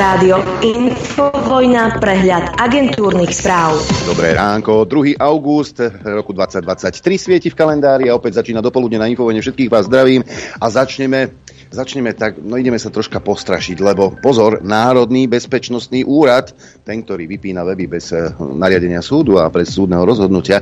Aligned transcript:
Rádio 0.00 0.40
Infovojna, 0.64 2.00
prehľad 2.00 2.56
agentúrnych 2.56 3.36
správ. 3.36 3.84
Dobré 4.08 4.32
ránko, 4.32 4.88
2. 4.88 5.20
august 5.20 5.76
roku 6.00 6.32
2023 6.32 7.20
svieti 7.20 7.52
v 7.52 7.56
kalendári 7.60 8.08
a 8.08 8.16
opäť 8.16 8.40
začína 8.40 8.64
dopoludne 8.64 8.96
na 8.96 9.12
Infovojne. 9.12 9.44
Všetkých 9.44 9.68
vás 9.68 9.92
zdravím 9.92 10.24
a 10.56 10.66
začneme 10.72 11.36
Začneme 11.70 12.18
tak, 12.18 12.42
no 12.42 12.58
ideme 12.58 12.82
sa 12.82 12.90
troška 12.90 13.22
postrašiť, 13.22 13.78
lebo 13.78 14.18
pozor, 14.18 14.58
Národný 14.58 15.30
bezpečnostný 15.30 16.02
úrad, 16.02 16.50
ten, 16.82 17.06
ktorý 17.06 17.30
vypína 17.30 17.62
weby 17.62 17.86
bez 17.86 18.10
eh, 18.10 18.26
nariadenia 18.42 18.98
súdu 18.98 19.38
a 19.38 19.46
bez 19.54 19.78
súdneho 19.78 20.02
rozhodnutia, 20.02 20.58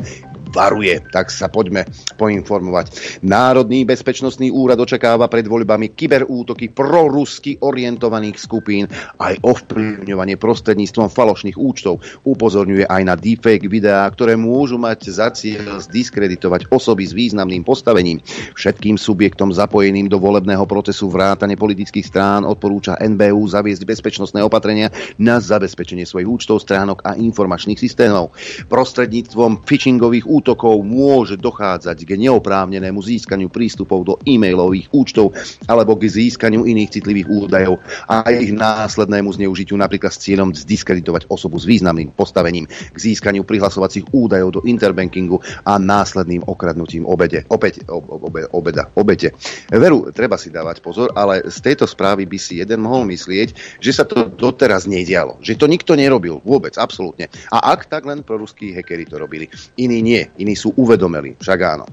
varuje. 0.50 0.98
Tak 1.12 1.28
sa 1.28 1.46
poďme 1.52 1.84
poinformovať. 2.16 3.20
Národný 3.24 3.84
bezpečnostný 3.84 4.50
úrad 4.50 4.80
očakáva 4.80 5.28
pred 5.28 5.46
voľbami 5.46 5.92
kyberútoky 5.92 6.72
prorusky 6.72 7.60
orientovaných 7.60 8.36
skupín 8.40 8.84
aj 9.20 9.38
ovplyvňovanie 9.44 10.40
prostredníctvom 10.40 11.12
falošných 11.12 11.56
účtov. 11.60 12.00
Upozorňuje 12.24 12.88
aj 12.88 13.02
na 13.04 13.14
deepfake 13.14 13.68
videá, 13.68 14.08
ktoré 14.10 14.34
môžu 14.34 14.80
mať 14.80 15.12
za 15.12 15.28
cieľ 15.30 15.78
zdiskreditovať 15.84 16.72
osoby 16.72 17.04
s 17.04 17.12
významným 17.12 17.62
postavením. 17.62 18.24
Všetkým 18.56 18.96
subjektom 18.98 19.52
zapojeným 19.54 20.08
do 20.10 20.18
volebného 20.18 20.64
procesu 20.64 21.12
vrátane 21.12 21.54
politických 21.54 22.06
strán 22.06 22.42
odporúča 22.48 22.98
NBU 22.98 23.44
zaviesť 23.52 23.84
bezpečnostné 23.84 24.40
opatrenia 24.42 24.90
na 25.20 25.38
zabezpečenie 25.38 26.08
svojich 26.08 26.28
účtov, 26.28 26.64
stránok 26.64 27.04
a 27.04 27.14
informačných 27.14 27.78
systémov. 27.78 28.32
Prostredníctvom 28.72 29.62
phishingových 29.68 30.24
útokov 30.24 30.37
útokov 30.38 30.78
môže 30.86 31.34
dochádzať 31.34 32.06
k 32.06 32.10
neoprávnenému 32.14 33.02
získaniu 33.02 33.50
prístupov 33.50 34.06
do 34.06 34.14
e-mailových 34.22 34.86
účtov 34.94 35.34
alebo 35.66 35.98
k 35.98 36.06
získaniu 36.06 36.62
iných 36.62 37.02
citlivých 37.02 37.26
údajov 37.26 37.82
a 38.06 38.22
ich 38.30 38.54
následnému 38.54 39.34
zneužitiu 39.34 39.74
napríklad 39.74 40.14
s 40.14 40.22
cieľom 40.22 40.54
zdiskreditovať 40.54 41.26
osobu 41.26 41.58
s 41.58 41.66
významným 41.66 42.14
postavením, 42.14 42.70
k 42.70 42.96
získaniu 42.96 43.42
prihlasovacích 43.42 44.14
údajov 44.14 44.58
do 44.58 44.60
interbankingu 44.62 45.42
a 45.66 45.76
následným 45.76 46.46
okradnutím 46.46 47.02
obede. 47.04 47.42
Opäť 47.50 47.82
obe, 47.90 48.46
obeda, 48.54 48.86
obete. 48.94 49.34
Veru, 49.68 50.14
treba 50.14 50.38
si 50.38 50.54
dávať 50.54 50.78
pozor, 50.78 51.10
ale 51.18 51.42
z 51.50 51.58
tejto 51.58 51.90
správy 51.90 52.28
by 52.30 52.38
si 52.38 52.62
jeden 52.62 52.84
mohol 52.84 53.08
myslieť, 53.10 53.80
že 53.82 53.90
sa 53.90 54.06
to 54.06 54.30
doteraz 54.30 54.86
nedialo. 54.86 55.40
Že 55.42 55.58
to 55.58 55.66
nikto 55.66 55.92
nerobil. 55.98 56.38
Vôbec, 56.46 56.78
absolútne. 56.78 57.26
A 57.50 57.74
ak, 57.74 57.90
tak 57.90 58.06
len 58.06 58.22
proruskí 58.22 58.70
hekery 58.70 59.08
to 59.08 59.18
robili. 59.18 59.50
Iní 59.80 59.98
nie 60.04 60.27
iní 60.36 60.52
sú 60.52 60.76
uvedomeli, 60.76 61.40
však 61.40 61.58
áno. 61.64 61.88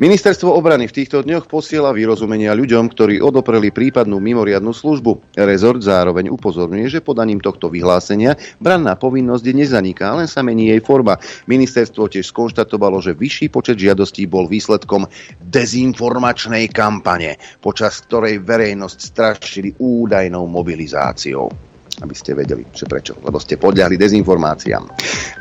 Ministerstvo 0.00 0.48
obrany 0.54 0.88
v 0.88 0.96
týchto 1.02 1.20
dňoch 1.20 1.50
posiela 1.50 1.92
vyrozumenia 1.92 2.56
ľuďom, 2.56 2.88
ktorí 2.88 3.20
odopreli 3.20 3.68
prípadnú 3.68 4.16
mimoriadnu 4.16 4.72
službu. 4.72 5.36
Rezort 5.36 5.84
zároveň 5.84 6.32
upozorňuje, 6.32 6.88
že 6.88 7.04
podaním 7.04 7.44
tohto 7.44 7.68
vyhlásenia 7.68 8.38
branná 8.62 8.96
povinnosť 8.96 9.44
nezaniká, 9.52 10.16
len 10.16 10.30
sa 10.30 10.40
mení 10.40 10.72
jej 10.72 10.80
forma. 10.80 11.20
Ministerstvo 11.44 12.08
tiež 12.08 12.32
skonštatovalo, 12.32 13.02
že 13.04 13.12
vyšší 13.12 13.52
počet 13.52 13.76
žiadostí 13.76 14.24
bol 14.24 14.48
výsledkom 14.48 15.04
dezinformačnej 15.42 16.72
kampane, 16.72 17.36
počas 17.60 18.00
ktorej 18.06 18.40
verejnosť 18.40 18.98
strašili 19.02 19.74
údajnou 19.76 20.48
mobilizáciou 20.48 21.65
aby 22.02 22.14
ste 22.16 22.36
vedeli, 22.36 22.64
že 22.72 22.84
prečo, 22.84 23.16
lebo 23.24 23.40
ste 23.40 23.56
podľahli 23.56 23.96
dezinformáciám. 23.96 24.84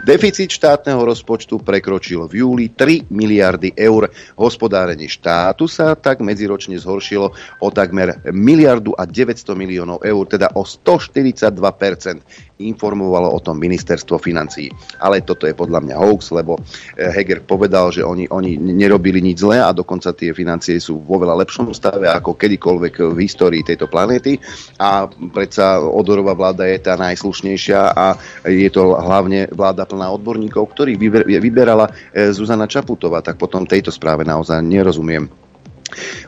Deficit 0.06 0.52
štátneho 0.52 1.02
rozpočtu 1.03 1.59
prekročil 1.59 2.30
v 2.30 2.45
júli 2.45 2.66
3 2.72 3.09
miliardy 3.09 3.73
eur. 3.73 4.08
Hospodárenie 4.38 5.09
štátu 5.09 5.66
sa 5.66 5.97
tak 5.97 6.22
medziročne 6.22 6.78
zhoršilo 6.78 7.34
o 7.59 7.67
takmer 7.73 8.22
miliardu 8.30 8.95
a 8.95 9.09
900 9.09 9.58
miliónov 9.58 10.06
eur, 10.06 10.23
teda 10.30 10.53
o 10.56 10.64
142% 10.64 12.56
informovalo 12.56 13.36
o 13.36 13.40
tom 13.44 13.59
ministerstvo 13.59 14.16
financií. 14.16 14.72
Ale 15.03 15.25
toto 15.28 15.44
je 15.44 15.58
podľa 15.58 15.84
mňa 15.84 15.95
hoax, 16.00 16.31
lebo 16.31 16.56
eh, 16.96 17.12
Heger 17.12 17.44
povedal, 17.44 17.91
že 17.91 18.06
oni, 18.06 18.31
oni 18.31 18.56
nerobili 18.56 19.19
nič 19.19 19.44
zlé 19.44 19.59
a 19.59 19.75
dokonca 19.75 20.16
tie 20.16 20.31
financie 20.31 20.80
sú 20.80 21.03
vo 21.03 21.19
veľa 21.19 21.35
lepšom 21.44 21.75
stave 21.75 22.07
ako 22.07 22.38
kedykoľvek 22.40 23.12
v 23.12 23.18
histórii 23.19 23.66
tejto 23.66 23.91
planéty 23.91 24.40
a 24.80 25.09
predsa 25.09 25.81
Odorová 25.81 26.38
vláda 26.38 26.44
je 26.53 26.78
tá 26.83 26.94
najslušnejšia 27.00 27.79
a 27.95 28.19
je 28.45 28.69
to 28.69 28.94
hlavne 28.94 29.50
vláda 29.50 29.88
plná 29.88 30.11
odborníkov, 30.13 30.75
ktorých 30.75 31.00
vyberala 31.41 31.89
eh, 31.89 32.29
Zuzana 32.35 32.69
Čaputová, 32.69 33.23
tak 33.23 33.39
potom 33.39 33.66
tejto 33.66 33.89
správe 33.89 34.28
naozaj 34.28 34.61
nerozumiem. 34.61 35.44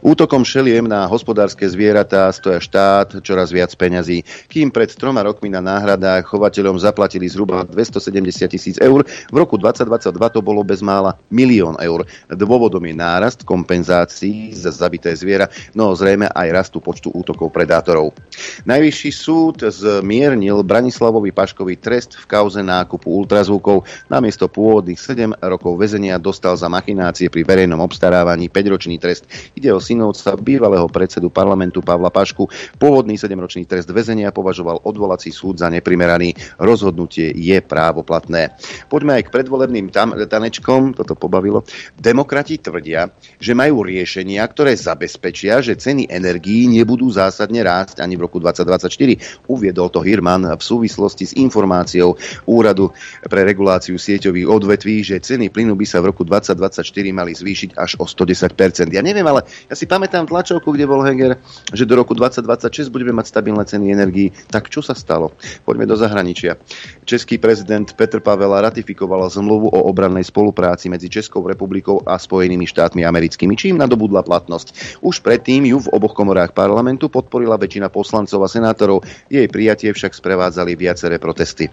Útokom 0.02 0.46
šeliem 0.46 0.88
na 0.88 1.06
hospodárske 1.10 1.68
zvieratá 1.68 2.30
stoja 2.32 2.62
štát 2.62 3.20
čoraz 3.22 3.52
viac 3.52 3.74
peňazí. 3.74 4.24
Kým 4.48 4.72
pred 4.72 4.92
troma 4.94 5.24
rokmi 5.24 5.52
na 5.52 5.60
náhradách 5.60 6.28
chovateľom 6.28 6.80
zaplatili 6.80 7.28
zhruba 7.28 7.68
270 7.68 8.48
tisíc 8.48 8.76
eur, 8.80 9.04
v 9.06 9.36
roku 9.36 9.60
2022 9.60 10.36
to 10.36 10.40
bolo 10.40 10.64
bezmála 10.64 11.20
milión 11.28 11.76
eur. 11.82 12.08
Dôvodom 12.32 12.84
je 12.86 12.96
nárast 12.96 13.44
kompenzácií 13.44 14.56
za 14.56 14.72
zabité 14.72 15.12
zviera, 15.14 15.50
no 15.74 15.92
zrejme 15.94 16.30
aj 16.32 16.48
rastu 16.54 16.78
počtu 16.80 17.12
útokov 17.12 17.52
predátorov. 17.52 18.14
Najvyšší 18.64 19.12
súd 19.12 19.66
zmiernil 19.68 20.62
Branislavovi 20.62 21.34
Paškovi 21.34 21.76
trest 21.80 22.16
v 22.16 22.26
kauze 22.30 22.62
nákupu 22.62 23.10
ultrazvukov. 23.10 23.84
Namiesto 24.08 24.48
pôvodných 24.52 25.00
7 25.00 25.38
rokov 25.42 25.76
väzenia 25.80 26.22
dostal 26.22 26.54
za 26.56 26.70
machinácie 26.70 27.32
pri 27.32 27.44
verejnom 27.44 27.80
obstarávaní 27.82 28.52
5-ročný 28.52 29.00
trest. 29.02 29.26
Ide 29.58 29.74
o 29.74 29.82
synovca 29.82 30.38
bývalého 30.38 30.86
predsedu 30.86 31.34
parlamentu 31.34 31.82
Pavla 31.82 32.14
Pašku. 32.14 32.46
Pôvodný 32.78 33.18
7-ročný 33.18 33.66
trest 33.66 33.90
väzenia 33.90 34.30
považoval 34.30 34.86
odvolací 34.86 35.34
súd 35.34 35.58
za 35.58 35.66
neprimeraný. 35.74 36.38
Rozhodnutie 36.62 37.34
je 37.34 37.58
právoplatné. 37.66 38.54
Poďme 38.86 39.18
aj 39.18 39.26
k 39.26 39.34
predvolebným 39.34 39.90
tam, 39.90 40.14
tanečkom, 40.14 40.94
toto 40.94 41.18
pobavilo. 41.18 41.66
Demokrati 41.98 42.62
tvrdia, 42.62 43.10
že 43.42 43.58
majú 43.58 43.82
riešenia, 43.82 44.46
ktoré 44.46 44.78
zabezpečia, 44.78 45.66
že 45.66 45.74
ceny 45.74 46.06
energií 46.06 46.70
nebudú 46.70 47.10
zásadne 47.10 47.66
rásť 47.66 48.06
ani 48.06 48.14
v 48.14 48.30
roku 48.30 48.38
2024. 48.38 49.50
Uviedol 49.50 49.90
to 49.90 50.06
Hirman 50.06 50.54
v 50.54 50.62
súvislosti 50.62 51.26
s 51.26 51.34
informáciou 51.34 52.14
Úradu 52.46 52.94
pre 53.26 53.42
reguláciu 53.42 53.98
sieťových 53.98 54.46
odvetví, 54.46 55.02
že 55.02 55.18
ceny 55.18 55.50
plynu 55.50 55.74
by 55.74 55.86
sa 55.90 55.98
v 56.06 56.14
roku 56.14 56.22
2024 56.22 56.86
mali 57.10 57.34
zvýšiť 57.34 57.74
až 57.74 57.98
o 57.98 58.06
110%. 58.06 58.94
Ja 58.94 59.02
neviem, 59.02 59.26
ale 59.26 59.37
ale 59.38 59.46
ja 59.70 59.78
si 59.78 59.86
pamätám 59.86 60.26
tlačovku, 60.26 60.74
kde 60.74 60.90
bol 60.90 61.06
Heger, 61.06 61.38
že 61.70 61.86
do 61.86 61.94
roku 61.94 62.18
2026 62.18 62.90
budeme 62.90 63.14
mať 63.14 63.30
stabilné 63.30 63.62
ceny 63.70 63.94
energií. 63.94 64.34
Tak 64.50 64.74
čo 64.74 64.82
sa 64.82 64.98
stalo? 64.98 65.38
Poďme 65.62 65.86
do 65.86 65.94
zahraničia. 65.94 66.58
Český 67.06 67.38
prezident 67.38 67.86
Petr 67.94 68.18
Pavel 68.18 68.50
ratifikoval 68.50 69.30
zmluvu 69.30 69.70
o 69.70 69.86
obrannej 69.86 70.26
spolupráci 70.26 70.90
medzi 70.90 71.06
Českou 71.06 71.46
republikou 71.46 72.02
a 72.02 72.18
Spojenými 72.18 72.66
štátmi 72.66 73.06
americkými, 73.06 73.54
čím 73.54 73.78
nadobudla 73.78 74.26
platnosť. 74.26 75.00
Už 75.06 75.22
predtým 75.22 75.70
ju 75.70 75.78
v 75.86 75.92
oboch 75.94 76.18
komorách 76.18 76.58
parlamentu 76.58 77.14
podporila 77.14 77.62
väčšina 77.62 77.94
poslancov 77.94 78.42
a 78.42 78.50
senátorov. 78.50 79.06
Jej 79.30 79.46
prijatie 79.54 79.94
však 79.94 80.18
sprevádzali 80.18 80.74
viaceré 80.74 81.22
protesty. 81.22 81.70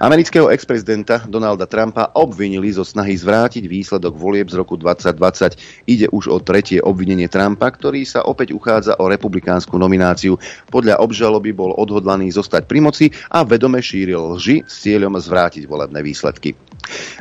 Amerického 0.00 0.48
ex-prezidenta 0.48 1.22
Donalda 1.28 1.68
Trumpa 1.68 2.16
obvinili 2.16 2.72
zo 2.72 2.82
snahy 2.82 3.12
zvrátiť 3.12 3.68
výsledok 3.68 4.16
volieb 4.16 4.48
z 4.48 4.56
roku 4.56 4.80
2020. 4.80 5.84
Ide 5.84 6.06
už 6.08 6.32
o 6.32 6.40
tretie 6.40 6.79
obvinenie 6.82 7.28
Trumpa, 7.28 7.68
ktorý 7.72 8.04
sa 8.04 8.24
opäť 8.24 8.52
uchádza 8.56 8.96
o 9.00 9.08
republikánsku 9.08 9.76
nomináciu. 9.76 10.36
Podľa 10.68 11.00
obžaloby 11.00 11.52
bol 11.52 11.76
odhodlaný 11.76 12.32
zostať 12.32 12.68
pri 12.68 12.80
moci 12.80 13.06
a 13.32 13.44
vedome 13.44 13.80
šíril 13.80 14.36
lži 14.36 14.64
s 14.64 14.84
cieľom 14.84 15.16
zvrátiť 15.16 15.68
volebné 15.68 16.00
výsledky. 16.00 16.69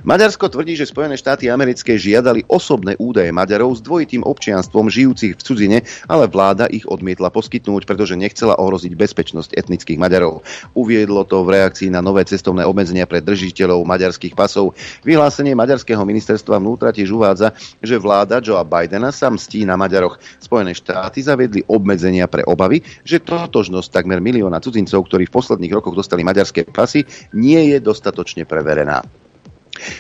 Maďarsko 0.08 0.48
tvrdí, 0.48 0.80
že 0.80 0.88
Spojené 0.88 1.20
štáty 1.20 1.52
americké 1.52 2.00
žiadali 2.00 2.48
osobné 2.48 2.96
údaje 2.98 3.30
Maďarov 3.36 3.78
s 3.78 3.84
dvojitým 3.84 4.24
občianstvom 4.24 4.88
žijúcich 4.88 5.36
v 5.36 5.44
cudzine, 5.44 5.78
ale 6.08 6.26
vláda 6.32 6.66
ich 6.72 6.88
odmietla 6.88 7.30
poskytnúť, 7.30 7.84
pretože 7.84 8.16
nechcela 8.16 8.58
ohroziť 8.58 8.96
bezpečnosť 8.96 9.54
etnických 9.60 10.00
Maďarov. 10.00 10.42
Uviedlo 10.74 11.28
to 11.28 11.44
v 11.44 11.60
reakcii 11.60 11.92
na 11.92 12.00
nové 12.00 12.24
cestovné 12.26 12.64
obmedzenia 12.64 13.06
pre 13.06 13.20
držiteľov 13.20 13.84
maďarských 13.86 14.34
pasov. 14.34 14.74
Vyhlásenie 15.04 15.54
maďarského 15.54 16.02
ministerstva 16.02 16.58
vnútra 16.58 16.96
tiež 16.96 17.12
uvádza, 17.12 17.54
že 17.84 18.00
vláda 18.00 18.40
Joea 18.40 18.64
Bidena 18.64 19.12
sa 19.12 19.30
mstí 19.30 19.68
na 19.68 19.76
Maďaroch. 19.76 20.18
Spojené 20.40 20.74
štáty 20.74 21.22
zaviedli 21.22 21.62
obmedzenia 21.68 22.26
pre 22.32 22.48
obavy, 22.48 22.82
že 23.04 23.22
totožnosť 23.22 23.92
takmer 23.92 24.24
milióna 24.24 24.64
cudzincov, 24.64 25.06
ktorí 25.06 25.28
v 25.28 25.36
posledných 25.36 25.76
rokoch 25.76 25.94
dostali 25.94 26.24
maďarské 26.26 26.66
pasy, 26.72 27.04
nie 27.36 27.76
je 27.76 27.78
dostatočne 27.84 28.48
preverená. 28.48 29.04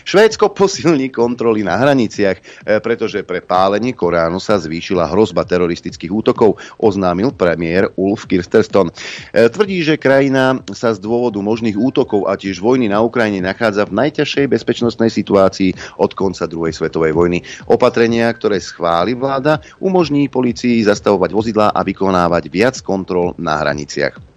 Švédsko 0.04 0.52
posilní 0.54 1.10
kontroly 1.10 1.64
na 1.64 1.80
hraniciach, 1.80 2.38
e, 2.40 2.44
pretože 2.80 3.24
pre 3.24 3.42
pálenie 3.44 3.96
Koránu 3.96 4.38
sa 4.38 4.60
zvýšila 4.60 5.10
hrozba 5.10 5.48
teroristických 5.48 6.12
útokov, 6.12 6.60
oznámil 6.78 7.34
premiér 7.34 7.92
Ulf 7.96 8.30
Kirsterston. 8.30 8.92
E, 9.34 9.48
tvrdí, 9.50 9.82
že 9.82 9.98
krajina 9.98 10.62
sa 10.72 10.94
z 10.94 11.00
dôvodu 11.02 11.40
možných 11.42 11.80
útokov 11.80 12.30
a 12.30 12.38
tiež 12.38 12.62
vojny 12.62 12.92
na 12.92 13.02
Ukrajine 13.02 13.42
nachádza 13.42 13.88
v 13.88 13.96
najťažšej 14.06 14.46
bezpečnostnej 14.52 15.10
situácii 15.10 16.00
od 16.00 16.12
konca 16.14 16.46
druhej 16.46 16.76
svetovej 16.76 17.16
vojny. 17.16 17.42
Opatrenia, 17.66 18.30
ktoré 18.30 18.62
schváli 18.62 19.18
vláda, 19.18 19.64
umožní 19.82 20.30
policii 20.30 20.86
zastavovať 20.86 21.30
vozidlá 21.34 21.68
a 21.74 21.82
vykonávať 21.82 22.44
viac 22.52 22.76
kontrol 22.84 23.34
na 23.40 23.58
hraniciach. 23.60 24.29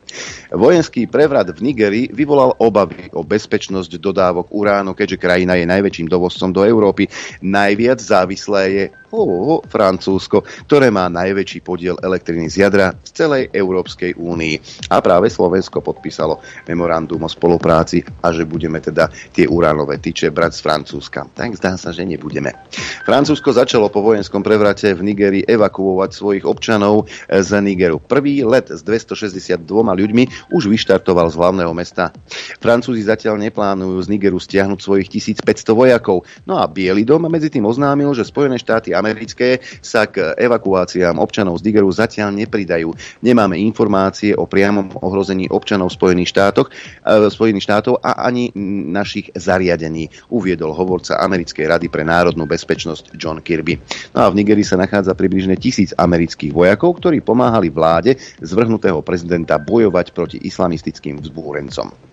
Vojenský 0.52 1.08
prevrat 1.08 1.48
v 1.50 1.72
Nigerii 1.72 2.06
vyvolal 2.12 2.54
obavy 2.60 3.08
o 3.16 3.24
bezpečnosť 3.24 3.96
dodávok 3.96 4.52
uránu, 4.52 4.92
keďže 4.92 5.20
krajina 5.20 5.56
je 5.56 5.66
najväčším 5.66 6.08
dovozcom 6.08 6.52
do 6.52 6.62
Európy. 6.62 7.08
Najviac 7.40 7.98
závislé 7.98 8.62
je 8.70 8.84
oh, 9.12 9.60
Francúzsko, 9.68 10.42
ktoré 10.66 10.88
má 10.88 11.06
najväčší 11.12 11.60
podiel 11.60 12.00
elektriny 12.00 12.48
z 12.48 12.64
jadra 12.66 12.96
z 13.04 13.10
celej 13.12 13.52
Európskej 13.52 14.16
únii. 14.16 14.88
A 14.88 15.04
práve 15.04 15.28
Slovensko 15.28 15.84
podpísalo 15.84 16.40
memorandum 16.64 17.20
o 17.22 17.30
spolupráci 17.30 18.00
a 18.24 18.32
že 18.32 18.48
budeme 18.48 18.80
teda 18.80 19.12
tie 19.36 19.44
uránové 19.44 20.00
tyče 20.00 20.32
brať 20.32 20.58
z 20.58 20.60
Francúzska. 20.64 21.28
Tak 21.28 21.60
zdá 21.60 21.76
sa, 21.76 21.92
že 21.92 22.08
nebudeme. 22.08 22.56
Francúzsko 23.04 23.52
začalo 23.52 23.92
po 23.92 24.00
vojenskom 24.00 24.40
prevrate 24.40 24.96
v 24.96 25.04
Nigerii 25.04 25.44
evakuovať 25.44 26.10
svojich 26.16 26.44
občanov 26.48 27.06
z 27.28 27.50
Nigeru. 27.60 28.00
Prvý 28.00 28.40
let 28.42 28.72
s 28.72 28.80
262 28.80 29.60
ľuďmi 29.68 30.52
už 30.56 30.72
vyštartoval 30.72 31.28
z 31.28 31.36
hlavného 31.36 31.72
mesta. 31.76 32.10
Francúzi 32.58 33.04
zatiaľ 33.04 33.36
neplánujú 33.44 34.00
z 34.00 34.08
Nigeru 34.08 34.40
stiahnuť 34.40 34.80
svojich 34.80 35.08
1500 35.12 35.76
vojakov. 35.76 36.24
No 36.48 36.56
a 36.56 36.64
Bielý 36.64 37.04
dom 37.04 37.28
medzi 37.28 37.52
tým 37.52 37.68
oznámil, 37.68 38.14
že 38.16 38.24
Spojené 38.24 38.56
štáty 38.56 38.94
americké 39.02 39.58
sa 39.82 40.06
k 40.06 40.38
evakuáciám 40.38 41.18
občanov 41.18 41.58
z 41.58 41.66
Nigeru 41.66 41.90
zatiaľ 41.90 42.30
nepridajú. 42.30 42.94
Nemáme 43.18 43.58
informácie 43.58 44.38
o 44.38 44.46
priamom 44.46 44.94
ohrození 45.02 45.50
občanov 45.50 45.90
Spojených, 45.90 46.30
štátoch, 46.30 46.70
e, 46.70 47.26
Spojených 47.26 47.66
štátov 47.66 47.98
a 47.98 48.22
ani 48.22 48.54
našich 48.94 49.34
zariadení, 49.34 50.06
uviedol 50.30 50.70
hovorca 50.70 51.18
Americkej 51.18 51.66
rady 51.66 51.86
pre 51.90 52.06
národnú 52.06 52.46
bezpečnosť 52.46 53.18
John 53.18 53.42
Kirby. 53.42 53.82
No 54.14 54.22
a 54.22 54.30
v 54.30 54.38
Nigerii 54.38 54.62
sa 54.62 54.78
nachádza 54.78 55.18
približne 55.18 55.58
tisíc 55.58 55.90
amerických 55.98 56.54
vojakov, 56.54 57.02
ktorí 57.02 57.18
pomáhali 57.26 57.72
vláde 57.72 58.14
zvrhnutého 58.38 59.02
prezidenta 59.02 59.58
bojovať 59.58 60.14
proti 60.14 60.38
islamistickým 60.38 61.18
vzbúrencom. 61.18 62.12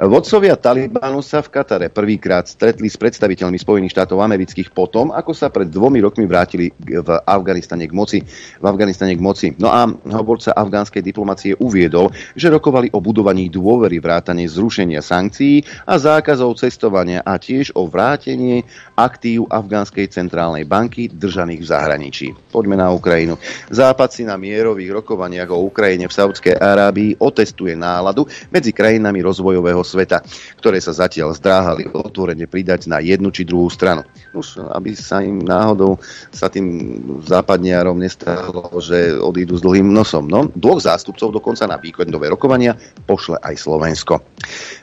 Vodcovia 0.00 0.56
Talibanu 0.56 1.24
sa 1.24 1.40
v 1.40 1.48
Katare 1.48 1.88
prvýkrát 1.88 2.44
stretli 2.44 2.88
s 2.88 3.00
predstaviteľmi 3.00 3.56
Spojených 3.56 3.96
štátov 3.96 4.20
amerických 4.20 4.72
potom, 4.72 5.12
ako 5.12 5.32
sa 5.32 5.48
pred 5.48 5.68
dvomi 5.68 6.00
rokmi 6.00 6.09
vrátili 6.14 6.72
v 6.78 7.08
Afganistane 7.26 7.86
k 7.86 7.92
moci. 7.92 8.18
V 8.58 8.64
Afganistane 8.64 9.14
k 9.14 9.22
moci. 9.22 9.48
No 9.56 9.70
a 9.70 9.86
hovorca 9.88 10.56
afgánskej 10.56 11.04
diplomacie 11.04 11.52
uviedol, 11.58 12.10
že 12.34 12.50
rokovali 12.50 12.90
o 12.92 12.98
budovaní 12.98 13.48
dôvery 13.48 14.02
vrátane 14.02 14.46
zrušenia 14.46 15.04
sankcií 15.04 15.86
a 15.86 15.96
zákazov 16.00 16.58
cestovania 16.58 17.22
a 17.22 17.36
tiež 17.36 17.74
o 17.76 17.86
vrátenie 17.86 18.66
aktív 19.00 19.48
Afgánskej 19.48 20.12
centrálnej 20.12 20.68
banky 20.68 21.08
držaných 21.08 21.60
v 21.64 21.70
zahraničí. 21.70 22.26
Poďme 22.52 22.76
na 22.76 22.92
Ukrajinu. 22.92 23.40
Západ 23.72 24.10
si 24.12 24.22
na 24.28 24.36
mierových 24.36 25.00
rokovaniach 25.00 25.48
o 25.50 25.64
Ukrajine 25.64 26.06
v 26.06 26.16
Saudskej 26.16 26.60
Arábii 26.60 27.16
otestuje 27.20 27.72
náladu 27.72 28.28
medzi 28.52 28.76
krajinami 28.76 29.24
rozvojového 29.24 29.80
sveta, 29.80 30.20
ktoré 30.60 30.78
sa 30.78 30.92
zatiaľ 30.92 31.32
zdráhali 31.32 31.88
otvorene 31.90 32.44
pridať 32.44 32.86
na 32.90 33.00
jednu 33.00 33.32
či 33.32 33.48
druhú 33.48 33.72
stranu. 33.72 34.04
Už 34.36 34.60
aby 34.70 34.94
sa 34.94 35.24
im 35.24 35.42
náhodou 35.42 35.98
sa 36.30 36.52
tým 36.52 37.00
západniarom 37.24 37.98
nestalo, 37.98 38.70
že 38.78 39.16
odídu 39.16 39.58
s 39.58 39.64
dlhým 39.64 39.90
nosom. 39.90 40.28
No, 40.30 40.46
dvoch 40.52 40.82
zástupcov 40.82 41.34
dokonca 41.34 41.66
na 41.66 41.80
víkendové 41.80 42.30
rokovania 42.30 42.76
pošle 43.06 43.40
aj 43.40 43.54
Slovensko. 43.56 44.22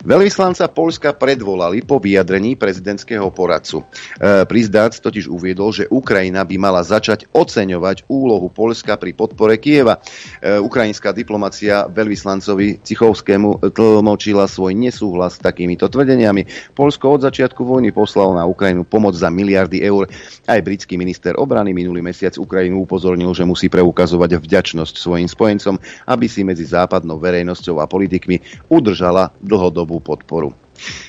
Veľvyslanca 0.04 0.68
Polska 0.72 1.10
predvolali 1.16 1.84
po 1.84 1.98
vyjadrení 2.02 2.60
prezidentského 2.60 3.28
poradcu. 3.32 3.84
E, 4.16 4.48
Prizdac 4.48 4.96
totiž 4.98 5.28
uviedol, 5.28 5.76
že 5.76 5.90
Ukrajina 5.92 6.48
by 6.48 6.56
mala 6.56 6.82
začať 6.82 7.28
oceňovať 7.36 8.08
úlohu 8.08 8.48
Polska 8.48 8.96
pri 8.96 9.12
podpore 9.14 9.60
Kieva. 9.60 10.00
E, 10.40 10.58
ukrajinská 10.58 11.12
diplomacia 11.12 11.86
veľvyslancovi 11.92 12.82
Cichovskému 12.82 13.74
tlmočila 13.76 14.48
svoj 14.48 14.74
nesúhlas 14.74 15.38
s 15.38 15.44
takýmito 15.44 15.92
tvrdeniami. 15.92 16.74
Polsko 16.74 17.20
od 17.20 17.28
začiatku 17.28 17.62
vojny 17.62 17.92
poslalo 17.92 18.34
na 18.34 18.48
Ukrajinu 18.48 18.88
pomoc 18.88 19.14
za 19.14 19.28
miliardy 19.28 19.84
eur. 19.84 20.10
Aj 20.48 20.60
britský 20.64 20.96
minister 20.96 21.36
obrany 21.38 21.76
minulý 21.76 22.02
mesiac 22.02 22.34
Ukrajinu 22.40 22.88
upozornil, 22.88 23.32
že 23.36 23.46
musí 23.46 23.68
preukazovať 23.68 24.40
vďačnosť 24.40 24.96
svojim 24.98 25.28
spojencom, 25.30 25.76
aby 26.08 26.26
si 26.26 26.42
medzi 26.48 26.66
západnou 26.66 27.20
verejnosťou 27.20 27.84
a 27.84 27.90
politikmi 27.90 28.68
udržala 28.72 29.30
dlhodobú 29.44 30.00
podporu. 30.00 30.54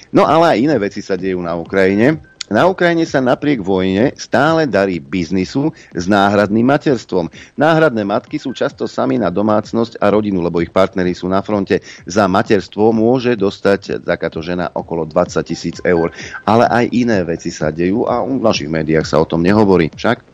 No 0.09 0.25
ale 0.25 0.57
aj 0.57 0.63
iné 0.65 0.77
veci 0.81 1.05
sa 1.05 1.21
dejú 1.21 1.41
na 1.45 1.53
Ukrajine. 1.53 2.38
Na 2.49 2.65
Ukrajine 2.65 3.05
sa 3.05 3.21
napriek 3.21 3.61
vojne 3.61 4.17
stále 4.17 4.65
darí 4.65 4.97
biznisu 5.01 5.73
s 5.93 6.05
náhradným 6.09 6.65
materstvom. 6.65 7.29
Náhradné 7.61 8.09
matky 8.09 8.41
sú 8.41 8.57
často 8.57 8.89
sami 8.89 9.21
na 9.21 9.29
domácnosť 9.29 10.01
a 10.01 10.09
rodinu, 10.09 10.41
lebo 10.41 10.65
ich 10.65 10.73
partnery 10.73 11.13
sú 11.13 11.29
na 11.29 11.45
fronte. 11.45 11.85
Za 12.09 12.25
materstvo 12.25 12.93
môže 12.97 13.37
dostať 13.37 14.01
takáto 14.01 14.41
žena 14.41 14.73
okolo 14.73 15.05
20 15.05 15.45
tisíc 15.45 15.77
eur. 15.85 16.09
Ale 16.49 16.65
aj 16.69 16.85
iné 16.93 17.21
veci 17.25 17.53
sa 17.53 17.69
dejú 17.69 18.09
a 18.09 18.25
v 18.25 18.41
našich 18.41 18.73
médiách 18.73 19.05
sa 19.05 19.21
o 19.21 19.29
tom 19.29 19.45
nehovorí. 19.45 19.93
Však 19.93 20.28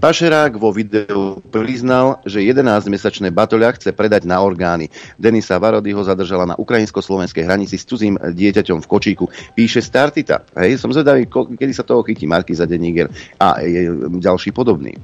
Pašerák 0.00 0.56
vo 0.56 0.72
videu 0.72 1.42
priznal, 1.52 2.24
že 2.24 2.40
11-mesačné 2.40 3.28
batoľa 3.34 3.76
chce 3.76 3.90
predať 3.92 4.24
na 4.24 4.40
orgány. 4.40 4.88
Denisa 5.18 5.58
Varody 5.60 5.92
ho 5.92 6.00
zadržala 6.06 6.46
na 6.46 6.56
ukrajinsko-slovenskej 6.56 7.44
hranici 7.44 7.76
s 7.76 7.84
cudzím 7.84 8.16
dieťaťom 8.16 8.80
v 8.80 8.86
kočíku. 8.86 9.28
Píše 9.52 9.82
Startita. 9.82 10.46
Hej, 10.54 10.80
som 10.80 10.94
zvedavý, 10.94 11.26
kedy 11.28 11.72
sa 11.74 11.84
toho 11.84 12.06
chytí 12.06 12.24
Marky 12.24 12.54
za 12.54 12.64
Deniger 12.64 13.10
a 13.36 13.60
je 13.60 13.90
ďalší 14.22 14.54
podobný. 14.54 14.94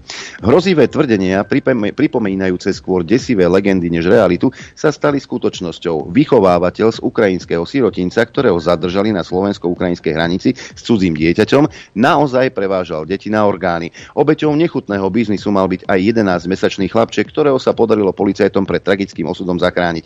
Hrozivé 0.41 0.87
tvrdenia, 0.87 1.45
pripomínajúce 1.93 2.71
skôr 2.73 3.03
desivé 3.03 3.51
legendy 3.51 3.91
než 3.91 4.07
realitu, 4.09 4.49
sa 4.73 4.95
stali 4.95 5.19
skutočnosťou. 5.19 6.13
Vychovávateľ 6.15 6.89
z 6.95 7.03
ukrajinského 7.03 7.67
sirotinca, 7.67 8.23
ktorého 8.23 8.57
zadržali 8.57 9.11
na 9.11 9.27
slovensko-ukrajinskej 9.27 10.13
hranici 10.15 10.55
s 10.55 10.81
cudzím 10.81 11.19
dieťaťom, 11.19 11.97
naozaj 11.97 12.55
prevážal 12.55 13.05
deti 13.09 13.29
na 13.33 13.45
orgány. 13.45 13.91
Obe 14.15 14.36
Obeťou 14.37 14.53
nechutného 14.53 15.09
biznisu 15.09 15.49
mal 15.49 15.65
byť 15.65 15.89
aj 15.89 15.97
11-mesačný 16.13 16.93
chlapček, 16.93 17.33
ktorého 17.33 17.57
sa 17.57 17.73
podarilo 17.73 18.13
policajtom 18.13 18.69
pred 18.69 18.85
tragickým 18.85 19.25
osudom 19.33 19.57
zachrániť. 19.57 20.05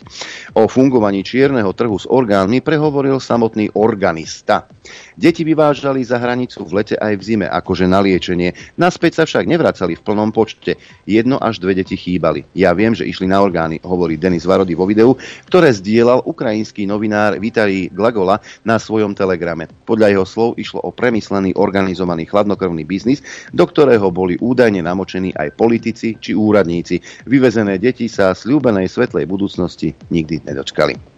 O 0.55 0.71
fungovaní 0.71 1.19
čierneho 1.19 1.67
trhu 1.75 1.99
s 1.99 2.07
orgánmi 2.07 2.63
prehovoril 2.63 3.19
samotný 3.19 3.75
organista. 3.75 4.71
Deti 5.19 5.43
vyvážali 5.43 5.99
za 6.07 6.15
hranicu 6.15 6.63
v 6.63 6.79
lete 6.79 6.95
aj 6.95 7.19
v 7.19 7.23
zime, 7.27 7.47
akože 7.51 7.91
na 7.91 7.99
liečenie. 7.99 8.55
Naspäť 8.79 9.19
sa 9.19 9.23
však 9.27 9.51
nevracali 9.51 9.99
v 9.99 10.01
plnom 10.07 10.31
počte. 10.31 10.79
Jedno 11.03 11.35
až 11.35 11.59
dve 11.59 11.75
deti 11.75 11.99
chýbali. 11.99 12.47
Ja 12.55 12.71
viem, 12.71 12.95
že 12.95 13.03
išli 13.03 13.27
na 13.27 13.43
orgány, 13.43 13.83
hovorí 13.83 14.15
Denis 14.15 14.47
Varody 14.47 14.79
vo 14.79 14.87
videu, 14.87 15.19
ktoré 15.51 15.75
zdieľal 15.75 16.23
ukrajinský 16.23 16.87
novinár 16.87 17.35
Vitalij 17.35 17.91
Glagola 17.91 18.39
na 18.63 18.79
svojom 18.79 19.11
telegrame. 19.11 19.67
Podľa 19.83 20.07
jeho 20.15 20.23
slov 20.23 20.49
išlo 20.55 20.79
o 20.87 20.95
premyslený, 20.95 21.59
organizovaný 21.59 22.31
chladnokrvný 22.31 22.87
biznis, 22.87 23.19
do 23.51 23.67
ktorého 23.67 24.07
bol 24.07 24.20
boli 24.21 24.37
údajne 24.37 24.85
namočení 24.85 25.33
aj 25.33 25.57
politici 25.57 26.21
či 26.21 26.37
úradníci. 26.37 27.25
Vyvezené 27.25 27.81
deti 27.81 28.05
sa 28.05 28.37
sľúbenej 28.37 28.85
svetlej 28.85 29.25
budúcnosti 29.25 29.97
nikdy 30.13 30.45
nedočkali. 30.45 31.11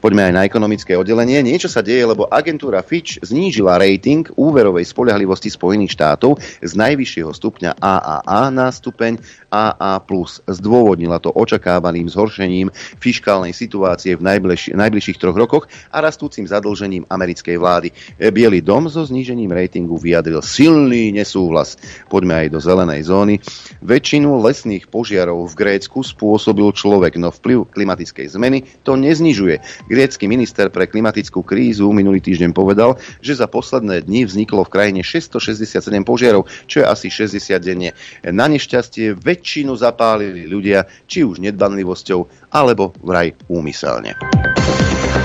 Poďme 0.00 0.28
aj 0.28 0.32
na 0.32 0.42
ekonomické 0.48 0.96
oddelenie. 0.96 1.44
Niečo 1.44 1.68
sa 1.68 1.84
deje, 1.84 2.00
lebo 2.00 2.24
agentúra 2.32 2.80
Fitch 2.80 3.20
znížila 3.20 3.76
rating 3.76 4.24
úverovej 4.32 4.88
spoliahlivosti 4.88 5.52
Spojených 5.52 5.92
štátov 5.96 6.40
z 6.64 6.72
najvyššieho 6.80 7.28
stupňa 7.28 7.76
AAA 7.76 8.42
na 8.56 8.72
stupeň 8.72 9.20
AA+. 9.52 10.00
Zdôvodnila 10.48 11.20
to 11.20 11.28
očakávaným 11.36 12.08
zhoršením 12.08 12.72
fiškálnej 12.72 13.52
situácie 13.52 14.16
v 14.16 14.24
najbližši, 14.24 14.72
najbližších 14.80 15.20
troch 15.20 15.36
rokoch 15.36 15.68
a 15.92 16.00
rastúcim 16.00 16.48
zadlžením 16.48 17.04
americkej 17.12 17.56
vlády. 17.60 17.88
Bielý 18.16 18.64
dom 18.64 18.88
so 18.88 19.04
znížením 19.04 19.52
ratingu 19.52 20.00
vyjadril 20.00 20.40
silný 20.40 21.12
nesúhlas. 21.12 21.76
Poďme 22.08 22.46
aj 22.46 22.49
do 22.50 22.58
zelenej 22.58 23.06
zóny. 23.06 23.38
Väčšinu 23.80 24.42
lesných 24.42 24.90
požiarov 24.90 25.46
v 25.46 25.54
Grécku 25.54 26.02
spôsobil 26.02 26.66
človek, 26.74 27.16
no 27.16 27.30
vplyv 27.30 27.70
klimatickej 27.70 28.26
zmeny 28.34 28.66
to 28.82 28.98
neznižuje. 28.98 29.86
Grécky 29.86 30.26
minister 30.26 30.68
pre 30.68 30.90
klimatickú 30.90 31.46
krízu 31.46 31.88
minulý 31.94 32.18
týždeň 32.18 32.50
povedal, 32.50 32.98
že 33.22 33.38
za 33.38 33.46
posledné 33.46 34.02
dni 34.04 34.26
vzniklo 34.26 34.66
v 34.66 34.72
krajine 34.74 35.00
667 35.06 35.78
požiarov, 36.02 36.50
čo 36.66 36.82
je 36.82 36.86
asi 36.90 37.08
60 37.08 37.62
denne. 37.62 37.94
Na 38.26 38.50
nešťastie 38.50 39.14
väčšinu 39.14 39.78
zapálili 39.78 40.50
ľudia, 40.50 40.90
či 41.06 41.22
už 41.22 41.38
nedbanlivosťou, 41.38 42.50
alebo 42.50 42.90
vraj 43.06 43.32
úmyselne. 43.46 44.18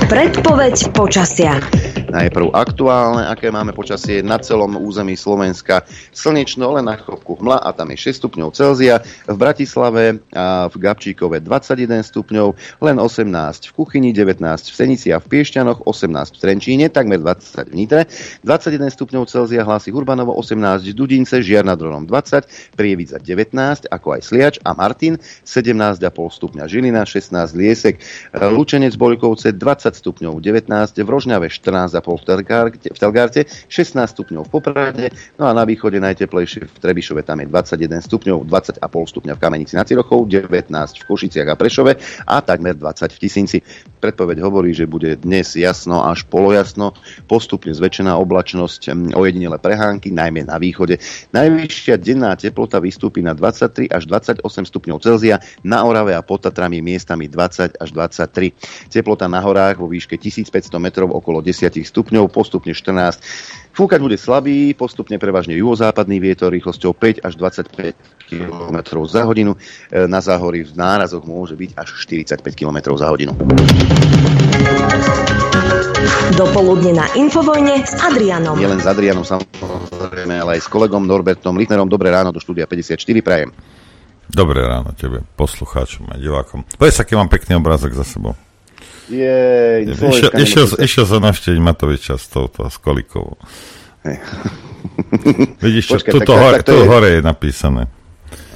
Predpoveď 0.06 0.94
počasia. 0.94 1.58
Najprv 2.16 2.56
aktuálne, 2.56 3.28
aké 3.28 3.52
máme 3.52 3.76
počasie 3.76 4.24
na 4.24 4.40
celom 4.40 4.80
území 4.80 5.20
Slovenska. 5.20 5.84
Slnečno 6.16 6.72
len 6.80 6.88
na 6.88 6.96
chopku 6.96 7.36
hmla 7.36 7.60
a 7.60 7.76
tam 7.76 7.92
je 7.92 8.08
6 8.08 8.24
stupňov 8.24 8.56
Celzia. 8.56 9.04
V 9.28 9.36
Bratislave 9.36 10.24
a 10.32 10.72
v 10.72 10.76
Gabčíkove 10.80 11.44
21 11.44 12.08
stupňov, 12.08 12.80
len 12.88 13.04
18 13.04 13.68
v 13.68 13.72
Kuchyni, 13.76 14.16
19 14.16 14.40
v 14.40 14.72
Senici 14.80 15.12
a 15.12 15.20
v 15.20 15.28
Piešťanoch, 15.28 15.84
18 15.84 16.08
v 16.08 16.38
Trenčíne, 16.40 16.88
takmer 16.88 17.20
20 17.20 17.68
v 17.68 17.84
Nitre, 17.84 18.08
21 18.48 18.96
stupňov 18.96 19.28
Celzia 19.28 19.68
hlási 19.68 19.92
Urbanovo, 19.92 20.40
18 20.40 20.88
v 20.88 20.96
Dudince, 20.96 21.44
Žiar 21.44 21.68
nad 21.68 21.76
Dronom 21.76 22.08
20, 22.08 22.80
Prievidza 22.80 23.20
19, 23.20 23.92
ako 23.92 24.08
aj 24.16 24.22
Sliač 24.24 24.56
a 24.64 24.72
Martin, 24.72 25.20
17,5 25.44 26.00
stupňa 26.32 26.64
Žilina, 26.64 27.04
16 27.04 27.60
Liesek, 27.60 28.00
Lučenec 28.32 28.96
Bolikovce 28.96 29.52
20 29.52 30.00
stupňov, 30.00 30.40
19 30.40 30.72
v 30.96 31.10
Rožňave, 31.12 31.52
14,5 31.52 32.05
v 32.06 32.22
v 32.86 32.98
Telgarte 33.02 33.42
16 33.50 33.98
stupňov 34.14 34.46
v 34.46 34.52
Poprade, 34.54 35.06
no 35.42 35.50
a 35.50 35.52
na 35.58 35.66
východe 35.66 35.98
najteplejšie 35.98 36.70
v 36.70 36.78
Trebišove, 36.78 37.26
tam 37.26 37.42
je 37.42 37.50
21 37.50 38.06
stupňov, 38.06 38.46
20,5 38.46 38.86
stupňa 38.86 39.34
v 39.34 39.40
Kamenici 39.42 39.74
na 39.74 39.84
Cirochov, 39.84 40.30
19 40.30 40.70
v 40.72 41.04
Košiciach 41.04 41.48
a 41.50 41.56
Prešove 41.58 41.92
a 42.30 42.36
takmer 42.46 42.78
20 42.78 43.10
v 43.10 43.18
Tisinci. 43.18 43.60
Predpoveď 44.00 44.38
hovorí, 44.46 44.76
že 44.76 44.86
bude 44.86 45.18
dnes 45.18 45.58
jasno 45.58 46.06
až 46.06 46.30
polojasno, 46.30 46.94
postupne 47.26 47.74
zväčšená 47.74 48.14
oblačnosť, 48.22 48.94
ojedinele 49.18 49.58
prehánky, 49.58 50.14
najmä 50.14 50.46
na 50.46 50.62
východe. 50.62 51.02
Najvyššia 51.34 51.98
denná 51.98 52.38
teplota 52.38 52.78
vystúpi 52.78 53.26
na 53.26 53.34
23 53.34 53.90
až 53.90 54.06
28 54.06 54.46
stupňov 54.46 55.02
Celzia, 55.02 55.42
na 55.66 55.82
Orave 55.82 56.14
a 56.14 56.22
pod 56.22 56.46
Tatrami 56.46 56.84
miestami 56.86 57.26
20 57.26 57.82
až 57.82 57.90
23. 57.90 58.94
Teplota 58.94 59.26
na 59.26 59.42
horách 59.42 59.82
vo 59.82 59.90
výške 59.90 60.20
1500 60.20 60.54
metrov 60.78 61.10
okolo 61.10 61.42
10 61.42 61.66
stupňov, 61.86 62.34
postupne 62.34 62.74
14. 62.74 63.22
Fúkať 63.76 64.00
bude 64.00 64.16
slabý, 64.16 64.72
postupne 64.72 65.20
prevažne 65.20 65.54
juhozápadný 65.60 66.24
vietor 66.24 66.48
rýchlosťou 66.50 66.96
5 66.96 67.28
až 67.28 67.34
25 67.36 67.94
km 68.32 68.78
za 69.04 69.28
hodinu. 69.28 69.60
E, 69.92 70.08
na 70.08 70.24
záhory 70.24 70.64
v 70.64 70.74
nárazoch 70.80 71.28
môže 71.28 71.60
byť 71.60 71.76
až 71.76 71.88
45 72.08 72.40
km 72.56 72.96
za 72.96 73.12
hodinu. 73.12 73.36
Dopoludne 76.40 76.96
na 76.96 77.06
Infovojne 77.20 77.84
s 77.84 77.94
Adrianom. 78.00 78.56
Nie 78.56 78.72
len 78.72 78.80
s 78.80 78.88
Adrianom 78.88 79.28
samozrejme, 79.28 80.40
ale 80.40 80.56
aj 80.56 80.62
s 80.64 80.72
kolegom 80.72 81.04
Norbertom 81.04 81.60
Lichnerom. 81.60 81.92
Dobré 81.92 82.16
ráno 82.16 82.32
do 82.32 82.40
štúdia 82.40 82.66
54 82.66 82.96
prajem. 83.20 83.52
Dobré 84.26 84.66
ráno 84.66 84.96
tebe, 84.98 85.22
poslucháčom 85.38 86.10
a 86.10 86.18
divákom. 86.18 86.66
Povedz, 86.80 86.98
aký 86.98 87.14
mám 87.14 87.30
pekný 87.30 87.62
obrázok 87.62 87.94
za 87.94 88.08
sebou. 88.08 88.34
Jej, 89.06 89.86
išiel, 89.86 90.32
išiel, 90.34 90.66
išiel 90.82 91.06
sa 91.06 91.18
navštíviť 91.22 91.60
Matoviča 91.62 92.18
s 92.18 92.26
touto, 92.26 92.66
s 92.66 92.78
Kolikovou. 92.82 93.38
Hey. 94.02 94.18
Vidíš, 95.66 95.94
čo, 95.94 95.98
tuto 96.02 96.34
tak, 96.34 96.42
hore, 96.42 96.58
tak, 96.62 96.66
tu 96.66 96.78
je... 96.78 96.86
hore 96.90 97.10
je 97.18 97.22
napísané. 97.22 97.86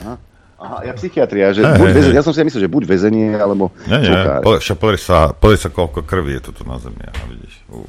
Aha, 0.01 0.15
aha 0.58 0.77
ja 0.89 0.94
psychiatria, 0.98 1.53
že 1.53 1.62
hey, 1.62 1.77
buď 1.77 1.88
hey, 1.89 1.96
väzenie, 2.01 2.18
ja 2.18 2.25
som 2.25 2.34
si 2.34 2.41
myslel, 2.41 2.65
že 2.65 2.72
buď 2.72 2.84
väzenie, 2.89 3.38
alebo 3.38 3.70
nie, 3.86 4.10
nie, 4.10 4.13
po, 4.41 4.58
pozri 4.58 4.98
sa, 4.98 5.38
pozri 5.38 5.62
sa, 5.62 5.70
koľko 5.70 6.01
krvi 6.01 6.41
je 6.41 6.50
tu 6.50 6.51
na 6.65 6.82
zemi, 6.82 7.01
a 7.06 7.13
vidíš. 7.29 7.53
Uh, 7.70 7.86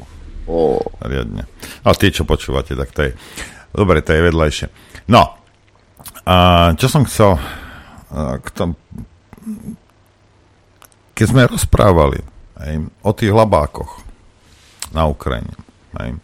oh. 0.48 0.80
Riadne. 1.00 1.48
A 1.80 1.96
tí, 1.96 2.12
čo 2.12 2.28
počúvate, 2.28 2.76
tak 2.76 2.92
to 2.92 3.08
je, 3.08 3.12
dobre, 3.72 4.04
to 4.04 4.12
je 4.12 4.20
vedľajšie. 4.20 4.66
No, 5.08 5.32
a 6.28 6.36
čo 6.76 6.86
som 6.92 7.08
chcel 7.08 7.40
k 8.44 8.48
tom, 8.52 8.76
keď 11.16 11.26
sme 11.26 11.42
rozprávali 11.48 12.20
hej, 12.62 12.86
o 13.02 13.10
tých 13.16 13.32
labákoch 13.32 14.00
na 14.92 15.06
Ukrajine, 15.08 15.54
hej, 16.00 16.16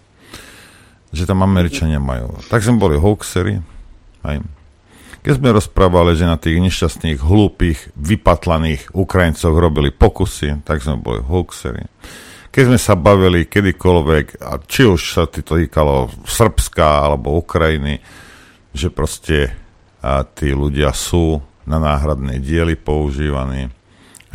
že 1.13 1.25
tam 1.25 1.43
Američania 1.43 2.03
majú. 2.03 2.37
Tak 2.47 2.63
sme 2.63 2.81
boli 2.81 2.97
hoaxery, 2.97 3.61
hej. 4.29 4.39
Keď 5.27 5.43
sme 5.43 5.59
rozprávali, 5.59 6.15
že 6.15 6.23
na 6.23 6.39
tých 6.39 6.63
nešťastných, 6.63 7.19
hlúpých, 7.19 7.91
vypatlaných 7.99 8.95
Ukrajincoch 8.95 9.59
robili 9.59 9.91
pokusy, 9.91 10.63
tak 10.63 10.87
sme 10.87 11.03
boli 11.03 11.19
hoaxery. 11.19 11.91
Keď 12.55 12.63
sme 12.71 12.79
sa 12.79 12.95
bavili 12.95 13.43
kedykoľvek, 13.43 14.39
a 14.39 14.63
či 14.63 14.87
už 14.87 15.19
sa 15.19 15.27
to 15.27 15.43
týkalo 15.43 16.15
Srbska 16.23 17.11
alebo 17.11 17.43
Ukrajiny, 17.43 17.99
že 18.71 18.87
proste 18.95 19.67
a 20.07 20.23
tí 20.23 20.55
ľudia 20.55 20.95
sú 20.95 21.43
na 21.67 21.83
náhradné 21.83 22.39
diely 22.39 22.79
používaní, 22.79 23.75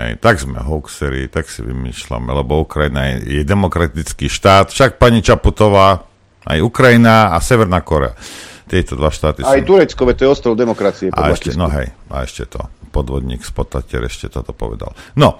Hej, 0.01 0.17
tak 0.17 0.41
sme 0.41 0.57
hoaxery, 0.57 1.29
tak 1.29 1.45
si 1.45 1.61
vymýšľame, 1.61 2.33
lebo 2.33 2.65
Ukrajina 2.65 3.13
je, 3.13 3.37
je 3.37 3.43
demokratický 3.45 4.33
štát, 4.33 4.73
však 4.73 4.97
pani 4.97 5.21
Čaputová, 5.21 6.09
aj 6.41 6.57
Ukrajina 6.57 7.29
a 7.29 7.37
Severná 7.37 7.85
Korea. 7.85 8.17
Tieto 8.65 8.97
dva 8.97 9.13
štáty 9.13 9.45
Aj 9.45 9.61
sú... 9.61 9.67
Turecko, 9.67 10.01
to 10.15 10.23
je 10.25 10.29
ostrov 10.31 10.53
demokracie. 10.57 11.13
A 11.13 11.29
ešte, 11.29 11.53
no 11.53 11.69
hej, 11.69 11.93
a 12.09 12.25
ešte 12.25 12.49
to, 12.49 12.65
podvodník 12.89 13.45
z 13.45 13.51
Potater 13.53 14.01
ešte 14.01 14.31
toto 14.31 14.57
povedal. 14.57 14.97
No, 15.13 15.37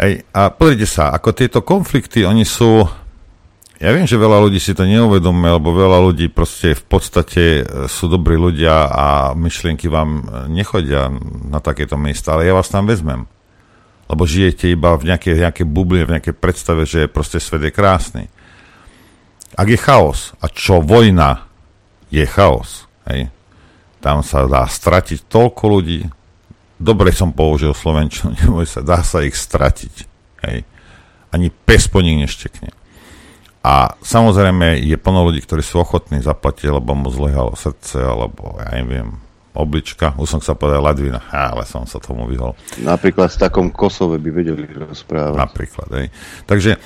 hej, 0.00 0.24
a 0.32 0.48
pozrite 0.48 0.88
sa, 0.88 1.12
ako 1.12 1.36
tieto 1.36 1.60
konflikty, 1.60 2.24
oni 2.24 2.48
sú, 2.48 2.80
ja 3.78 3.94
viem, 3.94 4.10
že 4.10 4.18
veľa 4.18 4.42
ľudí 4.42 4.58
si 4.58 4.74
to 4.74 4.82
neuvedomuje, 4.82 5.54
lebo 5.54 5.70
veľa 5.70 6.02
ľudí 6.02 6.26
proste 6.34 6.74
v 6.74 6.82
podstate 6.82 7.62
e, 7.62 7.86
sú 7.86 8.10
dobrí 8.10 8.34
ľudia 8.34 8.90
a 8.90 9.06
myšlienky 9.38 9.86
vám 9.86 10.10
e, 10.18 10.22
nechodia 10.50 11.06
na 11.46 11.62
takéto 11.62 11.94
miesta, 11.94 12.34
ale 12.34 12.50
ja 12.50 12.58
vás 12.58 12.66
tam 12.66 12.90
vezmem. 12.90 13.30
Lebo 14.10 14.26
žijete 14.26 14.74
iba 14.74 14.98
v 14.98 15.14
nejakej, 15.14 15.46
nejakej 15.46 15.66
bubline, 15.70 16.10
v 16.10 16.14
nejakej 16.18 16.34
predstave, 16.34 16.90
že 16.90 17.06
proste 17.06 17.38
svet 17.38 17.70
je 17.70 17.70
krásny. 17.70 18.24
Ak 19.54 19.70
je 19.70 19.78
chaos, 19.78 20.34
a 20.42 20.50
čo 20.50 20.82
vojna 20.82 21.46
je 22.10 22.26
chaos, 22.26 22.90
hej, 23.06 23.30
tam 24.02 24.26
sa 24.26 24.42
dá 24.50 24.66
stratiť 24.66 25.30
toľko 25.30 25.64
ľudí, 25.70 26.02
dobre 26.82 27.14
som 27.14 27.30
použil 27.30 27.70
Slovenčinu, 27.78 28.34
neboj 28.42 28.66
sa, 28.66 28.82
dá 28.82 29.06
sa 29.06 29.22
ich 29.22 29.38
stratiť. 29.38 29.94
Hej. 30.50 30.66
Ani 31.30 31.46
pes 31.54 31.86
po 31.86 32.02
nich 32.02 32.18
neštekne. 32.18 32.74
A 33.68 34.00
samozrejme 34.00 34.80
je 34.80 34.96
plno 34.96 35.28
ľudí, 35.28 35.44
ktorí 35.44 35.60
sú 35.60 35.84
ochotní 35.84 36.24
zaplatiť, 36.24 36.72
lebo 36.72 36.96
mu 36.96 37.12
zlehalo 37.12 37.52
srdce, 37.52 38.00
alebo 38.00 38.56
ja 38.56 38.80
neviem, 38.80 39.20
oblička, 39.52 40.16
už 40.16 40.24
som 40.24 40.40
sa 40.40 40.56
povedal 40.56 40.80
ladvina, 40.80 41.20
ale 41.28 41.68
som 41.68 41.84
sa 41.84 42.00
tomu 42.00 42.24
vyhol. 42.24 42.56
Napríklad 42.80 43.28
v 43.28 43.36
takom 43.36 43.68
Kosove 43.68 44.16
by 44.16 44.30
vedeli 44.32 44.64
rozprávať. 44.72 45.36
Napríklad, 45.36 45.88
hej. 46.00 46.08
Takže, 46.48 46.80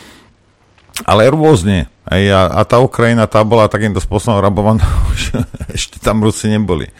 ale 1.07 1.31
rôzne, 1.31 1.87
hej, 2.11 2.35
a, 2.35 2.51
a 2.51 2.61
tá 2.67 2.83
Ukrajina, 2.83 3.31
tá 3.31 3.47
bola 3.47 3.71
takýmto 3.71 4.03
spôsobom 4.03 4.43
rabovaná, 4.43 4.83
už 5.15 5.39
ešte 5.71 6.03
tam 6.03 6.19
Rusi 6.19 6.51
neboli. 6.51 6.91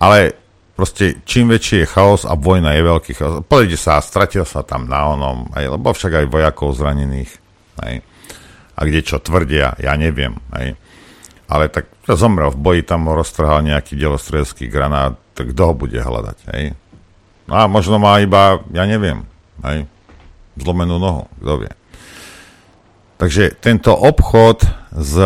Ale 0.00 0.40
proste 0.72 1.20
čím 1.28 1.52
väčší 1.52 1.84
je 1.84 1.90
chaos 1.92 2.24
a 2.24 2.32
vojna 2.32 2.72
je 2.72 2.80
veľký 2.80 3.12
chaos, 3.12 3.44
pozrite 3.44 3.76
sa, 3.76 4.00
stratil 4.00 4.48
sa 4.48 4.64
tam 4.64 4.88
na 4.88 5.04
onom, 5.04 5.52
aj, 5.52 5.68
lebo 5.68 5.92
však 5.92 6.16
aj 6.16 6.32
vojakov 6.32 6.72
zranených, 6.80 7.32
hej 7.84 8.07
a 8.78 8.80
kde 8.86 9.02
čo 9.02 9.18
tvrdia, 9.18 9.74
ja 9.82 9.98
neviem. 9.98 10.38
Hej. 10.54 10.78
Ale 11.50 11.66
tak 11.66 11.90
zomrel 12.06 12.54
v 12.54 12.62
boji, 12.62 12.82
tam 12.86 13.10
ho 13.10 13.18
roztrhal 13.18 13.66
nejaký 13.66 13.98
delostrelský 13.98 14.70
granát, 14.70 15.18
tak 15.34 15.50
kto 15.50 15.62
ho 15.66 15.74
bude 15.74 15.98
hľadať? 15.98 16.38
Hej? 16.54 16.78
No 17.50 17.58
a 17.58 17.66
možno 17.66 17.98
má 17.98 18.22
iba, 18.22 18.62
ja 18.70 18.84
neviem, 18.84 19.24
hej, 19.64 19.88
zlomenú 20.60 21.00
nohu, 21.00 21.24
kto 21.40 21.64
vie. 21.64 21.72
Takže 23.18 23.56
tento 23.58 23.96
obchod 23.96 24.68
s 24.92 25.16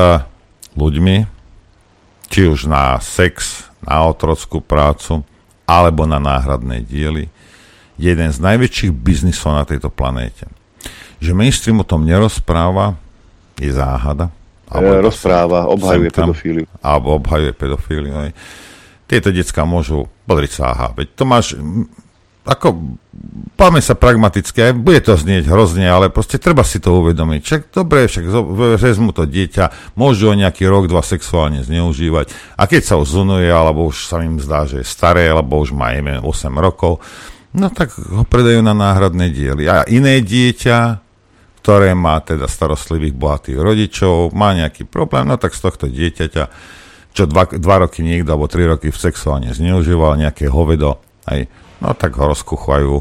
ľuďmi, 0.78 1.26
či 2.32 2.48
už 2.48 2.70
na 2.70 2.96
sex, 3.02 3.66
na 3.82 4.06
otrockú 4.06 4.62
prácu, 4.62 5.26
alebo 5.66 6.06
na 6.06 6.22
náhradné 6.22 6.86
diely, 6.86 7.28
je 7.98 8.08
jeden 8.08 8.30
z 8.30 8.38
najväčších 8.38 8.94
biznisov 8.94 9.58
na 9.58 9.66
tejto 9.66 9.92
planéte. 9.92 10.48
Že 11.18 11.36
mainstream 11.36 11.82
o 11.82 11.86
tom 11.86 12.06
nerozpráva, 12.06 12.96
je 13.58 13.72
záhada. 13.72 14.32
Alebo 14.72 15.04
rozpráva, 15.04 15.68
obhajuje 15.68 16.08
tam, 16.08 16.32
pedofíliu. 16.32 16.64
Alebo 16.80 17.20
obhajuje 17.20 17.52
pedofíliu. 17.52 18.14
Aj. 18.16 18.32
Tieto 19.04 19.28
decka 19.28 19.68
môžu 19.68 20.08
podriť 20.24 20.52
sa, 20.56 20.72
aha, 20.72 20.88
veď 20.96 21.06
to 21.12 21.24
máš, 21.28 21.46
ako, 22.48 22.96
páme 23.60 23.84
sa 23.84 23.92
pragmaticky, 23.92 24.72
bude 24.72 25.04
to 25.04 25.12
znieť 25.12 25.44
hrozne, 25.44 25.84
ale 25.84 26.08
proste 26.08 26.40
treba 26.40 26.64
si 26.64 26.80
to 26.80 27.04
uvedomiť. 27.04 27.40
Však 27.44 27.62
dobre, 27.68 28.08
však 28.08 28.24
vezmu 28.80 29.12
to 29.12 29.28
dieťa, 29.28 29.94
môžu 30.00 30.32
ho 30.32 30.34
nejaký 30.34 30.64
rok, 30.64 30.88
dva 30.88 31.04
sexuálne 31.04 31.60
zneužívať 31.60 32.56
a 32.56 32.64
keď 32.64 32.82
sa 32.82 32.94
už 32.96 33.20
zunuje, 33.20 33.52
alebo 33.52 33.92
už 33.92 34.08
sa 34.08 34.24
im 34.24 34.40
zdá, 34.40 34.64
že 34.64 34.80
je 34.80 34.86
staré, 34.88 35.28
alebo 35.28 35.60
už 35.60 35.76
má 35.76 35.92
8 35.92 36.24
rokov, 36.56 37.04
no 37.52 37.68
tak 37.68 37.92
ho 37.92 38.24
predajú 38.24 38.64
na 38.64 38.72
náhradné 38.72 39.28
diely. 39.28 39.68
A 39.68 39.84
iné 39.84 40.24
dieťa 40.24 41.11
ktoré 41.62 41.94
má 41.94 42.18
teda 42.18 42.50
starostlivých 42.50 43.14
bohatých 43.14 43.58
rodičov, 43.62 44.34
má 44.34 44.50
nejaký 44.50 44.82
problém, 44.82 45.30
no 45.30 45.38
tak 45.38 45.54
z 45.54 45.62
tohto 45.62 45.86
dieťaťa, 45.86 46.44
čo 47.14 47.22
dva, 47.30 47.46
dva 47.46 47.86
roky 47.86 48.02
niekto 48.02 48.34
alebo 48.34 48.50
tri 48.50 48.66
roky 48.66 48.90
v 48.90 48.98
sexuálne 48.98 49.54
zneužíval 49.54 50.18
nejaké 50.18 50.50
hovedo, 50.50 50.98
aj, 51.30 51.46
no 51.78 51.94
tak 51.94 52.18
ho 52.18 52.34
rozkuchajú 52.34 52.94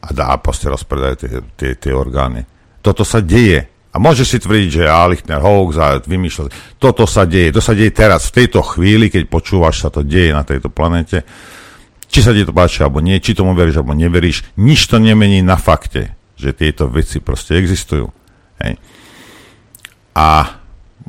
a 0.00 0.08
dá, 0.08 0.32
proste 0.40 0.72
rozpredajú 0.72 1.14
tie, 1.20 1.30
tie, 1.52 1.70
tie 1.76 1.92
orgány. 1.92 2.48
Toto 2.80 3.04
sa 3.04 3.20
deje 3.20 3.68
a 3.92 4.00
môže 4.00 4.24
si 4.24 4.40
tvrdiť, 4.40 4.68
že 4.72 4.82
ja, 4.88 5.04
Lichtner 5.04 5.44
hoax 5.44 5.72
a 5.76 6.00
vymýšľať. 6.00 6.80
Toto 6.80 7.04
sa 7.04 7.28
deje. 7.28 7.52
To 7.52 7.60
sa 7.60 7.76
deje 7.76 7.92
teraz, 7.92 8.32
v 8.32 8.44
tejto 8.44 8.64
chvíli, 8.64 9.12
keď 9.12 9.28
počúvaš, 9.28 9.84
sa 9.84 9.92
to 9.92 10.00
deje 10.00 10.32
na 10.32 10.48
tejto 10.48 10.72
planete. 10.72 11.24
Či 12.08 12.20
sa 12.24 12.32
ti 12.32 12.40
to 12.44 12.56
páči, 12.56 12.80
alebo 12.80 13.04
nie, 13.04 13.20
či 13.20 13.36
tomu 13.36 13.52
veríš, 13.52 13.84
alebo 13.84 13.92
neveríš, 13.92 14.48
nič 14.56 14.88
to 14.88 14.96
nemení 14.96 15.44
na 15.44 15.60
fakte, 15.60 16.15
že 16.36 16.52
tieto 16.52 16.86
veci 16.86 17.18
proste 17.24 17.56
existujú. 17.56 18.06
Hej. 18.60 18.76
A 20.16 20.60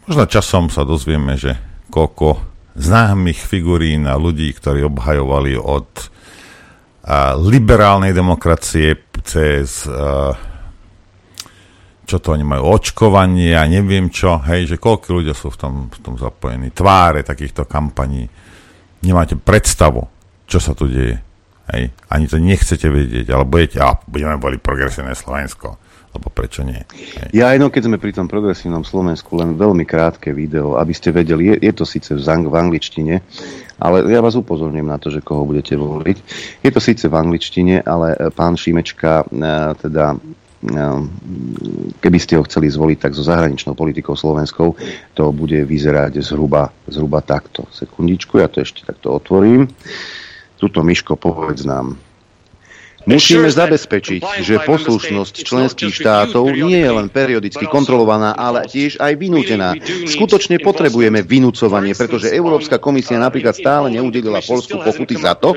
možno 0.08 0.24
časom 0.28 0.72
sa 0.72 0.88
dozvieme, 0.88 1.36
že 1.36 1.56
koľko 1.92 2.40
známych 2.76 3.40
figurín 3.44 4.08
a 4.08 4.16
ľudí, 4.16 4.52
ktorí 4.56 4.88
obhajovali 4.88 5.60
od 5.60 5.88
a, 7.04 7.36
liberálnej 7.36 8.16
demokracie 8.16 8.96
cez 9.24 9.84
a, 9.88 10.32
čo 12.08 12.24
to 12.24 12.32
oni 12.32 12.48
majú, 12.48 12.72
očkovanie 12.72 13.52
a 13.52 13.68
neviem 13.68 14.08
čo, 14.08 14.40
hej, 14.48 14.64
že 14.64 14.80
koľko 14.80 15.08
ľudia 15.12 15.36
sú 15.36 15.52
v 15.52 15.60
tom, 15.60 15.74
v 15.92 16.00
tom 16.00 16.16
zapojení, 16.16 16.72
tváre 16.72 17.20
takýchto 17.28 17.68
kampaní. 17.68 18.32
Nemáte 19.04 19.36
predstavu, 19.36 20.08
čo 20.48 20.64
sa 20.64 20.72
tu 20.72 20.88
deje. 20.88 21.27
Hej. 21.74 21.92
Ani 22.08 22.26
to 22.32 22.40
nechcete 22.40 22.88
vedieť, 22.88 23.28
ale 23.32 23.44
budete, 23.44 23.78
a 23.84 24.00
budeme 24.08 24.40
boli 24.40 24.56
progresívne 24.56 25.12
Slovensko, 25.12 25.76
lebo 26.16 26.28
prečo 26.32 26.64
nie? 26.64 26.80
Hej. 26.96 27.30
Ja 27.36 27.52
aj 27.52 27.60
no, 27.60 27.68
keď 27.68 27.92
sme 27.92 27.98
pri 28.00 28.16
tom 28.16 28.32
progresívnom 28.32 28.88
Slovensku, 28.88 29.36
len 29.36 29.60
veľmi 29.60 29.84
krátke 29.84 30.32
video, 30.32 30.80
aby 30.80 30.94
ste 30.96 31.12
vedeli, 31.12 31.56
je, 31.56 31.68
je 31.68 31.74
to 31.76 31.84
síce 31.84 32.16
v, 32.16 32.22
zang, 32.24 32.48
v 32.48 32.56
angličtine, 32.56 33.20
ale 33.84 34.08
ja 34.08 34.24
vás 34.24 34.40
upozorním 34.40 34.88
na 34.88 34.98
to, 34.98 35.12
že 35.12 35.20
koho 35.20 35.44
budete 35.44 35.76
voliť. 35.76 36.18
Je 36.64 36.72
to 36.72 36.80
síce 36.80 37.04
v 37.04 37.16
angličtine, 37.16 37.84
ale 37.84 38.16
pán 38.32 38.56
Šimečka 38.56 39.28
e, 39.28 39.76
teda 39.78 40.16
Ehm, 40.58 41.14
keby 42.02 42.18
ste 42.18 42.34
ho 42.34 42.44
chceli 42.50 42.66
zvoliť 42.74 42.98
tak 42.98 43.14
so 43.14 43.22
zahraničnou 43.22 43.78
politikou 43.78 44.18
slovenskou, 44.18 44.74
to 45.14 45.30
bude 45.30 45.54
vyzerať 45.54 46.18
zhruba, 46.26 46.74
zhruba 46.90 47.22
takto. 47.22 47.70
Sekundičku, 47.70 48.42
ja 48.42 48.50
to 48.50 48.66
ešte 48.66 48.82
takto 48.82 49.14
otvorím. 49.14 49.70
Tuto 50.58 50.82
Miško, 50.82 51.16
povedz 51.16 51.66
nám. 51.66 51.98
Musíme 53.08 53.48
zabezpečiť, 53.48 54.44
že 54.44 54.60
poslušnosť 54.68 55.36
členských 55.48 55.96
štátov 55.96 56.52
nie 56.52 56.84
je 56.84 56.92
len 56.92 57.08
periodicky 57.08 57.64
kontrolovaná, 57.64 58.36
ale 58.36 58.68
tiež 58.68 59.00
aj 59.00 59.16
vynútená. 59.16 59.80
Skutočne 60.12 60.60
potrebujeme 60.60 61.24
vynúcovanie, 61.24 61.96
pretože 61.96 62.36
Európska 62.36 62.84
komisia 62.84 63.16
napríklad 63.16 63.56
stále 63.56 63.96
neudelila 63.96 64.44
Polsku 64.44 64.84
pokuty 64.84 65.16
za 65.24 65.40
to, 65.40 65.56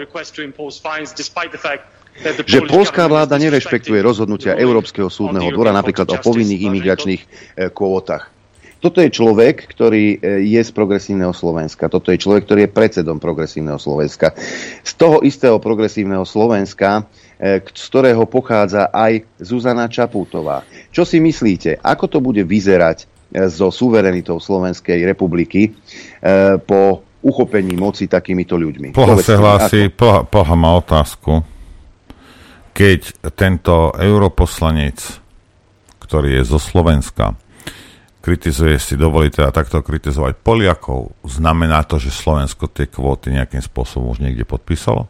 že 2.47 2.61
polská 2.71 3.11
vláda 3.11 3.35
nerešpektuje 3.35 3.99
rozhodnutia 3.99 4.55
Európskeho 4.55 5.11
súdneho 5.11 5.51
dvora 5.51 5.75
napríklad 5.75 6.07
o 6.15 6.23
povinných 6.23 6.69
imigračných 6.71 7.23
e, 7.25 7.27
kvótach. 7.73 8.40
Toto 8.81 9.05
je 9.05 9.13
človek, 9.13 9.69
ktorý 9.69 10.05
e, 10.17 10.49
je 10.49 10.61
z 10.61 10.71
progresívneho 10.73 11.37
Slovenska. 11.37 11.93
Toto 11.93 12.09
je 12.11 12.19
človek, 12.19 12.49
ktorý 12.49 12.61
je 12.67 12.73
predsedom 12.73 13.21
progresívneho 13.21 13.77
Slovenska. 13.77 14.33
Z 14.81 14.93
toho 14.97 15.21
istého 15.21 15.61
progresívneho 15.61 16.25
Slovenska, 16.25 17.05
e, 17.37 17.61
z 17.61 17.85
ktorého 17.93 18.25
pochádza 18.25 18.89
aj 18.89 19.29
Zuzana 19.37 19.87
Čapútová. 19.87 20.65
Čo 20.91 21.05
si 21.05 21.21
myslíte, 21.21 21.79
ako 21.85 22.05
to 22.09 22.19
bude 22.25 22.41
vyzerať 22.45 23.07
so 23.31 23.71
suverenitou 23.71 24.43
Slovenskej 24.43 25.07
republiky 25.07 25.71
po 26.67 27.07
uchopení 27.23 27.79
moci 27.79 28.11
takýmito 28.11 28.59
ľuďmi? 28.59 28.91
Poha 28.91 29.15
sa 29.23 29.39
hlási, 29.39 29.87
Poha, 29.95 30.27
Poha 30.27 30.59
má 30.59 30.75
otázku 30.75 31.39
keď 32.81 33.29
tento 33.37 33.93
europoslanec, 33.93 35.21
ktorý 36.01 36.41
je 36.41 36.43
zo 36.49 36.57
Slovenska, 36.57 37.37
kritizuje 38.21 38.77
si, 38.77 39.01
dovolí 39.01 39.33
teda 39.33 39.49
takto 39.51 39.81
kritizovať 39.81 40.37
Poliakov, 40.45 41.17
znamená 41.25 41.85
to, 41.89 41.97
že 41.97 42.13
Slovensko 42.13 42.69
tie 42.69 42.85
kvóty 42.85 43.33
nejakým 43.33 43.65
spôsobom 43.65 44.13
už 44.13 44.21
niekde 44.21 44.45
podpísalo? 44.45 45.09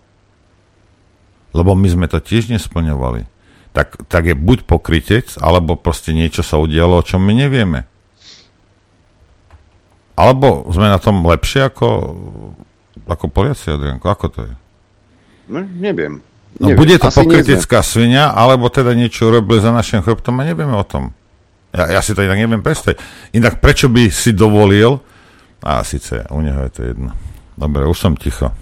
Lebo 1.50 1.74
my 1.74 1.88
sme 1.90 2.06
to 2.06 2.22
tiež 2.22 2.46
nesplňovali. 2.54 3.26
Tak, 3.70 4.06
tak 4.06 4.30
je 4.30 4.34
buď 4.38 4.66
pokrytec, 4.66 5.38
alebo 5.38 5.74
proste 5.78 6.14
niečo 6.14 6.42
sa 6.42 6.58
udialo, 6.58 7.02
o 7.02 7.06
čom 7.06 7.22
my 7.22 7.34
nevieme. 7.34 7.86
Alebo 10.14 10.66
sme 10.70 10.90
na 10.90 10.98
tom 10.98 11.22
lepšie 11.22 11.70
ako, 11.70 11.88
ako 13.06 13.24
Poliaci, 13.30 13.74
Adrianko? 13.74 14.06
Ako 14.06 14.26
to 14.30 14.40
je? 14.46 14.54
No, 15.50 15.62
neviem. 15.66 16.22
No 16.58 16.70
neviem, 16.70 16.78
bude 16.82 16.96
to 16.98 17.10
pokritická 17.10 17.82
svinia, 17.82 18.30
alebo 18.34 18.70
teda 18.70 18.94
niečo 18.94 19.30
urobili 19.30 19.62
za 19.62 19.70
našim 19.70 20.02
chrbtom 20.02 20.34
a 20.42 20.46
nevieme 20.46 20.74
o 20.74 20.86
tom. 20.86 21.14
Ja, 21.70 21.98
ja 21.98 22.00
si 22.02 22.14
to 22.14 22.26
inak 22.26 22.38
neviem 22.38 22.62
predstaviť. 22.62 22.98
Inak 23.38 23.62
prečo 23.62 23.86
by 23.86 24.10
si 24.10 24.34
dovolil, 24.34 24.98
a 25.62 25.84
síce 25.84 26.24
u 26.32 26.40
neho 26.40 26.66
je 26.66 26.72
to 26.72 26.82
jedno. 26.82 27.10
Dobre, 27.54 27.84
už 27.86 27.98
som 27.98 28.14
ticho. 28.16 28.50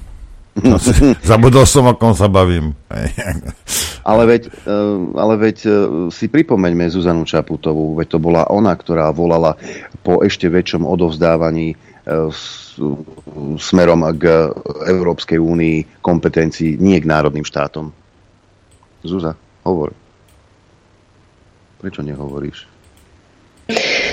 No, 0.58 0.74
si, 0.74 0.90
zabudol 1.22 1.62
som, 1.70 1.86
o 1.86 1.94
kom 1.94 2.18
sa 2.18 2.26
bavím. 2.26 2.74
ale 4.10 4.22
veď, 4.26 4.42
eh, 4.50 4.98
ale 5.14 5.34
veď 5.38 5.56
eh, 5.62 5.72
si 6.10 6.26
pripomeňme 6.26 6.90
Zuzanu 6.90 7.22
Čaputovú, 7.22 7.94
veď 7.94 8.06
to 8.10 8.18
bola 8.18 8.42
ona, 8.50 8.74
ktorá 8.74 9.14
volala 9.14 9.54
po 10.02 10.18
ešte 10.26 10.50
väčšom 10.50 10.82
odovzdávaní 10.82 11.78
eh, 11.78 12.26
smerom 13.62 14.02
k 14.18 14.50
Európskej 14.90 15.38
únii 15.38 16.02
kompetencií, 16.02 16.74
nie 16.74 16.98
k 16.98 17.06
národným 17.06 17.46
štátom. 17.46 17.94
Zuza, 19.06 19.38
hovor. 19.62 19.94
Prečo 21.78 22.02
nehovoríš? 22.02 22.77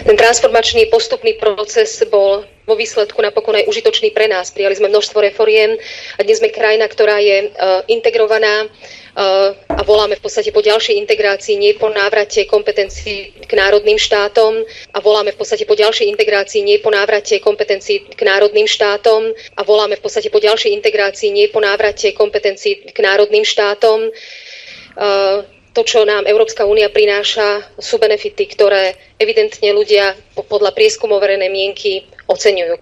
Ten 0.06 0.13
transformačný 0.13 0.86
postupný 0.94 1.34
proces 1.34 1.98
bol 2.06 2.46
vo 2.70 2.76
výsledku 2.78 3.18
napokon 3.26 3.58
aj 3.58 3.65
užitočný 3.65 4.13
pre 4.13 4.30
nás. 4.30 4.54
Prijali 4.54 4.78
sme 4.78 4.94
množstvo 4.94 5.18
reforiem 5.18 5.82
a 6.18 6.22
dnes 6.22 6.38
sme 6.38 6.54
krajina, 6.54 6.86
ktorá 6.86 7.18
je 7.18 7.50
uh, 7.50 7.82
integrovaná, 7.89 8.70
a 9.15 9.82
voláme 9.88 10.20
v 10.20 10.24
podstate 10.28 10.52
po 10.52 10.60
ďalšej 10.60 11.00
integrácii, 11.08 11.56
nie 11.56 11.72
po 11.80 11.88
návrate 11.88 12.44
kompetencií 12.52 13.32
k 13.48 13.52
národným 13.56 13.96
štátom 13.96 14.60
a 14.91 15.00
voláme 15.00 15.32
v 15.32 15.39
podstate 15.39 15.63
po 15.63 15.80
ďalšej 15.80 16.12
integrácii, 16.12 16.60
nie 16.60 16.84
po 16.84 16.91
návrate 16.91 17.39
kompetencií 17.39 18.12
k 18.12 18.22
národným 18.28 18.68
štátom 18.68 19.32
a 19.56 19.62
voláme 19.63 19.96
v 19.96 20.04
podstate 20.04 20.28
po 20.28 20.44
ďalšej 20.44 20.76
integrácii, 20.84 21.32
nie 21.32 21.48
po 21.48 21.63
návrate 21.63 22.12
kompetencií 22.12 22.91
k 22.91 22.98
národným 23.00 23.48
štátom. 23.48 24.12
To, 25.76 25.84
čo 25.84 26.08
nám 26.08 26.24
Európska 26.24 26.64
únia 26.64 26.88
prináša, 26.88 27.68
sú 27.76 28.00
benefity, 28.00 28.48
ktoré 28.48 28.96
evidentne 29.20 29.76
ľudia 29.76 30.16
podľa 30.48 30.72
prieskumov 30.72 31.20
verejnej 31.20 31.52
mienky 31.52 32.08
oceňujú. 32.32 32.80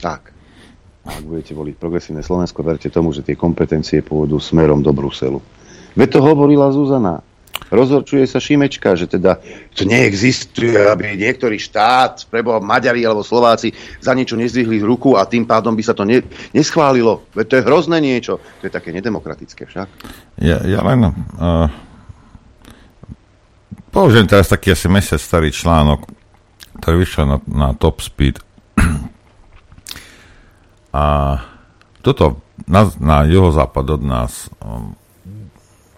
Tak 0.00 0.32
ak 1.02 1.22
budete 1.26 1.52
voliť 1.52 1.74
progresívne 1.82 2.22
Slovensko, 2.22 2.62
verte 2.62 2.86
tomu, 2.86 3.10
že 3.10 3.26
tie 3.26 3.34
kompetencie 3.34 4.06
pôjdu 4.06 4.38
smerom 4.38 4.86
do 4.86 4.94
Bruselu. 4.94 5.42
Veď 5.98 6.18
to 6.18 6.20
hovorila 6.22 6.70
Zuzana. 6.70 7.20
Rozhorčuje 7.68 8.26
sa 8.26 8.42
Šimečka, 8.42 8.96
že 8.98 9.06
teda 9.06 9.38
to 9.76 9.86
neexistuje, 9.86 10.74
aby 10.76 11.14
niektorý 11.14 11.60
štát, 11.60 12.26
preboha 12.32 12.58
Maďari 12.58 13.06
alebo 13.06 13.22
Slováci, 13.22 13.70
za 14.02 14.16
niečo 14.16 14.34
nezdvihli 14.34 14.82
ruku 14.82 15.14
a 15.14 15.28
tým 15.28 15.46
pádom 15.46 15.76
by 15.76 15.82
sa 15.84 15.94
to 15.94 16.02
ne, 16.02 16.24
neschválilo. 16.56 17.22
Veď 17.36 17.46
to 17.46 17.54
je 17.60 17.66
hrozné 17.66 17.98
niečo. 18.02 18.42
To 18.60 18.62
je 18.66 18.72
také 18.72 18.90
nedemokratické 18.90 19.68
však. 19.68 19.88
Ja, 20.40 20.58
ja 20.64 20.80
len... 20.82 21.12
Uh, 21.38 21.68
použijem 23.92 24.24
teraz 24.24 24.48
taký 24.48 24.72
asi 24.72 24.88
mesiac 24.88 25.20
starý 25.20 25.52
článok, 25.52 26.08
ktorý 26.80 27.04
vyšiel 27.04 27.24
na, 27.28 27.38
na 27.44 27.68
Top 27.76 28.00
Speed 28.00 28.40
a 30.96 31.04
toto 32.00 32.40
na, 32.66 32.88
na 32.98 33.28
juhozápad 33.28 34.00
od 34.00 34.02
nás 34.02 34.48
um, 34.64 34.96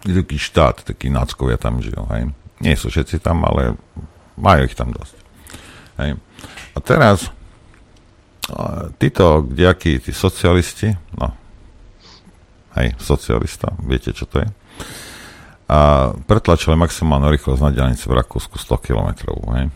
taký 0.04 0.36
štát, 0.36 0.84
takí 0.84 1.08
náckovia 1.08 1.56
tam 1.56 1.80
žijú, 1.80 2.04
hej. 2.12 2.28
Nie 2.60 2.76
sú 2.76 2.92
všetci 2.92 3.24
tam, 3.24 3.42
ale 3.48 3.74
majú 4.36 4.68
ich 4.68 4.76
tam 4.76 4.92
dosť. 4.92 5.16
Hej. 6.00 6.20
A 6.74 6.78
teraz 6.84 7.32
títo 9.00 9.40
kdejakí, 9.48 10.04
tí 10.04 10.12
socialisti, 10.12 10.92
no, 11.16 11.32
hej, 12.76 12.92
socialista, 13.00 13.72
viete, 13.80 14.12
čo 14.12 14.28
to 14.28 14.44
je, 14.44 14.48
a 15.64 16.12
pretlačili 16.28 16.76
maximálnu 16.76 17.32
rýchlosť 17.32 17.60
na 17.64 17.72
diálnici 17.72 18.04
v 18.04 18.20
Rakúsku 18.20 18.60
100 18.60 18.84
km, 18.84 19.08
hej. 19.56 19.72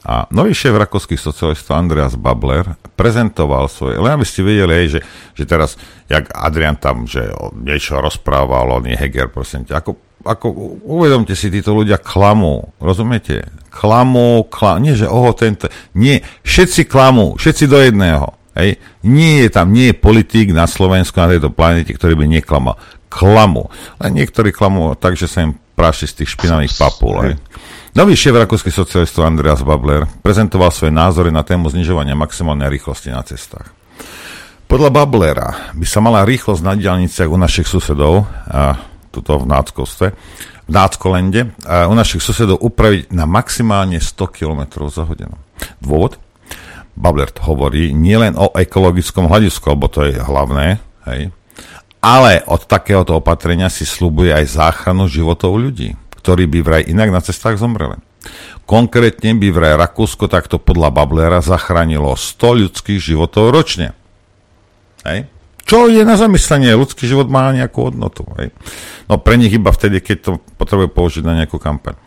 A 0.00 0.24
nový 0.32 0.56
šéf 0.56 0.72
rakúskych 0.72 1.20
socialistov 1.20 1.76
Andreas 1.76 2.16
Babler 2.16 2.64
prezentoval 2.96 3.68
svoje, 3.68 4.00
len 4.00 4.16
aby 4.16 4.24
ste 4.24 4.40
vedeli, 4.40 4.88
že, 4.88 5.04
že 5.36 5.44
teraz, 5.44 5.76
jak 6.08 6.32
Adrian 6.32 6.80
tam, 6.80 7.04
že 7.04 7.28
niečo 7.60 8.00
rozprával, 8.00 8.80
on 8.80 8.88
je 8.88 8.96
Heger, 8.96 9.28
prosím 9.28 9.68
ťa, 9.68 9.84
ako, 9.84 10.00
ako 10.24 10.46
uvedomte 10.88 11.36
si, 11.36 11.52
títo 11.52 11.76
ľudia 11.76 12.00
klamú, 12.00 12.72
rozumiete? 12.80 13.44
Klamú, 13.68 14.48
klamú, 14.48 14.88
nie, 14.88 14.96
že 14.96 15.04
oho, 15.04 15.36
tento, 15.36 15.68
nie, 15.92 16.24
všetci 16.48 16.88
klamú, 16.88 17.36
všetci 17.36 17.64
do 17.68 17.76
jedného, 17.76 18.32
hej? 18.56 18.80
Nie 19.04 19.44
je 19.44 19.48
tam, 19.52 19.68
nie 19.68 19.92
je 19.92 20.00
politik 20.00 20.56
na 20.56 20.64
Slovensku, 20.64 21.20
na 21.20 21.28
tejto 21.28 21.52
planete, 21.52 21.92
ktorý 21.92 22.16
by 22.16 22.24
neklamal. 22.40 22.80
Klamu. 23.12 23.68
Len 24.00 24.16
niektorí 24.16 24.48
klamú 24.48 24.96
tak, 24.96 25.18
že 25.18 25.28
sa 25.28 25.44
im 25.44 25.60
práši 25.76 26.08
z 26.08 26.24
tých 26.24 26.40
špinavých 26.40 26.72
papul, 26.80 27.14
hej? 27.20 27.34
Nový 27.90 28.14
šéf 28.14 28.38
rakúskych 28.38 28.70
socialistov 28.70 29.26
Andreas 29.26 29.66
Babler 29.66 30.06
prezentoval 30.22 30.70
svoje 30.70 30.94
názory 30.94 31.34
na 31.34 31.42
tému 31.42 31.66
znižovania 31.74 32.14
maximálnej 32.14 32.70
rýchlosti 32.70 33.10
na 33.10 33.18
cestách. 33.26 33.66
Podľa 34.70 34.94
Bablera 34.94 35.74
by 35.74 35.82
sa 35.82 35.98
mala 35.98 36.22
rýchlosť 36.22 36.62
na 36.62 36.78
diálniciach 36.78 37.26
u 37.26 37.34
našich 37.34 37.66
susedov, 37.66 38.30
a 38.46 38.78
tuto 39.10 39.42
v 39.42 39.50
Náckovstve, 39.50 40.06
v 40.62 40.70
Náckolende, 40.70 41.50
a 41.66 41.90
u 41.90 41.94
našich 41.98 42.22
susedov 42.22 42.62
upraviť 42.62 43.10
na 43.10 43.26
maximálne 43.26 43.98
100 43.98 44.38
km 44.38 44.86
za 44.86 45.02
hodinu. 45.02 45.34
Dôvod? 45.82 46.14
Babler 46.94 47.34
hovorí 47.42 47.90
nielen 47.90 48.38
o 48.38 48.54
ekologickom 48.54 49.26
hľadisku, 49.26 49.66
lebo 49.66 49.90
to 49.90 50.06
je 50.06 50.14
hlavné, 50.14 50.78
hej, 51.10 51.34
ale 51.98 52.46
od 52.46 52.70
takéhoto 52.70 53.18
opatrenia 53.18 53.66
si 53.66 53.82
slúbuje 53.82 54.30
aj 54.30 54.46
záchranu 54.46 55.10
životov 55.10 55.58
ľudí 55.58 55.98
ktorí 56.20 56.44
by 56.46 56.58
vraj 56.60 56.82
inak 56.84 57.08
na 57.08 57.24
cestách 57.24 57.56
zomreli. 57.56 57.96
Konkrétne 58.68 59.34
by 59.34 59.48
vraj 59.50 59.74
Rakúsko 59.80 60.28
takto 60.28 60.60
podľa 60.60 60.92
Bablera 60.92 61.40
zachránilo 61.42 62.14
100 62.14 62.68
ľudských 62.68 63.00
životov 63.00 63.50
ročne. 63.50 63.96
Hej. 65.02 65.26
Čo 65.64 65.88
je 65.88 66.02
na 66.04 66.14
zamyslenie? 66.20 66.76
Ľudský 66.76 67.08
život 67.08 67.26
má 67.32 67.50
nejakú 67.50 67.90
hodnotu. 67.90 68.28
Hej. 68.38 68.52
No 69.10 69.18
pre 69.18 69.40
nich 69.40 69.50
iba 69.50 69.72
vtedy, 69.72 69.98
keď 69.98 70.16
to 70.22 70.30
potrebuje 70.60 70.92
použiť 70.92 71.22
na 71.24 71.42
nejakú 71.42 71.58
kampaň. 71.58 71.98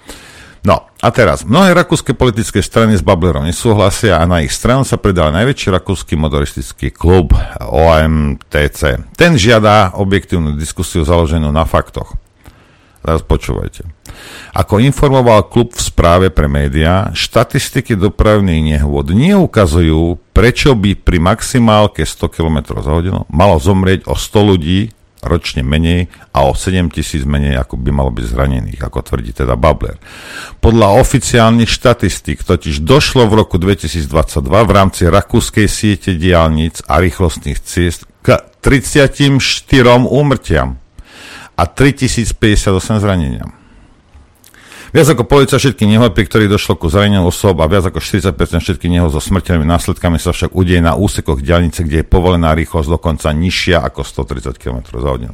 No 0.63 0.87
a 1.03 1.07
teraz, 1.11 1.43
mnohé 1.43 1.75
rakúske 1.75 2.15
politické 2.15 2.63
strany 2.63 2.95
s 2.95 3.03
Bablerom 3.03 3.43
nesúhlasia 3.43 4.15
a 4.15 4.23
na 4.23 4.39
ich 4.39 4.55
stranu 4.55 4.87
sa 4.87 4.95
pridal 4.95 5.35
najväčší 5.35 5.75
rakúsky 5.75 6.15
motoristický 6.15 6.87
klub 6.95 7.35
OMTC. 7.59 9.11
Ten 9.19 9.35
žiada 9.35 9.91
objektívnu 9.99 10.55
diskusiu 10.55 11.03
založenú 11.03 11.51
na 11.51 11.67
faktoch. 11.67 12.15
Teraz 13.03 13.19
počúvajte. 13.19 13.83
Ako 14.55 14.79
informoval 14.79 15.51
klub 15.51 15.75
v 15.75 15.81
správe 15.83 16.27
pre 16.31 16.47
médiá, 16.47 17.11
štatistiky 17.11 17.99
dopravných 17.99 18.79
nehôd 18.79 19.11
neukazujú, 19.11 20.15
prečo 20.31 20.71
by 20.71 20.95
pri 20.95 21.19
maximálke 21.19 22.07
100 22.07 22.31
km 22.31 22.79
za 22.79 22.91
hodinu 22.95 23.27
malo 23.27 23.59
zomrieť 23.59 24.07
o 24.07 24.15
100 24.15 24.49
ľudí 24.55 24.79
ročne 25.23 25.63
menej 25.63 26.11
a 26.35 26.47
o 26.47 26.51
7 26.51 26.91
tisíc 26.91 27.23
menej, 27.23 27.55
ako 27.59 27.79
by 27.79 27.89
malo 27.95 28.11
byť 28.11 28.25
zranených, 28.27 28.79
ako 28.83 28.99
tvrdí 29.03 29.31
teda 29.31 29.55
Babler. 29.55 29.95
Podľa 30.59 30.99
oficiálnych 30.99 31.71
štatistík 31.71 32.43
totiž 32.43 32.83
došlo 32.83 33.27
v 33.31 33.39
roku 33.39 33.55
2022 33.55 34.03
v 34.43 34.71
rámci 34.71 35.07
rakúskej 35.07 35.67
siete 35.71 36.15
diálnic 36.19 36.83
a 36.87 36.99
rýchlostných 36.99 37.59
ciest 37.63 38.03
k 38.19 38.39
34 38.59 39.39
úmrtiam 40.07 40.82
a 41.53 41.63
3058 41.69 43.03
zranenia. 43.03 43.45
Viac 44.93 45.17
ako 45.17 45.25
polovica 45.25 45.57
všetkých 45.57 45.89
nehod, 45.89 46.13
pri 46.13 46.29
ktorých 46.29 46.53
došlo 46.53 46.77
ku 46.77 46.85
zraneniu 46.85 47.25
osob 47.25 47.57
a 47.61 47.65
viac 47.65 47.89
ako 47.89 47.97
40% 47.97 48.61
všetkých 48.61 48.93
nehod 48.93 49.09
so 49.09 49.17
smrteľnými 49.17 49.65
následkami 49.65 50.21
sa 50.21 50.29
však 50.29 50.53
udeje 50.53 50.85
na 50.85 50.93
úsekoch 50.93 51.41
diálnice, 51.41 51.81
kde 51.81 52.05
je 52.05 52.05
povolená 52.05 52.53
rýchlosť 52.53 52.93
dokonca 52.93 53.33
nižšia 53.33 53.81
ako 53.81 54.05
130 54.05 54.53
km 54.61 54.85
za 54.93 55.09
hodinu. 55.09 55.33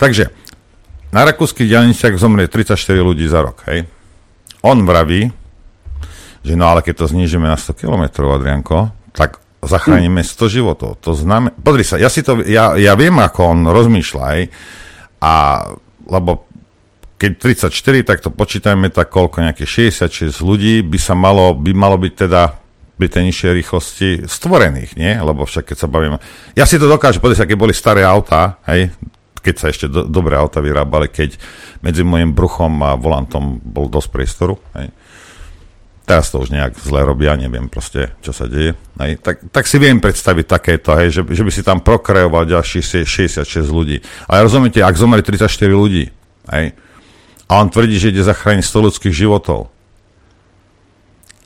Takže 0.00 0.32
na 1.12 1.28
rakúskych 1.28 1.68
diálniciach 1.68 2.16
zomrie 2.16 2.48
34 2.48 2.96
ľudí 2.96 3.28
za 3.28 3.44
rok. 3.44 3.60
Hej? 3.68 3.84
On 4.64 4.80
vraví, 4.88 5.28
že 6.40 6.56
no 6.56 6.72
ale 6.72 6.80
keď 6.80 7.04
to 7.04 7.12
znížime 7.12 7.44
na 7.44 7.60
100 7.60 7.76
km, 7.76 8.24
Adrianko, 8.24 8.88
tak 9.12 9.36
zachránime 9.60 10.24
100 10.24 10.48
životov. 10.48 10.96
To 11.04 11.12
znamená... 11.12 11.52
Podri 11.60 11.84
sa, 11.84 12.00
ja, 12.00 12.08
si 12.08 12.24
to, 12.24 12.40
ja, 12.40 12.72
ja 12.80 12.96
viem, 12.96 13.20
ako 13.20 13.40
on 13.52 13.60
rozmýšľa, 13.68 14.24
hej? 14.40 14.48
A 15.22 15.62
lebo 16.10 16.50
keď 17.22 17.38
34, 17.38 18.02
tak 18.02 18.18
to 18.18 18.34
počítajme 18.34 18.90
tak 18.90 19.06
koľko, 19.14 19.46
nejaké 19.46 19.62
66 19.62 20.42
ľudí 20.42 20.82
by 20.82 20.98
sa 20.98 21.14
malo, 21.14 21.54
by 21.54 21.70
malo 21.70 21.94
byť 21.94 22.14
teda 22.26 22.58
pri 22.98 23.06
tej 23.06 23.22
nižšej 23.30 23.52
rýchlosti 23.62 24.08
stvorených, 24.26 24.98
nie? 24.98 25.14
Lebo 25.14 25.46
však 25.46 25.70
keď 25.70 25.76
sa 25.78 25.86
bavíme... 25.86 26.18
Ja 26.58 26.66
si 26.66 26.82
to 26.82 26.90
dokážem, 26.90 27.22
povedať, 27.22 27.46
keď 27.46 27.58
boli 27.58 27.74
staré 27.74 28.02
autá, 28.02 28.58
hej, 28.66 28.90
keď 29.38 29.54
sa 29.54 29.66
ešte 29.70 29.86
do, 29.86 30.02
dobré 30.06 30.34
auta 30.34 30.58
vyrábali, 30.58 31.10
keď 31.10 31.38
medzi 31.78 32.02
môjim 32.02 32.34
bruchom 32.34 32.82
a 32.82 32.98
volantom 32.98 33.62
bol 33.62 33.86
dosť 33.86 34.08
priestoru, 34.10 34.54
hej, 34.74 34.90
teraz 36.12 36.28
to 36.28 36.44
už 36.44 36.52
nejak 36.52 36.76
zle 36.76 37.00
robia, 37.08 37.32
neviem 37.40 37.72
proste, 37.72 38.12
čo 38.20 38.36
sa 38.36 38.44
deje. 38.44 38.76
Hej. 39.00 39.24
Tak, 39.24 39.48
tak 39.48 39.64
si 39.64 39.80
viem 39.80 39.96
predstaviť 39.96 40.44
takéto, 40.44 40.92
hej, 41.00 41.08
že, 41.08 41.20
že 41.24 41.40
by 41.40 41.48
si 41.48 41.64
tam 41.64 41.80
prokrajoval 41.80 42.44
ďalších 42.44 43.08
66 43.08 43.48
ľudí. 43.72 44.04
Ale 44.28 44.44
rozumiete, 44.44 44.84
ak 44.84 44.92
zomrie 45.00 45.24
34 45.24 45.48
ľudí, 45.72 46.12
hej, 46.52 46.76
a 47.48 47.52
on 47.56 47.72
tvrdí, 47.72 47.96
že 47.96 48.12
ide 48.12 48.20
zachrániť 48.20 48.60
100 48.60 48.86
ľudských 48.92 49.14
životov. 49.16 49.72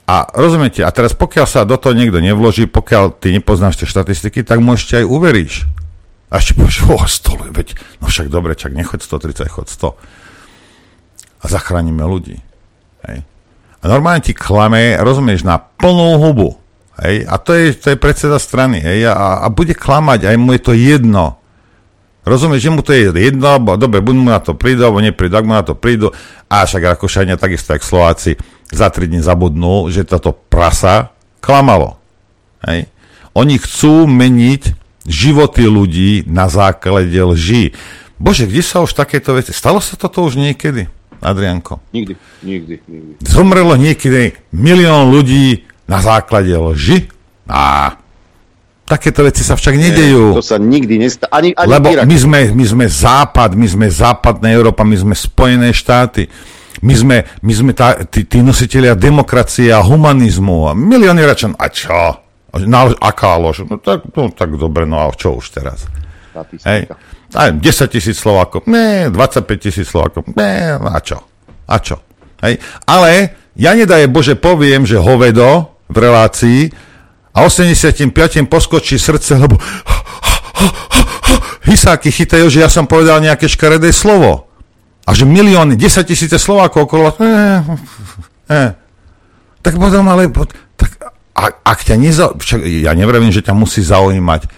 A 0.07 0.26
rozumiete, 0.35 0.83
a 0.83 0.90
teraz 0.90 1.14
pokiaľ 1.14 1.46
sa 1.46 1.62
do 1.62 1.79
toho 1.79 1.94
niekto 1.94 2.18
nevloží, 2.18 2.66
pokiaľ 2.66 3.22
ty 3.22 3.31
nepoznáš 3.31 3.79
tie 3.79 3.87
štatistiky, 3.87 4.42
tak 4.42 4.59
mu 4.59 4.74
ešte 4.74 5.02
aj 5.02 5.07
uveríš. 5.07 5.66
A 6.26 6.42
ešte 6.42 6.59
povieš, 6.59 6.83
o, 6.90 6.98
100, 7.07 7.55
veď, 7.55 7.68
no 8.02 8.11
však 8.11 8.35
dobre, 8.35 8.59
čak 8.59 8.74
nechoď 8.74 8.98
130, 8.98 9.46
chod 9.46 9.70
100. 9.70 9.94
A 11.42 11.44
zachránime 11.46 12.02
ľudí. 12.02 12.42
Hej. 13.07 13.22
Normálne 13.87 14.22
ti 14.22 14.35
klame, 14.35 14.99
rozumieš, 14.99 15.46
na 15.46 15.62
plnú 15.62 16.18
hubu. 16.18 16.59
Hej? 17.01 17.25
A 17.31 17.38
to 17.38 17.55
je, 17.55 17.72
to 17.72 17.94
je 17.94 17.99
predseda 17.99 18.37
strany. 18.37 18.83
Hej? 18.83 19.09
A, 19.09 19.42
a 19.42 19.46
bude 19.49 19.72
klamať, 19.72 20.27
aj 20.27 20.37
mu 20.37 20.53
je 20.53 20.61
to 20.62 20.72
jedno. 20.75 21.38
Rozumieš, 22.27 22.66
že 22.66 22.75
mu 22.75 22.83
to 22.83 22.90
je 22.90 23.14
jedno, 23.14 23.55
bo 23.62 23.79
dobre, 23.79 24.03
buď 24.03 24.14
mu 24.18 24.35
na 24.35 24.42
to 24.42 24.59
prídu, 24.59 24.83
alebo 24.83 24.99
neprídu, 24.99 25.38
ak 25.38 25.46
mu 25.46 25.55
na 25.55 25.62
to 25.62 25.79
prídu. 25.79 26.11
A 26.51 26.66
však 26.66 26.99
Rakúšania, 26.99 27.38
takisto 27.38 27.70
ako 27.70 27.87
Slováci, 27.87 28.35
za 28.75 28.90
tri 28.90 29.07
dní 29.07 29.22
zabudnú, 29.22 29.87
že 29.94 30.03
toto 30.03 30.35
prasa 30.35 31.14
klamalo. 31.38 32.03
Hej? 32.66 32.90
Oni 33.38 33.62
chcú 33.62 34.11
meniť 34.11 34.75
životy 35.07 35.70
ľudí 35.70 36.27
na 36.27 36.51
základe 36.51 37.14
lží. 37.14 37.79
Bože, 38.18 38.51
kde 38.51 38.64
sa 38.64 38.83
už 38.83 38.96
takéto 38.96 39.38
veci... 39.38 39.55
Stalo 39.55 39.79
sa 39.79 39.94
toto 39.94 40.27
už 40.27 40.35
niekedy? 40.35 40.90
Adrianko? 41.26 41.82
Nikdy, 41.90 42.14
nikdy, 42.46 42.74
nikdy. 42.86 43.12
Zomrelo 43.26 43.74
niekedy 43.74 44.38
milión 44.54 45.10
ľudí 45.10 45.66
na 45.90 45.98
základe 45.98 46.54
lži? 46.54 47.10
A 47.50 47.94
takéto 48.86 49.26
veci 49.26 49.42
sa 49.42 49.58
však 49.58 49.74
nedejú. 49.74 50.38
to 50.38 50.46
sa 50.46 50.62
nikdy 50.62 51.02
nestá. 51.02 51.26
Ani, 51.34 51.50
ani 51.58 51.66
Lebo 51.66 51.90
my 52.06 52.16
sme, 52.16 52.40
my 52.54 52.64
sme 52.64 52.86
západ, 52.86 53.58
my 53.58 53.66
sme 53.66 53.86
západná 53.90 54.54
Európa, 54.54 54.86
my 54.86 54.94
sme 54.94 55.14
Spojené 55.18 55.74
štáty. 55.74 56.30
My 56.84 56.92
sme, 56.92 57.16
my 57.42 57.52
sme 57.56 57.72
tá, 57.72 57.98
tí, 58.06 58.28
tí 58.28 58.44
nositeľia 58.44 58.94
demokracie 58.94 59.72
a 59.72 59.82
humanizmu. 59.82 60.70
A 60.70 60.72
milióny 60.76 61.24
račan. 61.24 61.56
A 61.58 61.66
čo? 61.72 62.22
Na, 62.56 62.88
aká 63.00 63.34
lož? 63.40 63.66
No 63.66 63.80
tak, 63.80 64.06
no 64.14 64.30
tak 64.30 64.54
dobre, 64.54 64.86
no 64.86 65.02
a 65.02 65.10
čo 65.10 65.40
už 65.40 65.50
teraz? 65.56 65.88
Hej 66.62 66.86
aj 67.34 67.58
10 67.58 67.94
tisíc 67.94 68.16
Slovákov, 68.20 68.68
ne, 68.70 69.10
25 69.10 69.58
tisíc 69.58 69.86
Slovákov, 69.88 70.30
ne, 70.36 70.78
a 70.78 70.98
čo? 71.02 71.18
A 71.66 71.76
čo? 71.82 71.98
Hej. 72.44 72.62
Ale 72.86 73.34
ja 73.56 73.72
nedaj 73.72 74.06
Bože 74.12 74.36
poviem, 74.36 74.84
že 74.84 75.00
hovedo 75.00 75.74
v 75.88 75.96
relácii 75.96 76.60
a 77.32 77.44
85. 77.44 78.12
poskočí 78.46 79.00
srdce, 79.00 79.36
lebo 79.36 79.56
hysáky 81.68 82.08
chytajú, 82.14 82.46
že 82.48 82.62
ja 82.62 82.70
som 82.70 82.86
povedal 82.86 83.20
nejaké 83.20 83.50
škaredé 83.50 83.90
slovo. 83.90 84.46
A 85.06 85.14
že 85.14 85.22
milióny, 85.22 85.78
10 85.78 86.02
tisíce 86.02 86.34
Slovákov 86.34 86.90
okolo 86.90 87.14
eh, 87.22 87.62
eh. 88.50 88.70
tak 89.62 89.78
potom 89.78 90.02
ale, 90.10 90.26
tak, 90.74 90.90
ak, 91.30 91.52
ak 91.62 91.78
ťa 91.86 91.94
nezaujíma, 91.94 92.66
ja 92.82 92.90
neviem, 92.90 93.30
že 93.30 93.46
ťa 93.46 93.54
musí 93.54 93.86
zaujímať, 93.86 94.50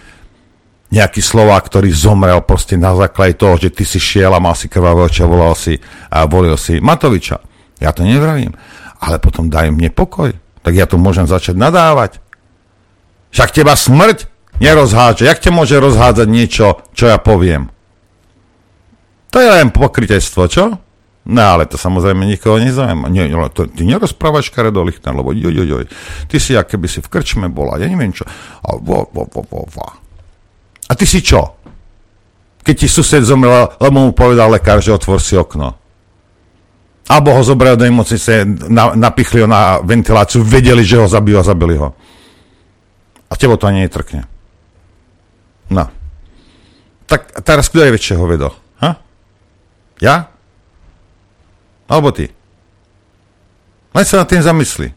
nejaký 0.89 1.21
Slovák, 1.21 1.69
ktorý 1.69 1.93
zomrel 1.93 2.41
proste 2.41 2.73
na 2.73 2.97
základe 2.97 3.37
toho, 3.37 3.61
že 3.61 3.69
ty 3.69 3.85
si 3.85 4.01
šiel 4.01 4.33
a 4.33 4.41
mal 4.41 4.57
si 4.57 4.65
krvavé 4.65 5.05
oči 5.05 5.21
a 5.21 5.29
volal 5.29 5.53
si 5.53 5.77
a 6.09 6.25
volil 6.25 6.57
si 6.57 6.81
Matoviča. 6.81 7.37
Ja 7.77 7.93
to 7.93 8.01
nevravím. 8.01 8.57
Ale 8.99 9.21
potom 9.21 9.47
daj 9.47 9.71
mne 9.71 9.93
pokoj. 9.93 10.33
Tak 10.65 10.73
ja 10.75 10.89
tu 10.89 10.99
môžem 10.99 11.29
začať 11.29 11.55
nadávať. 11.55 12.19
Však 13.31 13.53
teba 13.53 13.77
smrť 13.77 14.27
nerozhádže. 14.59 15.29
Jak 15.29 15.39
te 15.39 15.53
môže 15.53 15.77
rozhádzať 15.79 16.27
niečo, 16.27 16.83
čo 16.91 17.07
ja 17.07 17.21
poviem? 17.21 17.71
To 19.29 19.37
je 19.37 19.49
len 19.49 19.69
pokrytectvo, 19.69 20.43
čo? 20.49 20.65
No 21.29 21.41
ale 21.45 21.69
to 21.69 21.77
samozrejme 21.77 22.25
nikoho 22.25 22.57
nezaujíma. 22.57 23.05
Nie, 23.13 23.29
to, 23.53 23.69
ty 23.69 23.85
nerozprávaš 23.85 24.49
Karedo 24.49 24.81
Lichtner, 24.81 25.13
lebo 25.13 25.29
joj, 25.29 25.53
joj, 25.53 25.67
joj. 25.67 25.85
Ty 26.25 26.37
si, 26.41 26.57
ak 26.57 26.73
keby 26.73 26.89
si 26.89 27.05
v 27.05 27.11
krčme 27.11 27.45
bola, 27.53 27.77
ja 27.77 27.85
neviem 27.85 28.09
čo. 28.09 28.25
A 28.65 28.81
vo, 28.81 29.05
vo, 29.13 29.29
vo, 29.29 29.45
vo, 29.45 29.61
vo. 29.69 29.85
A 30.89 30.97
ty 30.97 31.05
si 31.05 31.21
čo? 31.21 31.61
Keď 32.65 32.75
ti 32.75 32.87
sused 32.89 33.21
zomrel, 33.23 33.69
lebo 33.77 34.09
mu 34.09 34.11
povedal 34.11 34.49
lekár, 34.49 34.81
že 34.81 34.93
otvor 34.93 35.21
si 35.21 35.37
okno. 35.37 35.77
Alebo 37.09 37.33
ho 37.33 37.41
zobrali 37.41 37.77
do 37.77 37.85
nemocnice, 37.85 38.45
na, 38.69 38.93
napichli 38.93 39.41
ho 39.41 39.49
na 39.49 39.81
ventiláciu, 39.81 40.45
vedeli, 40.45 40.85
že 40.85 41.01
ho 41.01 41.09
zabijú 41.09 41.41
a 41.41 41.47
zabili 41.47 41.77
ho. 41.77 41.93
A 43.29 43.33
tebo 43.37 43.57
to 43.57 43.65
ani 43.65 43.85
netrkne. 43.85 44.29
No. 45.69 45.89
Tak 47.09 47.41
teraz 47.41 47.69
kto 47.69 47.81
je 47.81 47.95
väčšieho 47.97 48.23
vedo? 48.29 48.53
Ha? 48.81 49.01
Ja? 50.01 50.29
Alebo 51.89 52.13
ty? 52.13 52.29
Len 53.93 54.05
sa 54.05 54.21
na 54.21 54.29
tým 54.29 54.45
zamyslí. 54.45 54.93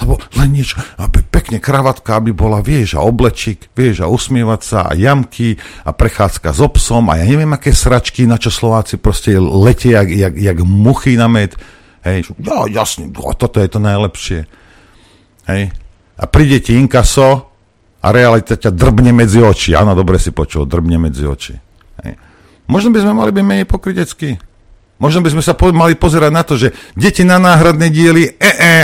Lebo 0.00 0.16
len 0.40 0.50
niečo, 0.50 0.80
aby 0.96 1.20
pekne 1.20 1.60
kravatka, 1.60 2.16
aby 2.16 2.32
bola, 2.32 2.64
vieš, 2.64 2.96
a 2.96 3.04
oblečík, 3.04 3.68
vieš, 3.76 4.02
a 4.04 4.08
usmievať 4.08 4.60
sa, 4.64 4.78
a 4.88 4.96
jamky, 4.96 5.60
a 5.84 5.92
prechádzka 5.92 6.56
s 6.56 6.60
obsom, 6.64 7.12
a 7.12 7.20
ja 7.20 7.24
neviem, 7.28 7.52
aké 7.52 7.76
sračky, 7.76 8.24
na 8.24 8.40
čo 8.40 8.48
Slováci 8.48 8.96
proste 8.96 9.36
letia, 9.36 10.00
jak, 10.02 10.08
jak, 10.08 10.34
jak 10.40 10.58
muchy 10.64 11.20
na 11.20 11.28
med. 11.28 11.52
Hej, 12.00 12.32
ja, 12.40 12.64
jasne, 12.68 13.12
toto 13.12 13.60
je 13.60 13.68
to 13.68 13.76
najlepšie. 13.76 14.48
Hej. 15.44 15.62
A 16.20 16.24
príde 16.28 16.64
ti 16.64 16.76
inkaso 16.76 17.52
a 18.00 18.06
realita 18.08 18.56
ťa 18.56 18.72
drbne 18.72 19.12
medzi 19.12 19.44
oči. 19.44 19.76
Áno, 19.76 19.92
dobre 19.92 20.16
si 20.16 20.32
počul, 20.32 20.64
drbne 20.64 20.96
medzi 20.96 21.28
oči. 21.28 21.54
Hej. 22.04 22.12
Možno 22.68 22.88
by 22.94 23.04
sme 23.04 23.12
mali 23.12 23.30
byť 23.36 23.44
menej 23.44 23.66
pokryteckí. 23.68 24.40
Možno 25.00 25.24
by 25.24 25.32
sme 25.32 25.42
sa 25.44 25.56
po, 25.56 25.72
mali 25.72 25.96
pozerať 25.96 26.32
na 26.32 26.44
to, 26.44 26.60
že 26.60 26.76
deti 26.92 27.24
na 27.24 27.40
náhradné 27.40 27.88
diely, 27.88 28.36
e, 28.36 28.52
e, 28.52 28.76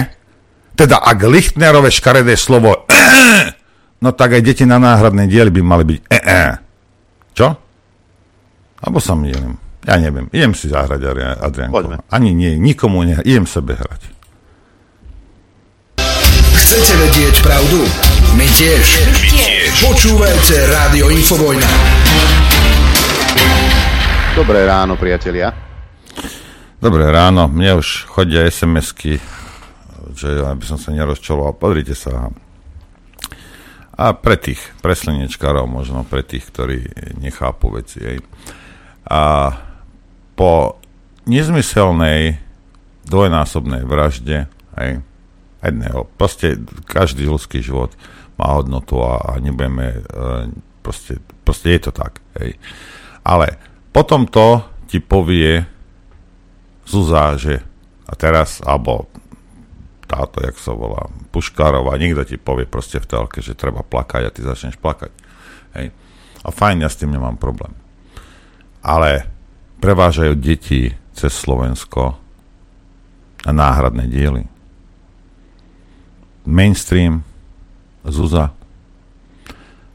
teda 0.77 1.01
ak 1.01 1.19
Lichtnerové 1.25 1.89
škaredé 1.89 2.37
slovo 2.37 2.85
no 4.05 4.09
tak 4.13 4.37
aj 4.37 4.43
deti 4.45 4.69
na 4.69 4.77
náhradné 4.77 5.25
diely 5.25 5.49
by 5.51 5.63
mali 5.65 5.85
byť 5.89 5.99
e, 6.13 6.19
e. 6.21 6.45
Čo? 7.37 7.49
Alebo 8.81 9.01
sa 9.01 9.13
mýlim. 9.17 9.57
Ja 9.87 9.97
neviem. 10.01 10.27
Idem 10.35 10.53
si 10.57 10.67
zahrať, 10.67 10.99
Adrianko. 11.39 12.01
Ani 12.11 12.35
nie, 12.35 12.59
nikomu 12.59 13.07
ne. 13.07 13.21
Idem 13.23 13.47
sebe 13.47 13.79
hrať. 13.79 14.03
Chcete 16.57 16.93
vedieť 16.99 17.37
pravdu? 17.47 17.79
My 18.35 18.49
tiež. 18.51 18.87
My 19.07 19.23
tiež. 19.31 19.73
Počúvajte 19.87 20.55
Rádio 20.67 21.07
Infovojna. 21.15 21.71
Dobré 24.35 24.67
ráno, 24.67 24.99
priatelia. 24.99 25.55
Dobré 26.83 27.07
ráno. 27.07 27.47
Mne 27.47 27.79
už 27.79 28.11
chodia 28.11 28.45
SMS-ky 28.51 29.23
že 30.15 30.45
aby 30.45 30.65
som 30.69 30.79
sa 30.79 30.95
nerozčoloval, 30.95 31.59
pozrite 31.59 31.97
sa. 31.97 32.31
A 33.97 34.13
pre 34.13 34.37
tých, 34.37 34.61
pre 34.85 34.93
slnečkárov 34.93 35.65
možno, 35.65 36.05
pre 36.05 36.21
tých, 36.21 36.47
ktorí 36.53 36.85
nechápu 37.17 37.73
veci. 37.73 37.99
Hej. 38.05 38.19
A 39.09 39.55
po 40.37 40.77
nezmyselnej 41.25 42.39
dvojnásobnej 43.09 43.89
vražde, 43.89 44.53
hej, 44.77 45.01
jedného, 45.65 46.05
proste 46.21 46.61
každý 46.85 47.25
ľudský 47.25 47.65
život 47.65 47.97
má 48.37 48.53
hodnotu 48.53 49.01
a, 49.01 49.17
a 49.23 49.31
nebudeme, 49.41 49.97
e, 49.97 50.01
proste, 50.85 51.19
proste 51.43 51.73
je 51.73 51.81
to 51.89 51.93
tak, 51.97 52.21
hej. 52.37 52.61
Ale 53.25 53.57
potom 53.97 54.29
to 54.29 54.61
ti 54.87 55.01
povie 55.01 55.65
Zuzá, 56.87 57.35
že 57.35 57.65
a 58.07 58.15
teraz, 58.15 58.63
alebo 58.63 59.11
táto, 60.07 60.39
jak 60.41 60.57
sa 60.57 60.73
volá, 60.73 61.11
Puškárová, 61.35 61.99
nikto 61.99 62.23
ti 62.23 62.39
povie 62.39 62.65
proste 62.65 63.03
v 63.03 63.11
telke, 63.11 63.43
že 63.43 63.59
treba 63.59 63.83
plakať 63.83 64.23
a 64.23 64.31
ty 64.31 64.41
začneš 64.41 64.79
plakať. 64.79 65.11
Hej. 65.75 65.91
A 66.47 66.49
fajn, 66.55 66.87
ja 66.87 66.89
s 66.89 66.99
tým 67.03 67.11
nemám 67.11 67.35
problém. 67.35 67.75
Ale 68.81 69.27
prevážajú 69.83 70.39
deti 70.39 70.95
cez 71.11 71.35
Slovensko 71.35 72.15
na 73.43 73.53
náhradné 73.53 74.07
diely. 74.07 74.47
Mainstream, 76.47 77.27
Zuza, 78.07 78.55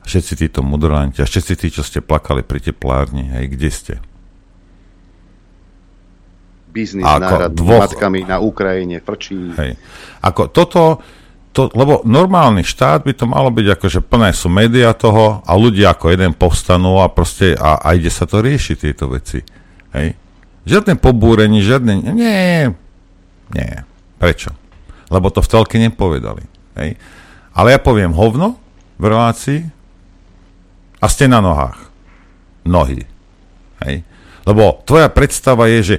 všetci 0.04 0.34
títo 0.36 0.60
mudrlanti 0.60 1.24
a 1.24 1.30
všetci 1.30 1.54
tí, 1.56 1.68
čo 1.72 1.88
ste 1.88 2.04
plakali 2.04 2.44
pri 2.44 2.60
teplárni, 2.60 3.32
hej, 3.32 3.56
kde 3.56 3.70
ste? 3.72 3.96
Biznis 6.72 7.04
ako 7.04 7.52
dvoch... 7.52 7.92
matkami 7.92 8.24
na 8.24 8.40
Ukrajine 8.40 9.04
frčí. 9.04 9.52
Hej. 9.60 9.76
Ako 10.24 10.48
toto, 10.48 11.04
to, 11.52 11.68
lebo 11.76 12.00
normálny 12.08 12.64
štát 12.64 13.04
by 13.04 13.12
to 13.12 13.28
malo 13.28 13.52
byť 13.52 13.68
ako, 13.76 13.86
že 13.92 14.00
plné 14.00 14.32
sú 14.32 14.48
médiá 14.48 14.96
toho 14.96 15.44
a 15.44 15.52
ľudia 15.54 15.92
ako 15.92 16.16
jeden 16.16 16.32
povstanú 16.32 17.04
a 17.04 17.12
proste 17.12 17.54
a, 17.60 17.84
a 17.84 17.92
ide 17.92 18.08
sa 18.08 18.24
to 18.24 18.40
riešiť 18.40 18.78
tieto 18.80 19.12
veci. 19.12 19.44
Hej. 19.92 20.16
Žiadne 20.64 20.96
pobúrenie, 20.96 21.60
žiadne... 21.60 22.16
Nie, 22.16 22.72
nie. 23.52 23.74
Prečo? 24.22 24.56
Lebo 25.12 25.28
to 25.28 25.44
v 25.44 25.52
telke 25.52 25.76
nepovedali. 25.76 26.48
Hej. 26.80 26.96
Ale 27.52 27.76
ja 27.76 27.80
poviem 27.84 28.16
hovno 28.16 28.56
v 28.96 29.04
relácii 29.12 29.60
a 31.02 31.06
ste 31.12 31.28
na 31.28 31.44
nohách. 31.44 31.92
Nohy. 32.64 33.04
Hej. 33.84 34.06
Lebo 34.46 34.80
tvoja 34.86 35.10
predstava 35.10 35.68
je, 35.68 35.80
že 35.82 35.96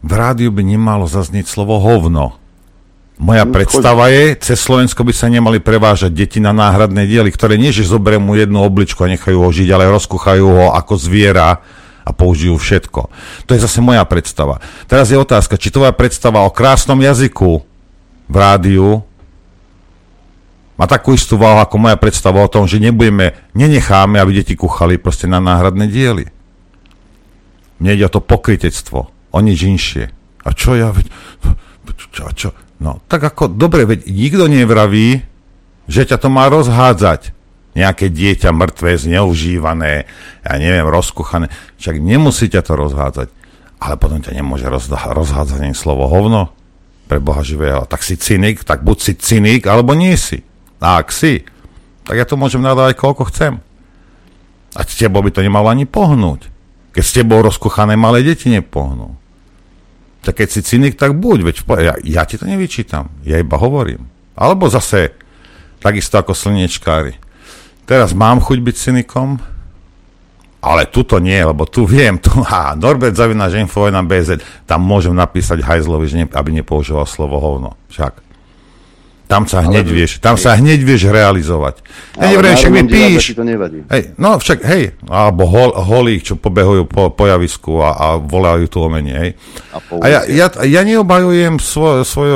v 0.00 0.12
rádiu 0.12 0.48
by 0.48 0.64
nemalo 0.64 1.04
zaznieť 1.04 1.48
slovo 1.48 1.76
hovno. 1.76 2.40
Moja 3.20 3.44
no, 3.44 3.52
predstava 3.52 4.08
je, 4.08 4.32
cez 4.40 4.56
Slovensko 4.56 5.04
by 5.04 5.12
sa 5.12 5.28
nemali 5.28 5.60
prevážať 5.60 6.08
deti 6.08 6.40
na 6.40 6.56
náhradné 6.56 7.04
diely, 7.04 7.28
ktoré 7.28 7.60
nie, 7.60 7.68
že 7.68 7.84
zoberú 7.84 8.16
mu 8.16 8.32
jednu 8.32 8.64
obličku 8.64 9.04
a 9.04 9.12
nechajú 9.12 9.44
ho 9.44 9.50
žiť, 9.52 9.68
ale 9.68 9.92
rozkuchajú 9.92 10.46
ho 10.48 10.66
ako 10.72 10.96
zviera 10.96 11.60
a 12.00 12.10
použijú 12.16 12.56
všetko. 12.56 13.12
To 13.44 13.50
je 13.52 13.60
zase 13.60 13.84
moja 13.84 14.00
predstava. 14.08 14.64
Teraz 14.88 15.12
je 15.12 15.20
otázka, 15.20 15.60
či 15.60 15.68
tvoja 15.68 15.92
predstava 15.92 16.48
o 16.48 16.50
krásnom 16.50 16.96
jazyku 16.96 17.60
v 18.24 18.34
rádiu 18.40 19.04
má 20.80 20.88
takú 20.88 21.12
istú 21.12 21.36
váhu 21.36 21.60
ako 21.60 21.76
moja 21.76 22.00
predstava 22.00 22.40
o 22.40 22.48
tom, 22.48 22.64
že 22.64 22.80
nebudeme, 22.80 23.36
nenecháme, 23.52 24.16
aby 24.16 24.40
deti 24.40 24.56
kuchali 24.56 24.96
proste 24.96 25.28
na 25.28 25.36
náhradné 25.36 25.92
diely. 25.92 26.24
Mne 27.84 28.00
ide 28.00 28.08
o 28.08 28.14
to 28.16 28.24
pokrytectvo 28.24 29.19
o 29.30 29.38
nič 29.38 29.66
inšie. 29.66 30.04
A 30.44 30.50
čo 30.56 30.74
ja, 30.74 30.90
čo, 32.10 32.24
čo? 32.32 32.50
No, 32.80 33.04
tak 33.04 33.20
ako, 33.20 33.52
dobre, 33.52 33.84
veď 33.84 34.08
nikto 34.08 34.48
nevraví, 34.48 35.20
že 35.84 36.08
ťa 36.08 36.16
to 36.16 36.28
má 36.32 36.48
rozhádzať. 36.48 37.36
Nejaké 37.70 38.10
dieťa 38.10 38.50
mŕtve, 38.50 38.98
zneužívané, 38.98 40.08
ja 40.42 40.54
neviem, 40.58 40.88
rozkuchané. 40.90 41.52
Však 41.78 42.02
nemusí 42.02 42.50
ťa 42.50 42.66
to 42.66 42.72
rozhádzať. 42.74 43.28
Ale 43.80 43.94
potom 43.94 44.18
ťa 44.18 44.34
nemôže 44.34 44.66
rozhádzať 44.90 45.58
ani 45.60 45.76
slovo 45.76 46.10
hovno 46.10 46.50
pre 47.06 47.22
Boha 47.22 47.46
živého. 47.46 47.86
Tak 47.86 48.02
si 48.02 48.18
cynik, 48.18 48.66
tak 48.66 48.82
buď 48.82 48.98
si 48.98 49.12
cynik, 49.14 49.70
alebo 49.70 49.94
nie 49.94 50.18
si. 50.18 50.42
A 50.82 50.98
ak 50.98 51.14
si, 51.14 51.46
tak 52.02 52.18
ja 52.18 52.26
to 52.26 52.40
môžem 52.40 52.64
nadávať 52.64 52.98
koľko 52.98 53.30
chcem. 53.30 53.62
A 54.74 54.80
s 54.82 54.98
tebou 54.98 55.22
by 55.22 55.30
to 55.30 55.44
nemalo 55.44 55.70
ani 55.70 55.86
pohnúť. 55.86 56.48
Keď 56.90 57.04
s 57.06 57.16
tebou 57.22 57.38
rozkuchané 57.44 57.94
malé 57.94 58.26
deti 58.26 58.50
nepohnú 58.50 59.19
tak 60.20 60.40
keď 60.40 60.48
si 60.52 60.60
cynik, 60.60 61.00
tak 61.00 61.16
buď, 61.16 61.38
veď 61.48 61.56
ja, 61.80 61.94
ja 62.04 62.22
ti 62.28 62.36
to 62.36 62.44
nevyčítam, 62.44 63.08
ja 63.24 63.40
iba 63.40 63.56
hovorím. 63.56 64.04
Alebo 64.36 64.68
zase, 64.68 65.16
takisto 65.80 66.20
ako 66.20 66.36
slniečkári. 66.36 67.16
Teraz 67.88 68.12
mám 68.12 68.38
chuť 68.38 68.58
byť 68.60 68.76
cynikom, 68.76 69.40
ale 70.60 70.92
tuto 70.92 71.16
nie, 71.16 71.40
lebo 71.40 71.64
tu 71.64 71.88
viem, 71.88 72.20
tu, 72.20 72.30
a 72.44 72.76
Norbert 72.76 73.16
Zavinaž 73.16 73.56
Info 73.56 73.88
na 73.88 74.04
BZ, 74.04 74.44
tam 74.68 74.84
môžem 74.84 75.16
napísať 75.16 75.64
Hajzlovi, 75.64 76.28
aby 76.30 76.50
nepoužíval 76.60 77.08
slovo 77.08 77.40
hovno. 77.40 77.80
Však. 77.88 78.29
Tam 79.30 79.46
sa 79.46 79.62
hneď 79.62 79.86
ale, 79.86 79.94
vieš, 79.94 80.18
tam 80.18 80.34
hej. 80.34 80.42
sa 80.42 80.58
hneď 80.58 80.80
vieš 80.82 81.06
realizovať. 81.06 81.86
Ja 82.18 82.34
neviem, 82.34 82.58
však 82.58 82.72
mi 82.74 82.82
píš. 82.82 83.38
To 83.38 83.46
nevadí. 83.46 83.86
Hej, 83.86 84.18
no 84.18 84.34
však, 84.42 84.58
hej, 84.66 84.98
alebo 85.06 85.46
hol, 85.46 85.70
holík, 85.70 86.26
čo 86.26 86.34
pobehujú 86.34 86.90
po, 86.90 87.14
po 87.14 87.30
javisku 87.30 87.78
a, 87.78 87.94
a 87.94 88.06
volajú 88.18 88.66
tu 88.66 88.82
omenie, 88.82 89.14
hej. 89.14 89.30
A, 89.70 89.78
a 89.78 90.06
ja, 90.10 90.20
ja, 90.26 90.46
ja 90.66 90.82
neobhajujem 90.82 91.62
svoj, 91.62 92.02
svoj, 92.02 92.30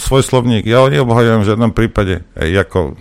svoj 0.00 0.22
slovník, 0.24 0.64
ja 0.64 0.80
ho 0.80 0.88
neobhajujem 0.88 1.44
v 1.44 1.48
žiadnom 1.52 1.70
prípade, 1.76 2.24
hej, 2.40 2.50
ako 2.56 2.96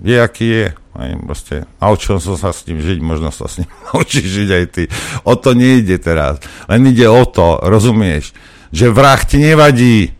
je, 0.00 0.16
aký 0.16 0.48
je. 0.48 0.66
Hej, 0.98 1.12
proste, 1.22 1.56
naučil 1.78 2.18
som 2.18 2.34
sa 2.34 2.50
s 2.50 2.66
ním 2.66 2.82
žiť, 2.82 2.98
možno 3.04 3.30
sa 3.30 3.46
s 3.46 3.60
ním 3.62 3.70
naučíš 3.92 4.26
žiť 4.26 4.48
aj 4.48 4.64
ty. 4.72 4.84
O 5.28 5.36
to 5.36 5.52
nejde 5.52 6.00
teraz. 6.00 6.40
Len 6.66 6.88
ide 6.88 7.04
o 7.04 7.22
to, 7.28 7.60
rozumieš, 7.62 8.32
že 8.72 8.90
vrah 8.90 9.20
ti 9.22 9.38
nevadí, 9.38 10.17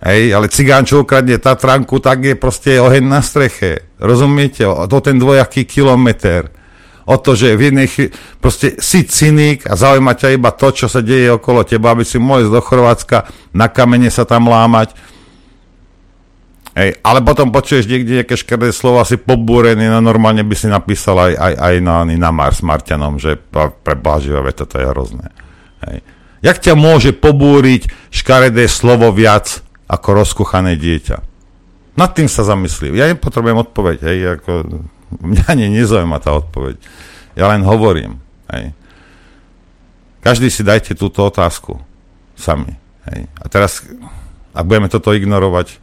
Hej, 0.00 0.32
ale 0.32 0.48
cigán, 0.48 0.88
čo 0.88 1.04
ukradne 1.04 1.36
Tatranku, 1.36 2.00
tak 2.00 2.24
je 2.24 2.32
proste 2.32 2.80
oheň 2.80 3.04
na 3.04 3.20
streche. 3.20 3.92
Rozumiete? 4.00 4.64
O 4.64 4.88
to 4.88 5.04
ten 5.04 5.20
dvojaký 5.20 5.68
kilometr. 5.68 6.48
O 7.04 7.20
to, 7.20 7.36
že 7.36 7.52
v 7.52 7.68
jednej 7.68 7.84
chvíli, 7.84 8.08
proste 8.40 8.80
si 8.80 9.04
cynik 9.04 9.68
a 9.68 9.76
zaujíma 9.76 10.16
ťa 10.16 10.40
iba 10.40 10.56
to, 10.56 10.72
čo 10.72 10.88
sa 10.88 11.04
deje 11.04 11.36
okolo 11.36 11.68
teba, 11.68 11.92
aby 11.92 12.08
si 12.08 12.16
mohol 12.16 12.48
do 12.48 12.64
Chorvátska, 12.64 13.28
na 13.52 13.68
kamene 13.68 14.08
sa 14.08 14.24
tam 14.24 14.48
lámať. 14.48 14.96
Hej, 16.70 17.02
ale 17.02 17.20
potom 17.20 17.52
počuješ 17.52 17.84
niekde 17.90 18.22
nejaké 18.22 18.40
škrdé 18.40 18.72
slova, 18.72 19.04
si 19.04 19.20
pobúrený, 19.20 19.90
no 19.90 20.00
normálne 20.00 20.46
by 20.46 20.54
si 20.54 20.70
napísal 20.70 21.18
aj, 21.18 21.32
aj, 21.34 21.54
aj 21.60 21.74
na, 21.82 21.96
na 22.06 22.30
Mars 22.30 22.62
Martianom, 22.64 23.20
že 23.20 23.36
pre 23.84 23.94
Blaživé, 23.98 24.54
toto 24.56 24.80
je 24.80 24.86
hrozné. 24.86 25.28
Hej. 25.84 26.00
Jak 26.40 26.56
ťa 26.56 26.72
môže 26.78 27.10
pobúriť 27.12 27.90
škaredé 28.08 28.64
slovo 28.70 29.12
viac, 29.12 29.60
ako 29.90 30.08
rozkuchané 30.22 30.78
dieťa. 30.78 31.18
Nad 31.98 32.10
tým 32.14 32.30
sa 32.30 32.46
zamyslím. 32.46 32.94
Ja 32.94 33.10
nepotrebujem 33.10 33.58
odpoveď, 33.58 33.98
hej, 34.06 34.18
ako, 34.38 34.52
mňa 35.18 35.44
ani 35.50 35.66
nezaujíma 35.74 36.22
tá 36.22 36.38
odpoveď. 36.38 36.78
Ja 37.34 37.50
len 37.50 37.66
hovorím, 37.66 38.22
hej. 38.54 38.70
Každý 40.22 40.52
si 40.52 40.62
dajte 40.62 40.94
túto 40.94 41.26
otázku 41.26 41.82
sami, 42.38 42.78
hej. 43.10 43.26
A 43.42 43.44
teraz 43.50 43.82
ak 44.54 44.64
budeme 44.66 44.86
toto 44.86 45.10
ignorovať, 45.10 45.82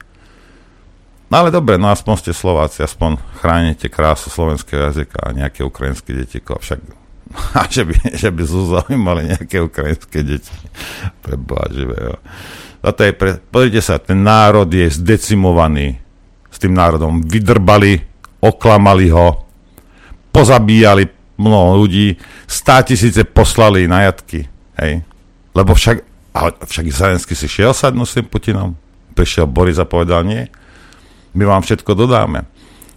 no 1.28 1.36
ale 1.36 1.52
dobre, 1.52 1.76
no 1.76 1.92
aspoň 1.92 2.16
ste 2.24 2.32
Slováci, 2.32 2.88
aspoň 2.88 3.20
chránite 3.44 3.92
krásu 3.92 4.32
slovenského 4.32 4.88
jazyka 4.88 5.20
a 5.20 5.36
nejaké 5.36 5.68
ukrajinské 5.68 6.16
deti, 6.16 6.40
však 6.40 6.80
a 7.56 7.68
že 7.76 7.84
by, 7.84 7.96
že 8.16 8.30
by 8.32 8.44
zaujímali 8.48 9.36
nejaké 9.36 9.60
ukrajinské 9.60 10.24
deti. 10.24 10.56
Preboha 11.20 11.68
živého. 11.72 12.16
To 12.94 13.08
je 13.08 13.14
pre, 13.16 13.42
pozrite 13.50 13.82
sa, 13.82 13.98
ten 13.98 14.22
národ 14.22 14.68
je 14.70 14.88
zdecimovaný. 14.88 16.00
S 16.48 16.58
tým 16.62 16.74
národom 16.74 17.22
vydrbali, 17.22 18.02
oklamali 18.42 19.08
ho, 19.14 19.46
pozabíjali 20.34 21.10
mnoho 21.38 21.86
ľudí, 21.86 22.18
stá 22.50 22.82
tisíce 22.82 23.22
poslali 23.26 23.86
na 23.86 24.10
jatky. 24.10 24.50
Hej. 24.82 25.06
Lebo 25.54 25.74
však, 25.74 25.98
ale 26.34 26.50
však 26.66 26.86
Zelenský 26.90 27.34
si 27.38 27.46
šiel 27.50 27.74
sadnúť 27.74 28.08
s 28.10 28.16
tým 28.18 28.28
Putinom. 28.30 28.74
Prišiel 29.14 29.50
Boris 29.50 29.82
a 29.82 29.86
povedal, 29.86 30.26
nie, 30.26 30.46
my 31.34 31.44
vám 31.46 31.62
všetko 31.66 31.94
dodáme. 31.98 32.46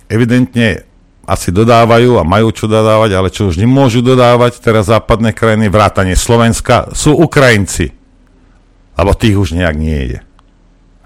Evidentne 0.09 0.85
asi 1.29 1.53
dodávajú 1.55 2.19
a 2.19 2.27
majú 2.27 2.51
čo 2.51 2.67
dodávať, 2.67 3.11
ale 3.15 3.29
čo 3.31 3.49
už 3.49 3.61
nemôžu 3.61 4.03
dodávať 4.03 4.59
teraz 4.59 4.91
západné 4.91 5.31
krajiny, 5.37 5.71
vrátanie 5.71 6.19
Slovenska, 6.19 6.91
sú 6.97 7.15
Ukrajinci. 7.15 8.00
Lebo 9.01 9.17
tých 9.17 9.37
už 9.41 9.57
nejak 9.57 9.77
nie 9.81 10.13
je. 10.13 10.21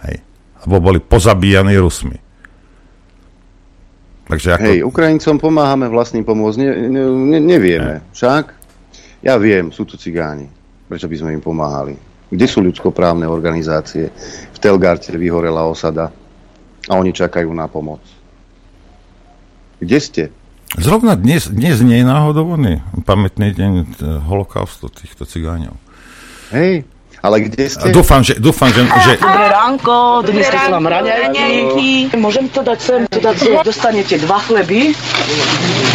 Hej. 0.02 0.16
Lebo 0.66 0.82
boli 0.82 0.98
pozabíjani 0.98 1.78
Rusmi. 1.78 2.18
Takže 4.26 4.58
ako... 4.58 4.66
Hej, 4.66 4.78
Ukrajincom 4.82 5.36
pomáhame 5.38 5.86
vlastným 5.86 6.26
pomôcť, 6.26 6.56
ne, 6.58 6.70
ne, 6.90 7.02
ne, 7.06 7.38
nevieme. 7.38 8.02
Hej. 8.02 8.10
Však? 8.18 8.44
Ja 9.22 9.38
viem, 9.38 9.70
sú 9.70 9.86
tu 9.86 9.94
cigáni. 9.94 10.50
Prečo 10.90 11.06
by 11.06 11.16
sme 11.16 11.30
im 11.38 11.42
pomáhali? 11.44 11.94
Kde 12.34 12.46
sú 12.50 12.64
ľudskoprávne 12.66 13.30
organizácie? 13.30 14.10
V 14.50 14.58
Telgarte 14.58 15.14
vyhorela 15.14 15.62
osada 15.70 16.10
a 16.90 16.92
oni 16.98 17.14
čakajú 17.14 17.46
na 17.54 17.70
pomoc. 17.70 18.02
Kde 19.78 19.98
ste? 20.02 20.22
Zrovna 20.74 21.14
dnes, 21.14 21.46
dnes 21.46 21.78
nie 21.86 22.02
je 22.02 22.06
náhodou 22.08 22.58
pamätný 23.06 23.54
deň 23.54 23.70
holokaustu 24.26 24.90
týchto 24.90 25.22
cigáňov. 25.22 25.78
Hej, 26.50 26.88
ale 27.24 27.48
kde 27.48 27.72
ste? 27.72 27.88
Dúfam, 27.88 28.20
že... 28.20 28.36
Dúfam, 28.36 28.68
že, 28.68 28.84
že... 28.84 29.12
Dobré 29.16 29.48
ránko, 29.48 30.20
dnes 30.28 30.44
sú 30.44 30.68
vám 30.68 30.84
raňajky. 30.84 32.12
Môžem 32.20 32.52
to 32.52 32.60
dať 32.60 32.78
sem, 32.78 33.00
to 33.08 33.18
dať 33.24 33.36
sem. 33.40 33.56
Dostanete 33.64 34.20
dva 34.20 34.44
chleby. 34.44 34.92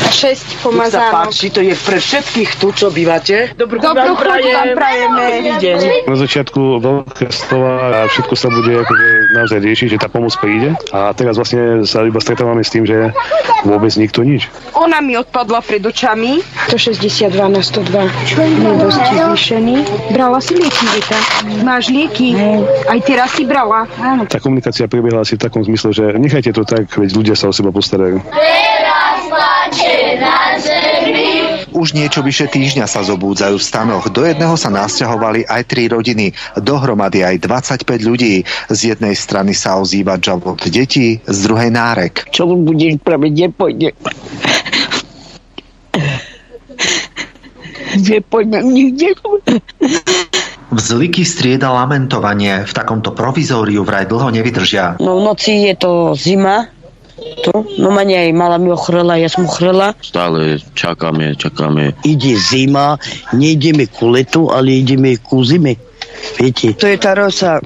A 0.04 0.10
šesť 0.10 0.66
pomazánok. 0.66 1.30
páči, 1.30 1.54
to 1.54 1.62
je 1.62 1.78
pre 1.78 2.02
všetkých 2.02 2.50
tu, 2.58 2.74
čo 2.74 2.90
bývate. 2.90 3.54
Dobrú 3.54 3.78
chuť 3.78 3.94
vám 3.94 4.18
prajem. 4.18 4.74
prajeme. 4.74 5.26
Na 6.10 6.18
začiatku 6.18 6.82
veľké 6.82 7.30
slova 7.30 7.74
a 7.78 8.00
všetko 8.10 8.34
sa 8.34 8.50
bude 8.50 8.74
akože 8.82 9.08
naozaj 9.38 9.60
riešiť, 9.62 9.88
že 9.94 9.98
tá 10.02 10.10
pomoc 10.10 10.34
príde. 10.42 10.74
A 10.90 11.14
teraz 11.14 11.38
vlastne 11.38 11.86
sa 11.86 12.02
iba 12.02 12.18
stretávame 12.18 12.66
s 12.66 12.74
tým, 12.74 12.90
že 12.90 13.14
vôbec 13.70 13.94
nikto 14.02 14.26
nič. 14.26 14.50
Ona 14.74 14.98
mi 15.06 15.14
odpadla 15.14 15.62
pred 15.62 15.86
očami. 15.86 16.42
162 16.74 17.30
na 17.38 17.62
102. 17.62 18.26
Čo 18.26 18.42
je 18.42 18.56
dosť 18.82 19.04
zvýšený. 19.14 19.78
Brala 20.10 20.42
si 20.42 20.58
lieky? 20.58 21.19
Máš 21.64 21.90
lieky? 21.90 22.36
Aj 22.88 23.00
teraz 23.04 23.36
si 23.36 23.44
brala? 23.48 23.88
Áno. 24.00 24.28
Tá 24.28 24.42
komunikácia 24.42 24.90
prebiehla 24.90 25.24
asi 25.24 25.36
v 25.36 25.44
takom 25.48 25.64
zmysle, 25.64 25.92
že 25.96 26.06
nechajte 26.18 26.52
to 26.52 26.64
tak, 26.68 26.90
veď 26.92 27.10
ľudia 27.16 27.36
sa 27.36 27.50
o 27.50 27.54
seba 27.56 27.72
postarajú. 27.72 28.22
Už 31.70 31.94
niečo 31.94 32.26
vyše 32.26 32.50
týždňa 32.50 32.90
sa 32.90 33.06
zobúdzajú 33.06 33.56
v 33.56 33.64
stanoch. 33.64 34.10
Do 34.10 34.26
jedného 34.26 34.58
sa 34.58 34.74
nasťahovali 34.74 35.46
aj 35.48 35.62
tri 35.70 35.88
rodiny, 35.88 36.34
dohromady 36.60 37.24
aj 37.24 37.46
25 37.46 37.86
ľudí. 38.10 38.44
Z 38.68 38.80
jednej 38.96 39.14
strany 39.16 39.54
sa 39.56 39.78
ozýva 39.80 40.18
džavot 40.18 40.68
detí, 40.68 41.22
z 41.24 41.38
druhej 41.46 41.70
nárek. 41.72 42.28
Čo 42.34 42.50
budeš 42.58 43.00
praviť, 43.00 43.32
nepojde. 43.48 43.90
Nepojde 48.00 48.60
nikde. 48.66 49.10
Vzliky 50.70 51.26
strieda 51.26 51.74
lamentovanie. 51.74 52.62
V 52.66 52.74
takomto 52.74 53.14
provizóriu 53.18 53.82
vraj 53.82 54.06
dlho 54.06 54.30
nevydržia. 54.30 55.02
No 55.02 55.18
v 55.18 55.34
noci 55.34 55.66
je 55.66 55.74
to 55.74 56.14
zima, 56.14 56.70
to, 57.44 57.66
no 57.80 57.90
ma 57.92 58.04
aj 58.04 58.32
mala 58.32 58.58
mi 58.62 58.72
ochrela, 58.72 59.20
ja 59.20 59.28
som 59.28 59.48
ochrela. 59.48 59.96
Stále 60.00 60.60
čakáme, 60.76 61.36
čakáme. 61.36 61.96
Ide 62.06 62.36
zima, 62.40 62.96
nejdeme 63.36 63.88
ku 63.92 64.12
letu, 64.12 64.52
ale 64.52 64.84
ideme 64.84 65.20
ku 65.20 65.44
zime. 65.44 65.76
Viete? 66.40 66.76
To 66.76 66.88
je 66.88 66.98
tá 67.00 67.12
rosa, 67.16 67.60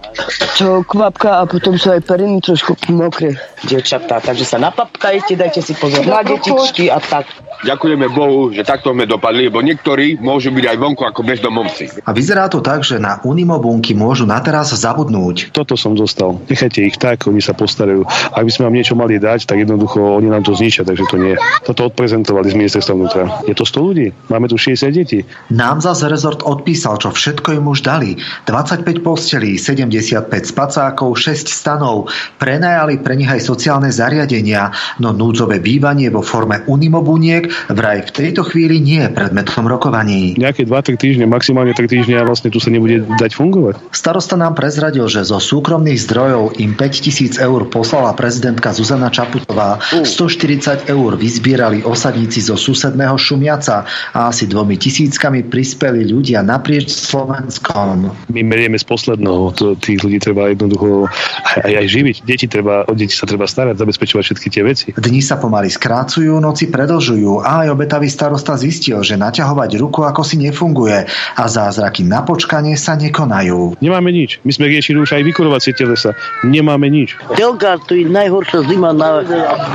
čo 0.57 0.81
kvapka 0.85 1.41
a 1.41 1.49
potom 1.49 1.77
sú 1.77 1.93
aj 1.93 2.01
periny 2.05 2.41
trošku 2.41 2.77
mokré. 2.93 3.37
Dievčatá, 3.63 4.19
takže 4.19 4.45
sa 4.45 4.57
napapkajte, 4.57 5.37
dajte 5.37 5.61
si 5.61 5.73
pozor 5.77 6.03
na 6.03 6.25
detičky 6.25 6.89
a 6.89 6.97
tak. 6.97 7.29
Ďakujeme 7.63 8.11
Bohu, 8.11 8.51
že 8.51 8.67
takto 8.67 8.91
sme 8.91 9.07
dopadli, 9.07 9.47
lebo 9.47 9.63
niektorí 9.63 10.19
môžu 10.19 10.51
byť 10.51 10.65
aj 10.67 10.77
vonku 10.83 11.07
ako 11.07 11.21
bezdomovci. 11.23 12.03
A 12.03 12.11
vyzerá 12.11 12.51
to 12.51 12.59
tak, 12.59 12.83
že 12.83 12.99
na 12.99 13.23
unimobunky 13.23 13.95
môžu 13.95 14.27
na 14.27 14.43
teraz 14.43 14.75
zabudnúť. 14.75 15.55
Toto 15.55 15.79
som 15.79 15.95
zostal. 15.95 16.43
Nechajte 16.51 16.83
ich 16.83 16.99
tak, 16.99 17.23
oni 17.23 17.39
sa 17.39 17.55
postarajú. 17.55 18.03
Ak 18.35 18.43
by 18.43 18.51
sme 18.51 18.67
vám 18.67 18.75
niečo 18.75 18.99
mali 18.99 19.15
dať, 19.15 19.47
tak 19.47 19.63
jednoducho 19.63 19.95
oni 19.95 20.27
nám 20.27 20.43
to 20.43 20.51
zničia, 20.51 20.83
takže 20.83 21.07
to 21.07 21.15
nie. 21.15 21.39
Toto 21.63 21.87
odprezentovali 21.87 22.51
z 22.51 22.59
ministerstva 22.59 22.93
vnútra. 22.99 23.23
Je 23.47 23.55
to 23.55 23.63
100 23.63 23.79
ľudí? 23.79 24.07
Máme 24.27 24.51
tu 24.51 24.59
60 24.59 24.91
detí. 24.91 25.23
Nám 25.47 25.79
zase 25.79 26.11
rezort 26.11 26.43
odpísal, 26.43 26.99
čo 26.99 27.15
všetko 27.15 27.55
im 27.55 27.71
už 27.71 27.79
dali. 27.87 28.19
25 28.45 28.99
postelí, 28.99 29.55
75 29.55 30.27
spacákov, 30.27 31.15
6 31.15 31.47
stanov. 31.47 32.11
Prenajali 32.37 32.99
pre 32.99 33.15
nich 33.15 33.31
aj 33.31 33.39
sociálne 33.39 33.87
zariadenia, 33.87 34.71
no 34.99 35.15
núdzové 35.15 35.63
bývanie 35.63 36.11
vo 36.11 36.19
forme 36.19 36.67
unimobuniek 36.67 37.47
vraj 37.71 38.03
v 38.07 38.11
tejto 38.11 38.43
chvíli 38.43 38.83
nie 38.83 38.99
je 39.03 39.11
predmetom 39.11 39.63
rokovaní. 39.67 40.35
Nejaké 40.35 40.67
2-3 40.67 40.99
týždne, 40.99 41.25
maximálne 41.29 41.71
3 41.71 41.87
týždne 41.87 42.19
a 42.19 42.27
vlastne 42.27 42.51
tu 42.51 42.59
sa 42.59 42.67
nebude 42.67 43.05
dať 43.19 43.31
fungovať. 43.37 43.79
Starosta 43.95 44.35
nám 44.35 44.59
prezradil, 44.59 45.07
že 45.07 45.23
zo 45.23 45.39
súkromných 45.39 45.99
zdrojov 46.03 46.59
im 46.59 46.75
5000 46.75 47.39
eur 47.39 47.69
poslala 47.71 48.11
prezidentka 48.17 48.75
Zuzana 48.75 49.07
Čaputová. 49.07 49.79
140 49.93 50.91
eur 50.91 51.11
vyzbierali 51.15 51.85
osadníci 51.85 52.43
zo 52.43 52.59
susedného 52.59 53.15
Šumiaca 53.15 53.87
a 54.11 54.29
asi 54.29 54.49
dvomi 54.49 54.75
tisíckami 54.75 55.47
prispeli 55.47 56.03
ľudia 56.07 56.43
naprieč 56.43 56.91
Slovenskom. 56.91 58.11
My 58.33 58.41
merieme 58.41 58.81
z 58.81 58.85
posledného, 58.89 59.53
to, 59.53 59.77
tých 59.77 60.01
ľudí 60.01 60.17
treba 60.17 60.49
jednoducho 60.49 61.05
aj, 61.05 61.69
aj, 61.69 61.73
aj 61.79 61.87
živiť. 61.87 62.15
Deti 62.25 62.49
treba, 62.49 62.81
o 62.89 62.97
deti 62.97 63.13
sa 63.13 63.29
treba 63.29 63.45
starať, 63.45 63.77
zabezpečovať 63.77 64.23
všetky 64.25 64.47
tie 64.49 64.63
veci. 64.65 64.87
Dni 64.97 65.21
sa 65.21 65.37
pomaly 65.37 65.69
skrácujú, 65.69 66.41
noci 66.41 66.73
predlžujú 66.73 67.45
a 67.45 67.63
aj 67.63 67.77
obetavý 67.77 68.09
starosta 68.09 68.57
zistil, 68.57 69.05
že 69.05 69.21
naťahovať 69.21 69.77
ruku 69.77 70.01
ako 70.01 70.25
si 70.25 70.41
nefunguje 70.41 71.05
a 71.37 71.43
zázraky 71.45 72.01
na 72.01 72.25
počkanie 72.25 72.73
sa 72.73 72.97
nekonajú. 72.97 73.77
Nemáme 73.77 74.09
nič. 74.09 74.41
My 74.41 74.51
sme 74.51 74.65
riešili 74.73 74.97
už 74.97 75.13
aj 75.13 75.23
vykurovacie 75.29 75.77
telesa. 75.77 76.17
Nemáme 76.41 76.89
nič. 76.89 77.13
Telka, 77.37 77.77
to 77.85 77.93
je 77.93 78.09
najhoršia 78.09 78.65
zima 78.65 78.97
na, 78.97 79.21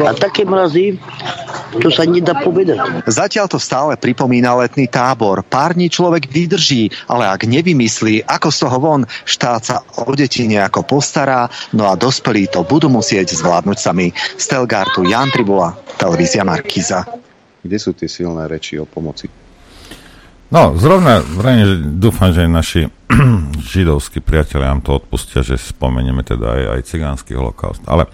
a 0.02 0.12
také 0.18 0.42
mrazy, 0.42 0.98
to 1.78 1.92
sa 1.92 2.08
nedá 2.08 2.34
povedať. 2.40 2.80
Zatiaľ 3.04 3.46
to 3.46 3.60
stále 3.60 3.94
pripomína 3.94 4.56
letný 4.56 4.88
tábor. 4.88 5.44
Pár 5.44 5.76
dní 5.76 5.92
človek 5.92 6.26
vydrží, 6.26 6.88
ale 7.06 7.28
ak 7.28 7.44
nevymyslí, 7.44 8.24
ako 8.24 8.47
z 8.48 8.66
toho 8.66 8.76
von, 8.80 9.02
štát 9.24 9.62
sa 9.62 9.76
o 10.02 10.12
deti 10.12 10.48
nejako 10.48 10.84
postará, 10.84 11.48
no 11.76 11.88
a 11.88 11.94
dospelí 11.94 12.48
to 12.48 12.64
budú 12.64 12.90
musieť 12.92 13.32
zvládnuť 13.36 13.78
sami. 13.78 14.12
Z 14.14 14.44
Telgartu 14.50 15.04
Jan 15.04 15.30
Tribula, 15.30 15.76
televízia 15.96 16.44
Markiza. 16.44 17.06
Kde 17.62 17.78
sú 17.78 17.92
tie 17.92 18.08
silné 18.08 18.46
reči 18.46 18.78
o 18.78 18.86
pomoci? 18.86 19.28
No, 20.48 20.72
zrovna, 20.80 21.20
zrovna 21.20 21.76
dúfam, 21.76 22.32
že 22.32 22.48
aj 22.48 22.50
naši 22.50 22.80
židovskí 23.76 24.24
priatelia 24.24 24.72
nám 24.72 24.80
to 24.80 24.96
odpustia, 24.96 25.44
že 25.44 25.60
spomenieme 25.60 26.24
teda 26.24 26.56
aj, 26.56 26.62
aj 26.72 26.80
cigánsky 26.88 27.36
holokaust. 27.36 27.84
Ale 27.84 28.08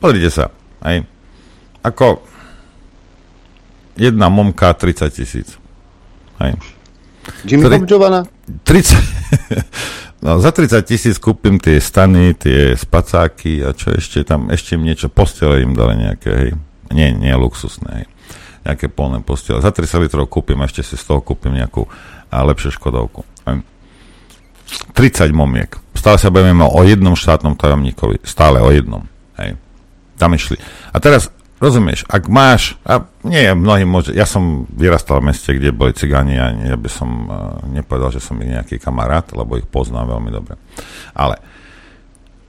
pozrite 0.00 0.32
sa, 0.32 0.48
aj 0.80 1.04
ako 1.84 2.24
jedna 4.00 4.32
momka 4.32 4.72
30 4.72 5.12
tisíc. 5.12 5.60
Hej. 6.40 6.77
Jimmy 7.44 7.64
Tri, 8.64 8.80
30, 8.82 8.96
no, 10.24 10.40
za 10.40 10.50
30 10.50 10.82
tisíc 10.84 11.16
kúpim 11.20 11.60
tie 11.60 11.78
stany, 11.78 12.34
tie 12.34 12.74
spacáky 12.74 13.62
a 13.62 13.72
čo 13.76 13.92
ešte 13.94 14.24
tam, 14.24 14.48
ešte 14.48 14.76
im 14.76 14.84
niečo 14.84 15.12
postele 15.12 15.62
im 15.62 15.76
dali 15.76 15.98
nejaké, 15.98 16.30
hej. 16.32 16.50
Nie, 16.88 17.12
nie 17.12 17.36
luxusné, 17.36 17.90
hej 18.04 18.06
nejaké 18.68 18.92
polné 18.92 19.24
postele. 19.24 19.64
Za 19.64 19.72
30 19.72 20.04
litrov 20.04 20.28
kúpim, 20.28 20.60
ešte 20.60 20.84
si 20.84 21.00
z 21.00 21.04
toho 21.08 21.24
kúpim 21.24 21.56
nejakú 21.56 21.88
a 22.28 22.44
lepšiu 22.44 22.76
škodovku. 22.76 23.24
30 24.92 25.32
momiek. 25.32 25.80
Stále 25.96 26.20
sa 26.20 26.28
bavíme 26.28 26.68
o 26.68 26.80
jednom 26.84 27.16
štátnom 27.16 27.56
tajomníkovi. 27.56 28.20
Stále 28.22 28.60
o 28.60 28.68
jednom. 28.68 29.08
Hej. 29.40 29.56
Tam 30.20 30.36
išli. 30.36 30.60
A 30.92 31.00
teraz, 31.00 31.32
rozumieš, 31.58 32.06
ak 32.06 32.30
máš, 32.30 32.78
a 32.86 33.06
nie, 33.26 33.50
mnohí 33.54 33.82
môže, 33.82 34.14
ja 34.14 34.26
som 34.26 34.66
vyrastal 34.70 35.18
v 35.18 35.34
meste, 35.34 35.50
kde 35.54 35.74
boli 35.74 35.94
cigáni 35.94 36.38
a 36.38 36.54
ja 36.54 36.76
by 36.78 36.90
som 36.90 37.10
uh, 37.26 37.58
nepovedal, 37.66 38.14
že 38.14 38.22
som 38.22 38.38
ich 38.38 38.50
nejaký 38.50 38.78
kamarát, 38.78 39.26
lebo 39.34 39.58
ich 39.58 39.66
poznám 39.66 40.18
veľmi 40.18 40.30
dobre. 40.30 40.54
Ale 41.12 41.38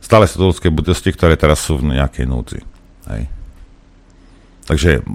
Stále 0.10 0.26
sú 0.26 0.42
to 0.42 0.50
ľudské 0.50 0.74
bytosti, 0.74 1.14
ktoré 1.14 1.38
teraz 1.38 1.62
sú 1.62 1.78
v 1.78 1.94
nejakej 1.94 2.26
núdzi. 2.26 2.66
Hej. 3.14 3.30
Takže 4.66 5.06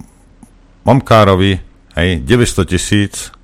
Momkárovi, 0.87 1.59
hej, 1.99 2.23
900 2.23 2.63
tisíc 2.71 3.35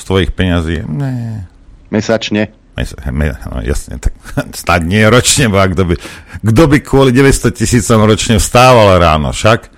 z 0.00 0.02
tvojich 0.08 0.32
peňazí, 0.32 0.80
ne. 0.88 1.44
Mesačne? 1.92 2.56
Mes, 2.72 2.88
me, 3.12 3.36
no, 3.36 3.60
jasne, 3.60 4.00
tak 4.00 4.16
stať 4.64 4.80
nie 4.88 5.04
ročne, 5.04 5.52
bo 5.52 5.60
kto 5.60 5.92
by, 5.92 5.94
kto 6.40 6.62
by 6.72 6.78
kvôli 6.80 7.12
900 7.12 7.52
tisícom 7.52 8.00
ročne 8.08 8.40
vstával 8.40 8.96
ráno, 8.96 9.36
však 9.36 9.73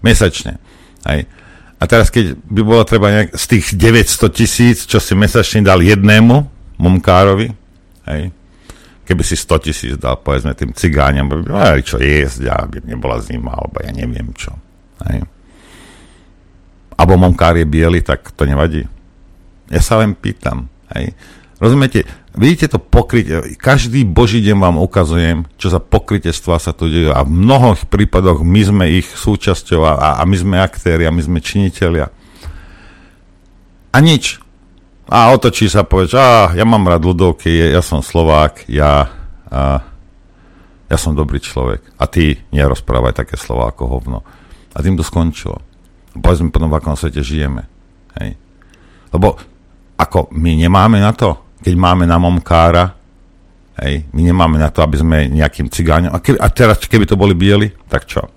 mesačne. 0.00 0.60
Hej. 1.06 1.28
A 1.80 1.88
teraz, 1.88 2.12
keď 2.12 2.36
by 2.44 2.60
bolo 2.60 2.84
treba 2.84 3.08
nejak, 3.08 3.32
z 3.32 3.44
tých 3.56 3.66
900 3.72 4.28
tisíc, 4.36 4.78
čo 4.84 5.00
si 5.00 5.16
mesačne 5.16 5.64
dal 5.64 5.80
jednému 5.80 6.36
momkárovi, 6.76 7.48
hej, 8.04 8.22
keby 9.08 9.22
si 9.24 9.32
100 9.32 9.64
tisíc 9.64 9.92
dal, 9.96 10.20
povedzme, 10.20 10.52
tým 10.52 10.76
cigáňom, 10.76 11.24
by 11.24 11.36
mali 11.48 11.80
čo 11.80 11.96
jesť, 11.96 12.52
aby 12.52 12.84
nebola 12.84 13.16
zima, 13.24 13.56
alebo 13.56 13.80
ja 13.80 13.90
neviem 13.96 14.28
čo. 14.36 14.52
Hej. 15.08 15.24
Abo 17.00 17.16
momkár 17.16 17.56
je 17.56 17.64
biely, 17.64 18.04
tak 18.04 18.28
to 18.36 18.44
nevadí. 18.44 18.84
Ja 19.72 19.80
sa 19.80 20.04
len 20.04 20.12
pýtam. 20.12 20.68
Hej. 20.92 21.16
Rozumiete? 21.60 22.08
Vidíte 22.32 22.72
to 22.72 22.78
pokrytie, 22.80 23.58
každý 23.60 24.08
boží 24.08 24.40
deň 24.40 24.56
vám 24.56 24.76
ukazujem, 24.80 25.44
čo 25.60 25.68
za 25.68 25.76
pokrytectva 25.76 26.56
sa 26.56 26.72
tu 26.72 26.88
dejú 26.88 27.12
a 27.12 27.20
v 27.20 27.36
mnohých 27.36 27.84
prípadoch 27.84 28.40
my 28.40 28.60
sme 28.64 28.84
ich 28.96 29.04
súčasťou 29.04 29.84
a, 29.84 30.16
a 30.16 30.22
my 30.24 30.36
sme 30.40 30.56
aktéri 30.56 31.04
a 31.04 31.12
my 31.12 31.20
sme 31.20 31.44
činiteľia. 31.44 32.08
A 33.92 33.98
nič. 34.00 34.40
A 35.10 35.34
otočí 35.34 35.66
sa 35.66 35.84
povie, 35.84 36.08
a 36.16 36.54
ja 36.54 36.64
mám 36.64 36.86
rád 36.86 37.02
ľudovky, 37.02 37.50
ja 37.50 37.82
som 37.82 38.00
Slovák, 38.00 38.64
ja, 38.70 39.10
a, 39.50 39.84
ja 40.86 40.96
som 40.96 41.18
dobrý 41.18 41.42
človek. 41.42 41.82
A 41.98 42.06
ty 42.06 42.40
nerozprávaj 42.54 43.20
také 43.20 43.34
slova 43.34 43.68
ako 43.68 43.84
hovno. 43.90 44.18
A 44.70 44.78
tým 44.80 44.94
to 44.94 45.02
skončilo. 45.02 45.58
Povedzme 46.14 46.54
potom, 46.54 46.70
v 46.70 46.78
akom 46.78 46.94
svete 46.94 47.26
žijeme. 47.26 47.66
Hej. 48.22 48.38
Lebo 49.10 49.34
ako 49.98 50.30
my 50.30 50.54
nemáme 50.54 51.02
na 51.02 51.10
to, 51.10 51.49
keď 51.60 51.74
máme 51.76 52.08
na 52.08 52.16
momkára, 52.16 52.96
hej, 53.84 54.08
my 54.12 54.20
nemáme 54.24 54.56
na 54.56 54.72
to, 54.72 54.80
aby 54.80 55.00
sme 55.00 55.28
nejakým 55.28 55.68
cigáňom, 55.68 56.12
a, 56.12 56.18
keby, 56.20 56.38
a 56.40 56.48
teraz, 56.48 56.80
keby 56.84 57.04
to 57.04 57.20
boli 57.20 57.36
bieli, 57.36 57.72
tak 57.88 58.08
čo? 58.08 58.28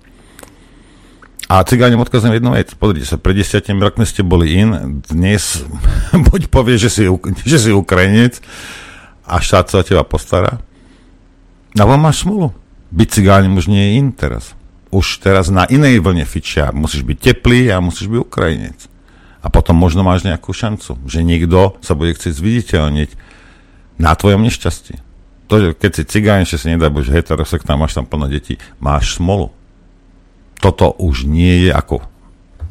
A 1.44 1.60
cigáňom 1.60 2.00
odkazujem 2.00 2.40
jednu 2.40 2.56
vec. 2.56 2.72
Pozrite 2.72 3.04
sa, 3.04 3.20
pred 3.20 3.36
desiatimi 3.36 3.76
rokmi 3.84 4.08
ste 4.08 4.24
boli 4.24 4.56
in, 4.56 5.00
dnes 5.04 5.60
buď 6.32 6.48
povie, 6.48 6.80
že 6.80 6.88
si, 6.88 7.04
že 7.44 7.58
si 7.60 7.70
Ukrajinec 7.72 8.40
a 9.28 9.40
štát 9.40 9.68
sa 9.68 9.80
o 9.80 9.84
teba 9.84 10.04
postará. 10.04 10.60
Alebo 11.76 12.00
máš 12.00 12.24
smolu. 12.24 12.52
Byť 12.94 13.08
cigáňom 13.20 13.60
už 13.60 13.66
nie 13.68 13.82
je 13.82 13.92
in 13.98 14.08
teraz. 14.14 14.56
Už 14.94 15.18
teraz 15.18 15.50
na 15.50 15.66
inej 15.66 16.00
vlne 16.00 16.22
fičia. 16.24 16.70
Musíš 16.70 17.02
byť 17.02 17.18
teplý 17.18 17.68
a 17.74 17.82
musíš 17.82 18.08
byť 18.08 18.20
Ukrajinec 18.22 18.93
a 19.44 19.52
potom 19.52 19.76
možno 19.76 20.00
máš 20.00 20.24
nejakú 20.24 20.56
šancu, 20.56 20.96
že 21.04 21.20
niekto 21.20 21.76
sa 21.84 21.92
bude 21.92 22.16
chcieť 22.16 22.32
zviditeľniť 22.32 23.10
na 24.00 24.16
tvojom 24.16 24.40
nešťastí. 24.40 25.04
To, 25.52 25.54
že 25.60 25.68
keď 25.76 25.90
si 25.92 26.02
cigáň, 26.08 26.40
že 26.48 26.56
si 26.56 26.72
nedá 26.72 26.88
bože 26.88 27.12
heterosexuálny, 27.12 27.84
máš 27.84 27.92
tam 27.92 28.08
plno 28.08 28.24
detí, 28.24 28.56
máš 28.80 29.20
smolu. 29.20 29.52
Toto 30.64 30.96
už 30.96 31.28
nie 31.28 31.68
je 31.68 31.70
ako 31.76 32.00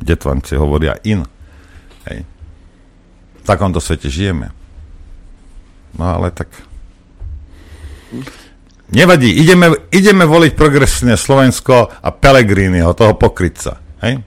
detvanci 0.02 0.58
hovoria 0.58 0.98
in. 1.06 1.22
Hej. 2.10 2.26
V 3.38 3.44
takomto 3.46 3.78
svete 3.78 4.10
žijeme. 4.10 4.50
No 5.94 6.18
ale 6.18 6.34
tak... 6.34 6.50
Nevadí, 8.90 9.30
ideme, 9.30 9.74
ideme 9.94 10.26
voliť 10.26 10.58
progresívne 10.58 11.18
Slovensko 11.18 11.94
a 12.02 12.10
Pelegriniho, 12.10 12.98
toho 12.98 13.14
pokrytca. 13.14 13.78
Hej? 14.02 14.22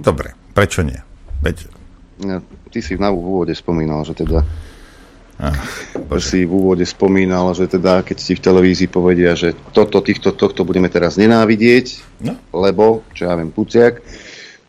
Dobre, 0.00 0.36
prečo 0.52 0.84
nie? 0.84 1.11
Veď... 1.42 1.66
Ja, 2.22 2.38
ty 2.70 2.78
si 2.78 2.94
na 2.94 3.10
úvode 3.10 3.50
spomínal, 3.56 4.06
že 4.06 4.14
teda 4.14 4.46
Ah, 5.42 5.58
si 6.22 6.46
v 6.46 6.54
úvode 6.54 6.86
spomínal, 6.86 7.50
že 7.56 7.66
teda 7.66 8.06
keď 8.06 8.18
si 8.20 8.38
v 8.38 8.44
televízii 8.46 8.86
povedia, 8.86 9.34
že 9.34 9.56
toto, 9.74 9.98
týchto, 9.98 10.36
tohto 10.38 10.62
budeme 10.62 10.86
teraz 10.86 11.18
nenávidieť, 11.18 11.86
no. 12.22 12.38
lebo, 12.54 13.02
čo 13.10 13.26
ja 13.26 13.34
viem, 13.34 13.50
Puciak, 13.50 14.04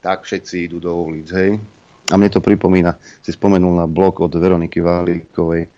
tak 0.01 0.26
všetci 0.26 0.65
idú 0.65 0.82
do 0.82 0.89
ulic, 0.97 1.30
hej. 1.30 1.61
A 2.09 2.17
mne 2.17 2.34
to 2.34 2.41
pripomína, 2.41 2.97
si 3.21 3.30
spomenul 3.30 3.76
na 3.76 3.86
blog 3.86 4.24
od 4.26 4.34
Veroniky 4.34 4.82
Válíkovej, 4.82 5.69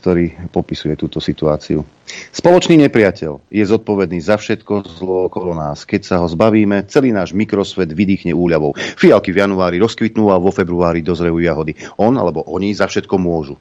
ktorý 0.00 0.48
popisuje 0.48 0.96
túto 0.96 1.20
situáciu. 1.20 1.84
Spoločný 2.32 2.80
nepriateľ 2.88 3.52
je 3.52 3.64
zodpovedný 3.64 4.16
za 4.20 4.40
všetko 4.40 4.88
zlo 4.96 5.28
okolo 5.28 5.52
nás. 5.52 5.84
Keď 5.84 6.00
sa 6.00 6.16
ho 6.20 6.26
zbavíme, 6.28 6.88
celý 6.88 7.12
náš 7.12 7.36
mikrosvet 7.36 7.92
vydýchne 7.92 8.32
úľavou. 8.32 8.72
Fialky 8.76 9.36
v 9.36 9.44
januári 9.44 9.76
rozkvitnú 9.80 10.32
a 10.32 10.40
vo 10.40 10.48
februári 10.48 11.04
dozrejú 11.04 11.44
jahody. 11.44 11.76
On 12.00 12.12
alebo 12.16 12.40
oni 12.48 12.72
za 12.72 12.88
všetko 12.88 13.20
môžu. 13.20 13.60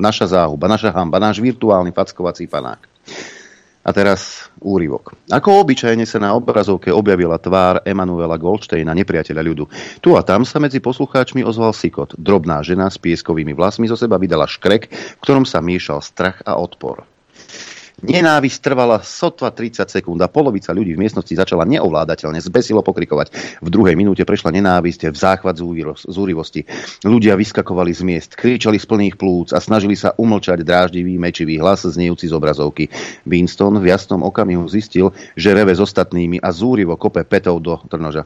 Naša 0.00 0.36
záhuba, 0.36 0.68
naša 0.68 0.92
hamba, 0.92 1.20
náš 1.20 1.40
virtuálny 1.40 1.92
fackovací 1.92 2.48
panák. 2.48 2.84
A 3.80 3.90
teraz 3.96 4.52
úryvok. 4.60 5.16
Ako 5.32 5.64
obyčajne 5.64 6.04
sa 6.04 6.20
na 6.20 6.36
obrazovke 6.36 6.92
objavila 6.92 7.40
tvár 7.40 7.80
Emanuela 7.82 8.36
Goldsteina, 8.36 8.92
nepriateľa 8.92 9.42
ľudu. 9.42 9.64
Tu 10.04 10.12
a 10.12 10.20
tam 10.20 10.44
sa 10.44 10.60
medzi 10.60 10.84
poslucháčmi 10.84 11.40
ozval 11.40 11.72
Sikot. 11.72 12.12
Drobná 12.20 12.60
žena 12.60 12.92
s 12.92 13.00
pieskovými 13.00 13.56
vlasmi 13.56 13.88
zo 13.88 13.96
seba 13.96 14.20
vydala 14.20 14.44
škrek, 14.44 14.82
v 14.92 15.22
ktorom 15.24 15.48
sa 15.48 15.64
miešal 15.64 16.04
strach 16.04 16.44
a 16.44 16.60
odpor. 16.60 17.09
Nenávisť 18.00 18.64
trvala 18.64 19.04
sotva 19.04 19.52
30 19.52 19.84
sekúnd 19.84 20.16
a 20.24 20.32
polovica 20.32 20.72
ľudí 20.72 20.96
v 20.96 21.04
miestnosti 21.04 21.36
začala 21.36 21.68
neovládateľne 21.68 22.40
zbesilo 22.40 22.80
pokrikovať. 22.80 23.60
V 23.60 23.68
druhej 23.68 23.92
minúte 23.92 24.24
prešla 24.24 24.56
nenávisť 24.56 25.12
v 25.12 25.16
záchvat 25.20 25.60
zúrivosti. 26.08 26.64
Ľudia 27.04 27.36
vyskakovali 27.36 27.92
z 27.92 28.00
miest, 28.00 28.30
kričali 28.40 28.80
z 28.80 28.88
plných 28.88 29.20
plúc 29.20 29.52
a 29.52 29.60
snažili 29.60 30.00
sa 30.00 30.16
umlčať 30.16 30.64
dráždivý 30.64 31.20
mečivý 31.20 31.60
hlas 31.60 31.84
znejúci 31.84 32.32
z 32.32 32.32
obrazovky. 32.32 32.88
Winston 33.28 33.76
v 33.76 33.92
jasnom 33.92 34.24
okamihu 34.24 34.64
zistil, 34.64 35.12
že 35.36 35.52
reve 35.52 35.76
s 35.76 35.84
ostatnými 35.84 36.40
a 36.40 36.48
zúrivo 36.56 36.96
kope 36.96 37.20
petov 37.28 37.60
do 37.60 37.76
trnoža. 37.84 38.24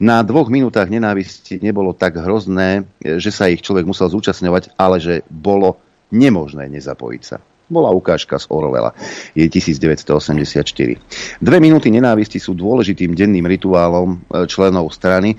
Na 0.00 0.24
dvoch 0.24 0.48
minútach 0.48 0.88
nenávisti 0.88 1.60
nebolo 1.60 1.92
tak 1.92 2.16
hrozné, 2.16 2.88
že 3.04 3.28
sa 3.28 3.52
ich 3.52 3.60
človek 3.60 3.84
musel 3.84 4.08
zúčastňovať, 4.08 4.80
ale 4.80 4.96
že 4.96 5.14
bolo 5.28 5.76
nemožné 6.08 6.72
nezapojiť 6.72 7.22
sa 7.22 7.49
bola 7.70 7.94
ukážka 7.94 8.36
z 8.36 8.50
Orwella. 8.50 8.92
Je 9.32 9.46
1984. 9.46 11.40
Dve 11.40 11.56
minúty 11.62 11.88
nenávisti 11.88 12.42
sú 12.42 12.52
dôležitým 12.58 13.14
denným 13.14 13.46
rituálom 13.46 14.18
e, 14.18 14.44
členov 14.50 14.90
strany, 14.92 15.38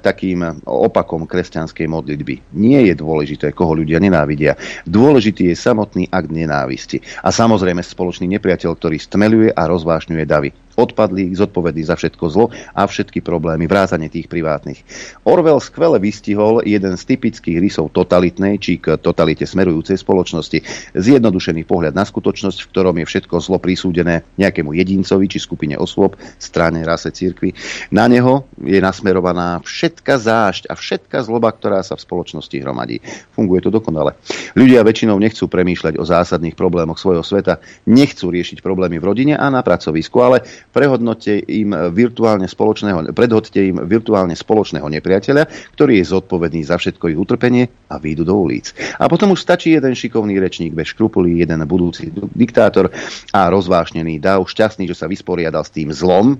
takým 0.00 0.62
opakom 0.64 1.26
kresťanskej 1.26 1.90
modlitby. 1.90 2.54
Nie 2.54 2.86
je 2.88 2.94
dôležité, 2.94 3.50
koho 3.50 3.74
ľudia 3.74 3.98
nenávidia. 3.98 4.54
Dôležitý 4.86 5.50
je 5.50 5.56
samotný 5.58 6.06
akt 6.08 6.30
nenávisti. 6.30 7.02
A 7.20 7.34
samozrejme 7.34 7.82
spoločný 7.82 8.30
nepriateľ, 8.38 8.70
ktorý 8.78 8.96
stmeluje 9.02 9.50
a 9.50 9.66
rozvášňuje 9.66 10.24
davy 10.24 10.63
odpadli 10.74 11.34
zodpovední 11.34 11.82
za 11.86 11.94
všetko 11.98 12.24
zlo 12.30 12.46
a 12.74 12.82
všetky 12.86 13.22
problémy, 13.22 13.66
vrázanie 13.66 14.10
tých 14.10 14.26
privátnych. 14.30 14.82
Orwell 15.24 15.62
skvele 15.62 15.98
vystihol 15.98 16.60
jeden 16.66 16.94
z 16.98 17.02
typických 17.14 17.58
rysov 17.58 17.94
totalitnej 17.94 18.58
či 18.58 18.78
k 18.78 18.98
totalite 18.98 19.46
smerujúcej 19.46 19.98
spoločnosti. 19.98 20.58
Zjednodušený 20.94 21.62
pohľad 21.64 21.94
na 21.94 22.04
skutočnosť, 22.04 22.58
v 22.64 22.70
ktorom 22.70 22.96
je 23.02 23.06
všetko 23.06 23.34
zlo 23.40 23.58
prisúdené 23.62 24.26
nejakému 24.36 24.74
jedincovi 24.74 25.26
či 25.30 25.38
skupine 25.38 25.78
osôb, 25.78 26.18
strane, 26.38 26.82
rase, 26.82 27.10
cirkvi. 27.14 27.54
Na 27.94 28.10
neho 28.10 28.46
je 28.60 28.78
nasmerovaná 28.82 29.62
všetka 29.62 30.18
zášť 30.18 30.68
a 30.70 30.74
všetka 30.74 31.22
zloba, 31.24 31.54
ktorá 31.54 31.80
sa 31.80 31.94
v 31.94 32.04
spoločnosti 32.04 32.56
hromadí. 32.58 32.98
Funguje 33.32 33.64
to 33.64 33.70
dokonale. 33.70 34.18
Ľudia 34.58 34.82
väčšinou 34.82 35.16
nechcú 35.18 35.46
premýšľať 35.46 35.94
o 35.98 36.04
zásadných 36.04 36.58
problémoch 36.58 36.98
svojho 36.98 37.22
sveta, 37.22 37.62
nechcú 37.86 38.30
riešiť 38.30 38.60
problémy 38.60 38.98
v 38.98 39.06
rodine 39.06 39.34
a 39.38 39.46
na 39.50 39.62
pracovisku, 39.62 40.18
ale 40.20 40.44
prehodnote 40.72 41.42
im 41.50 41.74
virtuálne 41.92 42.48
spoločného, 42.48 43.10
predhodte 43.12 43.60
im 43.60 43.82
virtuálne 43.84 44.34
spoločného 44.38 44.86
nepriateľa, 44.88 45.74
ktorý 45.76 46.00
je 46.00 46.10
zodpovedný 46.10 46.62
za 46.64 46.80
všetko 46.80 47.10
ich 47.12 47.18
utrpenie 47.18 47.64
a 47.90 48.00
výjdu 48.00 48.24
do 48.24 48.34
ulic. 48.38 48.72
A 48.98 49.10
potom 49.10 49.34
už 49.34 49.42
stačí 49.42 49.74
jeden 49.74 49.92
šikovný 49.92 50.38
rečník 50.40 50.72
bez 50.72 50.94
škrupulí, 50.94 51.42
jeden 51.42 51.60
budúci 51.68 52.10
diktátor 52.34 52.90
a 53.34 53.50
rozvášnený 53.50 54.22
dav, 54.22 54.46
šťastný, 54.46 54.88
že 54.88 54.98
sa 54.98 55.10
vysporiadal 55.10 55.66
s 55.66 55.74
tým 55.74 55.90
zlom, 55.90 56.38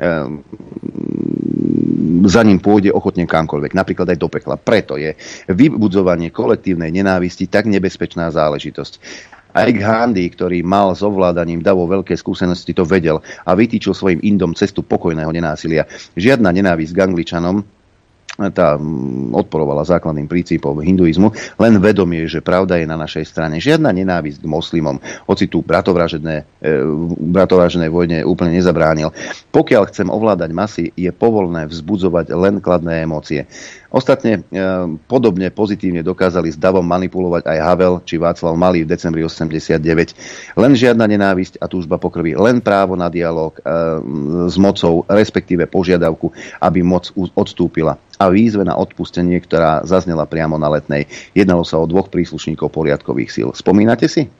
ehm, 0.00 0.42
za 2.26 2.42
ním 2.42 2.60
pôjde 2.60 2.92
ochotne 2.92 3.24
kamkoľvek, 3.24 3.72
napríklad 3.72 4.08
aj 4.12 4.18
do 4.18 4.28
pekla. 4.28 4.56
Preto 4.60 5.00
je 5.00 5.14
vybudzovanie 5.48 6.28
kolektívnej 6.34 6.92
nenávisti 6.92 7.48
tak 7.48 7.70
nebezpečná 7.70 8.28
záležitosť. 8.28 8.92
Aj 9.50 9.68
Gandhi, 9.70 10.26
ktorý 10.30 10.62
mal 10.62 10.94
s 10.94 11.02
ovládaním 11.02 11.60
davo 11.60 11.86
veľké 11.90 12.14
skúsenosti, 12.14 12.74
to 12.74 12.86
vedel 12.86 13.22
a 13.44 13.50
vytýčil 13.54 13.92
svojim 13.92 14.22
Indom 14.22 14.54
cestu 14.54 14.86
pokojného 14.86 15.30
nenásilia. 15.30 15.86
Žiadna 16.14 16.50
nenávisť 16.54 16.92
k 16.94 17.02
Angličanom 17.02 17.56
tá 18.48 18.80
mm, 18.80 19.36
odporovala 19.36 19.84
základným 19.84 20.24
princípom 20.24 20.80
hinduizmu, 20.80 21.28
len 21.60 21.76
vedomie, 21.76 22.24
že 22.24 22.40
pravda 22.40 22.80
je 22.80 22.88
na 22.88 22.96
našej 22.96 23.28
strane. 23.28 23.60
Žiadna 23.60 23.92
nenávisť 23.92 24.40
k 24.40 24.48
moslimom, 24.48 24.96
hoci 25.28 25.44
tu 25.52 25.60
bratovražené, 25.60 26.48
e, 26.64 26.80
bratovraženej 27.36 27.90
vojne 27.92 28.18
úplne 28.24 28.56
nezabránil. 28.56 29.12
Pokiaľ 29.52 29.82
chcem 29.92 30.08
ovládať 30.08 30.50
masy, 30.56 30.84
je 30.96 31.12
povolné 31.12 31.68
vzbudzovať 31.68 32.32
len 32.32 32.64
kladné 32.64 33.04
emócie. 33.04 33.44
Ostatne 33.90 34.38
e, 34.38 34.62
podobne 35.10 35.50
pozitívne 35.50 36.06
dokázali 36.06 36.54
s 36.54 36.58
davom 36.58 36.86
manipulovať 36.86 37.42
aj 37.42 37.58
Havel 37.58 37.94
či 38.06 38.22
Václav 38.22 38.54
Malý 38.54 38.86
v 38.86 38.94
decembri 38.94 39.26
89. 39.26 39.82
Len 40.54 40.72
žiadna 40.78 41.10
nenávisť 41.10 41.58
a 41.58 41.66
túžba 41.66 41.98
pokrví, 41.98 42.38
len 42.38 42.62
právo 42.62 42.94
na 42.94 43.10
dialog 43.10 43.58
e, 43.58 43.60
s 44.46 44.54
mocou, 44.54 45.02
respektíve 45.10 45.66
požiadavku, 45.66 46.30
aby 46.62 46.86
moc 46.86 47.10
odstúpila 47.34 47.98
a 48.14 48.30
výzve 48.30 48.62
na 48.62 48.78
odpustenie, 48.78 49.42
ktorá 49.42 49.82
zaznela 49.82 50.22
priamo 50.22 50.54
na 50.54 50.70
letnej. 50.70 51.10
Jednalo 51.34 51.66
sa 51.66 51.82
o 51.82 51.90
dvoch 51.90 52.14
príslušníkov 52.14 52.70
poriadkových 52.70 53.30
síl. 53.34 53.48
Spomínate 53.58 54.06
si? 54.06 54.30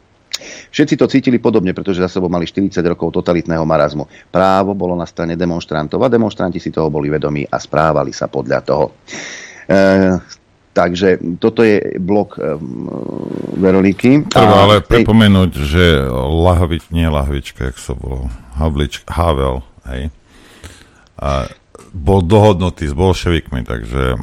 Všetci 0.70 0.95
to 0.97 1.07
cítili 1.07 1.38
podobne, 1.38 1.76
pretože 1.76 2.03
za 2.03 2.11
sebou 2.11 2.32
mali 2.32 2.49
40 2.49 2.80
rokov 2.84 3.14
totalitného 3.14 3.64
marazmu. 3.64 4.09
Právo 4.32 4.72
bolo 4.74 4.97
na 4.97 5.05
strane 5.05 5.36
demonstrantov 5.36 6.01
a 6.05 6.12
demonstranti 6.12 6.59
si 6.59 6.72
toho 6.72 6.88
boli 6.88 7.12
vedomí 7.12 7.45
a 7.47 7.57
správali 7.61 8.11
sa 8.11 8.26
podľa 8.26 8.59
toho. 8.64 8.86
E, 9.68 9.78
takže 10.72 11.38
toto 11.38 11.61
je 11.62 12.01
blok 12.01 12.41
e, 12.41 12.57
Veroniky. 13.61 14.30
Treba 14.30 14.66
ale 14.66 14.80
pripomenúť, 14.80 15.51
že 15.61 15.84
Lahovič, 16.16 16.88
nie 16.95 17.07
Lahovička, 17.07 17.70
jak 17.70 17.78
sa 17.78 17.93
bol, 17.93 18.32
Havlič, 18.57 19.05
Havel, 19.07 19.62
hej, 19.88 20.09
a 21.20 21.53
bol 21.93 22.24
dohodnutý 22.24 22.88
s 22.88 22.95
bolševikmi, 22.97 23.66
takže 23.66 24.16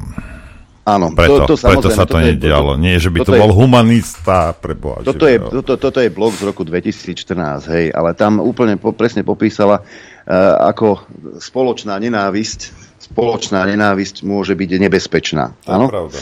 Áno, 0.87 1.11
preto, 1.11 1.43
to, 1.43 1.59
to, 1.59 1.67
preto 1.67 1.91
sa 1.91 2.07
to 2.07 2.15
nedialo. 2.15 2.79
Nie, 2.79 2.95
že 2.95 3.11
by 3.11 3.27
to 3.27 3.35
bol 3.35 3.51
je, 3.51 3.57
humanista, 3.59 4.55
preboha. 4.55 5.03
Toto 5.03 5.27
je, 5.27 5.35
toto, 5.35 5.75
toto 5.75 5.99
je 5.99 6.07
blog 6.07 6.31
z 6.39 6.47
roku 6.47 6.63
2014, 6.63 7.67
hej, 7.75 7.85
ale 7.91 8.15
tam 8.15 8.39
úplne 8.39 8.79
po, 8.79 8.95
presne 8.95 9.27
popísala, 9.27 9.83
uh, 9.83 10.71
ako 10.71 11.03
spoločná 11.43 11.99
nenávisť, 11.99 12.71
spoločná 13.03 13.67
nenávisť 13.67 14.23
môže 14.23 14.55
byť 14.55 14.69
nebezpečná. 14.79 15.59
To 15.67 15.75
áno? 15.75 15.85
je 15.85 15.91
pravda. 15.91 16.19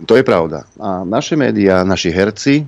To 0.00 0.12
je 0.18 0.24
pravda. 0.26 0.58
A 0.82 1.06
naše 1.06 1.38
médiá, 1.38 1.86
naši 1.86 2.10
herci 2.10 2.66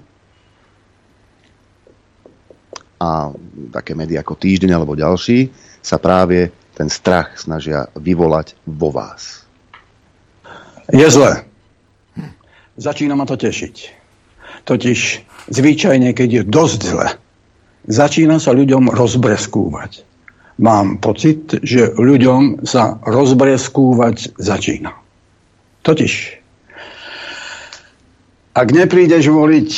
a 3.03 3.35
také 3.75 3.99
médiá 3.99 4.23
ako 4.23 4.39
Týždeň 4.39 4.79
alebo 4.79 4.95
ďalší 4.95 5.51
sa 5.83 5.99
práve 5.99 6.55
ten 6.79 6.87
strach 6.87 7.35
snažia 7.35 7.91
vyvolať 7.99 8.55
vo 8.63 8.95
vás. 8.95 9.42
Je 10.91 11.07
zle. 11.07 11.47
Začína 12.75 13.15
ma 13.15 13.29
to 13.29 13.39
tešiť. 13.39 13.75
Totiž 14.67 14.99
zvyčajne, 15.53 16.11
keď 16.11 16.29
je 16.31 16.43
dosť 16.43 16.81
zle, 16.83 17.09
začína 17.87 18.43
sa 18.43 18.51
ľuďom 18.51 18.91
rozbreskúvať. 18.91 20.03
Mám 20.63 20.99
pocit, 20.99 21.63
že 21.63 21.95
ľuďom 21.95 22.67
sa 22.67 22.99
rozbreskúvať 23.03 24.39
začína. 24.39 24.95
Totiž, 25.83 26.13
ak 28.55 28.69
neprídeš 28.71 29.33
voliť, 29.33 29.71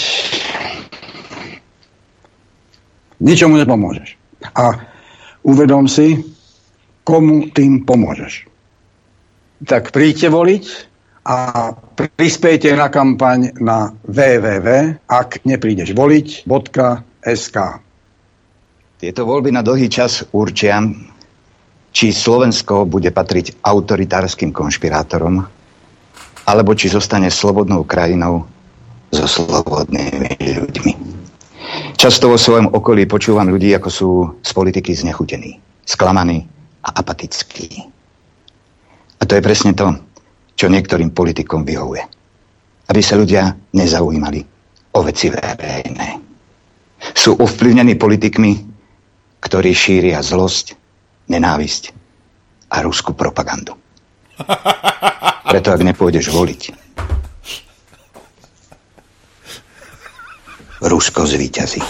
ničomu 3.25 3.57
nepomôžeš. 3.57 4.09
A 4.53 4.77
uvedom 5.47 5.89
si, 5.89 6.21
komu 7.07 7.49
tým 7.55 7.89
pomôžeš. 7.89 8.45
Tak 9.65 9.95
príďte 9.95 10.29
voliť, 10.29 10.94
a 11.25 11.73
prispejte 11.97 12.77
na 12.77 12.93
kampaň 12.93 13.57
na 13.57 13.97
www, 14.05 14.69
ak 15.09 15.41
neprídeš 15.49 15.97
voliť.sk. 15.97 17.57
Tieto 19.01 19.21
voľby 19.25 19.51
na 19.57 19.65
dlhý 19.65 19.89
čas 19.89 20.25
určia, 20.37 20.85
či 21.97 22.13
Slovensko 22.13 22.85
bude 22.85 23.09
patriť 23.09 23.65
autoritárskym 23.65 24.53
konšpirátorom, 24.53 25.41
alebo 26.45 26.71
či 26.77 26.93
zostane 26.93 27.33
slobodnou 27.33 27.89
krajinou 27.89 28.45
so 29.09 29.25
slobodnými 29.25 30.37
ľuďmi. 30.39 30.93
Často 31.97 32.29
vo 32.29 32.37
svojom 32.37 32.69
okolí 32.69 33.09
počúvam 33.09 33.49
ľudí, 33.49 33.73
ako 33.73 33.89
sú 33.89 34.11
z 34.45 34.51
politiky 34.53 34.93
znechutení, 34.93 35.57
sklamaní 35.89 36.45
a 36.85 37.01
apatickí. 37.01 37.81
A 39.21 39.23
to 39.25 39.41
je 39.41 39.43
presne 39.47 39.73
to, 39.73 39.97
čo 40.55 40.71
niektorým 40.71 41.11
politikom 41.11 41.67
vyhovuje. 41.67 42.03
Aby 42.91 43.01
sa 43.03 43.19
ľudia 43.19 43.55
nezaujímali 43.75 44.41
o 44.95 45.01
veci 45.03 45.31
verejné. 45.31 46.09
Sú 47.13 47.37
ovplyvnení 47.37 47.99
politikmi, 47.99 48.53
ktorí 49.43 49.71
šíria 49.75 50.23
zlosť, 50.25 50.79
nenávisť 51.29 51.83
a 52.73 52.81
ruskú 52.81 53.13
propagandu. 53.13 53.77
Preto 55.53 55.69
ak 55.71 55.83
nepôjdeš 55.85 56.33
voliť, 56.33 56.63
Rusko 60.85 61.25
zvíťazí. 61.25 61.81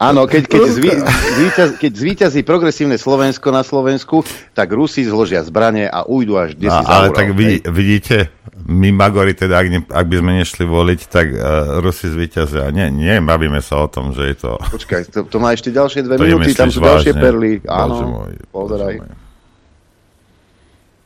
Áno, 0.00 0.24
keď, 0.24 0.42
keď, 0.48 0.62
zví, 0.68 0.90
zvíťaz, 1.36 1.70
keď 1.78 1.92
zvíťazí 1.92 2.40
progresívne 2.42 2.96
Slovensko 2.96 3.52
na 3.52 3.62
Slovensku, 3.62 4.24
tak 4.56 4.72
Rusi 4.72 5.04
zložia 5.04 5.44
zbranie 5.44 5.86
a 5.86 6.04
ujdu 6.08 6.40
až 6.40 6.56
kde 6.56 6.68
no, 6.68 6.76
si 6.80 6.82
Ale 6.88 7.08
tak 7.12 7.36
vy, 7.36 7.60
vidíte, 7.68 8.32
my 8.66 8.88
Magori, 8.94 9.34
teda 9.34 9.58
ak, 9.60 9.66
ne, 9.68 9.80
ak 9.84 10.06
by 10.06 10.16
sme 10.22 10.32
nešli 10.40 10.64
voliť, 10.64 11.00
tak 11.08 11.26
uh, 11.34 11.78
Rusi 11.82 12.08
zvíťazia. 12.08 12.70
Nie, 12.70 12.88
nie, 12.88 13.18
bavíme 13.20 13.60
sa 13.60 13.84
o 13.84 13.88
tom, 13.88 14.16
že 14.16 14.32
je 14.32 14.36
to... 14.38 14.50
Počkaj, 14.58 15.00
to, 15.12 15.18
to 15.26 15.36
má 15.42 15.52
ešte 15.52 15.74
ďalšie 15.74 16.00
dve 16.06 16.16
minúty, 16.18 16.54
tam 16.56 16.70
sú 16.70 16.80
vážne? 16.80 17.10
ďalšie 17.10 17.12
perly. 17.16 17.52
Áno, 17.68 18.26
môj, 18.26 18.34
pozeraj. 18.50 18.94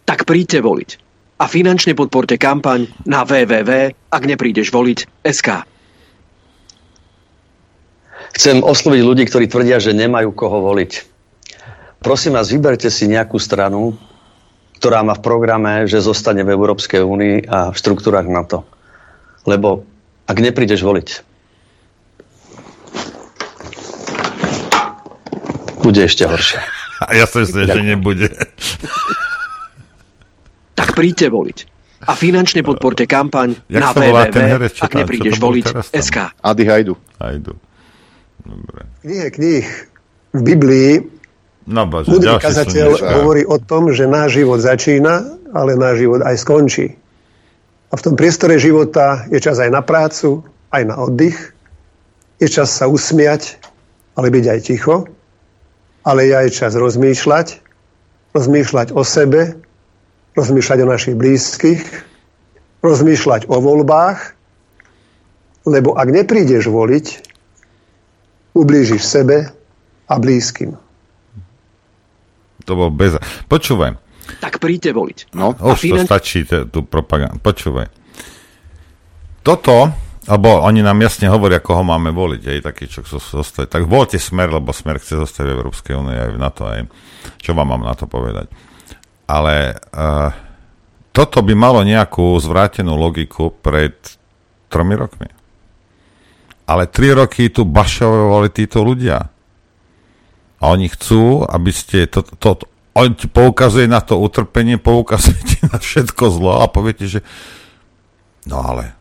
Tak 0.07 0.23
príďte 0.23 0.63
voliť. 0.63 0.91
A 1.37 1.45
finančne 1.53 1.93
podporte 1.93 2.41
kampaň 2.41 2.89
na 3.05 3.27
www, 3.29 3.93
ak 3.93 4.23
neprídeš 4.25 4.73
voliť, 4.73 5.21
SK. 5.21 5.76
Chcem 8.37 8.61
osloviť 8.61 9.01
ľudí, 9.01 9.25
ktorí 9.25 9.49
tvrdia, 9.49 9.81
že 9.81 9.97
nemajú 9.97 10.29
koho 10.37 10.61
voliť. 10.61 11.09
Prosím 12.05 12.37
vás, 12.37 12.53
vyberte 12.53 12.93
si 12.93 13.09
nejakú 13.09 13.41
stranu, 13.41 13.97
ktorá 14.77 15.01
má 15.01 15.17
v 15.17 15.25
programe, 15.25 15.89
že 15.89 16.05
zostane 16.05 16.45
v 16.45 16.53
Európskej 16.53 17.01
únii 17.01 17.49
a 17.49 17.73
v 17.73 17.77
štruktúrach 17.81 18.29
NATO. 18.29 18.69
Lebo 19.49 19.89
ak 20.29 20.37
neprídeš 20.37 20.85
voliť, 20.85 21.09
bude 25.81 26.01
ešte 26.05 26.29
horšie. 26.29 26.61
A 27.09 27.17
ja 27.17 27.25
si 27.25 27.41
myslím, 27.41 27.65
že 27.73 27.81
nebude. 27.89 28.29
Tak 30.77 30.93
príďte 30.93 31.33
voliť. 31.33 31.59
A 32.05 32.13
finančne 32.13 32.61
podporte 32.61 33.09
kampaň 33.09 33.57
Jak 33.73 33.81
na 33.81 33.91
www, 33.97 34.61
ak 34.69 34.93
neprídeš 34.93 35.41
voliť, 35.41 35.65
SK. 35.97 36.37
Ady 36.45 36.65
Hajdu. 36.69 36.95
Hajdu. 37.17 37.57
Dobre. 38.47 38.81
V 38.87 39.01
knihe 39.03 39.29
kníh 39.35 39.67
v 40.37 40.41
Biblii 40.41 40.93
no, 41.67 41.83
bože, 41.91 42.15
múdry 42.15 42.39
kazateľ 42.39 42.89
hovorí 43.19 43.43
o 43.43 43.59
tom, 43.59 43.91
že 43.91 44.07
náš 44.07 44.39
život 44.39 44.63
začína, 44.63 45.27
ale 45.51 45.75
náš 45.75 46.07
život 46.07 46.23
aj 46.23 46.37
skončí. 46.39 46.87
A 47.91 47.95
v 47.99 48.05
tom 48.05 48.15
priestore 48.15 48.59
života 48.59 49.27
je 49.31 49.39
čas 49.43 49.59
aj 49.59 49.71
na 49.71 49.83
prácu, 49.83 50.43
aj 50.71 50.83
na 50.87 50.95
oddych. 50.99 51.39
Je 52.39 52.47
čas 52.51 52.71
sa 52.71 52.87
usmiať, 52.91 53.57
ale 54.19 54.31
byť 54.31 54.45
aj 54.47 54.61
ticho. 54.63 55.07
Ale 56.07 56.27
je 56.27 56.35
aj 56.35 56.49
čas 56.55 56.73
rozmýšľať. 56.79 57.63
Rozmýšľať 58.37 58.93
o 58.93 59.01
sebe, 59.01 59.57
rozmýšľať 60.37 60.79
o 60.85 60.87
našich 60.93 61.17
blízkych, 61.17 61.83
rozmýšľať 62.85 63.49
o 63.49 63.57
voľbách, 63.57 64.37
lebo 65.67 65.97
ak 65.97 66.09
neprídeš 66.13 66.69
voliť, 66.69 67.26
ublížiš 68.57 69.05
sebe 69.05 69.53
a 70.09 70.15
blízkym. 70.17 70.73
To 72.65 72.73
bol 72.73 72.89
bez... 72.91 73.21
Počúvaj. 73.47 74.01
Tak 74.43 74.59
príďte 74.59 74.91
voliť. 74.91 75.19
No, 75.37 75.55
už 75.55 75.79
finan... 75.79 76.03
to 76.03 76.09
stačí, 76.09 76.43
tú 76.49 76.83
propagandu. 76.83 77.39
Počúvaj. 77.39 77.87
Toto, 79.47 79.95
alebo 80.27 80.67
oni 80.67 80.83
nám 80.83 80.99
jasne 81.07 81.31
hovoria, 81.31 81.63
koho 81.63 81.87
máme 81.87 82.11
voliť, 82.11 82.43
aj 82.43 82.61
taký, 82.67 82.91
čo 82.91 83.07
zostať. 83.07 83.71
Tak 83.71 83.87
voľte 83.87 84.19
smer, 84.19 84.51
lebo 84.51 84.75
smer 84.75 84.99
chce 84.99 85.23
zostať 85.23 85.47
v 85.47 85.55
Európskej 85.55 85.95
únii 85.95 86.19
aj 86.19 86.31
na 86.35 86.51
to, 86.51 86.67
aj 86.67 86.81
čo 87.39 87.55
vám 87.55 87.71
mám 87.71 87.87
na 87.87 87.95
to 87.95 88.11
povedať. 88.11 88.51
Ale 89.31 89.79
uh, 89.95 90.35
toto 91.15 91.47
by 91.47 91.55
malo 91.55 91.87
nejakú 91.87 92.35
zvrátenú 92.43 92.99
logiku 92.99 93.55
pred 93.55 93.95
tromi 94.67 94.99
rokmi 94.99 95.36
ale 96.67 96.91
tri 96.91 97.15
roky 97.15 97.49
tu 97.49 97.63
bašovali 97.63 98.51
títo 98.51 98.83
ľudia. 98.83 99.31
A 100.57 100.63
oni 100.73 100.91
chcú, 100.91 101.47
aby 101.47 101.71
ste 101.71 102.11
to, 102.11 102.27
to, 102.27 102.59
on 102.97 103.15
ti 103.15 103.31
poukazuje 103.31 103.87
na 103.87 104.03
to 104.03 104.19
utrpenie, 104.19 104.81
poukazuje 104.83 105.41
ti 105.47 105.59
na 105.63 105.79
všetko 105.79 106.25
zlo 106.33 106.53
a 106.61 106.67
poviete, 106.67 107.07
že 107.07 107.21
no 108.51 108.63
ale 108.63 108.99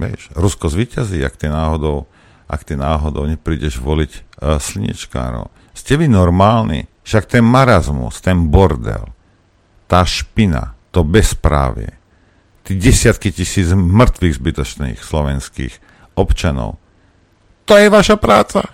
vieš, 0.00 0.32
Rusko 0.32 0.72
zvíťazí, 0.72 1.20
ak 1.20 1.36
ty 1.36 1.52
náhodou 1.52 2.08
ak 2.50 2.66
ty 2.66 2.74
náhodou 2.74 3.30
neprídeš 3.30 3.78
voliť 3.78 4.12
uh, 4.42 4.58
slnečkárov. 4.58 5.54
Ste 5.70 6.02
vy 6.02 6.10
normálni? 6.10 6.90
Však 7.06 7.38
ten 7.38 7.46
marazmus, 7.46 8.18
ten 8.18 8.50
bordel, 8.50 9.06
tá 9.86 10.02
špina, 10.02 10.74
to 10.90 11.06
bezprávie, 11.06 11.94
tí 12.66 12.74
desiatky 12.74 13.30
tisíc 13.30 13.70
mŕtvych 13.70 14.34
zbytočných 14.42 14.98
slovenských 14.98 15.89
občanov, 16.20 16.80
to 17.70 17.78
je 17.78 17.86
vaša 17.86 18.18
práca. 18.18 18.66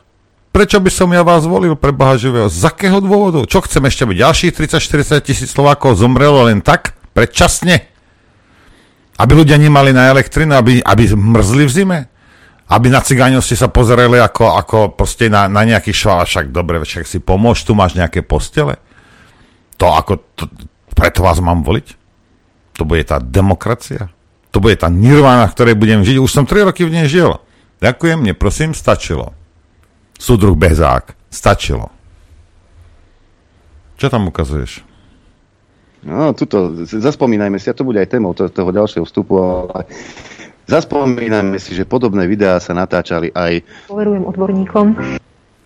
Prečo 0.56 0.80
by 0.80 0.88
som 0.88 1.12
ja 1.12 1.20
vás 1.20 1.44
volil 1.44 1.76
pre 1.76 1.92
Boha 1.92 2.16
živého? 2.16 2.48
Z 2.48 2.72
akého 2.72 3.04
dôvodu? 3.04 3.44
Čo 3.44 3.60
chcem 3.68 3.84
ešte 3.84 4.08
byť? 4.08 4.16
Ďalších 4.24 4.52
30-40 4.56 5.20
tisíc 5.20 5.52
Slovákov 5.52 6.00
zomrelo 6.00 6.48
len 6.48 6.64
tak? 6.64 6.96
Predčasne? 7.12 7.84
Aby 9.20 9.44
ľudia 9.44 9.60
nemali 9.60 9.92
na 9.92 10.08
elektrinu, 10.08 10.56
aby, 10.56 10.80
aby 10.80 11.12
mrzli 11.12 11.64
v 11.68 11.72
zime? 11.76 11.98
Aby 12.72 12.88
na 12.88 13.04
cigáňov 13.04 13.44
ste 13.44 13.52
sa 13.52 13.68
pozerali 13.68 14.16
ako, 14.16 14.56
ako 14.56 14.78
proste 14.96 15.28
na, 15.28 15.44
na 15.44 15.60
nejaký 15.60 15.92
švál, 15.92 16.24
však 16.24 16.48
dobre, 16.48 16.80
však 16.80 17.04
si 17.04 17.20
pomôž, 17.20 17.60
tu 17.60 17.76
máš 17.76 17.92
nejaké 17.92 18.24
postele? 18.24 18.80
To 19.76 19.92
ako, 19.92 20.24
to, 20.40 20.48
preto 20.96 21.20
vás 21.20 21.36
mám 21.44 21.68
voliť? 21.68 21.86
To 22.80 22.88
bude 22.88 23.04
tá 23.04 23.20
demokracia? 23.20 24.08
To 24.56 24.64
bude 24.64 24.80
tá 24.80 24.88
nirvana, 24.88 25.52
v 25.52 25.52
ktorej 25.52 25.76
budem 25.76 26.00
žiť? 26.00 26.16
Už 26.16 26.32
som 26.32 26.48
3 26.48 26.72
roky 26.72 26.88
v 26.88 26.96
nej 26.96 27.04
žil. 27.04 27.36
Ďakujem, 27.84 28.24
neprosím, 28.24 28.72
stačilo. 28.72 29.36
Súdruh 30.16 30.56
Bezák. 30.56 31.12
Stačilo. 31.28 31.92
Čo 34.00 34.08
tam 34.08 34.32
ukazuješ? 34.32 34.80
No, 36.08 36.32
tuto, 36.32 36.72
zaspomínajme 36.88 37.60
si, 37.60 37.68
a 37.68 37.76
to 37.76 37.84
bude 37.84 38.00
aj 38.00 38.08
témou 38.08 38.32
toho, 38.32 38.48
toho 38.48 38.72
ďalšieho 38.72 39.04
vstupu, 39.04 39.36
ale 39.44 39.84
zaspomínajme 40.64 41.60
si, 41.60 41.76
že 41.76 41.84
podobné 41.84 42.24
videá 42.24 42.56
sa 42.56 42.72
natáčali 42.72 43.36
aj... 43.36 43.60
Poverujem 43.92 44.24
odborníkom. 44.24 44.96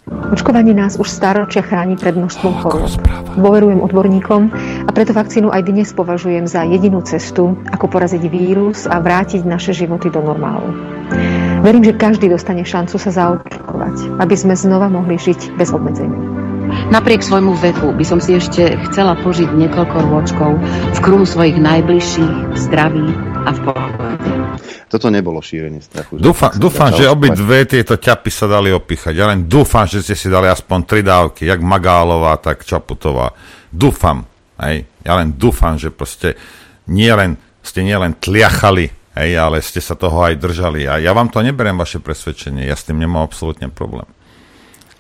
Očkovanie 0.09 0.73
nás 0.73 0.97
už 0.97 1.13
staročia 1.13 1.61
chráni 1.61 2.01
pred 2.01 2.17
množstvom 2.17 2.65
chorób. 2.65 2.89
Dôverujem 3.37 3.85
odborníkom 3.85 4.49
a 4.89 4.91
preto 4.97 5.13
vakcínu 5.13 5.53
aj 5.53 5.69
dnes 5.69 5.93
považujem 5.93 6.49
za 6.49 6.65
jedinú 6.65 7.05
cestu, 7.05 7.61
ako 7.69 7.85
poraziť 7.85 8.23
vírus 8.33 8.89
a 8.89 8.97
vrátiť 8.97 9.45
naše 9.45 9.77
životy 9.77 10.09
do 10.09 10.25
normálu. 10.25 10.73
Verím, 11.61 11.85
že 11.85 12.01
každý 12.01 12.33
dostane 12.33 12.65
šancu 12.65 12.97
sa 12.97 13.13
zaočkovať, 13.13 14.17
aby 14.17 14.35
sme 14.39 14.57
znova 14.57 14.89
mohli 14.89 15.21
žiť 15.21 15.61
bez 15.61 15.69
obmedzení. 15.69 16.17
Napriek 16.89 17.21
svojmu 17.21 17.53
veku 17.61 17.93
by 17.93 18.05
som 18.07 18.23
si 18.23 18.39
ešte 18.41 18.81
chcela 18.89 19.19
požiť 19.21 19.53
niekoľko 19.53 19.97
rôčkov 20.09 20.51
v 20.97 20.99
kruhu 21.03 21.29
svojich 21.29 21.61
najbližších, 21.61 22.57
zdraví 22.57 23.11
a 23.45 23.51
v 23.53 23.61
pohode. 23.69 24.40
Toto 24.91 25.07
nebolo 25.07 25.39
šírenie 25.39 25.79
strachu. 25.79 26.19
Dúfam, 26.19 26.51
dúfam 26.59 26.91
že 26.91 27.07
obi 27.07 27.31
dve 27.31 27.63
tieto 27.63 27.95
ťapy 27.95 28.31
sa 28.33 28.51
dali 28.51 28.75
opíchať. 28.75 29.15
Ja 29.15 29.31
len 29.31 29.47
dúfam, 29.47 29.87
že 29.87 30.03
ste 30.03 30.19
si 30.19 30.27
dali 30.27 30.51
aspoň 30.51 30.79
tri 30.83 31.01
dávky, 31.07 31.47
jak 31.47 31.63
Magálová, 31.63 32.35
tak 32.43 32.67
Čaputová. 32.67 33.31
Dúfam, 33.71 34.27
hej. 34.67 34.89
Ja 35.07 35.17
len 35.17 35.39
dúfam, 35.39 35.79
že 35.79 35.95
proste 35.95 36.35
nie 36.91 37.11
len, 37.15 37.39
ste 37.63 37.87
nielen 37.87 38.19
tliachali, 38.19 38.91
hej, 39.15 39.31
ale 39.39 39.63
ste 39.63 39.79
sa 39.79 39.95
toho 39.95 40.27
aj 40.27 40.43
držali. 40.43 40.91
A 40.91 40.99
ja 40.99 41.15
vám 41.15 41.31
to 41.31 41.41
neberiem, 41.41 41.79
vaše 41.79 42.03
presvedčenie. 42.03 42.67
Ja 42.67 42.75
s 42.75 42.85
tým 42.85 42.99
nemám 42.99 43.25
absolútne 43.25 43.71
problém. 43.71 44.09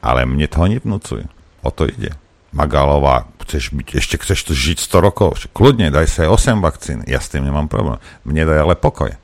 Ale 0.01 0.25
mne 0.25 0.49
toho 0.49 0.71
nevnúcuj. 0.71 1.29
O 1.61 1.71
to 1.75 1.91
ide. 1.91 2.17
Magálová, 2.51 3.31
chceš 3.47 3.71
byť, 3.71 3.89
ešte 3.95 4.17
chceš 4.19 4.41
tu 4.43 4.53
žiť 4.59 4.83
100 4.83 5.07
rokov, 5.07 5.39
kľudne, 5.55 5.95
daj 5.95 6.07
sa 6.11 6.19
aj 6.27 6.59
8 6.59 6.59
vakcín, 6.59 6.99
ja 7.07 7.23
s 7.23 7.31
tým 7.31 7.47
nemám 7.47 7.71
problém. 7.71 8.03
Mne 8.27 8.43
daj 8.43 8.59
ale 8.67 8.75
pokoj. 8.75 9.15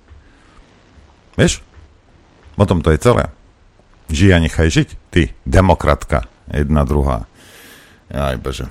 Vieš? 1.37 1.61
O 2.57 2.65
tom 2.65 2.81
to 2.81 2.89
je 2.89 2.99
celé. 2.99 3.29
Žij 4.09 4.33
a 4.33 4.39
nechaj 4.41 4.73
žiť, 4.73 4.89
ty, 5.13 5.37
demokratka, 5.45 6.25
jedna, 6.49 6.89
druhá. 6.89 7.29
Aj 8.09 8.41
bože. 8.41 8.65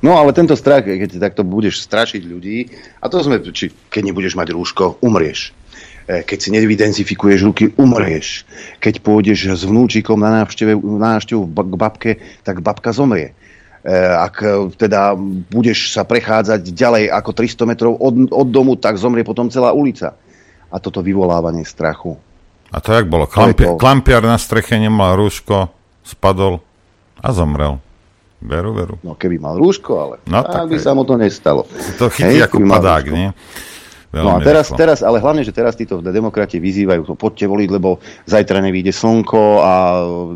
No 0.00 0.16
ale 0.18 0.34
tento 0.34 0.56
strach, 0.56 0.88
keď 0.88 1.20
takto 1.20 1.44
budeš 1.44 1.84
strašiť 1.84 2.22
ľudí, 2.24 2.72
a 2.98 3.06
to 3.06 3.22
sme, 3.22 3.38
či 3.52 3.70
keď 3.92 4.10
nebudeš 4.10 4.34
mať 4.34 4.48
rúško, 4.50 5.04
umrieš. 5.04 5.54
E, 6.08 6.24
keď 6.26 6.38
si 6.40 6.48
nevydenzifikuješ 6.56 7.40
ruky, 7.46 7.64
umrieš. 7.78 8.48
Keď 8.82 9.04
pôjdeš 9.04 9.52
s 9.52 9.62
vnúčikom 9.62 10.18
na 10.18 10.42
návštevu, 10.42 10.80
na 10.98 11.20
návštevu 11.20 11.42
k 11.46 11.74
babke, 11.78 12.10
tak 12.42 12.64
babka 12.64 12.90
zomrie. 12.90 13.36
E, 13.84 13.92
ak 14.00 14.42
teda 14.80 15.14
budeš 15.52 15.94
sa 15.94 16.02
prechádzať 16.02 16.72
ďalej 16.72 17.04
ako 17.12 17.30
300 17.36 17.70
metrov 17.70 17.92
od, 18.00 18.32
od 18.32 18.48
domu, 18.50 18.74
tak 18.74 18.98
zomrie 18.98 19.22
potom 19.22 19.52
celá 19.52 19.70
ulica 19.70 20.16
a 20.72 20.76
toto 20.80 21.04
vyvolávanie 21.04 21.68
strachu. 21.68 22.16
A 22.72 22.80
to 22.80 22.96
jak 22.96 23.04
bolo? 23.04 23.28
Klampi- 23.28 23.76
klampiar 23.76 24.24
na 24.24 24.40
streche 24.40 24.80
nemal 24.80 25.20
rúško, 25.20 25.68
spadol 26.00 26.64
a 27.20 27.28
zomrel. 27.36 27.76
Veru, 28.42 28.74
veru. 28.74 28.94
No 29.06 29.14
keby 29.14 29.38
mal 29.38 29.54
rúško, 29.54 29.92
ale 29.94 30.14
no, 30.26 30.42
tak 30.42 30.66
by 30.66 30.74
sa 30.80 30.96
mu 30.96 31.06
to 31.06 31.14
nestalo. 31.14 31.62
To 32.00 32.10
chytí 32.10 32.42
Hej, 32.42 32.50
ako 32.50 32.66
padák, 32.66 33.06
nie? 33.12 33.30
Veľmi 34.12 34.28
no 34.28 34.36
a 34.36 34.44
teraz, 34.44 34.68
teraz, 34.68 35.00
ale 35.00 35.24
hlavne, 35.24 35.40
že 35.40 35.56
teraz 35.56 35.72
títo 35.72 36.04
demokrati 36.04 36.60
vyzývajú 36.60 37.08
to, 37.08 37.14
poďte 37.16 37.48
voliť, 37.48 37.68
lebo 37.72 37.96
zajtra 38.28 38.60
nevíde 38.60 38.92
slnko 38.92 39.64
a 39.64 39.72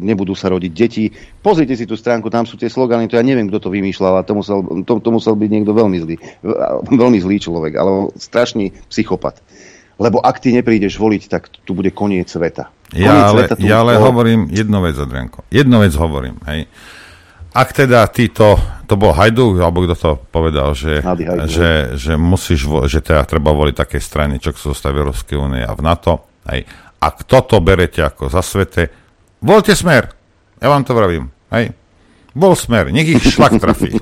nebudú 0.00 0.32
sa 0.32 0.48
rodiť 0.48 0.72
deti. 0.72 1.12
Pozrite 1.44 1.76
si 1.76 1.84
tú 1.84 1.92
stránku, 1.92 2.32
tam 2.32 2.48
sú 2.48 2.56
tie 2.56 2.72
slogany, 2.72 3.04
to 3.04 3.20
ja 3.20 3.24
neviem, 3.26 3.52
kto 3.52 3.68
to 3.68 3.68
vymýšľal, 3.68 4.16
a 4.16 4.24
to 4.24 4.32
musel, 4.32 4.64
to, 4.80 4.96
to 4.96 5.10
musel 5.12 5.36
byť 5.36 5.50
niekto 5.52 5.76
veľmi 5.76 5.98
zlý, 6.00 6.16
veľmi 6.88 7.18
zlý 7.20 7.36
človek, 7.36 7.76
ale 7.76 8.16
strašný 8.16 8.72
psychopat. 8.88 9.44
Lebo 9.96 10.20
ak 10.20 10.44
ty 10.44 10.52
neprídeš 10.52 11.00
voliť, 11.00 11.22
tak 11.32 11.48
tu 11.64 11.72
bude 11.72 11.88
koniec 11.88 12.28
sveta. 12.28 12.68
Koniec 12.92 13.00
ja 13.00 13.32
ale, 13.32 13.48
sveta 13.48 13.54
ja 13.64 13.80
ale 13.80 13.96
hovorím 13.96 14.52
jednu 14.52 14.78
vec, 14.84 14.96
Adrianko. 15.00 15.48
Jednu 15.48 15.80
vec 15.80 15.92
hovorím, 15.96 16.36
hej. 16.52 16.68
Ak 17.56 17.72
teda 17.72 18.04
títo, 18.12 18.60
to 18.84 19.00
bol 19.00 19.16
Hajdu, 19.16 19.56
alebo 19.56 19.88
kto 19.88 19.96
to 19.96 20.10
povedal, 20.28 20.76
že, 20.76 21.00
že, 21.48 21.96
že 21.96 22.12
musíš, 22.20 22.68
že 22.84 23.00
teda 23.00 23.24
treba 23.24 23.56
voliť 23.56 23.72
také 23.72 23.96
strany, 23.96 24.36
čo 24.36 24.52
sú 24.52 24.76
zostať 24.76 24.92
v 24.92 25.00
Európskej 25.00 25.36
únie 25.40 25.64
a 25.64 25.72
v 25.72 25.80
NATO, 25.80 26.28
hej. 26.52 26.68
Ak 27.00 27.24
toto 27.24 27.56
berete 27.64 28.04
ako 28.04 28.28
za 28.28 28.44
svete, 28.44 28.92
voľte 29.40 29.72
smer. 29.72 30.12
Ja 30.60 30.68
vám 30.68 30.84
to 30.84 30.92
vravím, 30.92 31.32
hej. 31.56 31.72
Bol 32.36 32.52
smer, 32.52 32.92
nech 32.92 33.08
ich 33.08 33.24
šlak 33.24 33.56
trafí. 33.56 33.96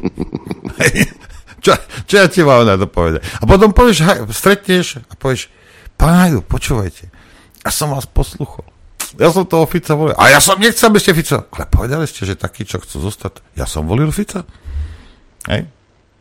čo, 1.64 1.78
čo 2.10 2.14
ja 2.18 2.26
ti 2.26 2.42
mám 2.42 2.66
na 2.66 2.74
to 2.74 2.90
povedať? 2.90 3.22
A 3.38 3.46
potom 3.46 3.70
povieš, 3.70 4.02
hej, 4.02 4.18
stretneš 4.34 4.98
a 5.06 5.14
povieš, 5.14 5.46
Pán 6.04 6.20
Hajdu, 6.20 6.44
počúvajte, 6.44 7.08
ja 7.64 7.72
som 7.72 7.88
vás 7.96 8.04
posluchol. 8.04 8.68
Ja 9.16 9.32
som 9.32 9.48
toho 9.48 9.64
Fica 9.64 9.96
volil. 9.96 10.12
A 10.20 10.28
ja 10.28 10.36
som 10.36 10.60
nechcel 10.60 10.92
ešte 10.92 11.16
Fica. 11.16 11.48
Ale 11.48 11.64
povedali 11.64 12.04
ste, 12.04 12.28
že 12.28 12.36
takí, 12.36 12.68
čo 12.68 12.76
chcú 12.76 13.08
zostať. 13.08 13.40
Ja 13.56 13.64
som 13.64 13.88
volil 13.88 14.12
Fica. 14.12 14.44
Hej? 15.48 15.64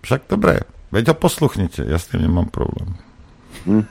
Však 0.07 0.31
dobre, 0.31 0.63
veď 0.87 1.11
ho 1.11 1.15
posluchnite. 1.19 1.83
Ja 1.83 1.99
s 1.99 2.07
tým 2.07 2.23
nemám 2.23 2.47
problém. 2.47 2.95
Hm. 3.67 3.83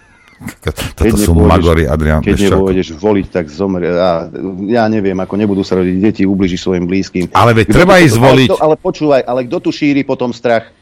Toto 0.65 1.05
keď 1.05 1.13
sú 1.13 1.37
magory, 1.37 1.85
Adrian. 1.85 2.25
Keď 2.25 2.41
nebudeš 2.41 2.97
voliť, 2.97 3.27
tak 3.29 3.53
zomrie. 3.53 3.93
Ja, 3.93 4.33
ja 4.65 4.85
neviem, 4.89 5.21
ako 5.21 5.35
nebudú 5.37 5.61
sa 5.61 5.77
rodiť 5.77 5.97
deti, 6.01 6.23
ubliží 6.25 6.57
svojim 6.57 6.89
blízkym. 6.89 7.37
Ale 7.37 7.53
veď 7.53 7.69
treba 7.69 8.01
ísť 8.01 8.17
voliť. 8.17 8.49
Ale, 8.57 8.61
ale 8.65 8.75
počúvaj, 8.81 9.29
ale 9.29 9.45
kto 9.45 9.69
tu 9.69 9.69
šíri 9.69 10.09
potom 10.09 10.33
strach? 10.33 10.73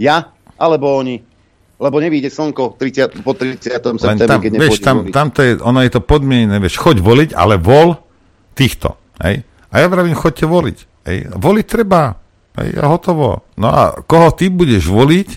Ja? 0.00 0.32
Alebo 0.56 0.88
oni? 0.88 1.20
Lebo 1.80 1.96
nevíde 1.96 2.28
slnko 2.28 2.76
30, 2.76 3.24
po 3.24 3.32
30. 3.32 3.72
septembri, 3.96 4.52
keď 4.52 4.52
vieš, 4.60 4.84
tam, 4.84 5.08
tam 5.08 5.32
to 5.32 5.40
je, 5.40 5.52
ono 5.64 5.80
je 5.80 5.90
to 5.96 6.04
podmienené, 6.04 6.60
vieš, 6.60 6.76
choď 6.76 7.00
voliť, 7.00 7.30
ale 7.32 7.56
vol 7.56 7.96
týchto. 8.52 9.00
Hej? 9.24 9.48
A 9.72 9.74
ja 9.80 9.86
vravím, 9.88 10.12
choďte 10.12 10.44
voliť. 10.44 10.78
Hej? 11.08 11.18
Voliť 11.40 11.66
treba. 11.66 12.20
Hej? 12.60 12.68
A 12.76 12.84
hotovo. 12.84 13.48
No 13.56 13.72
a 13.72 13.96
koho 14.04 14.28
ty 14.36 14.52
budeš 14.52 14.92
voliť, 14.92 15.28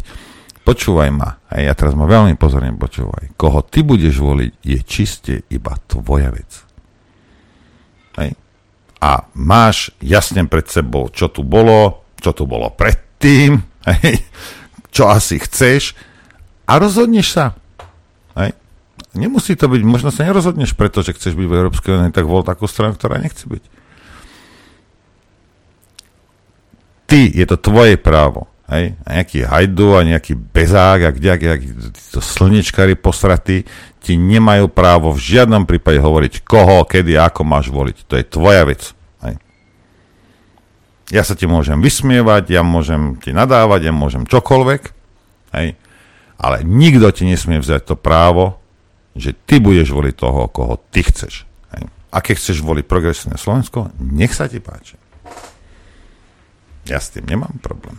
počúvaj 0.67 1.09
ma. 1.15 1.39
Hej? 1.55 1.71
Ja 1.71 1.73
teraz 1.79 1.95
ma 1.95 2.03
veľmi 2.11 2.35
pozorne 2.35 2.75
počúvaj. 2.75 3.39
Koho 3.39 3.63
ty 3.63 3.79
budeš 3.79 4.19
voliť, 4.19 4.51
je 4.67 4.79
čiste 4.83 5.33
iba 5.47 5.79
tvoja 5.87 6.27
vec. 6.27 6.51
Hej? 8.19 8.35
A 8.99 9.31
máš 9.39 9.95
jasne 10.03 10.43
pred 10.43 10.67
sebou, 10.67 11.07
čo 11.07 11.31
tu 11.31 11.47
bolo, 11.47 12.03
čo 12.19 12.35
tu 12.35 12.43
bolo 12.43 12.67
predtým, 12.75 13.63
hej? 14.03 14.19
čo 14.91 15.07
asi 15.07 15.39
chceš, 15.39 15.95
a 16.63 16.73
rozhodneš 16.79 17.35
sa. 17.35 17.45
Hej. 18.39 18.55
Nemusí 19.13 19.53
to 19.53 19.69
byť, 19.69 19.81
možno 19.85 20.09
sa 20.09 20.25
nerozhodneš 20.25 20.73
preto, 20.73 21.05
že 21.05 21.13
chceš 21.13 21.37
byť 21.37 21.47
v 21.47 21.57
Európskej 21.57 21.91
únii, 21.93 22.15
tak 22.15 22.25
vol 22.25 22.41
takú 22.41 22.65
stranu, 22.65 22.97
ktorá 22.97 23.21
nechce 23.21 23.45
byť. 23.45 23.63
Ty, 27.05 27.21
je 27.29 27.45
to 27.45 27.57
tvoje 27.61 27.99
právo. 28.01 28.49
Hej? 28.73 28.97
A 29.05 29.21
nejaký 29.21 29.45
hajdu 29.45 29.93
a 29.93 30.01
nejaký 30.01 30.33
bezák 30.33 30.99
a 31.05 31.09
kde, 31.13 31.31
kde, 31.37 31.53
to 32.09 32.23
slnečkári 32.23 32.97
posratí 32.97 33.69
ti 34.01 34.17
nemajú 34.17 34.67
právo 34.67 35.13
v 35.13 35.21
žiadnom 35.21 35.69
prípade 35.69 36.01
hovoriť 36.01 36.41
koho, 36.41 36.83
kedy, 36.83 37.15
ako 37.15 37.41
máš 37.45 37.69
voliť. 37.69 37.97
To 38.09 38.13
je 38.17 38.25
tvoja 38.25 38.65
vec. 38.65 38.81
Hej? 39.21 39.37
Ja 41.13 41.21
sa 41.21 41.37
ti 41.37 41.45
môžem 41.45 41.79
vysmievať, 41.79 42.49
ja 42.49 42.65
môžem 42.65 43.21
ti 43.21 43.29
nadávať, 43.29 43.87
ja 43.87 43.93
môžem 43.93 44.25
čokoľvek, 44.25 44.81
hej, 45.53 45.77
ale 46.37 46.65
nikto 46.65 47.09
ti 47.13 47.27
nesmie 47.27 47.61
vziať 47.61 47.93
to 47.93 47.95
právo, 47.95 48.59
že 49.13 49.33
ty 49.33 49.61
budeš 49.61 49.93
voliť 49.93 50.15
toho, 50.17 50.49
koho 50.49 50.81
ty 50.89 51.05
chceš. 51.05 51.45
A 52.13 52.21
keď 52.21 52.35
chceš 52.37 52.61
voliť 52.61 52.85
progresívne 52.85 53.41
Slovensko, 53.41 53.89
nech 53.97 54.37
sa 54.37 54.45
ti 54.45 54.61
páči. 54.61 55.01
Ja 56.85 57.01
s 57.01 57.09
tým 57.09 57.25
nemám 57.25 57.57
problém. 57.57 57.97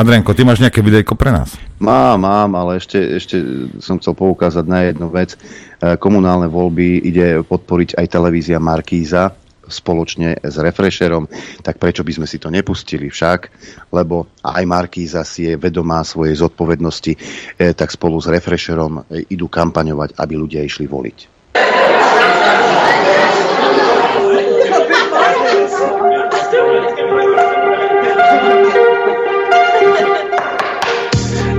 Adrianko, 0.00 0.32
ty 0.32 0.48
máš 0.48 0.64
nejaké 0.64 0.80
videjko 0.80 1.12
pre 1.12 1.28
nás? 1.28 1.60
Mám, 1.76 2.24
mám, 2.24 2.56
ale 2.56 2.80
ešte, 2.80 2.96
ešte 2.96 3.36
som 3.84 4.00
chcel 4.00 4.16
poukázať 4.16 4.64
na 4.64 4.88
jednu 4.88 5.12
vec. 5.12 5.36
E, 5.36 5.38
komunálne 6.00 6.48
voľby 6.48 7.04
ide 7.04 7.44
podporiť 7.44 8.00
aj 8.00 8.06
televízia 8.08 8.56
Markíza 8.56 9.36
spoločne 9.70 10.42
s 10.42 10.56
Refresherom, 10.58 11.30
tak 11.62 11.78
prečo 11.78 12.02
by 12.02 12.12
sme 12.20 12.26
si 12.26 12.36
to 12.42 12.50
nepustili 12.50 13.08
však, 13.08 13.40
lebo 13.94 14.28
aj 14.42 14.64
Markíza 14.66 15.22
si 15.22 15.48
je 15.48 15.54
vedomá 15.56 16.02
svojej 16.04 16.36
zodpovednosti, 16.36 17.12
e, 17.14 17.18
tak 17.72 17.94
spolu 17.94 18.18
s 18.18 18.28
Refresherom 18.28 19.06
e, 19.06 19.24
idú 19.30 19.46
kampaňovať, 19.46 20.18
aby 20.18 20.34
ľudia 20.36 20.66
išli 20.66 20.90
voliť. 20.90 21.18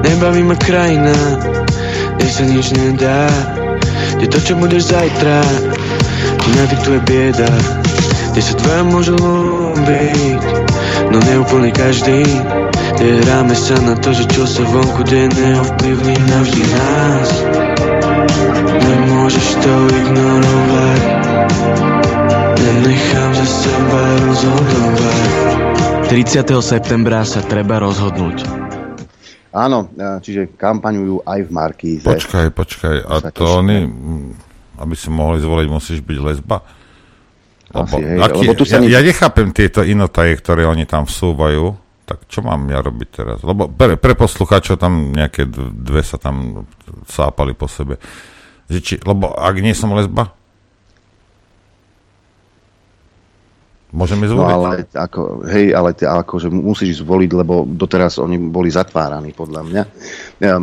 Nebaví 0.02 0.44
ma 0.44 0.54
krajina, 0.54 1.16
kde 2.18 2.28
sa 2.30 2.44
nič 2.46 2.68
nedá. 2.78 3.26
Kde 4.22 4.28
to, 4.30 4.40
čo 4.46 4.54
budeš 4.54 4.94
zajtra, 4.94 5.42
ti 6.46 6.50
nadiktuje 6.54 7.00
bieda 7.10 7.81
Kde 8.32 8.42
sa 8.42 8.54
tvoja 8.56 8.84
môžu 8.88 9.16
byť, 9.76 10.44
no 11.12 11.18
neúplne 11.20 11.70
každý 11.76 12.24
Kde 12.96 13.28
hráme 13.28 13.52
sa 13.52 13.76
na 13.84 14.00
to, 14.00 14.16
že 14.16 14.24
čo 14.32 14.48
sa 14.48 14.64
vonku 14.72 15.04
deje 15.04 15.28
neovplyvní 15.36 16.16
navždy 16.16 16.64
nás 16.72 17.30
Nemôžeš 18.72 19.48
to 19.60 19.74
ignorovať 19.92 21.02
Nenechám 22.56 23.32
za 23.36 23.48
seba 23.48 24.02
rozhodovať 24.24 25.30
30. 26.12 26.44
septembra 26.60 27.24
sa 27.24 27.40
treba 27.40 27.80
rozhodnúť. 27.80 28.44
Áno, 29.56 29.88
čiže 30.20 30.60
kampaňujú 30.60 31.24
aj 31.24 31.40
v 31.48 31.50
Markíze. 31.56 32.04
Počkaj, 32.04 32.52
počkaj, 32.52 32.96
a 33.08 33.32
to 33.32 33.48
oni, 33.48 33.88
aby 34.76 34.92
si 34.92 35.08
mohli 35.08 35.40
zvoliť, 35.40 35.68
musíš 35.72 36.04
byť 36.04 36.18
lesba? 36.20 36.68
Lebo, 37.72 37.88
Asi, 37.88 38.04
hej, 38.04 38.20
aký, 38.20 38.44
lebo 38.44 38.54
tu 38.60 38.64
sa 38.68 38.78
ja, 38.78 38.80
nič... 38.84 38.92
ja 38.92 39.00
nechápem 39.00 39.48
tieto 39.56 39.82
inotaje, 39.82 40.36
ktoré 40.36 40.68
oni 40.68 40.84
tam 40.84 41.08
vsúvajú, 41.08 41.72
tak 42.04 42.28
čo 42.28 42.44
mám 42.44 42.68
ja 42.68 42.84
robiť 42.84 43.10
teraz? 43.10 43.40
Lebo 43.48 43.72
pre, 43.72 43.96
pre 43.96 44.14
poslucháčov 44.20 44.76
tam 44.76 45.16
nejaké 45.16 45.48
dve 45.72 46.04
sa 46.04 46.20
tam 46.20 46.68
sápali 47.08 47.56
po 47.56 47.72
sebe. 47.72 47.96
či, 48.68 49.00
lebo 49.00 49.32
ak 49.32 49.56
nie 49.64 49.72
som 49.72 49.96
lesba, 49.96 50.36
Môžeme 53.92 54.24
zvoliť? 54.24 54.48
No 54.48 54.48
ale, 54.48 54.88
ako, 54.88 55.44
hej, 55.52 55.76
ale 55.76 55.92
akože 55.92 56.48
musíš 56.48 57.04
zvoliť, 57.04 57.32
lebo 57.36 57.68
doteraz 57.68 58.24
oni 58.24 58.40
boli 58.40 58.72
zatváraní, 58.72 59.36
podľa 59.36 59.68
mňa. 59.68 59.84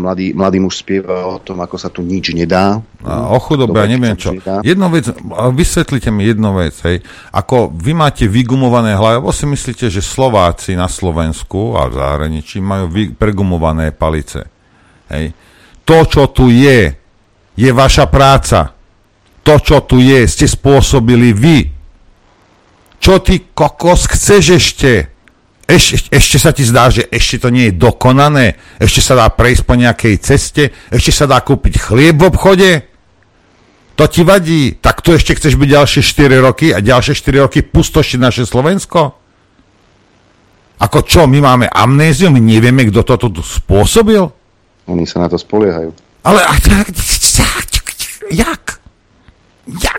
Mladý, 0.00 0.32
mladý 0.32 0.58
muž 0.64 0.80
spieva 0.80 1.28
o 1.28 1.36
tom, 1.36 1.60
ako 1.60 1.76
sa 1.76 1.92
tu 1.92 2.00
nič 2.00 2.32
nedá. 2.32 2.80
A 3.04 3.28
o 3.28 3.36
chudobe, 3.36 3.76
ja 3.76 3.84
neviem 3.84 4.16
čo. 4.16 4.32
Jednu 4.64 4.88
vec, 4.88 5.12
vysvetlite 5.52 6.08
mi 6.08 6.24
jednu 6.24 6.56
vec, 6.56 6.72
hej. 6.88 7.04
Ako 7.36 7.68
vy 7.68 7.92
máte 7.92 8.24
vygumované 8.24 8.96
hlavy, 8.96 9.20
alebo 9.20 9.36
si 9.36 9.44
myslíte, 9.44 9.92
že 9.92 10.00
Slováci 10.00 10.72
na 10.72 10.88
Slovensku 10.88 11.76
a 11.76 11.84
v 11.84 12.00
zahraničí 12.00 12.64
majú 12.64 12.88
vy, 12.88 13.12
pregumované 13.12 13.92
palice. 13.92 14.48
Hej. 15.12 15.36
To, 15.84 15.98
čo 16.08 16.32
tu 16.32 16.48
je, 16.48 16.96
je 17.60 17.70
vaša 17.76 18.08
práca. 18.08 18.72
To, 19.44 19.54
čo 19.60 19.84
tu 19.84 20.00
je, 20.00 20.24
ste 20.24 20.48
spôsobili 20.48 21.36
vy 21.36 21.76
čo 22.98 23.22
ty 23.22 23.50
kokos 23.54 24.10
chceš 24.10 24.44
ešte? 24.58 24.92
Eš, 25.68 26.08
ešte 26.08 26.36
sa 26.40 26.50
ti 26.56 26.64
zdá, 26.64 26.88
že 26.88 27.04
ešte 27.12 27.44
to 27.44 27.48
nie 27.52 27.68
je 27.68 27.76
dokonané? 27.76 28.56
Ešte 28.80 29.04
sa 29.04 29.14
dá 29.20 29.28
prejsť 29.28 29.62
po 29.68 29.76
nejakej 29.76 30.14
ceste? 30.16 30.72
Ešte 30.88 31.12
sa 31.12 31.24
dá 31.28 31.44
kúpiť 31.44 31.76
chlieb 31.76 32.16
v 32.16 32.28
obchode? 32.32 32.70
To 34.00 34.04
ti 34.08 34.24
vadí? 34.24 34.78
Tak 34.80 35.04
tu 35.04 35.12
ešte 35.12 35.36
chceš 35.36 35.60
byť 35.60 35.68
ďalšie 35.68 36.00
4 36.00 36.40
roky 36.40 36.72
a 36.72 36.80
ďalšie 36.80 37.18
4 37.18 37.44
roky 37.44 37.60
pustošiť 37.60 38.16
naše 38.16 38.42
Slovensko? 38.48 39.12
Ako 40.78 41.02
čo, 41.02 41.26
my 41.26 41.42
máme 41.42 41.66
amnéziu, 41.66 42.30
my 42.30 42.38
nevieme, 42.38 42.86
kto 42.86 43.02
toto 43.02 43.28
tu 43.28 43.42
spôsobil? 43.42 44.22
Oni 44.86 45.04
sa 45.04 45.20
na 45.20 45.28
to 45.28 45.36
spoliehajú. 45.36 45.90
Ale 46.22 46.40
jak? 48.30 48.80
Jak? 49.82 49.97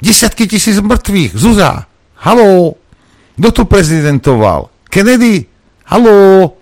Desiatky 0.00 0.48
tisíc 0.48 0.80
mŕtvych. 0.80 1.36
Zuza, 1.36 1.84
haló, 2.24 2.76
kto 3.36 3.48
tu 3.52 3.62
prezidentoval? 3.64 4.72
Kennedy? 4.88 5.44
Haló? 5.88 6.56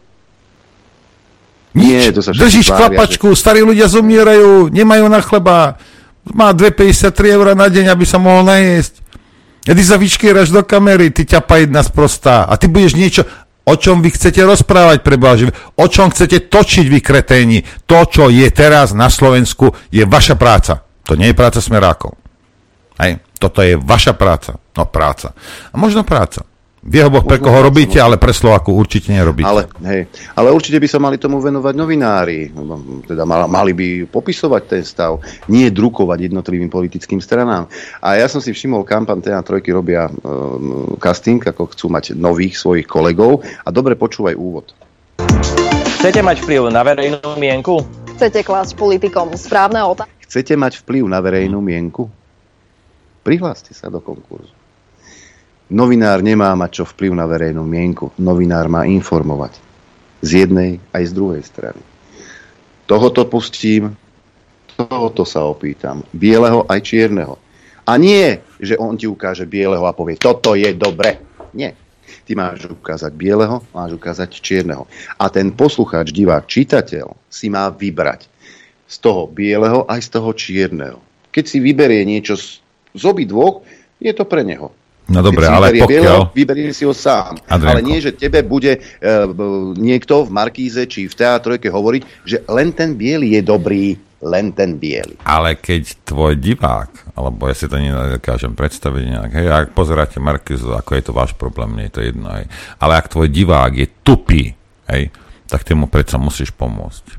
Nič. 1.74 2.10
Nie, 2.10 2.14
to 2.14 2.22
sa 2.22 2.34
Držíš 2.34 2.74
klapačku, 2.74 3.34
že... 3.34 3.38
starí 3.38 3.60
ľudia 3.62 3.86
zomierajú, 3.86 4.70
nemajú 4.70 5.06
na 5.06 5.22
chleba. 5.22 5.78
Má 6.28 6.52
2,53 6.52 7.34
eur 7.34 7.46
na 7.54 7.70
deň, 7.70 7.94
aby 7.94 8.04
sa 8.04 8.18
mohol 8.18 8.44
najesť. 8.46 9.00
A 9.68 9.72
ty 9.76 9.82
sa 9.84 10.00
vyškieraš 10.00 10.48
do 10.50 10.64
kamery, 10.64 11.12
ty 11.12 11.28
ťapa 11.28 11.60
jedna 11.62 11.84
sprostá. 11.84 12.46
A 12.48 12.58
ty 12.58 12.66
budeš 12.66 12.98
niečo... 12.98 13.22
O 13.68 13.76
čom 13.76 14.00
vy 14.00 14.08
chcete 14.16 14.40
rozprávať, 14.40 15.04
preboha, 15.04 15.36
o 15.76 15.86
čom 15.92 16.08
chcete 16.08 16.48
točiť 16.48 16.88
vy 16.88 17.04
kreténi. 17.04 17.60
To, 17.84 18.08
čo 18.08 18.32
je 18.32 18.48
teraz 18.48 18.96
na 18.96 19.12
Slovensku, 19.12 19.76
je 19.92 20.08
vaša 20.08 20.40
práca. 20.40 20.88
To 21.04 21.12
nie 21.20 21.28
je 21.28 21.36
práca 21.36 21.60
smerákov. 21.60 22.16
Hej. 22.96 23.20
Toto 23.38 23.62
je 23.62 23.78
vaša 23.78 24.18
práca. 24.18 24.58
No 24.74 24.84
práca. 24.84 25.32
A 25.70 25.74
možno 25.78 26.02
práca. 26.02 26.42
Vie 26.78 27.02
ho 27.02 27.10
Boh, 27.10 27.26
pre 27.26 27.42
koho 27.42 27.58
robíte, 27.58 27.98
ale 27.98 28.22
pre 28.22 28.30
Slovaku 28.30 28.70
určite 28.70 29.10
nerobíte. 29.10 29.50
Ale, 29.50 29.66
hej, 29.82 30.06
ale 30.38 30.54
určite 30.54 30.78
by 30.78 30.86
sa 30.86 31.02
mali 31.02 31.18
tomu 31.18 31.42
venovať 31.42 31.74
novinári. 31.74 32.54
Teda 33.02 33.26
mali 33.26 33.74
by 33.74 34.06
popisovať 34.06 34.62
ten 34.62 34.82
stav, 34.86 35.18
nie 35.50 35.66
drukovať 35.74 36.30
jednotlivým 36.30 36.70
politickým 36.70 37.18
stranám. 37.18 37.66
A 37.98 38.22
ja 38.22 38.30
som 38.30 38.38
si 38.38 38.54
všimol, 38.54 38.86
kampan 38.86 39.18
TA3 39.18 39.58
robia 39.74 40.06
um, 40.06 40.94
casting, 41.02 41.42
ako 41.42 41.74
chcú 41.74 41.90
mať 41.90 42.14
nových 42.14 42.54
svojich 42.54 42.86
kolegov. 42.86 43.42
A 43.66 43.74
dobre 43.74 43.98
počúvaj 43.98 44.38
úvod. 44.38 44.70
Chcete 45.98 46.22
mať 46.22 46.46
vplyv 46.46 46.70
na 46.70 46.86
verejnú 46.86 47.34
mienku? 47.42 47.82
Chcete 48.14 48.46
klásť 48.46 48.78
politikom 48.78 49.34
správne 49.34 49.82
otázky? 49.82 50.14
Chcete 50.22 50.54
mať 50.54 50.86
vplyv 50.86 51.10
na 51.10 51.18
verejnú 51.18 51.58
mienku? 51.58 52.06
Prihláste 53.28 53.76
sa 53.76 53.92
do 53.92 54.00
konkurzu. 54.00 54.56
Novinár 55.68 56.24
nemá 56.24 56.48
mať 56.56 56.80
čo 56.80 56.84
vplyv 56.88 57.12
na 57.12 57.28
verejnú 57.28 57.60
mienku. 57.60 58.08
Novinár 58.16 58.72
má 58.72 58.88
informovať. 58.88 59.52
Z 60.24 60.48
jednej 60.48 60.80
aj 60.96 61.02
z 61.04 61.12
druhej 61.12 61.42
strany. 61.44 61.76
Tohoto 62.88 63.28
pustím, 63.28 63.92
tohoto 64.80 65.28
sa 65.28 65.44
opýtam. 65.44 66.00
Bieleho 66.16 66.64
aj 66.72 66.80
čierneho. 66.80 67.36
A 67.84 68.00
nie, 68.00 68.40
že 68.64 68.80
on 68.80 68.96
ti 68.96 69.04
ukáže 69.04 69.44
bieleho 69.44 69.84
a 69.84 69.92
povie, 69.92 70.16
toto 70.16 70.56
je 70.56 70.72
dobre. 70.72 71.20
Nie. 71.52 71.76
Ty 72.24 72.32
máš 72.32 72.64
ukázať 72.64 73.12
bieleho, 73.12 73.60
máš 73.76 73.92
ukázať 73.92 74.40
čierneho. 74.40 74.88
A 75.20 75.28
ten 75.28 75.52
poslucháč, 75.52 76.16
divák, 76.16 76.48
čitateľ 76.48 77.12
si 77.28 77.52
má 77.52 77.68
vybrať 77.68 78.24
z 78.88 78.96
toho 79.04 79.28
bieleho 79.28 79.84
aj 79.84 80.00
z 80.00 80.08
toho 80.16 80.32
čierneho. 80.32 80.98
Keď 81.28 81.44
si 81.44 81.60
vyberie 81.60 82.08
niečo 82.08 82.40
z 82.40 82.64
z 82.98 83.04
obi 83.06 83.24
dvoch 83.24 83.62
je 84.02 84.10
to 84.10 84.26
pre 84.26 84.42
neho. 84.42 84.74
No 85.08 85.24
dobre, 85.24 85.48
ale 85.48 85.72
pokiaľ... 85.72 86.36
Vyberie 86.36 86.68
si 86.76 86.84
ho 86.84 86.92
sám. 86.92 87.40
Adrianko. 87.48 87.72
Ale 87.72 87.80
nie, 87.80 87.96
že 88.04 88.12
tebe 88.12 88.44
bude 88.44 88.76
e, 88.76 88.80
niekto 89.80 90.28
v 90.28 90.30
Markíze 90.36 90.84
či 90.84 91.08
v 91.08 91.14
teatrojke 91.16 91.72
hovoriť, 91.72 92.02
že 92.28 92.44
len 92.44 92.76
ten 92.76 92.92
biely 92.92 93.40
je 93.40 93.40
dobrý, 93.40 93.96
len 94.20 94.52
ten 94.52 94.76
biely. 94.76 95.16
Ale 95.24 95.56
keď 95.56 96.04
tvoj 96.04 96.36
divák, 96.36 97.16
alebo 97.16 97.48
ja 97.48 97.56
si 97.56 97.64
to 97.72 97.80
nedokážem 97.80 98.52
predstaviť 98.52 99.02
nejak, 99.08 99.32
hej, 99.32 99.46
ak 99.48 99.68
pozeráte 99.72 100.20
Markízu, 100.20 100.76
ako 100.76 100.90
je 100.92 101.02
to 101.08 101.12
váš 101.16 101.32
problém, 101.32 101.72
nie 101.80 101.88
je 101.88 101.94
to 101.96 102.02
jedno, 102.04 102.28
hej. 102.36 102.44
Ale 102.76 103.00
ak 103.00 103.08
tvoj 103.08 103.32
divák 103.32 103.72
je 103.80 103.88
tupý, 104.04 104.52
hej, 104.92 105.08
tak 105.48 105.64
ty 105.64 105.72
mu 105.72 105.88
predsa 105.88 106.20
musíš 106.20 106.52
pomôcť. 106.52 107.16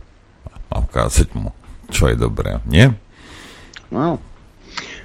A 0.69 0.85
ukázať 0.85 1.33
mu, 1.33 1.49
čo 1.89 2.05
je 2.05 2.13
dobré, 2.13 2.61
nie? 2.69 2.93
No, 3.89 4.21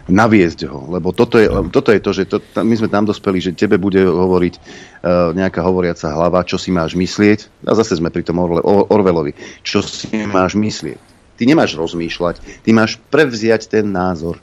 naviesť 0.05 0.69
ho, 0.69 0.93
lebo 0.93 1.17
toto 1.17 1.41
je, 1.41 1.49
toto 1.73 1.89
je 1.89 2.01
to, 2.01 2.11
že 2.13 2.23
to, 2.29 2.37
my 2.61 2.75
sme 2.77 2.93
tam 2.93 3.09
dospeli, 3.09 3.41
že 3.41 3.57
tebe 3.57 3.81
bude 3.81 4.05
hovoriť 4.05 4.55
uh, 4.57 5.33
nejaká 5.33 5.65
hovoriaca 5.65 6.13
hlava, 6.13 6.45
čo 6.45 6.61
si 6.61 6.69
máš 6.69 6.93
myslieť, 6.93 7.65
a 7.65 7.73
zase 7.73 7.97
sme 7.97 8.13
pri 8.13 8.21
tom 8.21 8.37
Orle, 8.37 8.61
Orvelovi, 8.65 9.33
čo 9.65 9.81
si 9.81 10.13
máš 10.29 10.61
myslieť. 10.61 11.01
Ty 11.41 11.43
nemáš 11.49 11.75
rozmýšľať, 11.75 12.63
ty 12.63 12.71
máš 12.77 13.01
prevziať 13.09 13.67
ten 13.67 13.89
názor. 13.91 14.39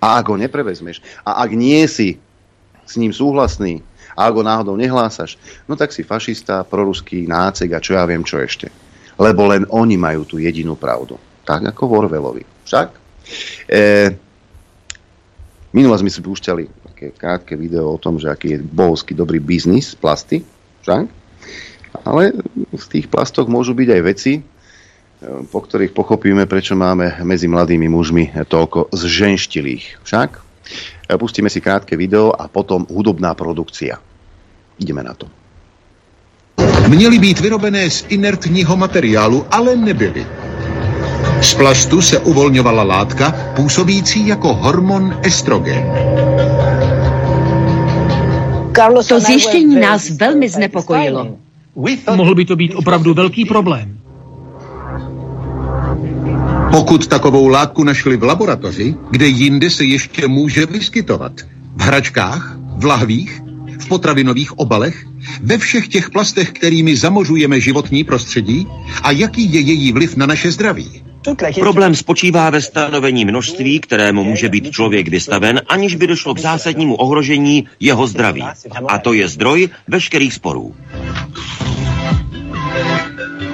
A 0.00 0.18
ak 0.18 0.24
ho 0.32 0.36
neprevezmeš, 0.40 1.04
a 1.22 1.44
ak 1.44 1.52
nie 1.52 1.84
si 1.84 2.16
s 2.84 2.96
ním 2.96 3.12
súhlasný, 3.12 3.84
A 4.14 4.30
ak 4.30 4.34
ho 4.38 4.46
náhodou 4.46 4.78
nehlásaš, 4.78 5.34
no 5.66 5.74
tak 5.74 5.90
si 5.90 6.06
fašista, 6.06 6.62
proruský 6.62 7.26
nácek 7.26 7.74
a 7.74 7.82
čo 7.82 7.98
ja 7.98 8.06
viem 8.06 8.22
čo 8.22 8.38
ešte. 8.38 8.70
Lebo 9.18 9.50
len 9.50 9.66
oni 9.70 9.98
majú 9.98 10.26
tú 10.26 10.38
jedinú 10.38 10.78
pravdu. 10.78 11.18
Tak 11.46 11.74
ako 11.74 11.82
v 11.86 11.92
Orvelovi. 12.06 12.42
Však? 12.66 12.88
E, 13.66 13.80
minule 15.74 15.98
sme 15.98 16.08
si 16.08 16.22
púšťali 16.22 16.64
také 16.94 17.06
krátke 17.10 17.58
video 17.58 17.90
o 17.90 17.98
tom, 17.98 18.22
že 18.22 18.30
aký 18.30 18.56
je 18.56 18.58
bohovský 18.62 19.12
dobrý 19.18 19.42
biznis 19.42 19.98
plasty. 19.98 20.46
Však? 20.86 21.04
Ale 22.06 22.32
z 22.70 22.86
tých 22.86 23.06
plastok 23.10 23.50
môžu 23.50 23.74
byť 23.74 23.88
aj 23.90 24.02
veci, 24.06 24.32
po 25.50 25.58
ktorých 25.58 25.96
pochopíme, 25.96 26.44
prečo 26.46 26.76
máme 26.76 27.18
medzi 27.24 27.48
mladými 27.48 27.88
mužmi 27.88 28.24
toľko 28.46 28.94
zženštilých. 28.94 30.04
Však? 30.06 30.30
Pustíme 31.18 31.48
si 31.52 31.60
krátke 31.60 31.96
video 31.96 32.32
a 32.32 32.48
potom 32.48 32.86
hudobná 32.88 33.34
produkcia. 33.34 34.00
Ideme 34.80 35.02
na 35.02 35.14
to. 35.14 35.26
Měly 36.88 37.18
být 37.18 37.40
vyrobené 37.40 37.90
z 37.90 38.04
inertního 38.08 38.76
materiálu, 38.76 39.46
ale 39.50 39.76
nebyly. 39.76 40.26
Z 41.44 41.54
plastu 41.54 42.02
se 42.02 42.18
uvolňovala 42.18 42.82
látka 42.82 43.34
působící 43.56 44.26
jako 44.26 44.54
hormon 44.54 45.16
estrogen. 45.22 45.84
To 49.08 49.20
zjištění 49.20 49.80
nás 49.80 50.10
velmi 50.10 50.48
znepokojilo. 50.48 51.36
Mohl 52.16 52.34
by 52.34 52.44
to 52.44 52.56
být 52.56 52.74
opravdu 52.74 53.14
velký 53.14 53.44
problém. 53.44 53.98
Pokud 56.70 57.06
takovou 57.06 57.48
látku 57.48 57.84
našli 57.84 58.16
v 58.16 58.22
laboratoři, 58.22 58.94
kde 59.10 59.26
jinde 59.26 59.70
se 59.70 59.84
ještě 59.84 60.28
může 60.28 60.66
vyskytovat? 60.66 61.32
V 61.76 61.82
hračkách? 61.82 62.56
V 62.76 62.84
lahvích? 62.84 63.42
V 63.78 63.88
potravinových 63.88 64.58
obalech? 64.58 65.06
Ve 65.42 65.58
všech 65.58 65.88
těch 65.88 66.10
plastech, 66.10 66.52
kterými 66.52 66.96
zamořujeme 66.96 67.60
životní 67.60 68.04
prostředí? 68.04 68.66
A 69.02 69.10
jaký 69.10 69.52
je 69.52 69.60
její 69.60 69.92
vliv 69.92 70.16
na 70.16 70.26
naše 70.26 70.50
zdraví? 70.50 71.04
Problém 71.60 71.94
spočívá 71.94 72.50
ve 72.50 72.62
stanovení 72.62 73.24
množství, 73.24 73.80
kterému 73.80 74.24
může 74.24 74.48
být 74.48 74.70
člověk 74.70 75.08
vystaven, 75.08 75.60
aniž 75.68 75.94
by 75.94 76.06
došlo 76.06 76.34
k 76.34 76.38
zásadnímu 76.38 76.94
ohrožení 76.94 77.66
jeho 77.80 78.06
zdraví. 78.06 78.44
A 78.88 78.98
to 78.98 79.12
je 79.12 79.28
zdroj 79.28 79.68
veškerých 79.88 80.34
sporů. 80.34 80.74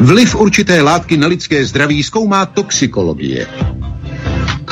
Vliv 0.01 0.35
určité 0.35 0.83
látky 0.83 1.17
na 1.17 1.27
lidské 1.27 1.65
zdraví 1.65 2.03
zkoumá 2.03 2.47
toxikologie. 2.47 3.47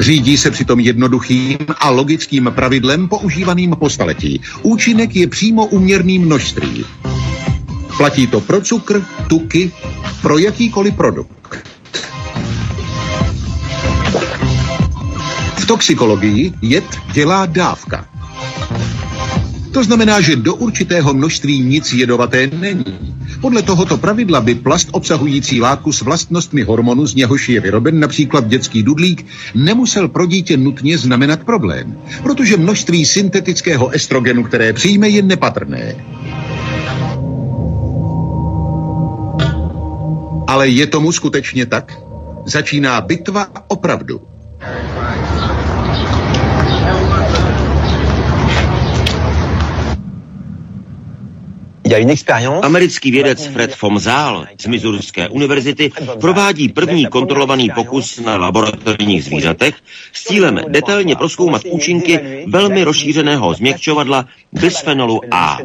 Řídí 0.01 0.37
se 0.37 0.51
přitom 0.51 0.81
jednoduchým 0.81 1.59
a 1.81 1.91
logickým 1.91 2.51
pravidlem 2.55 3.09
používaným 3.09 3.77
po 3.81 3.91
staletí. 3.91 4.41
Účinek 4.63 5.17
je 5.17 5.27
přímo 5.27 5.67
uměrný 5.67 6.19
množství. 6.19 6.85
Platí 7.97 8.27
to 8.27 8.41
pro 8.41 8.61
cukr, 8.61 9.03
tuky, 9.29 9.73
pro 10.23 10.39
jakýkoliv 10.39 10.95
produkt. 10.95 11.39
Toxikologii 15.69 16.53
jed 16.63 16.85
dělá 17.13 17.47
dávka. 17.47 18.07
To 19.73 19.85
znamená, 19.85 20.21
že 20.21 20.37
do 20.37 20.55
určitého 20.55 21.15
množství 21.15 21.61
nic 21.61 21.93
jedovaté 21.93 22.47
není. 22.47 22.85
Podle 23.41 23.63
tohoto 23.63 23.97
pravidla 23.97 24.41
by 24.41 24.55
plast 24.55 24.89
obsahující 24.93 25.61
látku 25.61 25.93
s 25.93 26.01
vlastnostmi 26.01 26.63
hormonu, 26.63 27.07
z 27.07 27.15
něhož 27.15 27.49
je 27.49 27.61
vyroben 27.61 28.01
například 28.01 28.49
dětský 28.49 28.83
dudlík, 28.83 29.27
nemusel 29.55 30.09
pro 30.09 30.27
dítě 30.27 30.57
nutně 30.57 30.99
znamenat 30.99 31.45
problém, 31.45 31.97
protože 32.23 32.57
množství 32.57 33.05
syntetického 33.05 33.89
estrogenu, 33.89 34.45
které 34.45 34.73
přijme, 34.73 35.09
je 35.09 35.23
nepatrné. 35.23 35.95
Ale 40.47 40.69
je 40.69 40.87
tomu 40.87 41.13
skutečně 41.13 41.67
tak? 41.67 41.93
Začíná 42.47 43.01
bitva 43.01 43.47
opravdu. 43.69 44.21
Americký 52.63 53.11
vědec 53.11 53.47
Fred 53.47 53.75
Fomzál 53.75 54.47
z 54.61 54.67
Missouriské 54.67 55.29
univerzity 55.29 55.91
provádí 56.21 56.69
první 56.69 57.07
kontrolovaný 57.07 57.71
pokus 57.75 58.21
na 58.21 58.37
laboratorních 58.37 59.25
zvířatech 59.25 59.75
s 60.13 60.25
cílem 60.25 60.61
detailně 60.69 61.17
proskoumat 61.17 61.63
účinky 61.65 62.45
velmi 62.49 62.85
rozšířeného 62.85 63.55
změkčovadla 63.55 64.27
bisfenolu 64.53 65.21
A. 65.31 65.59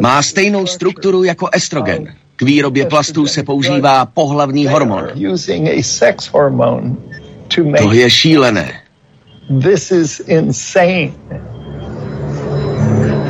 Má 0.00 0.22
stejnou 0.22 0.66
strukturu 0.66 1.24
jako 1.24 1.48
estrogen. 1.52 2.14
K 2.36 2.42
výrobě 2.42 2.86
plastů 2.86 3.26
se 3.26 3.42
používá 3.42 4.06
pohlavní 4.06 4.66
hormon. 4.66 5.08
To 7.78 7.92
je 7.92 8.10
šílené. 8.10 8.72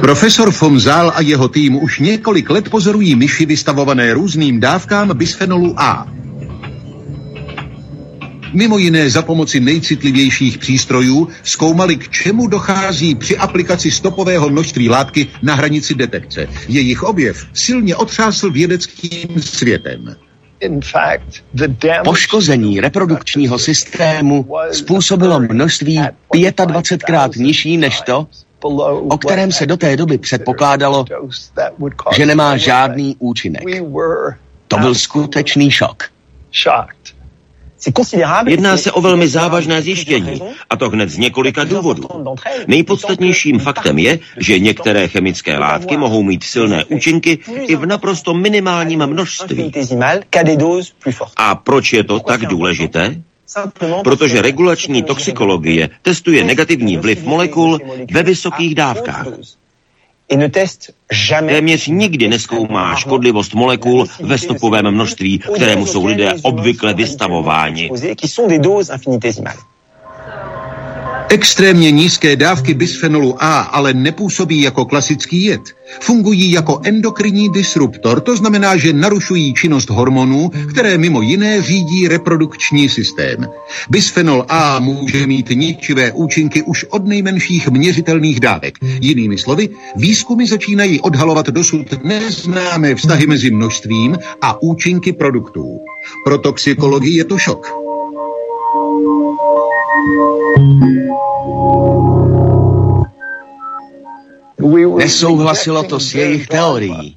Profesor 0.03 0.51
Fomzál 0.51 1.13
a 1.15 1.21
jeho 1.21 1.49
tým 1.49 1.83
už 1.83 1.99
několik 1.99 2.51
let 2.51 2.71
pozorují 2.71 3.15
myši 3.15 3.47
vystavované 3.47 4.15
různým 4.15 4.61
dávkám 4.61 5.17
bisfenolu 5.17 5.75
A. 5.81 6.07
Mimo 8.53 8.79
jiné 8.79 9.11
za 9.11 9.23
pomoci 9.23 9.61
nejcitlivějších 9.61 10.59
přístrojů 10.59 11.29
zkoumali, 11.43 11.97
k 11.97 12.09
čemu 12.09 12.47
dochází 12.47 13.15
při 13.15 13.37
aplikaci 13.37 13.91
stopového 13.91 14.49
množství 14.51 14.89
látky 14.89 15.29
na 15.43 15.55
hranici 15.55 15.95
detekce. 15.95 16.47
Jejich 16.69 17.03
objev 17.03 17.47
silně 17.53 17.97
otřásl 17.97 18.51
vědeckým 18.51 19.43
světem. 19.43 20.17
Poškození 22.05 22.81
reprodukčního 22.81 23.59
systému 23.59 24.47
způsobilo 24.73 25.41
množství 25.41 26.01
25krát 26.35 27.31
nižší 27.37 27.77
než 27.77 28.01
to, 28.01 28.27
o 28.63 29.19
kterém 29.19 29.53
se 29.53 29.67
do 29.67 29.77
té 29.77 29.97
doby 29.97 30.19
předpokládalo, 30.19 31.05
že 32.17 32.27
nemá 32.27 32.57
žádný 32.57 33.17
účinek. 33.19 33.63
To 34.69 34.79
byl 34.79 34.95
skutečný 34.95 35.71
šok. 35.71 36.03
Jedná 38.47 38.77
se 38.77 38.93
o 38.93 39.01
velmi 39.01 39.29
závažné 39.29 39.83
zjištění, 39.83 40.43
a 40.71 40.77
to 40.77 40.91
hned 40.91 41.11
z 41.11 41.19
několika 41.19 41.65
důvodů. 41.65 42.09
Nejpodstatnějším 42.67 43.59
faktem 43.59 43.99
je, 43.99 44.19
že 44.37 44.59
některé 44.59 45.09
chemické 45.09 45.59
látky 45.59 45.97
mohou 45.97 46.23
mít 46.23 46.45
silné 46.45 46.85
účinky 46.85 47.39
i 47.67 47.77
v 47.77 47.87
naprosto 47.87 48.35
minimálním 48.35 49.07
množství. 49.07 49.73
A 51.37 51.55
proč 51.55 51.93
je 51.93 52.05
to 52.05 52.21
tak 52.21 52.47
důležité? 52.47 53.23
Protože 54.05 54.43
regulační 54.43 55.03
toxikologie 55.03 55.91
testuje 56.03 56.45
negativní 56.45 56.97
vliv 56.97 57.25
molekul 57.25 57.79
ve 58.13 58.23
vysokých 58.23 58.75
dávkách. 58.75 59.27
Téměř 61.49 61.87
nikdy 61.87 62.29
neskoumá 62.29 62.97
škodlivost 62.97 63.55
molekul 63.55 64.07
ve 64.21 64.39
stopovém 64.39 64.91
množství, 64.91 65.39
kterému 65.39 65.87
jsou 65.87 66.07
lidé 66.07 66.33
obvykle 66.43 66.95
vystavováni. 66.95 67.91
Extrémně 71.33 71.91
nízké 71.91 72.37
dávky 72.37 72.75
bisfenolu 72.75 73.45
A 73.45 73.61
ale 73.61 73.95
nepůsobí 73.95 74.63
jako 74.63 74.85
klasický 74.85 75.45
jed. 75.45 75.61
Fungují 76.01 76.51
jako 76.51 76.81
endokrinní 76.85 77.49
disruptor, 77.49 78.21
to 78.21 78.37
znamená, 78.37 78.77
že 78.77 78.93
narušují 78.93 79.55
činnost 79.55 79.91
hormonů, 79.91 80.51
které 80.71 80.99
mimo 80.99 81.23
jiné 81.23 81.63
řídí 81.63 82.09
reprodukční 82.09 82.89
systém. 82.89 83.47
Bisfenol 83.91 84.45
A 84.49 84.79
může 84.79 85.27
mít 85.27 85.51
ničivé 85.51 86.13
účinky 86.13 86.63
už 86.63 86.85
od 86.85 87.07
nejmenších 87.07 87.69
měřitelných 87.69 88.41
dávek. 88.41 88.75
Jinými 88.83 89.39
slovy, 89.39 89.69
výzkumy 89.97 90.47
začínají 90.47 91.01
odhalovat 91.01 91.47
dosud 91.47 92.05
neznámé 92.05 92.95
vztahy 92.95 93.27
mezi 93.27 93.51
množstvím 93.51 94.19
a 94.43 94.63
účinky 94.63 95.13
produktů. 95.13 95.81
Pro 96.25 96.39
toxikologii 96.39 97.17
je 97.17 97.25
to 97.25 97.39
šok. 97.39 97.92
Nesouhlasilo 104.99 105.83
to 105.83 106.01
s 106.01 106.15
jejich 106.15 106.47
teorií. 106.47 107.17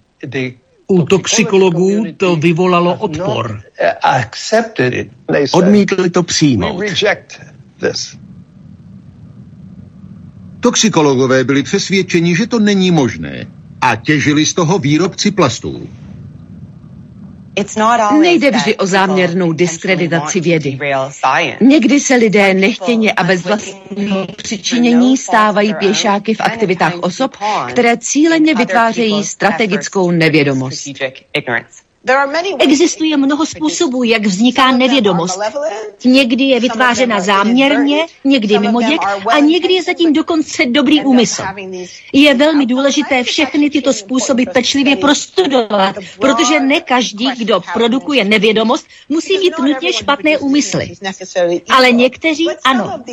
U 0.88 1.04
toxikologů 1.04 2.06
to 2.18 2.36
vyvolalo 2.36 2.96
odpor. 2.96 3.62
Odmítli 5.52 6.10
to 6.10 6.24
přijmout. 6.24 6.84
Toxikologové 10.60 11.44
byli 11.44 11.64
přesvědčeni, 11.64 12.36
že 12.36 12.48
to 12.48 12.60
není 12.60 12.92
možné 12.92 13.48
a 13.82 13.96
těžili 13.96 14.46
z 14.46 14.54
toho 14.54 14.80
výrobci 14.80 15.32
plastů. 15.32 15.90
Nejde 18.20 18.52
vždy 18.52 18.78
o 18.78 18.86
záměrnou 18.86 19.54
diskreditaci 19.54 20.40
vědy. 20.40 20.80
Někdy 21.62 22.00
se 22.00 22.16
lidé 22.16 22.54
nechtěně 22.54 23.14
a 23.14 23.24
bez 23.24 23.42
vlastního 23.44 24.28
přičinění 24.38 25.18
stávají 25.18 25.74
pěšáky 25.74 26.34
v 26.34 26.42
aktivitách 26.42 26.94
osob, 27.02 27.38
které 27.70 27.98
cíleně 27.98 28.56
vytvářejí 28.56 29.24
strategickou 29.24 30.12
nevědomost. 30.12 30.88
Existuje 32.60 33.18
mnoho 33.18 33.46
způsobů, 33.46 34.04
jak 34.04 34.26
vzniká 34.26 34.72
nevědomost. 34.72 35.40
Někdy 36.06 36.44
je 36.44 36.60
vytvářena 36.60 37.20
záměrně, 37.20 38.06
někdy 38.24 38.60
mimo 38.60 38.82
děk 38.82 39.02
a 39.32 39.40
někdy 39.40 39.74
je 39.74 39.84
zatím 39.84 40.14
dokonce 40.14 40.66
dobrý 40.66 41.04
úmysl. 41.04 41.44
Je 42.14 42.34
velmi 42.34 42.66
důležité 42.66 43.24
všechny 43.24 43.70
tyto 43.70 43.94
způsoby 43.94 44.44
pečlivě 44.54 44.96
prostudovat, 44.96 45.96
protože 46.20 46.60
ne 46.60 46.82
každý, 46.82 47.30
kdo 47.38 47.62
produkuje 47.74 48.24
nevědomost, 48.24 48.88
musí 49.10 49.38
mít 49.38 49.60
nutně 49.60 49.94
špatné 49.94 50.38
úmysly. 50.38 50.92
Ale 51.70 51.92
někteří 51.92 52.48
ano. 52.64 53.04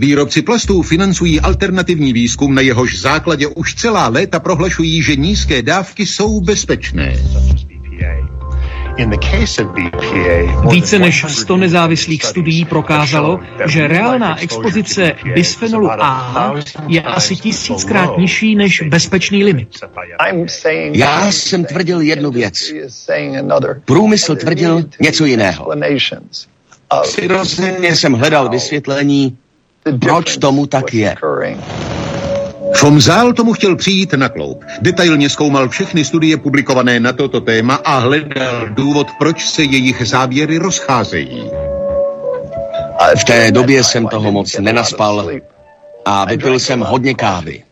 Výrobci 0.00 0.42
plastů 0.42 0.82
financují 0.82 1.40
alternativní 1.40 2.12
výzkum, 2.12 2.54
na 2.54 2.62
jehož 2.62 2.98
základě 2.98 3.46
už 3.46 3.74
celá 3.74 4.08
léta 4.08 4.40
prohlašují, 4.40 5.02
že 5.02 5.16
nízké 5.16 5.62
dávky 5.62 6.06
jsou 6.06 6.40
bezpečné. 6.40 7.16
Více 10.70 10.98
než 10.98 11.24
100 11.28 11.56
nezávislých 11.56 12.24
studií 12.24 12.64
prokázalo, 12.64 13.40
že 13.66 13.88
reálná 13.88 14.40
expozice 14.40 15.12
bisfenolu 15.34 15.90
A 15.90 16.54
je 16.88 17.02
asi 17.02 17.36
tisíckrát 17.36 18.18
nižší 18.18 18.54
než 18.54 18.82
bezpečný 18.88 19.44
limit. 19.44 19.68
Já 20.92 21.32
jsem 21.32 21.64
tvrdil 21.64 22.00
jednu 22.00 22.30
věc. 22.30 22.72
Průmysl 23.84 24.36
tvrdil 24.36 24.84
něco 25.00 25.24
jiného. 25.24 25.72
Přirozeně 27.02 27.96
jsem 27.96 28.12
hledal 28.12 28.48
vysvětlení, 28.48 29.38
proč 30.00 30.36
tomu 30.36 30.66
tak 30.66 30.94
je. 30.94 31.14
Fomzál 32.74 33.32
tomu 33.32 33.52
chtěl 33.52 33.76
přijít 33.76 34.12
na 34.12 34.28
kloup. 34.28 34.64
Detailně 34.80 35.30
zkoumal 35.30 35.68
všechny 35.68 36.04
studie 36.04 36.36
publikované 36.36 37.00
na 37.00 37.12
toto 37.12 37.40
téma 37.40 37.74
a 37.74 37.98
hledal 37.98 38.68
důvod, 38.68 39.06
proč 39.18 39.48
se 39.48 39.62
jejich 39.62 40.08
závěry 40.08 40.58
rozcházejí. 40.58 41.50
V 43.20 43.24
té 43.24 43.52
době 43.52 43.84
jsem 43.84 44.06
toho 44.06 44.32
moc 44.32 44.58
nenaspal 44.58 45.30
a 46.04 46.24
vypil 46.24 46.58
jsem 46.58 46.80
hodně 46.80 47.14
kávy. 47.14 47.62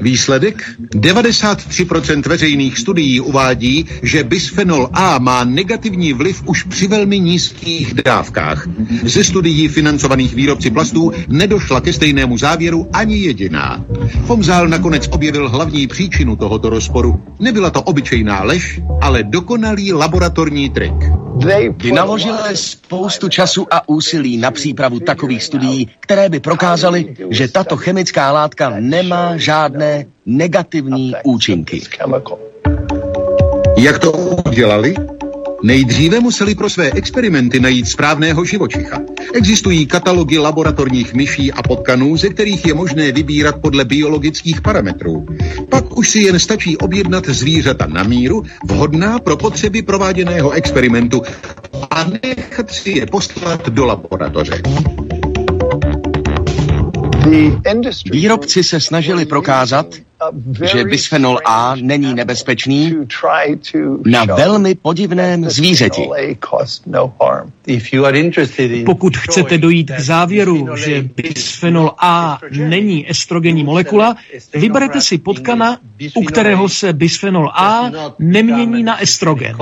Výsledek? 0.00 0.64
93% 0.94 2.28
veřejných 2.28 2.78
studií 2.78 3.20
uvádí, 3.20 3.86
že 4.02 4.24
bisfenol 4.24 4.88
A 4.92 5.18
má 5.18 5.44
negativní 5.44 6.12
vliv 6.12 6.42
už 6.46 6.62
při 6.62 6.86
velmi 6.86 7.20
nízkých 7.20 7.94
dávkách. 7.94 8.68
Ze 9.04 9.24
studií 9.24 9.68
financovaných 9.68 10.34
výrobci 10.34 10.70
plastů 10.70 11.12
nedošla 11.28 11.80
ke 11.80 11.92
stejnému 11.92 12.38
závěru 12.38 12.88
ani 12.92 13.18
jediná. 13.18 13.84
Fomzál 14.26 14.68
nakonec 14.68 15.08
objevil 15.10 15.48
hlavní 15.48 15.86
příčinu 15.86 16.36
tohoto 16.36 16.70
rozporu. 16.70 17.20
Nebyla 17.38 17.70
to 17.70 17.82
obyčejná 17.82 18.42
lež, 18.42 18.80
ale 19.00 19.22
dokonalý 19.22 19.92
laboratorní 19.92 20.70
trik. 20.70 20.94
Vynaložili 21.76 22.56
spoustu 22.56 23.28
času 23.28 23.66
a 23.70 23.88
úsilí 23.88 24.36
na 24.36 24.50
přípravu 24.50 25.00
takových 25.00 25.42
studií, 25.42 25.90
které 26.00 26.28
by 26.28 26.40
prokázaly, 26.40 27.16
že 27.30 27.48
tato 27.48 27.76
chemická 27.76 28.32
látka 28.32 28.72
nemá 28.80 29.36
žádné 29.76 30.04
negativní 30.26 31.12
účinky. 31.24 31.80
Jak 33.78 33.98
to 33.98 34.12
udělali? 34.48 34.94
Nejdříve 35.62 36.20
museli 36.20 36.54
pro 36.54 36.70
své 36.70 36.90
experimenty 36.90 37.60
najít 37.60 37.88
správného 37.88 38.44
živočicha. 38.44 39.00
Existují 39.34 39.86
katalogy 39.86 40.38
laboratorních 40.38 41.14
myší 41.14 41.52
a 41.52 41.62
potkanů, 41.62 42.16
ze 42.16 42.28
kterých 42.28 42.66
je 42.66 42.74
možné 42.74 43.12
vybírat 43.12 43.60
podle 43.60 43.84
biologických 43.84 44.60
parametrů. 44.60 45.26
Pak 45.68 45.96
už 45.96 46.10
si 46.10 46.18
jen 46.18 46.38
stačí 46.38 46.76
objednat 46.76 47.26
zvířata 47.26 47.86
na 47.86 48.02
míru, 48.02 48.42
vhodná 48.64 49.18
pro 49.18 49.36
potřeby 49.36 49.82
prováděného 49.82 50.50
experimentu 50.50 51.22
a 51.90 52.04
nechat 52.04 52.70
si 52.70 52.90
je 52.90 53.06
poslat 53.06 53.68
do 53.68 53.84
laboratoře. 53.84 54.62
Výrobci 58.10 58.64
se 58.64 58.80
snažili 58.80 59.26
prokázat, 59.26 59.86
že 60.72 60.84
bisfenol 60.84 61.38
A 61.44 61.74
není 61.80 62.14
nebezpečný 62.14 62.94
na 64.06 64.24
velmi 64.24 64.74
podivném 64.74 65.50
zvířeti. 65.50 66.08
Pokud 68.86 69.16
chcete 69.16 69.58
dojít 69.58 69.90
k 69.90 70.00
závěru, 70.00 70.68
že 70.76 71.02
bisfenol 71.02 71.92
A 71.98 72.38
není 72.50 73.10
estrogenní 73.10 73.64
molekula, 73.64 74.16
vyberete 74.54 75.00
si 75.00 75.18
potkana, 75.18 75.78
u 76.14 76.24
kterého 76.24 76.68
se 76.68 76.92
bisfenol 76.92 77.48
A 77.48 77.90
nemění 78.18 78.82
na 78.82 79.02
estrogen. 79.02 79.56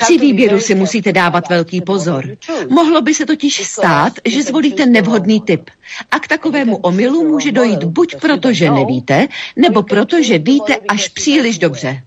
Při 0.00 0.18
výběru 0.18 0.60
si 0.60 0.74
musíte 0.74 1.12
dávat 1.12 1.48
velký 1.48 1.80
pozor. 1.80 2.24
Mohlo 2.70 3.02
by 3.02 3.14
se 3.14 3.26
totiž 3.26 3.66
stát, 3.66 4.12
že 4.24 4.42
zvolíte 4.42 4.86
nevhodný 4.86 5.40
typ. 5.40 5.70
A 6.10 6.18
k 6.18 6.28
takovému 6.28 6.76
omylu 6.76 7.28
může 7.28 7.52
dojít 7.52 7.84
buď 7.84 8.16
proto, 8.20 8.52
že 8.52 8.70
nevíte, 8.70 9.28
nebo 9.56 9.82
proto, 9.82 10.22
že 10.22 10.38
víte 10.38 10.76
až 10.88 11.08
příliš 11.08 11.58
dobře. 11.58 12.02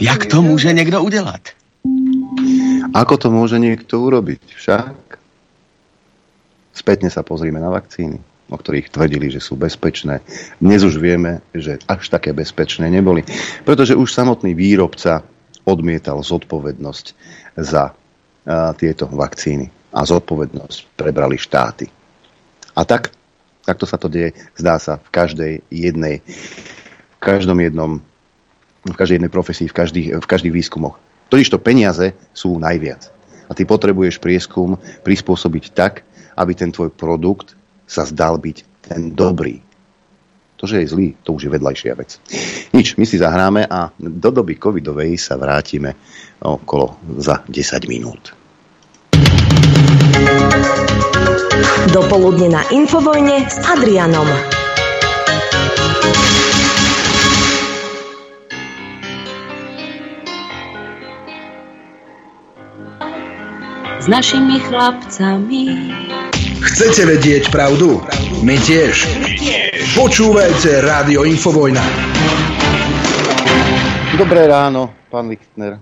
Jak 0.00 0.26
to 0.26 0.42
může 0.42 0.72
někdo 0.72 1.02
udělat? 1.02 1.40
Ako 2.94 3.16
to 3.20 3.28
môže 3.28 3.56
niekto 3.60 4.00
urobiť? 4.00 4.42
Však 4.56 4.96
spätne 6.74 7.08
sa 7.08 7.22
pozrime 7.24 7.60
na 7.60 7.70
vakcíny, 7.72 8.18
o 8.48 8.56
ktorých 8.56 8.92
tvrdili, 8.92 9.28
že 9.32 9.40
sú 9.40 9.56
bezpečné. 9.56 10.20
Dnes 10.60 10.82
už 10.84 10.96
vieme, 11.00 11.44
že 11.52 11.78
až 11.88 12.08
také 12.08 12.32
bezpečné 12.32 12.88
neboli, 12.88 13.24
pretože 13.64 13.96
už 13.96 14.08
samotný 14.12 14.52
výrobca 14.56 15.22
odmietal 15.68 16.24
zodpovednosť 16.24 17.06
za 17.60 17.92
tieto 18.80 19.04
vakcíny. 19.12 19.68
A 19.92 20.04
zodpovednosť 20.04 20.96
prebrali 20.96 21.36
štáty. 21.36 21.88
A 22.76 22.84
tak, 22.84 23.12
takto 23.64 23.88
sa 23.88 23.96
to 23.96 24.08
deje, 24.12 24.36
zdá 24.56 24.76
sa, 24.76 25.00
v 25.00 25.08
každej 25.12 25.52
jednej, 25.72 26.20
v 27.16 27.18
každom 27.20 27.56
jednom, 27.60 28.00
v 28.84 28.96
každej 28.96 29.16
jednej 29.20 29.32
profesii, 29.32 29.68
v 29.68 29.76
každých, 29.76 30.08
v 30.20 30.26
každých 30.28 30.54
výskumoch. 30.56 31.00
Totižto 31.32 31.60
peniaze 31.60 32.16
sú 32.36 32.56
najviac. 32.60 33.08
A 33.48 33.56
ty 33.56 33.64
potrebuješ 33.64 34.20
prieskum 34.20 34.76
prispôsobiť 35.04 35.72
tak, 35.72 36.04
aby 36.36 36.52
ten 36.52 36.68
tvoj 36.68 36.92
produkt 36.92 37.56
sa 37.88 38.04
zdal 38.04 38.36
byť 38.36 38.56
ten 38.84 39.16
dobrý. 39.16 39.64
To, 40.58 40.66
že 40.66 40.82
je 40.82 40.90
zlý, 40.90 41.08
to 41.22 41.38
už 41.38 41.46
je 41.46 41.54
vedľajšia 41.54 41.92
vec. 41.94 42.18
Nič, 42.74 42.98
my 42.98 43.06
si 43.06 43.22
zahráme 43.22 43.62
a 43.70 43.94
do 43.94 44.30
doby 44.34 44.58
covidovej 44.58 45.14
sa 45.14 45.38
vrátime 45.38 45.94
okolo 46.42 46.98
za 47.22 47.46
10 47.46 47.86
minút. 47.86 48.34
Dopoludne 51.94 52.58
na 52.58 52.62
Infovojne 52.74 53.46
s 53.46 53.56
Adrianom. 53.62 54.26
S 64.02 64.06
našimi 64.10 64.58
chlapcami 64.66 65.64
Chcete 66.58 67.06
vedieť 67.06 67.54
pravdu? 67.54 68.02
My 68.42 68.58
tiež. 68.58 69.06
Počúvajte 69.94 70.82
Rádio 70.82 71.22
Infovojna. 71.22 71.82
Dobré 74.18 74.50
ráno, 74.50 74.90
pán 75.06 75.30
Lichtner. 75.30 75.78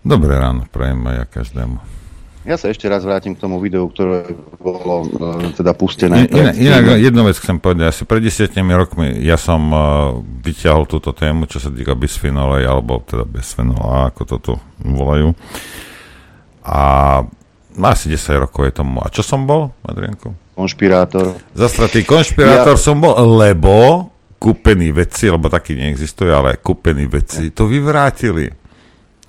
Dobré 0.00 0.40
ráno, 0.40 0.64
prajem 0.72 1.04
aj 1.04 1.16
ja 1.20 1.24
každému. 1.28 1.76
Ja 2.44 2.60
sa 2.60 2.68
ešte 2.68 2.88
raz 2.88 3.04
vrátim 3.08 3.32
k 3.32 3.40
tomu 3.40 3.56
videu, 3.56 3.88
ktoré 3.88 4.36
bolo 4.60 5.08
uh, 5.16 5.48
teda 5.56 5.72
pustené. 5.72 6.28
Inak, 6.28 6.56
inak 6.60 6.84
jednu 7.00 7.24
vec 7.24 7.40
chcem 7.40 7.56
povedať. 7.56 7.88
Asi 7.88 8.02
pred 8.04 8.20
desiatimi 8.20 8.76
rokmi 8.76 9.16
ja 9.24 9.40
som 9.40 9.72
uh, 9.72 9.80
vyťahol 10.44 10.84
túto 10.84 11.16
tému, 11.16 11.48
čo 11.48 11.56
sa 11.56 11.72
týka 11.72 11.96
bisfenolej, 11.96 12.68
alebo 12.68 13.00
teda 13.00 13.24
bisfenola, 13.24 14.12
ako 14.12 14.22
to 14.28 14.36
tu 14.40 14.54
volajú. 14.84 15.32
A 16.68 16.80
asi 17.82 18.06
10 18.12 18.44
rokov 18.46 18.70
je 18.70 18.72
tomu. 18.74 19.02
A 19.02 19.10
čo 19.10 19.26
som 19.26 19.42
bol, 19.48 19.74
Adrianko? 19.82 20.54
Konšpirátor. 20.54 21.34
Zastratý 21.56 22.06
konšpirátor 22.06 22.78
ja... 22.78 22.82
som 22.82 23.02
bol, 23.02 23.18
lebo 23.18 24.08
kúpení 24.38 24.92
veci, 24.92 25.26
lebo 25.32 25.48
taký 25.48 25.74
neexistuje, 25.74 26.30
ale 26.30 26.60
kúpení 26.60 27.08
veci 27.08 27.50
to 27.50 27.66
vyvrátili. 27.66 28.52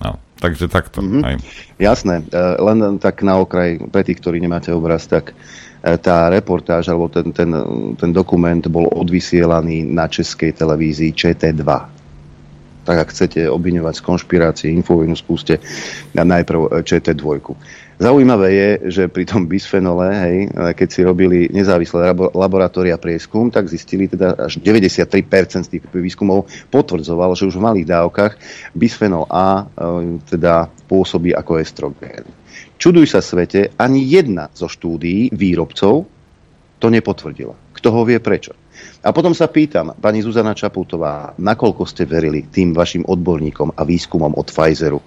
No, 0.03 0.19
Takže 0.35 0.67
takto. 0.67 0.99
Mm-hmm. 0.99 1.21
Aj. 1.23 1.35
Jasné, 1.79 2.15
e, 2.27 2.39
len 2.59 2.99
tak 2.99 3.23
na 3.23 3.39
okraj, 3.39 3.79
pre 3.87 4.03
tých, 4.03 4.19
ktorí 4.19 4.43
nemáte 4.43 4.75
obraz, 4.75 5.07
tak 5.07 5.31
e, 5.31 5.95
tá 5.95 6.27
reportáž 6.27 6.91
alebo 6.91 7.07
ten, 7.07 7.31
ten, 7.31 7.49
ten 7.95 8.11
dokument 8.11 8.59
bol 8.67 8.91
odvysielaný 8.91 9.87
na 9.87 10.11
českej 10.11 10.51
televízii 10.51 11.15
ČT2. 11.15 11.63
Tak 12.85 12.97
ak 13.01 13.09
chcete 13.09 13.47
obviňovať 13.49 13.93
z 13.97 14.05
konšpirácie, 14.05 14.67
infovojnu 14.75 15.15
skúste 15.15 15.57
najprv 16.13 16.83
ČT2. 16.83 17.25
Zaujímavé 17.95 18.47
je, 18.51 18.69
že 18.91 19.03
pri 19.07 19.23
tom 19.23 19.47
bisfenole, 19.47 20.11
hej, 20.11 20.37
keď 20.51 20.87
si 20.91 20.99
robili 20.99 21.47
nezávislé 21.47 22.11
laboratória 22.35 22.99
prieskum, 22.99 23.47
tak 23.47 23.71
zistili 23.71 24.11
teda 24.11 24.35
až 24.35 24.59
93% 24.59 25.63
z 25.63 25.69
tých 25.79 25.83
výskumov 25.95 26.51
potvrdzovalo, 26.75 27.39
že 27.39 27.47
už 27.47 27.55
v 27.55 27.65
malých 27.71 27.87
dávkach 27.87 28.33
bisfenol 28.75 29.23
A 29.31 29.63
e, 29.63 30.19
teda 30.27 30.67
pôsobí 30.91 31.31
ako 31.31 31.55
estrogén. 31.55 32.27
Čuduj 32.75 33.15
sa 33.15 33.23
svete, 33.23 33.71
ani 33.79 34.03
jedna 34.03 34.51
zo 34.51 34.67
štúdií 34.67 35.31
výrobcov 35.31 36.03
to 36.83 36.87
nepotvrdila. 36.91 37.55
Kto 37.79 37.95
ho 37.95 38.03
vie 38.03 38.19
prečo? 38.19 38.51
A 39.07 39.15
potom 39.15 39.31
sa 39.31 39.47
pýtam, 39.47 39.95
pani 39.95 40.19
Zuzana 40.19 40.51
Čaputová, 40.51 41.31
nakoľko 41.39 41.87
ste 41.87 42.03
verili 42.03 42.43
tým 42.51 42.75
vašim 42.75 43.07
odborníkom 43.07 43.71
a 43.71 43.87
výskumom 43.87 44.35
od 44.35 44.51
Pfizeru 44.51 44.99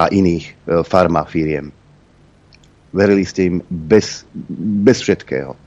a 0.00 0.08
iných 0.08 0.44
e, 0.48 0.52
farmafíriem? 0.80 1.83
Verili 2.94 3.26
ste 3.26 3.50
im 3.50 3.56
bez, 3.66 4.22
bez 4.86 5.02
všetkého. 5.02 5.58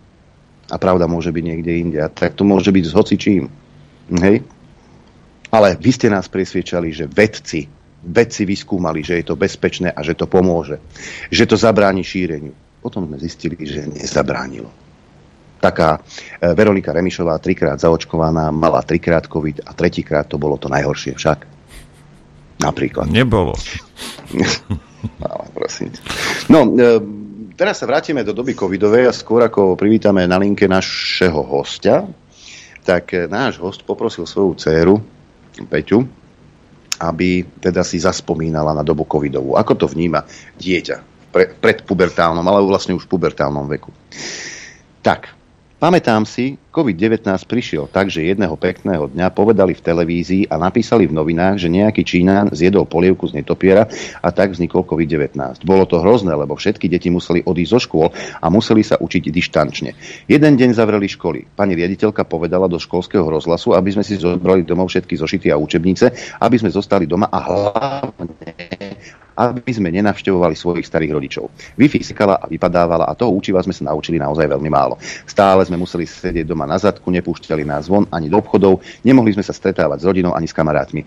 A 0.72 0.76
pravda 0.80 1.12
môže 1.12 1.28
byť 1.36 1.44
niekde 1.44 1.72
inde. 1.76 2.00
A 2.00 2.08
tak 2.08 2.40
to 2.40 2.48
môže 2.48 2.72
byť 2.72 2.86
s 2.88 2.96
hocičím. 2.96 3.44
Hej? 4.16 4.48
Ale 5.52 5.76
vy 5.76 5.92
ste 5.92 6.08
nás 6.08 6.32
presviečali, 6.32 6.96
že 6.96 7.08
vedci, 7.08 7.68
vedci 8.04 8.48
vyskúmali, 8.48 9.04
že 9.04 9.20
je 9.20 9.26
to 9.28 9.36
bezpečné 9.36 9.92
a 9.92 10.00
že 10.04 10.16
to 10.16 10.24
pomôže. 10.28 10.80
Že 11.28 11.52
to 11.52 11.56
zabráni 11.60 12.04
šíreniu. 12.04 12.56
Potom 12.80 13.04
sme 13.04 13.20
zistili, 13.20 13.60
že 13.60 13.84
nezabránilo. 13.92 14.72
Taká 15.60 16.00
e, 16.00 16.54
Veronika 16.56 16.96
Remišová, 16.96 17.44
trikrát 17.44 17.82
zaočkovaná, 17.82 18.56
mala 18.56 18.80
trikrát 18.88 19.28
COVID 19.28 19.68
a 19.68 19.76
tretíkrát 19.76 20.30
to 20.30 20.40
bolo 20.40 20.56
to 20.56 20.72
najhoršie 20.72 21.12
však. 21.18 21.44
Napríklad. 22.64 23.12
Nebolo. 23.12 23.52
Ale 25.22 25.45
prosím. 25.54 25.93
No, 26.50 26.66
e, 26.66 27.00
teraz 27.54 27.82
sa 27.82 27.89
vrátime 27.89 28.26
do 28.26 28.34
doby 28.34 28.58
covidovej 28.58 29.10
a 29.10 29.14
skôr 29.14 29.45
ako 29.45 29.78
privítame 29.78 30.26
na 30.26 30.41
linke 30.41 30.66
našeho 30.66 31.41
hostia, 31.45 32.06
tak 32.82 33.14
e, 33.14 33.30
náš 33.30 33.62
host 33.62 33.86
poprosil 33.86 34.26
svoju 34.26 34.58
dceru, 34.58 34.95
Peťu, 35.58 36.06
aby 37.02 37.45
teda 37.62 37.82
si 37.82 37.98
zaspomínala 38.02 38.74
na 38.74 38.86
dobu 38.86 39.06
covidovú. 39.06 39.58
Ako 39.58 39.74
to 39.74 39.86
vníma 39.89 40.26
dieťa 40.58 40.98
pre, 41.30 41.54
pred 41.54 41.86
pubertálnom, 41.86 42.45
ale 42.45 42.66
vlastne 42.66 42.98
už 42.98 43.06
v 43.06 43.14
pubertálnom 43.18 43.70
veku. 43.70 43.93
Tak, 45.06 45.37
Pamätám 45.78 46.26
si, 46.26 46.58
COVID-19 46.74 47.22
prišiel 47.46 47.86
tak, 47.86 48.10
že 48.10 48.26
jedného 48.26 48.58
pekného 48.58 49.14
dňa 49.14 49.30
povedali 49.30 49.78
v 49.78 49.86
televízii 49.86 50.50
a 50.50 50.58
napísali 50.58 51.06
v 51.06 51.14
novinách, 51.14 51.62
že 51.62 51.70
nejaký 51.70 52.02
Čínan 52.02 52.50
zjedol 52.50 52.90
polievku 52.90 53.30
z 53.30 53.38
netopiera 53.38 53.86
a 54.26 54.34
tak 54.34 54.58
vznikol 54.58 54.82
COVID-19. 54.82 55.38
Bolo 55.62 55.86
to 55.86 56.02
hrozné, 56.02 56.34
lebo 56.34 56.58
všetky 56.58 56.90
deti 56.90 57.14
museli 57.14 57.46
odísť 57.46 57.72
zo 57.78 57.80
škôl 57.86 58.10
a 58.42 58.46
museli 58.50 58.82
sa 58.82 58.98
učiť 58.98 59.30
dištančne. 59.30 59.94
Jeden 60.26 60.58
deň 60.58 60.74
zavreli 60.74 61.06
školy. 61.06 61.46
Pani 61.54 61.78
riaditeľka 61.78 62.26
povedala 62.26 62.66
do 62.66 62.82
školského 62.82 63.30
rozhlasu, 63.30 63.78
aby 63.78 63.94
sme 63.94 64.02
si 64.02 64.18
zobrali 64.18 64.66
domov 64.66 64.90
všetky 64.90 65.14
zošity 65.14 65.54
a 65.54 65.62
učebnice, 65.62 66.42
aby 66.42 66.58
sme 66.58 66.74
zostali 66.74 67.06
doma 67.06 67.30
a 67.30 67.38
hlavne 67.38 68.58
aby 69.38 69.70
sme 69.70 69.94
nenavštevovali 69.94 70.58
svojich 70.58 70.90
starých 70.90 71.14
rodičov. 71.14 71.46
Wi-Fi 71.78 72.02
sekala 72.02 72.42
a 72.42 72.50
vypadávala 72.50 73.06
a 73.06 73.14
toho 73.14 73.38
učiva 73.38 73.62
sme 73.62 73.78
sa 73.78 73.86
naučili 73.86 74.18
naozaj 74.18 74.50
veľmi 74.50 74.70
málo. 74.74 74.98
Stále 75.30 75.62
sme 75.62 75.78
museli 75.78 76.10
sedieť 76.10 76.50
doma 76.50 76.66
na 76.66 76.82
zadku, 76.82 77.14
nepúšťali 77.14 77.62
nás 77.62 77.86
von 77.86 78.10
ani 78.10 78.34
do 78.34 78.42
obchodov, 78.42 78.82
nemohli 79.06 79.38
sme 79.38 79.46
sa 79.46 79.54
stretávať 79.54 80.02
s 80.02 80.08
rodinou 80.10 80.34
ani 80.34 80.50
s 80.50 80.58
kamarátmi. 80.58 81.06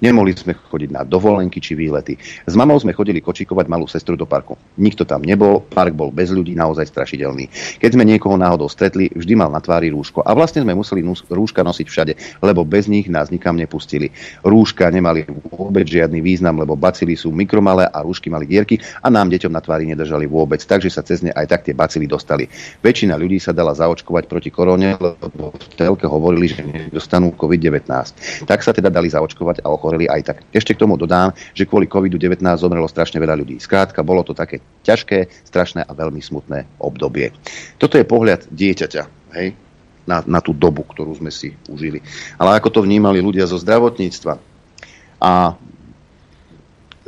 Nemohli 0.00 0.32
sme 0.32 0.56
chodiť 0.56 0.90
na 0.96 1.04
dovolenky 1.04 1.60
či 1.60 1.76
výlety. 1.76 2.16
S 2.48 2.56
mamou 2.56 2.80
sme 2.80 2.96
chodili 2.96 3.20
kočikovať 3.20 3.68
malú 3.68 3.84
sestru 3.84 4.16
do 4.16 4.24
parku. 4.24 4.56
Nikto 4.80 5.04
tam 5.04 5.20
nebol, 5.20 5.60
park 5.60 5.92
bol 5.92 6.08
bez 6.08 6.32
ľudí, 6.32 6.56
naozaj 6.56 6.88
strašidelný. 6.88 7.52
Keď 7.76 7.90
sme 7.92 8.08
niekoho 8.08 8.40
náhodou 8.40 8.72
stretli, 8.72 9.12
vždy 9.12 9.36
mal 9.36 9.52
na 9.52 9.60
tvári 9.60 9.92
rúško. 9.92 10.24
A 10.24 10.32
vlastne 10.32 10.64
sme 10.64 10.72
museli 10.72 11.04
rúška 11.04 11.60
nosiť 11.60 11.86
všade, 11.86 12.12
lebo 12.40 12.64
bez 12.64 12.88
nich 12.88 13.12
nás 13.12 13.28
nikam 13.28 13.60
nepustili. 13.60 14.08
Rúška 14.40 14.88
nemali 14.88 15.28
vôbec 15.52 15.84
žiadny 15.84 16.24
význam, 16.24 16.56
lebo 16.56 16.80
bacily 16.80 17.12
sú 17.12 17.28
mikromalé 17.28 17.84
a 17.84 18.00
rúšky 18.00 18.32
mali 18.32 18.48
dierky 18.48 18.80
a 19.04 19.12
nám 19.12 19.28
deťom 19.28 19.52
na 19.52 19.60
tvári 19.60 19.84
nedržali 19.84 20.24
vôbec. 20.24 20.64
Takže 20.64 20.88
sa 20.88 21.04
cez 21.04 21.20
ne 21.20 21.28
aj 21.36 21.44
tak 21.44 21.68
tie 21.68 21.76
bacily 21.76 22.08
dostali. 22.08 22.48
Väčšina 22.80 23.20
ľudí 23.20 23.36
sa 23.36 23.52
dala 23.52 23.76
zaočkovať 23.76 24.24
proti 24.24 24.48
korone, 24.48 24.96
lebo 24.96 25.52
v 25.52 25.66
telke 25.76 26.08
hovorili, 26.08 26.48
že 26.48 26.64
nedostanú 26.64 27.36
COVID-19. 27.36 27.84
Tak 28.48 28.64
sa 28.64 28.72
teda 28.72 28.88
dali 28.88 29.12
zaočkovať 29.12 29.60
a 29.60 29.68
ochoreli 29.90 30.06
aj 30.06 30.22
tak. 30.22 30.38
Ešte 30.54 30.78
k 30.78 30.86
tomu 30.86 30.94
dodám, 30.94 31.34
že 31.50 31.66
kvôli 31.66 31.90
COVID-19 31.90 32.38
zomrelo 32.54 32.86
strašne 32.86 33.18
veľa 33.18 33.34
ľudí. 33.34 33.58
Skrátka, 33.58 34.06
bolo 34.06 34.22
to 34.22 34.30
také 34.30 34.62
ťažké, 34.86 35.50
strašné 35.50 35.82
a 35.82 35.90
veľmi 35.90 36.22
smutné 36.22 36.78
obdobie. 36.78 37.34
Toto 37.74 37.98
je 37.98 38.06
pohľad 38.06 38.46
dieťaťa, 38.54 39.02
hej? 39.34 39.58
Na, 40.06 40.22
na 40.22 40.38
tú 40.38 40.54
dobu, 40.54 40.86
ktorú 40.86 41.18
sme 41.18 41.34
si 41.34 41.58
užili. 41.66 41.98
Ale 42.38 42.54
ako 42.54 42.70
to 42.70 42.80
vnímali 42.86 43.18
ľudia 43.18 43.50
zo 43.50 43.58
zdravotníctva. 43.58 44.38
A 45.20 45.58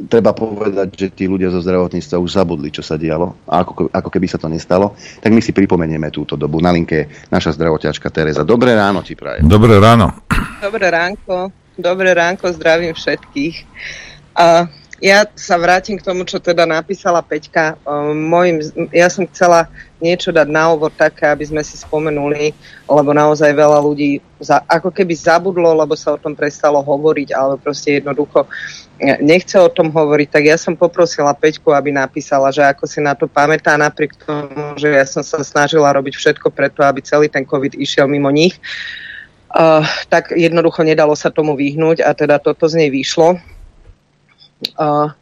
treba 0.07 0.35
povedať, 0.37 0.89
že 0.95 1.07
tí 1.15 1.25
ľudia 1.31 1.49
zo 1.55 1.63
zdravotníctva 1.63 2.21
už 2.21 2.31
zabudli, 2.35 2.69
čo 2.75 2.83
sa 2.85 2.99
dialo. 2.99 3.39
A 3.47 3.63
ako, 3.63 3.91
ako 3.91 4.09
keby 4.11 4.27
sa 4.27 4.39
to 4.39 4.51
nestalo, 4.51 4.99
tak 5.23 5.31
my 5.31 5.41
si 5.41 5.55
pripomenieme 5.55 6.11
túto 6.11 6.35
dobu. 6.35 6.59
Na 6.59 6.71
linke 6.71 7.09
naša 7.33 7.55
zdravotiačka 7.57 8.11
Teresa. 8.11 8.47
Dobré 8.47 8.75
ráno 8.77 9.03
ti 9.03 9.15
prajem. 9.15 9.47
Dobré 9.47 9.79
ráno. 9.79 10.13
Dobré 10.63 10.93
ránko. 10.93 11.62
Dobré 11.79 12.13
ránko, 12.13 12.53
zdravím 12.53 12.93
všetkých. 12.93 13.57
A 14.37 14.69
ja 15.03 15.27
sa 15.35 15.59
vrátim 15.59 15.99
k 15.99 16.07
tomu, 16.07 16.23
čo 16.23 16.39
teda 16.39 16.63
napísala 16.69 17.25
Peťka. 17.25 17.75
Mojim, 18.15 18.63
ja 18.95 19.11
som 19.11 19.27
chcela 19.27 19.67
niečo 19.99 20.31
dať 20.31 20.47
na 20.47 20.71
ovor 20.71 20.95
také, 20.95 21.27
aby 21.27 21.43
sme 21.43 21.65
si 21.65 21.75
spomenuli, 21.75 22.55
lebo 22.87 23.11
naozaj 23.11 23.51
veľa 23.51 23.83
ľudí 23.83 24.23
za, 24.39 24.63
ako 24.69 24.95
keby 24.95 25.17
zabudlo, 25.17 25.75
lebo 25.75 25.99
sa 25.99 26.15
o 26.15 26.23
tom 26.23 26.39
prestalo 26.39 26.79
hovoriť, 26.85 27.35
ale 27.35 27.59
proste 27.59 27.99
jednoducho 27.99 28.47
nechce 29.19 29.59
o 29.59 29.67
tom 29.67 29.91
hovoriť, 29.91 30.29
tak 30.31 30.45
ja 30.47 30.55
som 30.55 30.79
poprosila 30.79 31.35
Peťku, 31.35 31.75
aby 31.75 31.91
napísala, 31.91 32.55
že 32.55 32.63
ako 32.63 32.87
si 32.87 33.03
na 33.03 33.19
to 33.19 33.27
pamätá, 33.27 33.75
napriek 33.75 34.15
tomu, 34.23 34.79
že 34.79 34.93
ja 34.93 35.03
som 35.03 35.27
sa 35.27 35.43
snažila 35.43 35.91
robiť 35.91 36.15
všetko 36.15 36.53
preto, 36.55 36.87
aby 36.87 37.03
celý 37.03 37.27
ten 37.27 37.43
COVID 37.43 37.75
išiel 37.75 38.07
mimo 38.07 38.31
nich. 38.31 38.61
Uh, 39.53 39.85
tak 40.09 40.33
jednoducho 40.33 40.81
nedalo 40.81 41.13
sa 41.13 41.29
tomu 41.29 41.53
vyhnúť 41.53 42.01
a 42.01 42.17
teda 42.17 42.41
toto 42.41 42.65
z 42.73 42.81
nej 42.81 42.89
vyšlo. 42.89 43.37
Uh, 44.81 45.13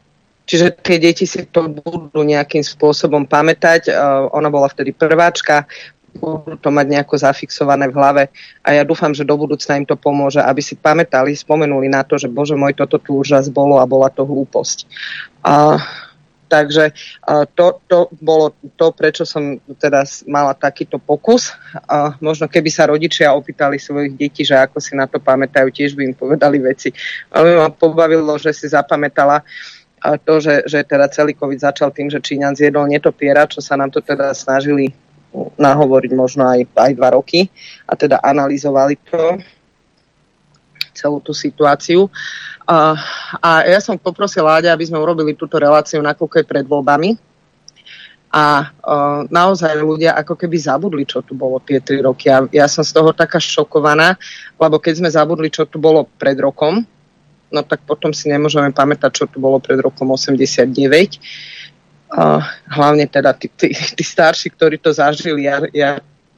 čiže 0.46 0.70
tie 0.78 1.02
deti 1.02 1.26
si 1.26 1.42
to 1.50 1.66
budú 1.66 2.22
nejakým 2.22 2.62
spôsobom 2.62 3.26
pamätať. 3.26 3.90
Uh, 3.90 4.30
ona 4.30 4.46
bola 4.46 4.70
vtedy 4.70 4.94
prváčka, 4.94 5.66
budú 6.14 6.54
to 6.58 6.70
mať 6.70 6.86
nejako 6.90 7.14
zafixované 7.18 7.90
v 7.90 7.96
hlave 7.98 8.22
a 8.66 8.74
ja 8.74 8.82
dúfam, 8.82 9.14
že 9.14 9.26
do 9.26 9.34
budúcna 9.38 9.78
im 9.78 9.86
to 9.86 9.94
pomôže, 9.94 10.42
aby 10.42 10.58
si 10.62 10.74
pamätali, 10.74 11.34
spomenuli 11.34 11.86
na 11.86 12.02
to, 12.02 12.18
že 12.18 12.26
bože 12.26 12.58
môj, 12.58 12.74
toto 12.74 12.98
tu 12.98 13.18
už 13.22 13.34
raz 13.34 13.46
bolo 13.46 13.78
a 13.78 13.86
bola 13.86 14.10
to 14.10 14.26
hlúposť. 14.26 14.86
Uh, 15.46 15.78
Takže 16.50 16.90
to, 17.54 17.78
to 17.86 18.10
bolo 18.18 18.50
to, 18.74 18.90
prečo 18.90 19.22
som 19.22 19.62
teda 19.78 20.02
mala 20.26 20.50
takýto 20.50 20.98
pokus. 20.98 21.54
Možno 22.18 22.50
keby 22.50 22.66
sa 22.74 22.90
rodičia 22.90 23.30
opýtali 23.30 23.78
svojich 23.78 24.18
detí, 24.18 24.42
že 24.42 24.58
ako 24.58 24.82
si 24.82 24.98
na 24.98 25.06
to 25.06 25.22
pamätajú, 25.22 25.70
tiež 25.70 25.94
by 25.94 26.10
im 26.10 26.14
povedali 26.18 26.58
veci. 26.58 26.90
Ale 27.30 27.54
ma 27.54 27.70
pobavilo, 27.70 28.34
že 28.34 28.50
si 28.50 28.66
zapamätala 28.66 29.46
to, 30.26 30.42
že, 30.42 30.66
že 30.66 30.82
teda 30.82 31.06
celý 31.12 31.38
COVID 31.38 31.60
začal 31.60 31.94
tým, 31.94 32.10
že 32.10 32.24
Číňan 32.24 32.58
zjedol 32.58 32.90
netopiera, 32.90 33.46
čo 33.46 33.62
sa 33.62 33.78
nám 33.78 33.94
to 33.94 34.02
teda 34.02 34.34
snažili 34.34 34.90
nahovoriť 35.60 36.12
možno 36.18 36.42
aj, 36.42 36.66
aj 36.74 36.92
dva 36.98 37.14
roky 37.14 37.46
a 37.86 37.94
teda 37.94 38.18
analyzovali 38.18 38.98
to 39.06 39.38
celú 40.90 41.22
tú 41.22 41.30
situáciu. 41.30 42.10
A, 42.70 42.94
a 43.42 43.50
ja 43.66 43.82
som 43.82 43.98
poprosila 43.98 44.62
Áďa, 44.62 44.70
aby 44.70 44.86
sme 44.86 45.02
urobili 45.02 45.34
túto 45.34 45.58
reláciu, 45.58 45.98
nakoľko 45.98 46.38
je 46.38 46.46
pred 46.46 46.62
voľbami. 46.62 47.18
A 48.30 48.62
uh, 48.62 49.26
naozaj 49.26 49.74
ľudia 49.82 50.14
ako 50.14 50.38
keby 50.38 50.54
zabudli, 50.54 51.02
čo 51.02 51.18
tu 51.18 51.34
bolo 51.34 51.58
tie 51.58 51.82
tri 51.82 51.98
roky. 51.98 52.30
Ja, 52.30 52.46
ja 52.54 52.66
som 52.70 52.86
z 52.86 52.94
toho 52.94 53.10
taká 53.10 53.42
šokovaná, 53.42 54.14
lebo 54.54 54.78
keď 54.78 55.02
sme 55.02 55.10
zabudli, 55.10 55.50
čo 55.50 55.66
tu 55.66 55.82
bolo 55.82 56.06
pred 56.14 56.38
rokom, 56.38 56.86
no 57.50 57.60
tak 57.66 57.82
potom 57.82 58.14
si 58.14 58.30
nemôžeme 58.30 58.70
pamätať, 58.70 59.10
čo 59.10 59.26
tu 59.26 59.42
bolo 59.42 59.58
pred 59.58 59.82
rokom 59.82 60.06
89. 60.14 60.70
Uh, 62.14 62.38
hlavne 62.70 63.02
teda 63.10 63.34
tí, 63.34 63.50
tí, 63.50 63.74
tí 63.74 64.04
starší, 64.06 64.54
ktorí 64.54 64.78
to 64.78 64.94
zažili. 64.94 65.50
Ja, 65.50 65.58
ja 65.74 65.90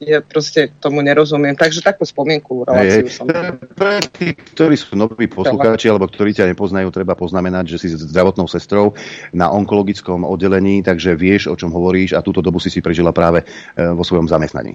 ja 0.02 0.18
proste 0.20 0.70
tomu 0.82 1.00
nerozumiem. 1.00 1.54
Takže 1.54 1.82
takú 1.82 2.02
spomienku 2.02 2.66
reláciu 2.66 3.06
som. 3.08 3.26
Pre 3.72 3.98
tí, 4.10 4.34
ktorí 4.34 4.74
sú 4.74 4.98
noví 4.98 5.30
poslucháči, 5.30 5.88
alebo 5.88 6.10
ktorí 6.10 6.34
ťa 6.34 6.50
nepoznajú, 6.50 6.90
treba 6.90 7.14
poznamenať, 7.14 7.76
že 7.76 7.76
si 7.78 7.88
zdravotnou 7.94 8.50
sestrou 8.50 8.94
na 9.30 9.48
onkologickom 9.50 10.26
oddelení, 10.26 10.82
takže 10.82 11.14
vieš, 11.14 11.48
o 11.48 11.56
čom 11.56 11.70
hovoríš 11.70 12.18
a 12.18 12.24
túto 12.24 12.42
dobu 12.42 12.58
si 12.58 12.68
si 12.68 12.82
prežila 12.82 13.14
práve 13.14 13.42
e, 13.42 13.46
vo 13.94 14.02
svojom 14.02 14.26
zamestnaní. 14.26 14.74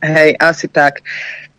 Hej, 0.00 0.36
asi 0.40 0.66
tak. 0.66 1.04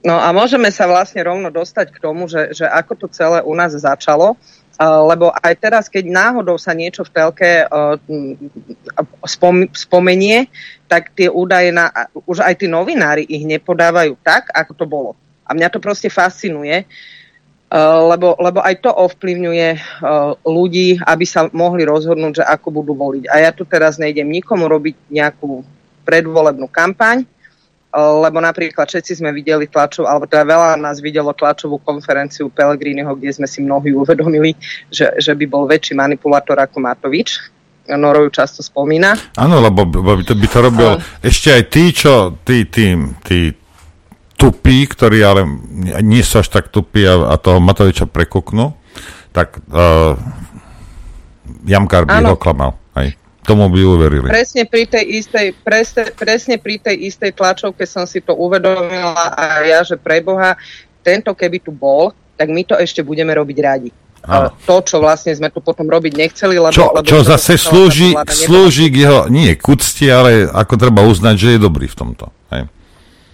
No 0.01 0.17
a 0.17 0.33
môžeme 0.33 0.73
sa 0.73 0.89
vlastne 0.89 1.21
rovno 1.21 1.53
dostať 1.53 1.93
k 1.93 2.01
tomu, 2.01 2.25
že, 2.25 2.57
že 2.57 2.65
ako 2.65 3.05
to 3.05 3.07
celé 3.13 3.45
u 3.45 3.53
nás 3.53 3.69
začalo. 3.69 4.33
Lebo 4.81 5.29
aj 5.29 5.53
teraz, 5.61 5.85
keď 5.85 6.09
náhodou 6.09 6.57
sa 6.57 6.73
niečo 6.73 7.05
v 7.05 7.13
telke 7.13 7.51
spomenie, 9.77 10.49
tak 10.89 11.13
tie 11.13 11.29
údaje, 11.29 11.69
na, 11.69 11.93
už 12.25 12.41
aj 12.41 12.65
tí 12.65 12.67
novinári 12.67 13.21
ich 13.29 13.45
nepodávajú 13.45 14.17
tak, 14.25 14.49
ako 14.49 14.71
to 14.73 14.85
bolo. 14.89 15.11
A 15.45 15.53
mňa 15.53 15.69
to 15.69 15.77
proste 15.77 16.09
fascinuje, 16.09 16.89
lebo, 18.09 18.35
lebo 18.41 18.59
aj 18.59 18.83
to 18.83 18.91
ovplyvňuje 18.91 19.69
ľudí, 20.43 20.99
aby 20.99 21.25
sa 21.29 21.47
mohli 21.53 21.85
rozhodnúť, 21.87 22.41
že 22.41 22.43
ako 22.43 22.83
budú 22.83 22.97
voliť. 22.97 23.29
A 23.31 23.47
ja 23.47 23.51
tu 23.55 23.63
teraz 23.63 23.95
nejdem 24.01 24.27
nikomu 24.27 24.67
robiť 24.67 24.97
nejakú 25.07 25.63
predvolebnú 26.03 26.67
kampaň, 26.67 27.23
lebo 27.91 28.39
napríklad 28.39 28.87
všetci 28.87 29.19
sme 29.19 29.35
videli 29.35 29.67
tlačov, 29.67 30.07
alebo 30.07 30.23
teda 30.23 30.47
veľa 30.47 30.79
nás 30.79 31.03
videlo 31.03 31.35
tlačovú 31.35 31.75
konferenciu 31.83 32.47
Pelegriniho, 32.47 33.11
kde 33.19 33.35
sme 33.35 33.47
si 33.47 33.59
mnohí 33.59 33.91
uvedomili, 33.91 34.55
že, 34.87 35.11
že 35.19 35.35
by 35.35 35.45
bol 35.47 35.67
väčší 35.67 35.99
manipulátor 35.99 36.55
ako 36.55 36.79
Matovič. 36.79 37.51
Noro 37.91 38.23
ju 38.23 38.29
často 38.31 38.63
spomína. 38.63 39.19
Áno, 39.35 39.59
lebo 39.59 39.83
by 39.83 40.23
to, 40.23 40.37
by 40.37 40.47
to 40.47 40.59
robil 40.63 40.91
uh, 40.95 41.03
ešte 41.19 41.51
aj 41.51 41.63
tí, 41.67 41.83
čo, 41.91 42.39
tí, 42.47 42.63
tí, 42.71 42.95
tí 43.27 43.51
tupí, 44.39 44.87
ktorí 44.87 45.19
ale 45.21 45.43
nie 45.99 46.23
sú 46.23 46.39
až 46.39 46.47
tak 46.47 46.71
tupí 46.71 47.03
a, 47.03 47.35
a 47.35 47.35
toho 47.35 47.59
Matoviča 47.59 48.07
prekuknú, 48.07 48.71
tak 49.35 49.59
uh, 49.69 50.15
Jamkar 51.67 52.07
by 52.07 52.23
ho 52.25 52.39
klamal. 52.39 52.80
Tomu 53.41 53.73
by 53.73 53.81
uverili. 53.81 54.27
Presne 54.29 54.69
pri 54.69 54.85
tej 54.85 55.17
istej, 55.17 55.57
presne, 55.65 56.13
presne 56.13 56.55
pri 56.61 56.77
tej 56.77 57.09
istej 57.09 57.33
tlačovke 57.33 57.89
som 57.89 58.05
si 58.05 58.21
to 58.21 58.37
uvedomila 58.37 59.33
a 59.33 59.65
ja, 59.65 59.81
že 59.81 59.97
pre 59.97 60.21
Boha, 60.21 60.53
tento 61.01 61.33
keby 61.33 61.57
tu 61.57 61.73
bol, 61.73 62.13
tak 62.37 62.53
my 62.53 62.61
to 62.61 62.77
ešte 62.77 63.01
budeme 63.01 63.33
robiť 63.33 63.57
radi. 63.61 63.89
Áno. 64.21 64.53
To, 64.69 64.85
čo 64.85 65.01
vlastne 65.01 65.33
sme 65.33 65.49
tu 65.49 65.65
potom 65.65 65.89
robiť 65.89 66.13
nechceli, 66.13 66.61
lebo... 66.61 66.69
Čo, 66.69 66.93
lebo 66.93 67.01
čo 67.01 67.25
zase 67.25 67.57
slúži, 67.57 68.13
slúži 68.29 68.93
k 68.93 69.09
jeho, 69.09 69.19
nie 69.33 69.57
k 69.57 69.65
úcti, 69.65 70.05
ale 70.13 70.45
ako 70.45 70.77
treba 70.77 71.01
uznať, 71.01 71.35
že 71.41 71.47
je 71.57 71.59
dobrý 71.59 71.89
v 71.89 71.97
tomto. 71.97 72.29
Hej. 72.53 72.69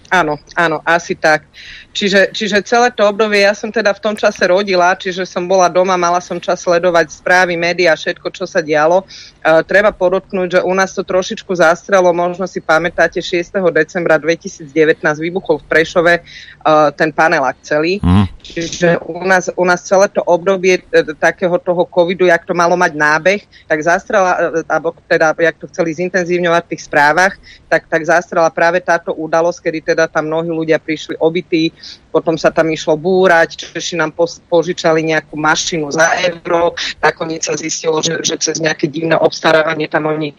Áno, 0.08 0.40
áno, 0.56 0.80
asi 0.88 1.12
tak. 1.12 1.44
Čiže, 1.88 2.36
čiže 2.36 2.60
celé 2.68 2.92
to 2.92 3.00
obdobie, 3.08 3.42
ja 3.42 3.56
som 3.56 3.72
teda 3.72 3.96
v 3.96 4.02
tom 4.04 4.14
čase 4.14 4.44
rodila, 4.44 4.92
čiže 4.92 5.24
som 5.24 5.48
bola 5.48 5.72
doma, 5.72 5.96
mala 5.96 6.20
som 6.20 6.36
čas 6.36 6.60
sledovať 6.60 7.10
správy, 7.10 7.56
médiá, 7.56 7.96
všetko, 7.96 8.28
čo 8.28 8.44
sa 8.44 8.60
dialo. 8.60 9.08
Uh, 9.40 9.64
treba 9.64 9.88
podotknúť, 9.88 10.60
že 10.60 10.60
u 10.62 10.72
nás 10.76 10.92
to 10.92 11.00
trošičku 11.00 11.48
zastrelo, 11.56 12.12
možno 12.12 12.44
si 12.44 12.60
pamätáte, 12.60 13.24
6. 13.24 13.56
decembra 13.72 14.20
2019 14.20 14.68
vybuchol 15.00 15.64
v 15.64 15.66
Prešove 15.66 16.14
uh, 16.20 16.92
ten 16.92 17.08
panelák 17.08 17.56
celý. 17.64 18.04
Mm. 18.04 18.28
Čiže 18.44 19.00
u 19.08 19.24
nás, 19.24 19.48
u 19.56 19.64
nás 19.64 19.80
celé 19.80 20.12
to 20.12 20.20
obdobie 20.22 20.84
uh, 20.84 21.16
takého 21.16 21.56
toho 21.56 21.88
covidu, 21.88 22.28
jak 22.28 22.44
to 22.44 22.52
malo 22.52 22.76
mať 22.76 22.92
nábeh, 22.94 23.40
tak 23.64 23.80
zastrela, 23.80 24.36
uh, 24.36 24.60
alebo 24.68 24.92
teda, 25.08 25.32
jak 25.32 25.56
to 25.56 25.66
chceli 25.72 25.96
zintenzívňovať 25.96 26.62
v 26.68 26.70
tých 26.76 26.84
správach, 26.84 27.34
tak, 27.66 27.88
tak 27.88 28.04
zastrela 28.04 28.52
práve 28.52 28.84
táto 28.84 29.16
udalosť, 29.16 29.58
kedy 29.64 29.78
teda 29.96 30.04
tam 30.04 30.28
mnohí 30.28 30.52
ľudia 30.52 30.76
prišli 30.76 31.16
obytí, 31.16 31.72
potom 32.10 32.38
sa 32.40 32.48
tam 32.48 32.68
išlo 32.70 32.98
búrať, 32.98 33.68
Češi 33.68 33.98
nám 33.98 34.14
požičali 34.48 35.04
nejakú 35.04 35.36
mašinu 35.38 35.92
za 35.92 36.08
euro, 36.28 36.74
nakoniec 37.02 37.44
sa 37.44 37.54
zistilo, 37.54 38.00
že, 38.00 38.20
že 38.24 38.36
cez 38.40 38.58
nejaké 38.58 38.88
divné 38.90 39.14
obstarávanie 39.16 39.86
tam 39.90 40.10
oni 40.10 40.34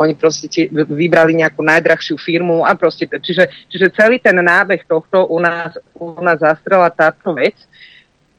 oni 0.00 0.14
proste 0.16 0.48
vybrali 0.70 1.36
nejakú 1.36 1.60
najdrahšiu 1.60 2.16
firmu 2.16 2.62
a 2.64 2.72
proste, 2.78 3.04
čiže, 3.04 3.50
čiže 3.68 3.92
celý 3.92 4.16
ten 4.16 4.38
nábeh 4.38 4.86
tohto 4.86 5.28
u 5.28 5.36
nás, 5.42 5.76
u 5.92 6.16
nás 6.22 6.40
zastrela 6.40 6.88
táto 6.88 7.36
vec. 7.36 7.58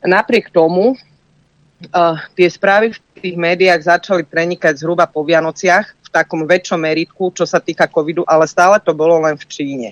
Napriek 0.01 0.49
tomu 0.49 0.95
uh, 0.95 2.18
tie 2.34 2.49
správy 2.49 2.95
v 2.95 2.99
tých 3.19 3.35
médiách 3.38 3.81
začali 3.84 4.26
prenikať 4.26 4.81
zhruba 4.81 5.05
po 5.05 5.22
Vianociach 5.22 5.85
v 6.01 6.09
takom 6.09 6.49
väčšom 6.49 6.81
meritku, 6.81 7.30
čo 7.35 7.45
sa 7.45 7.61
týka 7.61 7.85
covidu, 7.85 8.26
ale 8.26 8.49
stále 8.49 8.81
to 8.81 8.95
bolo 8.97 9.22
len 9.22 9.38
v 9.38 9.45
Číne. 9.45 9.89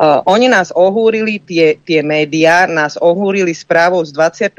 Uh, 0.00 0.24
oni 0.24 0.48
nás 0.48 0.72
ohúrili, 0.72 1.36
tie, 1.44 1.76
tie 1.76 2.00
médiá 2.00 2.64
nás 2.64 2.96
ohúrili 2.96 3.52
správou 3.52 4.00
z 4.00 4.16
29. 4.16 4.56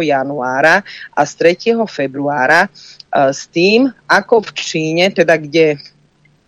januára 0.00 0.80
a 1.12 1.20
z 1.28 1.60
3. 1.60 1.84
februára 1.84 2.72
uh, 2.72 3.28
s 3.28 3.44
tým, 3.44 3.92
ako 4.08 4.40
v 4.40 4.50
Číne, 4.56 5.04
teda 5.12 5.36
kde 5.36 5.76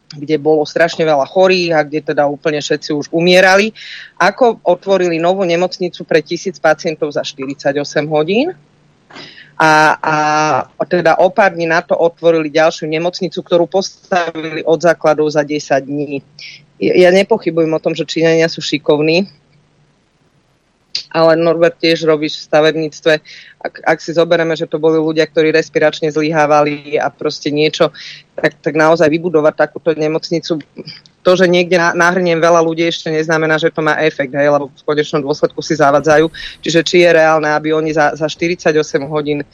kde 0.06 0.38
bolo 0.38 0.62
strašne 0.62 1.02
veľa 1.02 1.26
chorých 1.26 1.70
a 1.74 1.82
kde 1.82 2.14
teda 2.14 2.30
úplne 2.30 2.62
všetci 2.62 2.94
už 2.94 3.06
umierali, 3.10 3.74
ako 4.16 4.62
otvorili 4.62 5.18
novú 5.18 5.43
nemocnicu 5.43 6.06
pre 6.06 6.22
tisíc 6.22 6.62
pacientov 6.62 7.10
za 7.10 7.26
48 7.26 7.82
hodín 8.06 8.55
a, 9.56 9.72
a 9.98 10.16
teda 10.84 11.16
o 11.16 11.32
pár 11.32 11.56
dní 11.56 11.64
na 11.64 11.80
to 11.80 11.97
otvorili 11.97 12.52
ďalšiu 12.52 12.86
nemocnicu, 12.86 13.40
ktorú 13.40 13.64
postavili 13.66 14.60
od 14.62 14.78
základov 14.78 15.32
za 15.32 15.43
10 15.43 15.80
dní 15.80 16.20
ja 16.81 17.11
nepochybujem 17.12 17.73
o 17.73 17.82
tom, 17.82 17.97
že 17.97 18.05
Číňania 18.05 18.53
sú 18.53 18.61
šikovní, 18.61 19.28
ale 21.12 21.36
Norbert 21.36 21.81
tiež 21.81 22.05
robíš 22.05 22.40
v 22.40 22.47
stavebníctve. 22.53 23.12
Ak, 23.61 23.74
ak 23.85 23.98
si 24.01 24.12
zoberieme, 24.12 24.53
že 24.53 24.69
to 24.69 24.77
boli 24.77 25.01
ľudia, 25.01 25.24
ktorí 25.24 25.53
respiračne 25.53 26.12
zlyhávali 26.12 27.01
a 27.01 27.09
proste 27.09 27.48
niečo, 27.48 27.93
tak, 28.36 28.61
tak 28.61 28.74
naozaj 28.77 29.09
vybudovať 29.09 29.55
takúto 29.57 29.97
nemocnicu, 29.97 30.61
to, 31.24 31.31
že 31.35 31.51
niekde 31.51 31.81
nahrniem 31.81 32.39
veľa 32.39 32.62
ľudí, 32.62 32.86
ešte 32.86 33.11
neznamená, 33.11 33.59
že 33.59 33.73
to 33.73 33.82
má 33.82 33.98
efekt, 34.05 34.31
hej, 34.31 34.47
lebo 34.47 34.70
v 34.70 34.86
konečnom 34.86 35.24
dôsledku 35.24 35.59
si 35.65 35.74
zavadzajú. 35.74 36.31
Čiže 36.62 36.81
či 36.86 36.97
je 37.03 37.11
reálne, 37.11 37.51
aby 37.51 37.74
oni 37.74 37.90
za, 37.90 38.15
za 38.15 38.31
48 38.31 38.77
hodín 39.11 39.43
uh, 39.43 39.48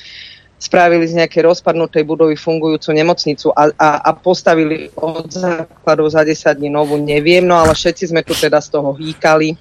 spravili 0.63 1.11
z 1.11 1.19
nejakej 1.19 1.43
rozpadnutej 1.51 2.07
budovy 2.07 2.39
fungujúcu 2.39 2.95
nemocnicu 2.95 3.51
a, 3.51 3.75
a, 3.75 3.89
a 3.99 4.11
postavili 4.15 4.95
od 4.95 5.27
základov 5.27 6.15
za 6.15 6.23
10 6.23 6.63
dní 6.63 6.71
novú, 6.71 6.95
neviem, 7.03 7.43
no 7.43 7.59
ale 7.59 7.75
všetci 7.75 8.15
sme 8.15 8.23
tu 8.23 8.31
teda 8.39 8.63
z 8.63 8.71
toho 8.71 8.95
hýkali. 8.95 9.59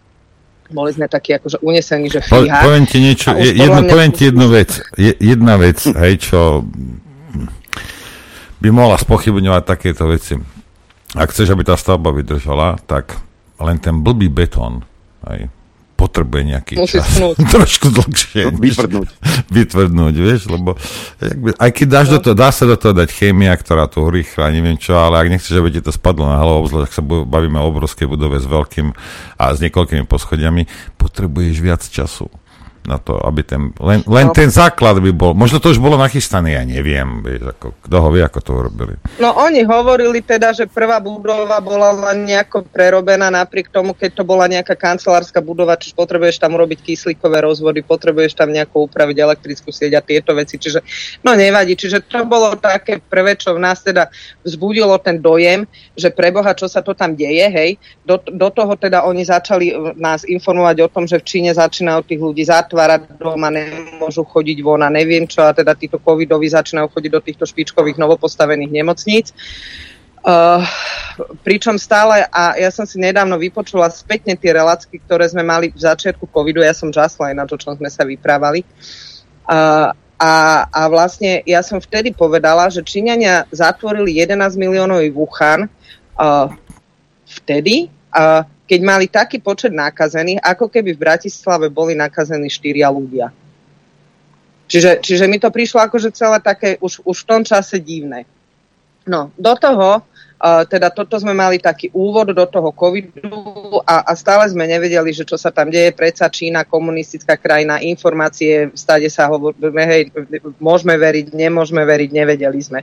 Boli 0.72 0.94
sme 0.94 1.10
takí 1.10 1.36
akože 1.36 1.60
unesení, 1.66 2.08
že 2.08 2.22
fíha. 2.22 2.64
Po, 2.64 2.70
poviem 2.70 2.86
ti 2.86 3.02
niečo, 3.02 3.34
jedno, 3.34 3.82
poviem 3.90 4.12
ti 4.14 4.30
jednu 4.30 4.46
vec. 4.48 4.70
Je, 4.96 5.12
jedna 5.18 5.58
vec, 5.58 5.84
hej, 5.84 6.14
čo 6.22 6.64
by 8.62 8.70
mohla 8.70 8.96
spochybňovať 8.96 9.64
takéto 9.66 10.06
veci. 10.06 10.38
Ak 11.18 11.34
chceš, 11.34 11.52
aby 11.52 11.66
tá 11.66 11.76
stavba 11.76 12.14
vydržala, 12.14 12.80
tak 12.88 13.20
len 13.60 13.82
ten 13.82 14.00
blbý 14.00 14.32
betón, 14.32 14.86
hej, 15.28 15.52
potrebuje 16.02 16.42
nejaký 16.58 16.74
Musí 16.82 16.98
čas. 16.98 17.22
Trošku 17.54 17.94
dlhšie. 17.94 18.50
No, 18.50 18.58
vytvrdnúť. 18.58 19.10
vytvrdnúť, 19.54 20.16
vieš, 20.18 20.50
lebo 20.50 20.74
aj 21.62 21.70
keď 21.70 21.88
dáš 21.88 22.08
no. 22.10 22.14
do 22.18 22.20
toho, 22.26 22.36
dá 22.36 22.50
sa 22.50 22.66
do 22.66 22.74
toho 22.74 22.98
dať 22.98 23.10
chémia, 23.14 23.54
ktorá 23.54 23.86
to 23.86 24.10
rýchla, 24.10 24.50
neviem 24.50 24.82
čo, 24.82 24.98
ale 24.98 25.22
ak 25.22 25.30
nechceš, 25.38 25.62
aby 25.62 25.70
ti 25.78 25.82
to 25.86 25.94
spadlo 25.94 26.26
na 26.26 26.42
hlavu, 26.42 26.66
obzvlášť 26.66 26.88
ak 26.90 26.94
sa 26.98 27.04
bavíme 27.06 27.62
o 27.62 27.70
obrovskej 27.70 28.10
budove 28.10 28.42
s 28.42 28.50
veľkým 28.50 28.98
a 29.38 29.44
s 29.54 29.62
niekoľkými 29.62 30.10
poschodiami, 30.10 30.66
potrebuješ 30.98 31.56
viac 31.62 31.86
času 31.86 32.41
na 32.82 32.98
to, 32.98 33.14
aby 33.22 33.46
ten, 33.46 33.70
len, 33.78 34.02
len 34.10 34.28
no. 34.30 34.34
ten 34.34 34.50
základ 34.50 34.98
by 34.98 35.14
bol, 35.14 35.38
možno 35.38 35.62
to 35.62 35.70
už 35.70 35.78
bolo 35.78 36.02
nachystané, 36.02 36.58
ja 36.58 36.64
neviem, 36.66 37.22
vieš, 37.22 37.54
ako, 37.54 37.78
kto 37.78 37.96
ho 38.02 38.10
vie, 38.10 38.26
ako 38.26 38.40
to 38.42 38.52
urobili. 38.58 38.94
No 39.22 39.38
oni 39.38 39.62
hovorili 39.62 40.26
teda, 40.26 40.50
že 40.50 40.66
prvá 40.66 40.98
budova 40.98 41.62
bola 41.62 41.94
len 42.10 42.26
nejako 42.26 42.66
prerobená 42.66 43.30
napriek 43.30 43.70
tomu, 43.70 43.94
keď 43.94 44.18
to 44.18 44.24
bola 44.26 44.50
nejaká 44.50 44.74
kancelárska 44.74 45.46
budova, 45.46 45.78
čiže 45.78 45.94
potrebuješ 45.94 46.42
tam 46.42 46.58
urobiť 46.58 46.82
kyslíkové 46.82 47.46
rozvody, 47.46 47.86
potrebuješ 47.86 48.34
tam 48.34 48.50
nejako 48.50 48.90
upraviť 48.90 49.18
elektrickú 49.22 49.70
sieť 49.70 49.98
a 49.98 50.02
tieto 50.02 50.34
veci, 50.34 50.58
čiže 50.58 50.82
no 51.22 51.38
nevadí, 51.38 51.78
čiže 51.78 52.02
to 52.10 52.26
bolo 52.26 52.58
také 52.58 52.98
prvé, 52.98 53.38
čo 53.38 53.54
v 53.54 53.62
nás 53.62 53.86
teda 53.86 54.10
vzbudilo 54.42 54.98
ten 54.98 55.22
dojem, 55.22 55.70
že 55.94 56.10
preboha, 56.10 56.58
čo 56.58 56.66
sa 56.66 56.82
to 56.82 56.98
tam 56.98 57.14
deje, 57.14 57.46
hej, 57.46 57.78
do, 58.02 58.18
do 58.18 58.50
toho 58.50 58.74
teda 58.74 59.06
oni 59.06 59.22
začali 59.22 59.70
nás 60.02 60.26
informovať 60.26 60.78
o 60.82 60.90
tom, 60.90 61.06
že 61.06 61.22
v 61.22 61.28
Číne 61.30 61.52
začínajú 61.54 62.02
tých 62.10 62.22
ľudí 62.22 62.42
zatvárať 62.72 63.20
doma, 63.20 63.52
nemôžu 63.52 64.24
chodiť 64.24 64.64
von 64.64 64.80
a 64.80 64.88
neviem 64.88 65.28
čo 65.28 65.44
a 65.44 65.52
teda 65.52 65.76
títo 65.76 66.00
covidoví 66.00 66.48
začínajú 66.48 66.88
chodiť 66.88 67.12
do 67.12 67.20
týchto 67.20 67.44
špičkových 67.44 68.00
novopostavených 68.00 68.72
nemocníc. 68.72 69.36
Uh, 70.22 70.64
pričom 71.44 71.76
stále, 71.76 72.24
a 72.32 72.56
ja 72.56 72.72
som 72.72 72.88
si 72.88 72.96
nedávno 73.02 73.36
vypočula 73.36 73.92
spätne 73.92 74.38
tie 74.40 74.56
relácky, 74.56 75.02
ktoré 75.04 75.28
sme 75.28 75.44
mali 75.44 75.74
v 75.74 75.82
začiatku 75.82 76.30
covidu, 76.32 76.64
ja 76.64 76.72
som 76.72 76.94
žasla 76.94 77.34
aj 77.34 77.36
na 77.36 77.46
to, 77.50 77.60
čo 77.60 77.76
sme 77.76 77.92
sa 77.92 78.08
vyprávali. 78.08 78.64
Uh, 79.50 79.92
a, 80.22 80.34
a 80.70 80.82
vlastne 80.88 81.42
ja 81.44 81.66
som 81.66 81.82
vtedy 81.82 82.14
povedala, 82.14 82.70
že 82.70 82.86
Číňania 82.86 83.50
zatvorili 83.50 84.22
11 84.22 84.56
miliónový 84.62 85.10
Wuhan 85.10 85.66
uh, 85.66 86.54
vtedy, 87.26 87.90
uh, 88.14 88.46
keď 88.72 88.80
mali 88.88 89.12
taký 89.12 89.44
počet 89.44 89.76
nakazených, 89.76 90.40
ako 90.40 90.72
keby 90.72 90.96
v 90.96 91.04
Bratislave 91.04 91.68
boli 91.68 91.92
nakazení 91.92 92.48
štyria 92.48 92.88
ľudia. 92.88 93.28
Čiže, 94.72 95.04
čiže 95.04 95.28
mi 95.28 95.36
to 95.36 95.52
prišlo 95.52 95.84
akože 95.84 96.16
celé 96.16 96.40
také 96.40 96.80
už, 96.80 97.04
už 97.04 97.18
v 97.20 97.28
tom 97.28 97.44
čase 97.44 97.84
divné. 97.84 98.24
No, 99.04 99.36
do 99.36 99.60
toho 99.60 100.08
teda 100.42 100.90
toto 100.90 101.22
sme 101.22 101.38
mali 101.38 101.62
taký 101.62 101.94
úvod 101.94 102.34
do 102.34 102.46
toho 102.50 102.74
covidu 102.74 103.30
a, 103.86 104.10
a 104.10 104.12
stále 104.18 104.50
sme 104.50 104.66
nevedeli, 104.66 105.14
že 105.14 105.22
čo 105.22 105.38
sa 105.38 105.54
tam 105.54 105.70
deje. 105.70 105.94
Predsa 105.94 106.34
Čína, 106.34 106.66
komunistická 106.66 107.38
krajina, 107.38 107.78
informácie, 107.78 108.74
stade 108.74 109.06
sa 109.14 109.30
hovoríme, 109.30 109.84
hej, 109.86 110.10
môžeme 110.58 110.98
veriť, 110.98 111.38
nemôžeme 111.38 111.86
veriť, 111.86 112.10
nevedeli 112.10 112.58
sme. 112.58 112.82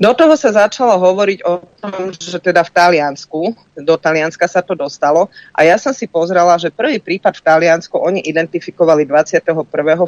Do 0.00 0.16
toho 0.16 0.32
sa 0.32 0.48
začalo 0.64 0.96
hovoriť 0.96 1.38
o 1.44 1.60
tom, 1.60 2.08
že 2.16 2.40
teda 2.40 2.64
v 2.64 2.72
Taliansku, 2.72 3.52
do 3.76 3.94
Talianska 4.00 4.48
sa 4.48 4.64
to 4.64 4.72
dostalo 4.72 5.28
a 5.52 5.68
ja 5.68 5.76
som 5.76 5.92
si 5.92 6.08
pozrela, 6.08 6.56
že 6.56 6.72
prvý 6.72 6.96
prípad 6.96 7.36
v 7.36 7.44
Taliansku 7.44 8.00
oni 8.00 8.24
identifikovali 8.24 9.04
21. 9.04 9.44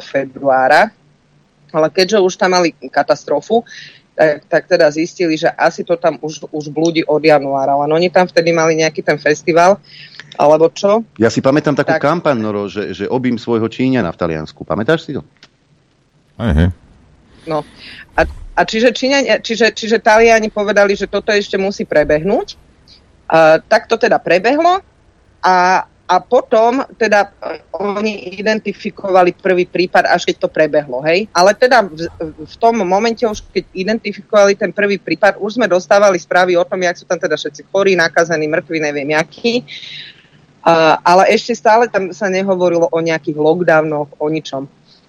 februára, 0.01 0.89
ale 1.69 1.87
keďže 1.93 2.25
už 2.25 2.33
tam 2.41 2.57
mali 2.57 2.73
katastrofu, 2.89 3.61
tak, 4.17 4.45
tak 4.49 4.63
teda 4.65 4.89
zistili, 4.89 5.37
že 5.37 5.53
asi 5.53 5.85
to 5.85 5.93
tam 5.93 6.17
už, 6.25 6.49
už 6.49 6.73
blúdi 6.73 7.05
od 7.05 7.21
januára. 7.21 7.77
Len 7.85 7.93
oni 7.93 8.09
tam 8.09 8.25
vtedy 8.25 8.49
mali 8.49 8.77
nejaký 8.77 9.05
ten 9.05 9.21
festival, 9.21 9.77
alebo 10.37 10.73
čo? 10.73 11.05
Ja 11.21 11.29
si 11.29 11.41
pamätám 11.41 11.77
takú 11.77 11.97
tak... 11.97 12.01
kampaň, 12.01 12.41
Noro, 12.41 12.65
že, 12.65 12.97
že 12.97 13.05
obím 13.05 13.37
svojho 13.37 13.69
Číňana 13.69 14.09
v 14.09 14.17
Taliansku. 14.17 14.65
Pamätáš 14.65 15.05
si 15.05 15.13
to? 15.13 15.21
Aha. 16.41 16.73
No. 17.45 17.61
A, 18.17 18.25
a 18.53 18.61
čiže, 18.69 18.93
Číňania, 18.93 19.41
čiže, 19.41 19.73
čiže 19.73 19.97
Taliani 19.97 20.53
povedali, 20.53 20.93
že 20.93 21.09
toto 21.09 21.33
ešte 21.33 21.57
musí 21.57 21.89
prebehnúť. 21.89 22.57
Uh, 23.23 23.57
tak 23.65 23.89
to 23.89 23.97
teda 23.97 24.21
prebehlo 24.21 24.83
a, 25.41 25.87
a 25.87 26.15
potom 26.21 26.85
teda 26.99 27.33
e, 27.39 27.63
oni 27.73 28.35
identifikovali 28.37 29.33
prvý 29.33 29.65
prípad, 29.65 30.05
až 30.05 30.29
keď 30.29 30.35
to 30.43 30.49
prebehlo, 30.51 31.01
hej. 31.01 31.25
Ale 31.33 31.57
teda 31.57 31.81
v, 31.87 32.05
v 32.45 32.55
tom 32.61 32.83
momente 32.83 33.25
už, 33.25 33.41
keď 33.49 33.63
identifikovali 33.73 34.53
ten 34.53 34.69
prvý 34.69 35.01
prípad, 35.01 35.41
už 35.41 35.57
sme 35.57 35.65
dostávali 35.65 36.19
správy 36.19 36.53
o 36.59 36.67
tom, 36.67 36.83
jak 36.83 36.99
sú 36.99 37.09
tam 37.09 37.17
teda 37.17 37.39
všetci 37.39 37.65
chorí, 37.73 37.97
nakazení, 37.97 38.45
mŕtvi, 38.45 38.77
neviem 38.79 39.09
jakí. 39.17 39.65
Uh, 40.63 40.95
ale 41.03 41.33
ešte 41.33 41.59
stále 41.59 41.91
tam 41.91 42.15
sa 42.15 42.31
nehovorilo 42.31 42.87
o 42.87 42.99
nejakých 43.03 43.35
lockdownoch, 43.35 44.15
o 44.15 44.25
ničom. 44.31 44.63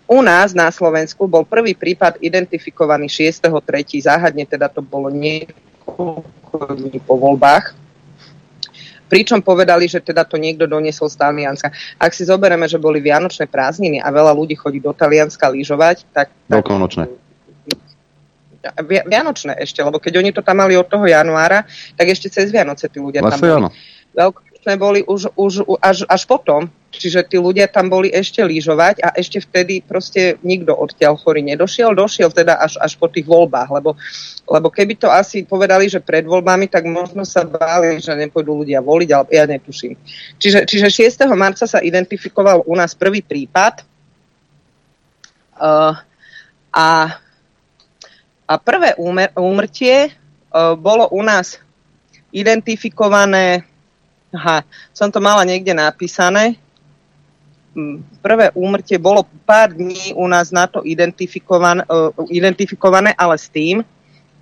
U 0.05 0.21
nás 0.21 0.53
na 0.53 0.69
Slovensku 0.69 1.25
bol 1.25 1.49
prvý 1.49 1.73
prípad 1.73 2.21
identifikovaný 2.21 3.09
6.3. 3.09 4.05
Záhadne 4.05 4.45
teda 4.45 4.69
to 4.69 4.85
bolo 4.85 5.09
niekoľko 5.09 6.77
dní 6.77 7.01
po 7.01 7.17
voľbách 7.17 7.85
Pričom 9.15 9.45
povedali, 9.45 9.85
že 9.85 10.01
teda 10.01 10.25
to 10.25 10.41
niekto 10.41 10.65
doniesol 10.65 11.13
z 11.13 11.21
Talianska. 11.21 11.71
Ak 12.01 12.17
si 12.17 12.25
zoberieme, 12.25 12.65
že 12.65 12.81
boli 12.81 13.05
vianočné 13.05 13.47
prázdniny 13.47 14.01
a 14.01 14.09
veľa 14.09 14.33
ľudí 14.33 14.57
chodí 14.57 14.81
do 14.81 14.97
Talianska 14.97 15.53
lyžovať, 15.53 16.09
tak... 16.11 16.33
Veľkonočné. 16.49 17.07
Vianočné 18.89 19.61
ešte, 19.61 19.85
lebo 19.85 20.01
keď 20.01 20.25
oni 20.25 20.31
to 20.33 20.41
tam 20.41 20.65
mali 20.65 20.73
od 20.73 20.89
toho 20.89 21.05
januára, 21.05 21.69
tak 22.01 22.11
ešte 22.11 22.33
cez 22.33 22.49
Vianoce 22.49 22.89
tí 22.89 22.97
ľudia 22.97 23.21
Vlastne 23.21 23.45
tam 23.45 23.69
boli. 23.69 23.77
Veľko, 24.17 24.41
sme 24.65 24.75
boli 24.81 25.01
už, 25.05 25.37
už 25.37 25.53
až, 25.85 26.09
až 26.09 26.23
potom, 26.25 26.73
čiže 26.99 27.27
tí 27.27 27.37
ľudia 27.37 27.67
tam 27.71 27.91
boli 27.91 28.11
ešte 28.11 28.43
lyžovať 28.43 29.03
a 29.03 29.09
ešte 29.15 29.43
vtedy 29.43 29.83
proste 29.85 30.41
nikto 30.41 30.75
odtiaľ 30.75 31.19
chorý 31.19 31.43
nedošiel, 31.43 31.95
došiel 31.95 32.31
teda 32.31 32.59
až, 32.59 32.79
až 32.79 32.97
po 32.99 33.11
tých 33.11 33.27
voľbách, 33.27 33.69
lebo, 33.71 33.99
lebo 34.47 34.69
keby 34.71 34.95
to 34.99 35.09
asi 35.11 35.43
povedali, 35.45 35.91
že 35.91 36.03
pred 36.03 36.25
voľbami, 36.25 36.71
tak 36.71 36.87
možno 36.87 37.27
sa 37.27 37.43
báli, 37.45 37.99
že 37.99 38.15
nepôjdu 38.15 38.65
ľudia 38.65 38.81
voliť, 38.81 39.09
ale 39.13 39.27
ja 39.31 39.45
netuším. 39.45 39.95
Čiže, 40.39 40.65
čiže 40.65 40.89
6. 40.91 41.27
marca 41.35 41.67
sa 41.69 41.83
identifikoval 41.83 42.67
u 42.67 42.75
nás 42.75 42.95
prvý 42.95 43.21
prípad 43.21 43.85
uh, 45.61 45.95
a, 46.75 46.89
a 48.47 48.55
prvé 48.59 48.95
úmer, 48.97 49.31
úmrtie 49.37 50.11
uh, 50.11 50.75
bolo 50.79 51.11
u 51.15 51.23
nás 51.23 51.59
identifikované 52.35 53.63
Aha, 54.35 54.67
som 54.91 55.15
to 55.15 55.23
mala 55.23 55.47
niekde 55.47 55.71
napísané. 55.71 56.59
Prvé 58.23 58.55
úmrtie 58.55 59.03
bolo 59.03 59.27
pár 59.43 59.75
dní 59.75 60.15
u 60.15 60.31
nás 60.31 60.55
na 60.55 60.71
to 60.71 60.87
identifikované, 60.87 61.83
uh, 61.91 62.15
identifikované 62.31 63.11
ale 63.19 63.35
s 63.35 63.51
tým, 63.51 63.83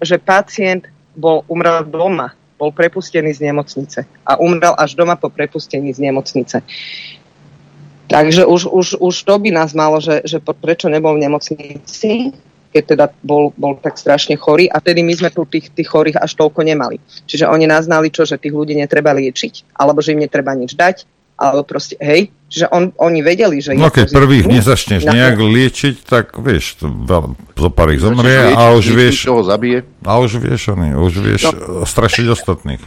že 0.05 0.21
pacient 0.21 0.85
bol 1.17 1.41
umrel 1.49 1.85
doma, 1.89 2.37
bol 2.61 2.71
prepustený 2.71 3.33
z 3.33 3.49
nemocnice 3.49 4.05
a 4.29 4.37
umrel 4.37 4.77
až 4.77 4.95
doma 4.95 5.17
po 5.17 5.33
prepustení 5.33 5.93
z 5.97 6.05
nemocnice. 6.05 6.61
Takže 8.13 8.45
už, 8.45 8.69
už, 8.69 8.87
už 9.01 9.15
to 9.25 9.35
by 9.41 9.49
nás 9.49 9.73
malo, 9.73 9.97
že, 9.97 10.21
že 10.29 10.37
prečo 10.37 10.93
nebol 10.93 11.17
v 11.17 11.25
nemocnici, 11.25 12.37
keď 12.73 12.83
teda 12.85 13.07
bol, 13.25 13.57
bol 13.57 13.77
tak 13.81 13.97
strašne 13.97 14.37
chorý 14.37 14.69
a 14.69 14.81
tedy 14.81 15.01
my 15.01 15.13
sme 15.17 15.33
tu 15.33 15.49
tých, 15.49 15.73
tých 15.73 15.89
chorých 15.89 16.21
až 16.21 16.37
toľko 16.37 16.61
nemali. 16.65 17.01
Čiže 17.25 17.49
oni 17.49 17.65
nás 17.65 17.89
znali 17.89 18.13
čo, 18.13 18.29
že 18.29 18.41
tých 18.41 18.53
ľudí 18.53 18.77
netreba 18.77 19.17
liečiť, 19.17 19.77
alebo 19.77 20.05
že 20.05 20.13
im 20.13 20.25
netreba 20.25 20.53
nič 20.57 20.77
dať, 20.77 21.05
alebo 21.43 21.67
proste, 21.67 21.99
hej, 21.99 22.31
že 22.47 22.71
on, 22.71 22.95
oni 22.95 23.19
vedeli, 23.27 23.59
že... 23.59 23.75
No 23.75 23.91
keď 23.91 24.15
prvých 24.15 24.47
nezačneš 24.47 25.03
na... 25.03 25.11
nejak 25.19 25.43
liečiť, 25.43 25.95
tak 26.07 26.39
vieš, 26.39 26.79
zo 27.59 27.71
pár 27.75 27.91
ich 27.91 27.99
zomrie 27.99 28.55
a 28.55 28.71
už 28.79 28.95
vieš... 28.95 29.27
Toho 29.27 29.43
zabije. 29.43 29.83
A 30.07 30.23
už 30.23 30.39
vieš, 30.39 30.71
oni, 30.71 30.95
už 30.95 31.15
vieš 31.19 31.51
no. 31.51 31.83
strašiť 31.83 32.27
ostatných. 32.31 32.83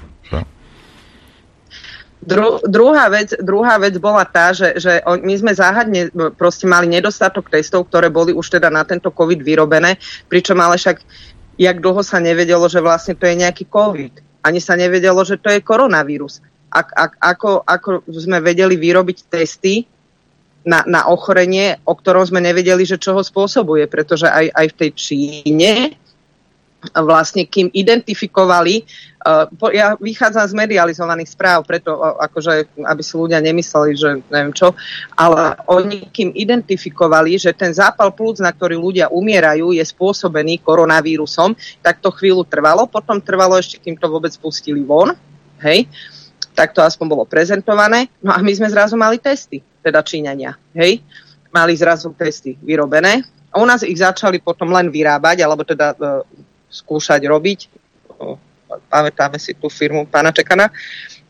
Dru, 2.25 2.57
druhá, 2.65 3.05
vec, 3.13 3.37
druhá 3.37 3.77
vec 3.77 4.01
bola 4.01 4.25
tá, 4.25 4.49
že, 4.49 4.81
že 4.81 4.97
on, 5.05 5.21
my 5.21 5.37
sme 5.37 5.53
záhadne 5.53 6.09
proste 6.33 6.65
mali 6.65 6.89
nedostatok 6.89 7.53
testov, 7.53 7.85
ktoré 7.85 8.09
boli 8.09 8.33
už 8.33 8.57
teda 8.57 8.73
na 8.73 8.81
tento 8.81 9.13
COVID 9.13 9.45
vyrobené, 9.45 10.01
pričom 10.25 10.57
ale 10.57 10.81
však 10.81 11.05
jak 11.61 11.77
dlho 11.77 12.01
sa 12.01 12.17
nevedelo, 12.17 12.65
že 12.65 12.81
vlastne 12.81 13.13
to 13.13 13.29
je 13.29 13.35
nejaký 13.37 13.69
COVID. 13.69 14.41
Ani 14.41 14.57
sa 14.57 14.73
nevedelo, 14.73 15.21
že 15.21 15.37
to 15.37 15.53
je 15.53 15.61
koronavírus. 15.61 16.41
Ak, 16.75 16.91
ak, 16.91 17.11
ako, 17.23 17.63
ako 17.63 18.03
sme 18.11 18.43
vedeli 18.43 18.75
vyrobiť 18.75 19.31
testy 19.31 19.87
na, 20.67 20.83
na 20.83 21.07
ochorenie, 21.07 21.79
o 21.87 21.95
ktorom 21.95 22.27
sme 22.27 22.43
nevedeli, 22.43 22.83
že 22.83 22.99
čo 22.99 23.15
ho 23.15 23.23
spôsobuje, 23.23 23.87
pretože 23.87 24.27
aj, 24.27 24.51
aj 24.51 24.65
v 24.67 24.77
tej 24.83 24.91
Číne 24.91 25.73
vlastne 26.93 27.49
kým 27.49 27.73
identifikovali, 27.73 28.85
uh, 29.25 29.49
ja 29.73 29.97
vychádzam 29.97 30.45
z 30.45 30.53
medializovaných 30.53 31.33
správ, 31.33 31.65
preto 31.65 31.97
uh, 31.97 32.19
akože, 32.21 32.77
aby 32.85 33.01
si 33.01 33.13
ľudia 33.17 33.41
nemysleli, 33.41 33.91
že 33.97 34.09
neviem 34.29 34.53
čo, 34.53 34.77
ale 35.17 35.57
oni 35.65 36.13
kým 36.13 36.29
identifikovali, 36.37 37.41
že 37.41 37.57
ten 37.57 37.73
zápal 37.73 38.13
plúc, 38.13 38.37
na 38.37 38.53
ktorý 38.53 38.77
ľudia 38.77 39.09
umierajú, 39.09 39.73
je 39.73 39.81
spôsobený 39.81 40.61
koronavírusom, 40.61 41.57
tak 41.81 42.05
to 42.05 42.13
chvíľu 42.13 42.45
trvalo, 42.45 42.85
potom 42.85 43.17
trvalo 43.17 43.57
ešte, 43.57 43.81
kým 43.81 43.97
to 43.97 44.05
vôbec 44.05 44.33
pustili 44.37 44.85
von, 44.85 45.17
hej, 45.65 45.89
tak 46.55 46.71
to 46.71 46.79
aspoň 46.79 47.05
bolo 47.11 47.23
prezentované, 47.27 48.07
no 48.23 48.31
a 48.31 48.39
my 48.39 48.51
sme 48.55 48.71
zrazu 48.71 48.95
mali 48.95 49.19
testy, 49.19 49.59
teda 49.83 49.99
Číňania, 49.99 50.55
hej, 50.73 51.03
mali 51.51 51.75
zrazu 51.75 52.15
testy 52.15 52.55
vyrobené, 52.63 53.27
a 53.55 53.63
u 53.63 53.65
nás 53.65 53.87
ich 53.87 53.95
začali 53.95 54.43
potom 54.43 54.67
len 54.75 54.91
vyrábať, 54.91 55.39
alebo 55.39 55.63
teda 55.63 55.95
uh, 55.95 56.27
skúšať 56.67 57.23
robiť. 57.23 57.71
Pamätáme 58.91 59.39
si 59.39 59.55
tú 59.55 59.71
firmu 59.71 60.03
pána 60.11 60.35
Čekana, 60.35 60.67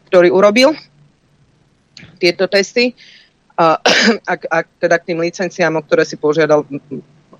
ktorý 0.09 0.33
urobil 0.33 0.73
tieto 2.17 2.49
testy. 2.49 2.97
A, 3.53 3.77
ak, 4.33 4.41
ak 4.49 4.65
teda 4.81 4.97
k 4.97 5.13
tým 5.13 5.21
licenciám, 5.21 5.77
o 5.77 5.85
ktoré 5.85 6.01
si 6.01 6.17
požiadal, 6.17 6.65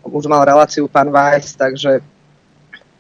už 0.06 0.30
mal 0.30 0.46
reláciu 0.46 0.86
pán 0.86 1.10
Weiss, 1.10 1.58
takže 1.58 2.06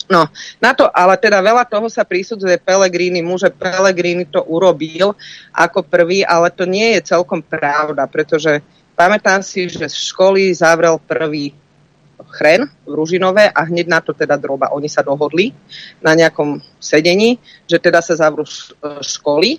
No, 0.05 0.29
na 0.61 0.71
to, 0.77 0.85
ale 0.93 1.17
teda 1.17 1.41
veľa 1.41 1.65
toho 1.65 1.89
sa 1.89 2.05
prísudzuje 2.05 2.61
Pelegrini, 2.61 3.25
mu, 3.25 3.41
že 3.41 3.49
Pelegrini 3.49 4.29
to 4.29 4.45
urobil 4.45 5.17
ako 5.49 5.81
prvý, 5.81 6.21
ale 6.21 6.53
to 6.53 6.69
nie 6.69 6.93
je 6.93 7.09
celkom 7.09 7.41
pravda, 7.41 8.05
pretože 8.05 8.61
pamätám 8.93 9.41
si, 9.41 9.65
že 9.65 9.89
školy 9.89 10.53
zavrel 10.53 11.01
prvý 11.01 11.57
chren 12.37 12.69
v 12.85 12.91
Ružinové 12.93 13.49
a 13.49 13.65
hneď 13.65 13.85
na 13.89 13.99
to 13.99 14.13
teda 14.13 14.37
droba. 14.37 14.71
Oni 14.77 14.87
sa 14.87 15.01
dohodli 15.01 15.51
na 16.05 16.13
nejakom 16.13 16.61
sedení, 16.77 17.41
že 17.65 17.81
teda 17.81 17.99
sa 18.05 18.13
zavrú 18.13 18.45
školy. 19.01 19.57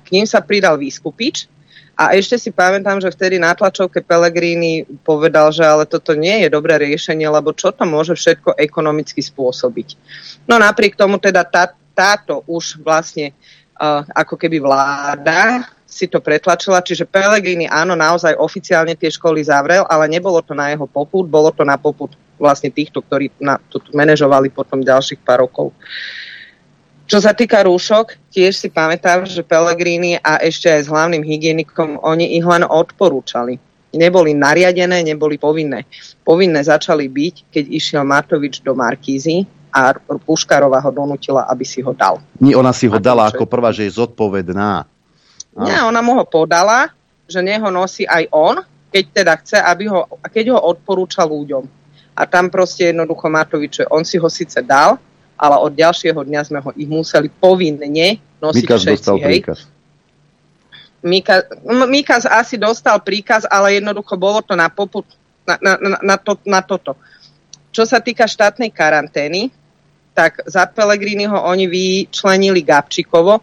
K 0.00 0.06
ním 0.12 0.26
sa 0.28 0.44
pridal 0.44 0.76
výskupič 0.76 1.48
a 1.94 2.18
ešte 2.18 2.34
si 2.38 2.50
pamätám, 2.50 2.98
že 2.98 3.14
vtedy 3.14 3.38
na 3.38 3.54
tlačovke 3.54 4.02
Pellegrini 4.02 4.82
povedal, 5.06 5.54
že 5.54 5.62
ale 5.62 5.86
toto 5.86 6.18
nie 6.18 6.42
je 6.42 6.48
dobré 6.50 6.74
riešenie, 6.82 7.26
lebo 7.30 7.54
čo 7.54 7.70
to 7.70 7.86
môže 7.86 8.18
všetko 8.18 8.58
ekonomicky 8.58 9.22
spôsobiť. 9.22 9.88
No 10.50 10.58
napriek 10.58 10.98
tomu 10.98 11.22
teda 11.22 11.46
tá, 11.46 11.70
táto 11.94 12.42
už 12.50 12.82
vlastne 12.82 13.30
uh, 13.78 14.02
ako 14.10 14.34
keby 14.34 14.58
vláda 14.58 15.70
si 15.86 16.10
to 16.10 16.18
pretlačila, 16.18 16.82
čiže 16.82 17.06
Pelegrini 17.06 17.70
áno, 17.70 17.94
naozaj 17.94 18.34
oficiálne 18.34 18.98
tie 18.98 19.14
školy 19.14 19.46
zavrel, 19.46 19.86
ale 19.86 20.10
nebolo 20.10 20.42
to 20.42 20.50
na 20.50 20.74
jeho 20.74 20.90
poput, 20.90 21.22
bolo 21.30 21.54
to 21.54 21.62
na 21.62 21.78
poput 21.78 22.10
vlastne 22.34 22.74
týchto, 22.74 22.98
ktorí 22.98 23.30
na, 23.38 23.62
to 23.70 23.78
manažovali 23.94 24.50
potom 24.50 24.82
ďalších 24.82 25.22
pár 25.22 25.46
rokov. 25.46 25.70
Čo 27.04 27.20
sa 27.20 27.36
týka 27.36 27.60
rúšok, 27.60 28.16
tiež 28.32 28.56
si 28.56 28.72
pamätám, 28.72 29.28
že 29.28 29.44
Pellegrini 29.44 30.16
a 30.24 30.40
ešte 30.40 30.72
aj 30.72 30.80
s 30.84 30.88
hlavným 30.88 31.20
hygienikom, 31.20 32.00
oni 32.00 32.40
ich 32.40 32.44
len 32.44 32.64
odporúčali. 32.64 33.60
Neboli 33.94 34.32
nariadené, 34.32 35.04
neboli 35.04 35.36
povinné. 35.36 35.84
Povinné 36.24 36.64
začali 36.64 37.06
byť, 37.06 37.34
keď 37.52 37.64
išiel 37.68 38.02
Matovič 38.08 38.64
do 38.64 38.72
Markízy 38.72 39.44
a 39.68 39.94
Puškarova 40.00 40.80
ho 40.80 40.90
donútila, 40.90 41.44
aby 41.46 41.62
si 41.62 41.84
ho 41.84 41.92
dal. 41.92 42.24
Nie, 42.40 42.56
ona 42.56 42.72
si 42.72 42.88
ho 42.88 42.96
dala 42.96 43.28
ako 43.28 43.44
prvá, 43.44 43.70
že 43.70 43.84
je 43.84 44.00
zodpovedná. 44.00 44.88
Nie, 45.60 45.84
ona 45.86 46.02
mu 46.02 46.18
ho 46.18 46.24
podala, 46.26 46.90
že 47.28 47.44
neho 47.44 47.68
nosí 47.70 48.08
aj 48.08 48.26
on, 48.32 48.64
keď 48.90 49.04
teda 49.12 49.32
chce, 49.44 49.58
aby 49.60 49.90
ho, 49.92 50.08
keď 50.26 50.56
ho 50.56 50.58
odporúča 50.72 51.22
ľuďom. 51.22 51.66
A 52.14 52.22
tam 52.30 52.48
proste 52.50 52.94
jednoducho 52.94 53.26
Matovič, 53.26 53.82
on 53.90 54.06
si 54.06 54.18
ho 54.18 54.30
síce 54.30 54.62
dal, 54.62 54.98
ale 55.34 55.56
od 55.58 55.72
ďalšieho 55.74 56.20
dňa 56.22 56.40
sme 56.46 56.58
ho 56.62 56.70
ich 56.78 56.88
museli 56.88 57.28
povinne 57.28 57.86
nosiť 58.38 58.64
Mikas 58.64 58.80
všetci. 58.82 58.92
dostal 58.94 59.16
hej. 59.18 59.26
príkaz. 59.26 59.58
Mikas, 61.04 61.40
M- 61.68 61.90
Mikas 61.90 62.24
asi 62.24 62.56
dostal 62.56 62.96
príkaz, 63.04 63.44
ale 63.44 63.76
jednoducho 63.76 64.16
bolo 64.16 64.40
to 64.40 64.56
na, 64.56 64.72
poput, 64.72 65.04
na, 65.44 65.60
na, 65.60 65.72
na, 65.76 65.98
na, 66.00 66.16
to, 66.16 66.32
na 66.48 66.60
toto. 66.64 66.96
Čo 67.74 67.84
sa 67.84 68.00
týka 68.00 68.24
štátnej 68.24 68.72
karantény, 68.72 69.52
tak 70.14 70.46
za 70.46 70.64
Pelegriniho 70.70 71.34
oni 71.34 71.66
vyčlenili 71.66 72.62
Gabčíkovo, 72.62 73.42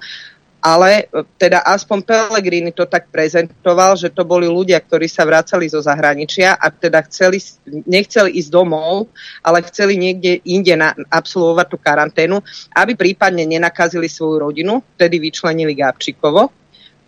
ale 0.61 1.09
e, 1.09 1.25
teda 1.41 1.65
aspoň 1.65 2.05
Pellegrini 2.05 2.69
to 2.69 2.85
tak 2.85 3.09
prezentoval, 3.09 3.97
že 3.97 4.13
to 4.13 4.21
boli 4.21 4.45
ľudia, 4.45 4.77
ktorí 4.77 5.09
sa 5.09 5.25
vracali 5.25 5.65
zo 5.65 5.81
zahraničia 5.81 6.53
a 6.55 6.69
teda 6.69 7.01
chceli, 7.09 7.41
nechceli 7.89 8.37
ísť 8.37 8.49
domov, 8.53 9.09
ale 9.41 9.65
chceli 9.65 9.97
niekde 9.97 10.45
inde 10.45 10.77
na, 10.77 10.93
absolvovať 11.09 11.67
tú 11.67 11.77
karanténu, 11.81 12.37
aby 12.77 12.93
prípadne 12.93 13.43
nenakazili 13.49 14.05
svoju 14.05 14.37
rodinu, 14.47 14.85
vtedy 14.95 15.17
vyčlenili 15.17 15.73
Gabčíkovo. 15.73 16.53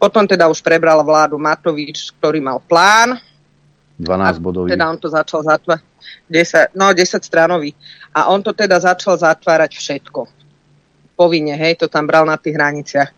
Potom 0.01 0.25
teda 0.25 0.49
už 0.49 0.59
prebral 0.65 0.99
vládu 1.05 1.37
Matovič, 1.37 2.11
ktorý 2.19 2.41
mal 2.41 2.59
plán, 2.59 3.21
12 3.93 4.41
bodový. 4.41 4.73
teda 4.73 4.89
on 4.89 4.97
to 4.97 5.07
začal 5.07 5.45
zatvárať, 5.45 5.85
10, 6.27 6.73
no 6.73 6.89
10 6.89 7.21
stranový. 7.21 7.77
A 8.17 8.33
on 8.33 8.41
to 8.41 8.51
teda 8.51 8.81
začal 8.81 9.13
zatvárať 9.15 9.77
všetko. 9.77 10.42
Povinne, 11.13 11.53
hej, 11.53 11.77
to 11.77 11.87
tam 11.89 12.09
bral 12.09 12.25
na 12.25 12.37
tých 12.37 12.57
hraniciach. 12.57 13.09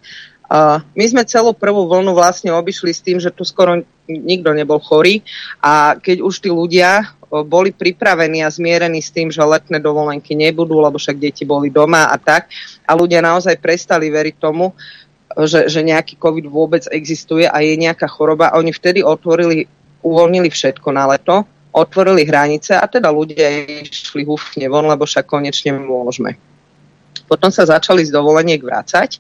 Uh, 0.46 0.78
my 0.94 1.06
sme 1.10 1.24
celú 1.26 1.58
prvú 1.58 1.90
vlnu 1.90 2.14
vlastne 2.14 2.54
obišli 2.54 2.94
s 2.94 3.02
tým, 3.02 3.18
že 3.18 3.34
tu 3.34 3.42
skoro 3.42 3.82
nikto 4.06 4.54
nebol 4.54 4.78
chorý 4.78 5.26
a 5.58 5.98
keď 5.98 6.22
už 6.22 6.38
tí 6.38 6.54
ľudia 6.54 7.18
boli 7.26 7.74
pripravení 7.74 8.46
a 8.46 8.54
zmierení 8.54 9.02
s 9.02 9.10
tým, 9.10 9.34
že 9.34 9.42
letné 9.42 9.82
dovolenky 9.82 10.38
nebudú, 10.38 10.78
lebo 10.78 11.02
však 11.02 11.18
deti 11.18 11.44
boli 11.44 11.74
doma 11.74 12.14
a 12.14 12.16
tak 12.22 12.54
a 12.86 12.94
ľudia 12.94 13.26
naozaj 13.26 13.58
prestali 13.58 14.14
veriť 14.14 14.36
tomu, 14.38 14.78
že, 15.44 15.66
že 15.68 15.82
nejaký 15.82 16.16
COVID 16.22 16.46
vôbec 16.48 16.86
existuje 16.94 17.50
a 17.50 17.58
je 17.66 17.76
nejaká 17.76 18.06
choroba. 18.06 18.54
Oni 18.56 18.70
vtedy 18.70 19.02
otvorili, 19.02 19.66
uvoľnili 20.06 20.48
všetko 20.54 20.94
na 20.94 21.10
leto, 21.10 21.44
otvorili 21.74 22.24
hranice 22.24 22.78
a 22.78 22.86
teda 22.86 23.10
ľudia 23.12 23.66
išli 23.84 24.24
húfne 24.24 24.70
von, 24.70 24.88
lebo 24.88 25.04
však 25.04 25.28
konečne 25.28 25.76
môžeme. 25.76 26.38
Potom 27.36 27.52
sa 27.52 27.68
začali 27.68 28.08
z 28.08 28.16
dovoleniek 28.16 28.64
vrácať 28.64 29.20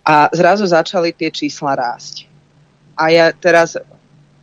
a 0.00 0.32
zrazu 0.32 0.64
začali 0.64 1.12
tie 1.12 1.28
čísla 1.28 1.76
rásť. 1.76 2.24
A 2.96 3.12
ja 3.12 3.28
teraz 3.28 3.76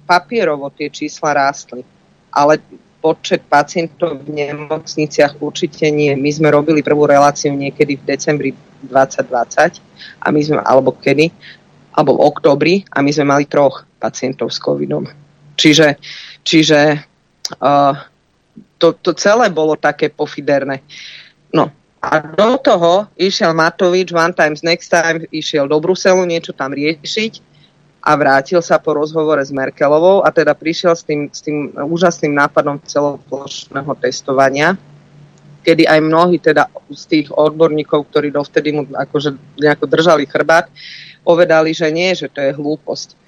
papierovo 0.05 0.69
tie 0.69 0.93
čísla 0.93 1.33
rástli, 1.33 1.81
ale 2.29 2.61
počet 3.01 3.41
pacientov 3.49 4.21
v 4.21 4.45
nemocniciach 4.45 5.41
určite 5.41 5.89
nie. 5.89 6.13
My 6.13 6.29
sme 6.29 6.53
robili 6.53 6.85
prvú 6.85 7.09
reláciu 7.09 7.49
niekedy 7.57 7.97
v 7.97 8.03
decembri 8.05 8.51
2020, 8.85 9.81
a 10.21 10.27
my 10.29 10.39
sme, 10.39 10.61
alebo 10.61 10.93
kedy, 10.93 11.33
alebo 11.97 12.21
v 12.21 12.23
oktobri 12.29 12.75
a 12.93 13.01
my 13.01 13.09
sme 13.09 13.25
mali 13.25 13.49
troch 13.49 13.89
pacientov 13.97 14.53
s 14.53 14.61
covidom. 14.61 15.09
Čiže, 15.57 15.97
čiže 16.45 16.79
uh, 17.59 17.95
to, 18.77 18.87
to 18.99 19.11
celé 19.15 19.47
bolo 19.51 19.79
také 19.79 20.11
pofiderné. 20.11 20.83
No, 21.55 21.71
a 22.03 22.19
do 22.19 22.59
toho 22.59 23.07
išiel 23.15 23.55
Matovič 23.55 24.11
one 24.11 24.35
times 24.35 24.59
next 24.59 24.91
time, 24.91 25.23
išiel 25.31 25.71
do 25.71 25.79
Bruselu 25.79 26.19
niečo 26.27 26.51
tam 26.51 26.75
riešiť 26.75 27.39
a 28.03 28.19
vrátil 28.19 28.59
sa 28.59 28.75
po 28.75 28.99
rozhovore 28.99 29.39
s 29.39 29.55
Merkelovou 29.55 30.19
a 30.19 30.27
teda 30.27 30.51
prišiel 30.51 30.99
s 30.99 31.07
tým, 31.07 31.31
s 31.31 31.39
tým 31.39 31.71
úžasným 31.71 32.35
nápadom 32.35 32.83
celoplošného 32.83 33.87
testovania, 34.03 34.75
kedy 35.63 35.87
aj 35.87 35.99
mnohí 36.03 36.43
teda 36.43 36.67
z 36.91 37.03
tých 37.07 37.27
odborníkov, 37.31 38.11
ktorí 38.11 38.35
dovtedy 38.35 38.75
mu 38.75 38.83
akože 38.91 39.39
nejako 39.55 39.87
držali 39.87 40.27
chrbát, 40.27 40.67
povedali, 41.23 41.71
že 41.71 41.87
nie, 41.87 42.11
že 42.11 42.27
to 42.27 42.43
je 42.43 42.51
hlúposť. 42.51 43.22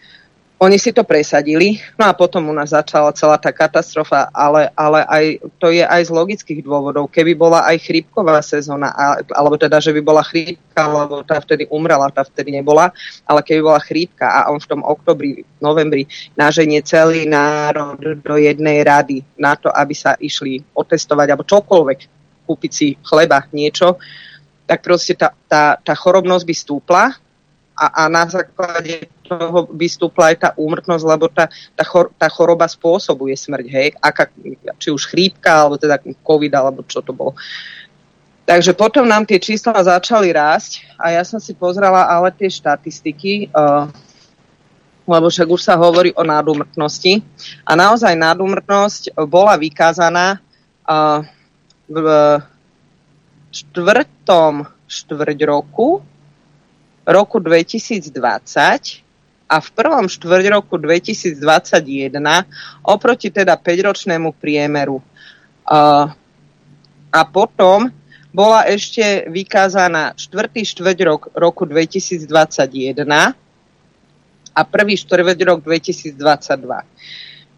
Oni 0.56 0.80
si 0.80 0.96
to 0.96 1.04
presadili, 1.04 1.84
no 2.00 2.08
a 2.08 2.16
potom 2.16 2.48
u 2.48 2.56
nás 2.56 2.72
začala 2.72 3.12
celá 3.12 3.36
tá 3.36 3.52
katastrofa, 3.52 4.32
ale, 4.32 4.72
ale 4.72 5.04
aj, 5.04 5.26
to 5.60 5.68
je 5.68 5.84
aj 5.84 6.08
z 6.08 6.12
logických 6.16 6.64
dôvodov. 6.64 7.12
Keby 7.12 7.36
bola 7.36 7.68
aj 7.68 7.84
chrípková 7.84 8.40
sezóna, 8.40 8.88
alebo 9.36 9.60
teda, 9.60 9.84
že 9.84 9.92
by 9.92 10.00
bola 10.00 10.24
chrípka, 10.24 10.88
lebo 10.88 11.28
tá 11.28 11.44
vtedy 11.44 11.68
umrela, 11.68 12.08
tá 12.08 12.24
vtedy 12.24 12.56
nebola, 12.56 12.96
ale 13.28 13.44
keby 13.44 13.68
bola 13.68 13.84
chrípka 13.84 14.32
a 14.32 14.48
on 14.48 14.64
v 14.64 14.70
tom 14.72 14.80
oktobri, 14.80 15.44
novembri 15.60 16.08
naženie 16.40 16.80
celý 16.88 17.28
národ 17.28 18.00
do 18.00 18.36
jednej 18.40 18.80
rady 18.80 19.28
na 19.36 19.60
to, 19.60 19.68
aby 19.76 19.92
sa 19.92 20.16
išli 20.16 20.64
otestovať, 20.72 21.36
alebo 21.36 21.44
čokoľvek, 21.44 22.00
kúpiť 22.48 22.72
si 22.72 22.96
chleba, 23.04 23.44
niečo, 23.52 24.00
tak 24.64 24.88
proste 24.88 25.20
tá, 25.20 25.36
tá, 25.52 25.76
tá 25.84 25.94
chorobnosť 26.00 26.46
by 26.48 26.56
stúpla 26.56 27.04
a, 27.76 27.86
a 27.92 28.04
na 28.08 28.24
základe 28.24 29.12
toho 29.26 29.66
by 29.68 29.88
stúpla 29.90 30.32
aj 30.32 30.38
tá 30.38 30.50
úmrtnosť, 30.54 31.04
lebo 31.04 31.26
tá, 31.28 31.50
tá, 31.74 31.84
chor, 31.84 32.14
tá 32.16 32.30
choroba 32.30 32.70
spôsobuje 32.70 33.34
smrť, 33.34 33.66
hej, 33.68 33.88
aká, 33.98 34.30
či 34.78 34.94
už 34.94 35.10
chrípka, 35.10 35.66
alebo 35.66 35.82
teda 35.82 35.98
COVID, 36.02 36.54
alebo 36.54 36.86
čo 36.86 37.02
to 37.02 37.12
bolo. 37.12 37.34
Takže 38.46 38.78
potom 38.78 39.10
nám 39.10 39.26
tie 39.26 39.42
čísla 39.42 39.74
začali 39.74 40.30
rásť 40.30 40.86
a 41.02 41.10
ja 41.18 41.26
som 41.26 41.42
si 41.42 41.58
pozrela 41.58 42.06
ale 42.06 42.30
tie 42.30 42.46
štatistiky, 42.46 43.50
uh, 43.50 43.90
lebo 45.10 45.34
však 45.34 45.50
už 45.50 45.62
sa 45.66 45.74
hovorí 45.74 46.14
o 46.14 46.22
nádumrtnosti. 46.22 47.26
A 47.66 47.74
naozaj 47.74 48.14
nádumrtnosť 48.14 49.18
bola 49.26 49.58
vykázaná 49.58 50.38
uh, 50.38 51.26
v 51.90 52.06
štvrtom 53.50 54.70
štvrť 54.86 55.40
roku, 55.50 56.06
roku 57.06 57.38
2020 57.42 59.05
a 59.46 59.62
v 59.62 59.70
prvom 59.74 60.10
štvrť 60.10 60.46
roku 60.50 60.82
2021 60.82 61.38
oproti 62.82 63.30
teda 63.30 63.58
5-ročnému 63.58 64.34
priemeru. 64.38 65.02
A 67.16 67.22
potom 67.30 67.94
bola 68.36 68.68
ešte 68.68 69.30
vykázaná 69.32 70.18
štvrtý 70.18 70.68
štvrť 70.68 70.98
rok 71.08 71.22
roku 71.38 71.64
2021 71.64 72.28
a 74.56 74.62
prvý 74.66 74.96
štvrť 74.98 75.40
rok 75.46 75.60
2022 75.64 76.20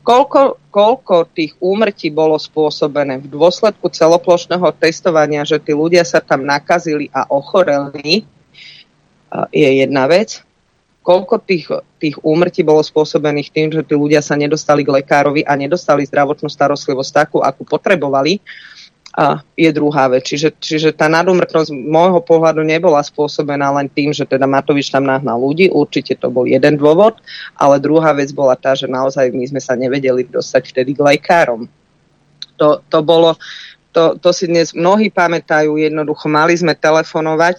koľko, 0.08 0.72
koľko 0.72 1.28
tých 1.36 1.60
úmrtí 1.60 2.08
bolo 2.08 2.40
spôsobené 2.40 3.20
v 3.20 3.28
dôsledku 3.28 3.92
celoplošného 3.92 4.72
testovania, 4.80 5.44
že 5.44 5.60
tí 5.60 5.76
ľudia 5.76 6.08
sa 6.08 6.24
tam 6.24 6.48
nakazili 6.48 7.12
a 7.12 7.28
ochoreli, 7.28 8.24
je 9.52 9.70
jedna 9.84 10.08
vec. 10.08 10.47
Koľko 11.08 11.40
tých, 11.40 11.72
tých 12.04 12.20
úmrtí 12.20 12.68
bolo 12.68 12.84
spôsobených 12.84 13.50
tým, 13.56 13.72
že 13.72 13.88
tí 13.88 13.96
ľudia 13.96 14.20
sa 14.20 14.36
nedostali 14.36 14.84
k 14.84 15.00
lekárovi 15.00 15.48
a 15.48 15.56
nedostali 15.56 16.04
zdravotnú 16.04 16.52
starostlivosť 16.52 17.12
takú, 17.16 17.38
akú 17.40 17.64
potrebovali, 17.64 18.44
a 19.18 19.42
je 19.58 19.66
druhá 19.74 20.06
vec. 20.14 20.30
Čiže, 20.30 20.62
čiže 20.62 20.90
tá 20.94 21.10
nadumrtnosť 21.10 21.74
z 21.74 21.78
môjho 21.90 22.22
pohľadu 22.22 22.62
nebola 22.62 23.02
spôsobená 23.02 23.74
len 23.74 23.90
tým, 23.90 24.14
že 24.14 24.30
teda 24.30 24.46
Matovič 24.46 24.94
tam 24.94 25.10
nahnal 25.10 25.42
ľudí, 25.42 25.74
určite 25.74 26.14
to 26.14 26.30
bol 26.30 26.46
jeden 26.46 26.78
dôvod, 26.78 27.18
ale 27.58 27.82
druhá 27.82 28.14
vec 28.14 28.30
bola 28.30 28.54
tá, 28.54 28.78
že 28.78 28.86
naozaj 28.86 29.34
my 29.34 29.42
sme 29.50 29.58
sa 29.58 29.74
nevedeli 29.74 30.22
dostať 30.30 30.70
vtedy 30.70 30.94
k 30.94 31.02
lekárom. 31.02 31.66
To, 32.62 32.86
to 32.86 33.00
bolo, 33.02 33.34
to, 33.90 34.22
to 34.22 34.30
si 34.30 34.46
dnes 34.46 34.78
mnohí 34.78 35.10
pamätajú, 35.10 35.82
jednoducho 35.82 36.30
mali 36.30 36.54
sme 36.54 36.78
telefonovať, 36.78 37.58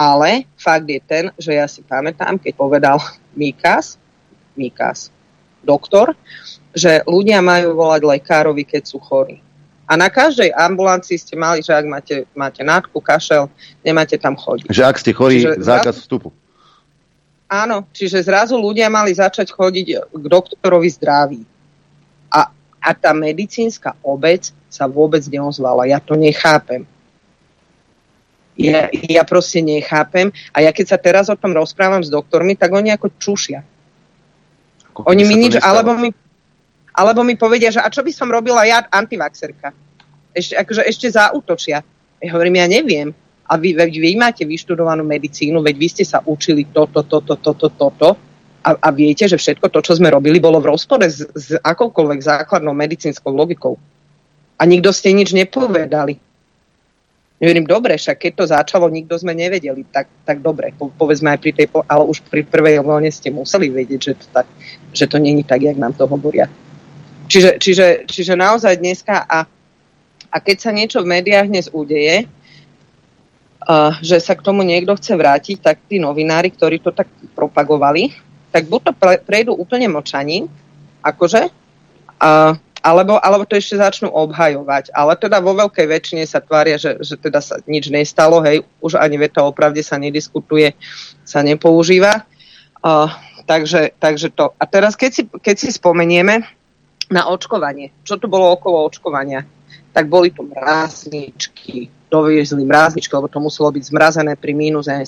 ale 0.00 0.48
fakt 0.56 0.88
je 0.88 1.00
ten, 1.04 1.28
že 1.36 1.52
ja 1.60 1.68
si 1.68 1.84
pamätám, 1.84 2.40
keď 2.40 2.56
povedal 2.56 2.96
Mikas, 3.36 4.00
Mikas, 4.56 5.12
doktor, 5.60 6.16
že 6.72 7.04
ľudia 7.04 7.44
majú 7.44 7.76
volať 7.76 8.00
lekárovi, 8.08 8.64
keď 8.64 8.82
sú 8.88 8.96
chorí 8.96 9.44
a 9.90 9.98
na 9.98 10.06
každej 10.06 10.54
ambulancii 10.54 11.18
ste 11.18 11.34
mali, 11.34 11.66
že 11.66 11.74
ak 11.74 11.82
máte, 11.90 12.22
máte 12.30 12.62
nádku, 12.62 13.02
kašel, 13.02 13.50
nemáte 13.82 14.14
tam 14.22 14.38
chodiť. 14.38 14.70
Že 14.70 14.86
ak 14.86 14.96
ste 15.02 15.10
chorí, 15.10 15.42
čiže 15.42 15.58
zákaz 15.66 15.98
zrazu, 15.98 16.02
vstupu. 16.06 16.28
Áno, 17.50 17.82
čiže 17.90 18.22
zrazu 18.22 18.54
ľudia 18.54 18.86
mali 18.86 19.10
začať 19.10 19.50
chodiť 19.50 20.14
k 20.14 20.24
doktorovi 20.30 20.86
zdraví. 20.94 21.42
A, 22.30 22.54
a 22.78 22.90
tá 22.94 23.10
medicínska 23.10 23.98
obec 24.06 24.54
sa 24.70 24.86
vôbec 24.86 25.26
neozvala. 25.26 25.90
Ja 25.90 25.98
to 25.98 26.14
nechápem. 26.14 26.86
Ja, 28.60 28.92
ja 28.92 29.22
proste 29.24 29.64
nechápem. 29.64 30.28
A 30.52 30.60
ja 30.60 30.70
keď 30.70 30.96
sa 30.96 30.98
teraz 31.00 31.32
o 31.32 31.36
tom 31.36 31.56
rozprávam 31.56 32.04
s 32.04 32.12
doktormi, 32.12 32.52
tak 32.60 32.76
oni 32.76 32.92
ako 32.92 33.08
čušia. 33.16 33.64
Ako 34.92 35.08
oni 35.08 35.24
mi 35.24 35.40
nič, 35.40 35.56
alebo 35.56 35.96
mi, 35.96 36.12
alebo 36.92 37.24
mi 37.24 37.40
povedia, 37.40 37.72
že 37.72 37.80
a 37.80 37.88
čo 37.88 38.04
by 38.04 38.12
som 38.12 38.28
robila 38.28 38.68
ja, 38.68 38.84
antivaxerka? 38.84 39.72
Ešte, 40.36 40.54
akože 40.60 40.82
ešte 40.84 41.06
zautočia. 41.08 41.80
Ja 42.20 42.30
hovorím, 42.36 42.60
ja 42.60 42.68
neviem. 42.68 43.16
A 43.50 43.58
vy, 43.58 43.74
vy, 43.74 43.98
vy 43.98 44.12
máte 44.14 44.46
vyštudovanú 44.46 45.02
medicínu, 45.02 45.58
veď 45.58 45.74
vy 45.74 45.88
ste 45.90 46.04
sa 46.06 46.22
učili 46.22 46.70
toto, 46.70 47.02
toto, 47.02 47.34
toto, 47.34 47.66
toto. 47.72 48.08
A, 48.60 48.76
a 48.76 48.88
viete, 48.92 49.24
že 49.24 49.40
všetko 49.40 49.72
to, 49.72 49.80
čo 49.80 49.96
sme 49.96 50.12
robili, 50.12 50.36
bolo 50.36 50.60
v 50.60 50.70
rozpore 50.70 51.08
s, 51.08 51.24
s 51.32 51.56
akoukoľvek 51.58 52.20
základnou 52.20 52.76
medicínskou 52.76 53.32
logikou. 53.32 53.80
A 54.60 54.68
nikto 54.68 54.92
ste 54.92 55.16
nič 55.16 55.32
nepovedali. 55.32 56.29
Hovorím, 57.40 57.64
dobre, 57.64 57.96
však 57.96 58.20
keď 58.20 58.32
to 58.36 58.44
začalo, 58.52 58.92
nikto 58.92 59.16
sme 59.16 59.32
nevedeli, 59.32 59.88
tak, 59.88 60.12
tak 60.28 60.44
dobre, 60.44 60.76
po, 60.76 60.92
povedzme 60.92 61.32
aj 61.32 61.40
pri 61.40 61.52
tej, 61.56 61.66
ale 61.88 62.04
už 62.04 62.20
pri 62.28 62.44
prvej 62.44 62.84
vlne 62.84 63.08
ste 63.08 63.32
museli 63.32 63.72
vedieť, 63.72 64.00
že 64.00 64.12
to, 64.12 64.26
tak, 64.28 64.46
že 64.92 65.08
to 65.08 65.16
není 65.16 65.40
tak, 65.40 65.64
jak 65.64 65.80
nám 65.80 65.96
to 65.96 66.04
hovoria. 66.04 66.52
Čiže, 67.32 67.56
čiže, 67.56 67.86
čiže 68.04 68.36
naozaj 68.36 68.76
dneska 68.76 69.24
a, 69.24 69.48
a 70.28 70.36
keď 70.36 70.56
sa 70.60 70.70
niečo 70.76 71.00
v 71.00 71.16
médiách 71.16 71.48
dnes 71.48 71.72
udeje, 71.72 72.28
uh, 72.28 73.96
že 74.04 74.20
sa 74.20 74.36
k 74.36 74.44
tomu 74.44 74.60
niekto 74.60 74.92
chce 75.00 75.16
vrátiť, 75.16 75.64
tak 75.64 75.80
tí 75.88 75.96
novinári, 75.96 76.52
ktorí 76.52 76.76
to 76.84 76.92
tak 76.92 77.08
propagovali, 77.32 78.12
tak 78.52 78.68
buď 78.68 78.80
to 78.84 78.92
pre, 78.92 79.16
prejdú 79.16 79.56
úplne 79.56 79.88
močaním, 79.88 80.44
akože, 81.00 81.48
uh, 81.48 82.52
alebo, 82.80 83.20
alebo 83.20 83.44
to 83.44 83.60
ešte 83.60 83.76
začnú 83.76 84.08
obhajovať. 84.08 84.92
Ale 84.96 85.16
teda 85.16 85.40
vo 85.44 85.52
veľkej 85.52 85.86
väčšine 85.86 86.24
sa 86.24 86.40
tvária, 86.40 86.80
že, 86.80 86.96
že 87.04 87.20
teda 87.20 87.40
sa 87.44 87.60
nič 87.68 87.92
nestalo, 87.92 88.40
hej, 88.40 88.64
už 88.80 88.96
ani 88.96 89.20
veta 89.20 89.44
o 89.44 89.52
pravde 89.52 89.84
sa 89.84 90.00
nediskutuje, 90.00 90.72
sa 91.24 91.44
nepoužíva. 91.44 92.24
Uh, 92.80 93.12
takže, 93.44 93.92
takže 94.00 94.32
to. 94.32 94.56
A 94.56 94.64
teraz, 94.64 94.96
keď 94.96 95.10
si, 95.12 95.22
keď 95.28 95.56
si 95.60 95.68
spomenieme 95.76 96.44
na 97.12 97.28
očkovanie, 97.28 97.92
čo 98.00 98.16
tu 98.16 98.30
bolo 98.32 98.48
okolo 98.56 98.88
očkovania, 98.88 99.44
tak 99.90 100.06
boli 100.06 100.30
tu 100.30 100.46
mrázničky, 100.46 101.90
doviezli 102.10 102.62
mrázničky, 102.62 103.10
lebo 103.10 103.28
to 103.28 103.42
muselo 103.42 103.70
byť 103.74 103.82
zmrazené 103.90 104.32
pri 104.38 104.54
mínus 104.54 104.86
70 104.86 105.06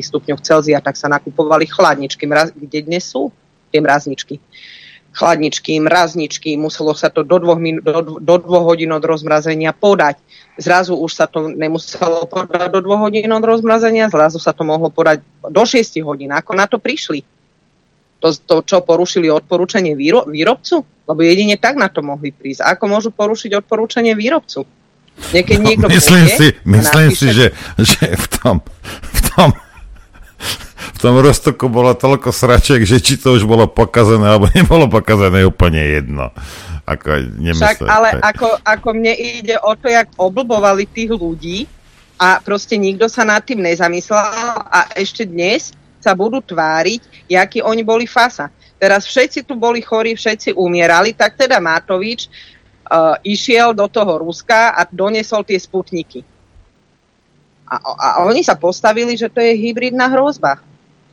stupňoch 0.00 0.40
Celzia, 0.40 0.80
tak 0.80 0.96
sa 0.96 1.08
nakupovali 1.08 1.68
chladničky. 1.68 2.24
Mraz, 2.24 2.52
kde 2.56 2.84
dnes 2.84 3.04
sú 3.04 3.28
tie 3.70 3.78
mrázničky? 3.78 4.40
Chladničky, 5.16 5.80
mrazničky, 5.80 6.60
muselo 6.60 6.92
sa 6.92 7.08
to 7.08 7.24
do 7.24 7.40
dvoch, 7.40 7.56
minú, 7.56 7.80
do, 7.80 8.20
do 8.20 8.34
dvoch 8.36 8.68
hodín 8.68 8.92
od 8.92 9.00
rozmrazenia 9.00 9.72
podať. 9.72 10.20
Zrazu 10.60 10.92
už 10.92 11.10
sa 11.16 11.24
to 11.24 11.48
nemuselo 11.48 12.28
podať 12.28 12.68
do 12.68 12.84
dvoch 12.84 13.08
hodín 13.08 13.32
od 13.32 13.40
rozmrazenia, 13.40 14.12
zrazu 14.12 14.36
sa 14.36 14.52
to 14.52 14.68
mohlo 14.68 14.92
podať 14.92 15.24
do 15.48 15.62
6 15.64 16.04
hodín. 16.04 16.36
Ako 16.36 16.52
na 16.52 16.68
to 16.68 16.76
prišli? 16.76 17.24
To, 18.20 18.28
to 18.32 18.64
čo 18.64 18.84
porušili 18.84 19.32
odporúčanie 19.32 19.96
výro, 19.96 20.28
výrobcu? 20.28 20.84
Lebo 21.08 21.20
jedine 21.24 21.56
tak 21.56 21.80
na 21.80 21.88
to 21.88 22.04
mohli 22.04 22.32
prísť. 22.32 22.64
Ako 22.64 22.84
môžu 22.88 23.08
porušiť 23.12 23.56
odporúčanie 23.56 24.12
výrobcu? 24.12 24.68
Niekedy 25.32 25.60
no, 25.64 25.66
niekto 25.72 25.86
myslím 25.88 26.24
povie, 26.28 26.36
si, 26.36 26.46
myslím 26.68 27.08
si 27.16 27.26
že, 27.32 27.46
že 27.80 28.04
v 28.04 28.26
tom, 28.36 28.56
v 29.00 29.20
tom 29.32 29.48
v 30.94 30.98
tom 31.02 31.18
roztoku 31.18 31.66
bolo 31.66 31.96
toľko 31.96 32.30
sračiek, 32.30 32.84
že 32.86 33.02
či 33.02 33.18
to 33.18 33.34
už 33.34 33.48
bolo 33.48 33.66
pokazené, 33.66 34.22
alebo 34.22 34.46
nebolo 34.58 34.86
pokazené, 34.86 35.42
úplne 35.42 35.82
jedno. 35.82 36.30
Ako, 36.86 37.18
Však, 37.50 37.82
ale 37.82 38.14
ako, 38.22 38.62
ako 38.62 38.88
mne 38.94 39.10
ide 39.18 39.58
o 39.58 39.74
to, 39.74 39.90
jak 39.90 40.06
oblbovali 40.14 40.86
tých 40.86 41.10
ľudí 41.10 41.66
a 42.14 42.38
proste 42.38 42.78
nikto 42.78 43.10
sa 43.10 43.26
nad 43.26 43.42
tým 43.42 43.58
nezamyslel 43.58 44.22
a 44.70 44.94
ešte 44.94 45.26
dnes 45.26 45.74
sa 45.98 46.14
budú 46.14 46.38
tváriť, 46.38 47.26
jakí 47.26 47.58
oni 47.58 47.82
boli 47.82 48.06
fasa. 48.06 48.54
Teraz 48.78 49.02
všetci 49.08 49.42
tu 49.42 49.58
boli 49.58 49.82
chorí, 49.82 50.14
všetci 50.14 50.54
umierali, 50.54 51.10
tak 51.10 51.34
teda 51.34 51.58
Matovič 51.58 52.30
uh, 52.30 53.18
išiel 53.26 53.74
do 53.74 53.90
toho 53.90 54.22
Ruska 54.22 54.78
a 54.78 54.86
donesol 54.86 55.42
tie 55.42 55.58
sputniky. 55.58 56.22
A, 57.66 57.74
a 57.82 58.08
oni 58.22 58.46
sa 58.46 58.54
postavili, 58.54 59.18
že 59.18 59.26
to 59.26 59.42
je 59.42 59.58
hybridná 59.58 60.06
hrozba. 60.06 60.62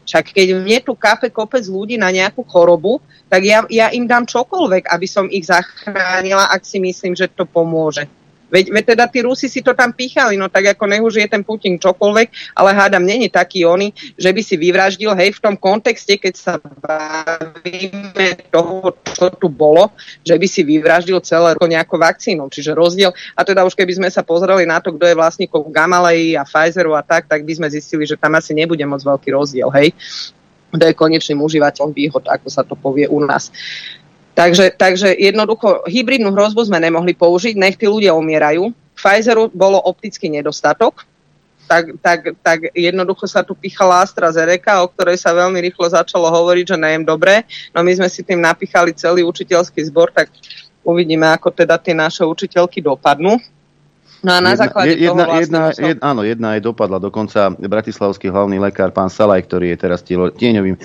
Však 0.04 0.36
keď 0.36 0.48
mne 0.60 0.80
tu 0.84 0.94
kafe 1.00 1.32
kopec 1.32 1.64
ľudí 1.64 1.96
na 1.96 2.12
nejakú 2.12 2.44
chorobu, 2.44 3.00
tak 3.32 3.48
ja, 3.48 3.64
ja 3.72 3.88
im 3.92 4.04
dám 4.04 4.28
čokoľvek, 4.28 4.92
aby 4.92 5.08
som 5.08 5.32
ich 5.32 5.48
zachránila, 5.48 6.52
ak 6.52 6.64
si 6.68 6.84
myslím, 6.84 7.16
že 7.16 7.32
to 7.32 7.48
pomôže. 7.48 8.08
Veď, 8.54 8.70
veď 8.70 8.84
teda 8.94 9.10
tí 9.10 9.26
Rusi 9.26 9.50
si 9.50 9.66
to 9.66 9.74
tam 9.74 9.90
píchali, 9.90 10.38
no 10.38 10.46
tak 10.46 10.78
ako 10.78 10.86
nech 10.86 11.02
už 11.02 11.26
je 11.26 11.28
ten 11.28 11.42
Putin 11.42 11.82
čokoľvek, 11.82 12.54
ale 12.54 12.70
hádam, 12.70 13.02
není 13.02 13.26
taký 13.26 13.66
oni, 13.66 13.90
že 14.14 14.30
by 14.30 14.42
si 14.46 14.56
vyvraždil, 14.62 15.10
hej, 15.18 15.34
v 15.34 15.42
tom 15.42 15.58
kontexte, 15.58 16.22
keď 16.22 16.34
sa 16.38 16.54
bavíme 16.62 18.54
toho, 18.54 18.94
čo 19.10 19.34
tu 19.34 19.50
bolo, 19.50 19.90
že 20.22 20.38
by 20.38 20.46
si 20.46 20.62
vyvraždil 20.62 21.18
celé 21.26 21.58
ako 21.58 21.66
nejakou 21.66 21.98
vakcínou. 21.98 22.46
Čiže 22.54 22.78
rozdiel, 22.78 23.10
a 23.34 23.42
teda 23.42 23.66
už 23.66 23.74
keby 23.74 23.98
sme 23.98 24.10
sa 24.14 24.22
pozreli 24.22 24.70
na 24.70 24.78
to, 24.78 24.94
kto 24.94 25.10
je 25.10 25.18
vlastníkov 25.18 25.74
Gamalei 25.74 26.38
a 26.38 26.46
Pfizeru 26.46 26.94
a 26.94 27.02
tak, 27.02 27.26
tak 27.26 27.42
by 27.42 27.58
sme 27.58 27.68
zistili, 27.74 28.06
že 28.06 28.22
tam 28.22 28.38
asi 28.38 28.54
nebude 28.54 28.86
moc 28.86 29.02
veľký 29.02 29.34
rozdiel, 29.34 29.74
hej 29.74 29.98
kto 30.74 30.90
je 30.90 30.98
konečným 30.98 31.38
užívateľom 31.38 31.94
výhod, 31.94 32.26
ako 32.26 32.48
sa 32.50 32.66
to 32.66 32.74
povie 32.74 33.06
u 33.06 33.22
nás. 33.22 33.54
Takže, 34.34 34.74
takže 34.74 35.14
jednoducho 35.14 35.86
hybridnú 35.86 36.34
hrozbu 36.34 36.66
sme 36.66 36.82
nemohli 36.82 37.14
použiť, 37.14 37.54
nech 37.54 37.78
tí 37.78 37.86
ľudia 37.86 38.18
umierajú. 38.18 38.74
Pfizeru 38.98 39.50
bolo 39.54 39.78
optický 39.78 40.30
nedostatok, 40.30 41.06
tak, 41.70 41.98
tak, 42.02 42.20
tak 42.42 42.60
jednoducho 42.74 43.26
sa 43.30 43.46
tu 43.46 43.54
pichala 43.58 44.02
AstraZeneca, 44.02 44.84
o 44.84 44.90
ktorej 44.90 45.18
sa 45.22 45.34
veľmi 45.34 45.58
rýchlo 45.70 45.86
začalo 45.90 46.30
hovoriť, 46.30 46.76
že 46.76 46.78
nejem 46.78 47.04
dobre. 47.06 47.46
No 47.72 47.82
my 47.82 47.94
sme 47.94 48.10
si 48.10 48.26
tým 48.26 48.42
napichali 48.42 48.94
celý 48.94 49.22
učiteľský 49.26 49.82
zbor, 49.90 50.14
tak 50.14 50.30
uvidíme, 50.82 51.30
ako 51.30 51.54
teda 51.54 51.78
tie 51.80 51.96
naše 51.96 52.26
učiteľky 52.26 52.84
dopadnú. 52.84 53.40
No 54.24 54.32
a 54.32 54.40
na 54.40 54.56
jedna, 54.56 54.64
základe 54.64 54.96
jedna, 54.96 55.04
toho 55.04 55.18
vlastne 55.20 55.42
jedna, 55.44 55.62
som... 55.76 55.84
jedna, 55.84 56.04
áno, 56.04 56.22
jedna 56.24 56.48
aj 56.56 56.62
dopadla. 56.64 56.98
Dokonca 57.00 57.40
bratislavský 57.60 58.32
hlavný 58.32 58.56
lekár, 58.56 58.96
pán 58.96 59.12
Salaj, 59.12 59.44
ktorý 59.44 59.76
je 59.76 59.78
teraz 59.78 60.00
tieňovým 60.08 60.80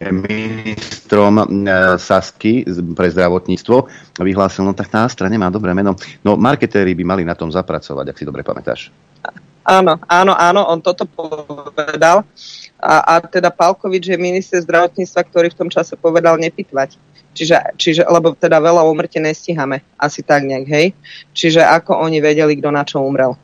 ministrom 0.00 1.42
e, 1.42 1.44
Sasky 2.00 2.64
pre 2.94 3.08
zdravotníctvo 3.10 3.76
vyhlásil, 4.20 4.62
no 4.64 4.72
tak 4.72 4.90
tá 4.90 5.04
Astra 5.06 5.28
nemá 5.28 5.50
dobré 5.50 5.74
meno. 5.74 5.94
No 6.22 6.38
marketéri 6.38 6.94
by 6.94 7.04
mali 7.04 7.22
na 7.22 7.34
tom 7.34 7.50
zapracovať, 7.52 8.06
ak 8.10 8.18
si 8.18 8.24
dobre 8.24 8.42
pamätáš. 8.46 8.90
Áno, 9.64 9.96
áno, 10.04 10.32
áno, 10.36 10.60
on 10.68 10.84
toto 10.84 11.08
povedal. 11.08 12.20
A, 12.84 13.16
a 13.16 13.24
teda 13.24 13.48
Palkovič 13.48 14.12
je 14.12 14.18
minister 14.20 14.60
zdravotníctva, 14.60 15.20
ktorý 15.24 15.48
v 15.48 15.58
tom 15.64 15.68
čase 15.72 15.96
povedal 15.96 16.36
nepitvať. 16.36 17.00
Čiže, 17.34 17.74
čiže, 17.80 18.02
lebo 18.06 18.36
teda 18.36 18.60
veľa 18.60 18.84
umrte 18.84 19.18
nestíhame. 19.18 19.80
Asi 19.96 20.20
tak 20.20 20.44
nejak, 20.44 20.66
hej. 20.68 20.86
Čiže 21.32 21.64
ako 21.64 21.96
oni 21.96 22.20
vedeli, 22.20 22.60
kto 22.60 22.68
na 22.70 22.84
čo 22.84 23.00
umrel 23.00 23.34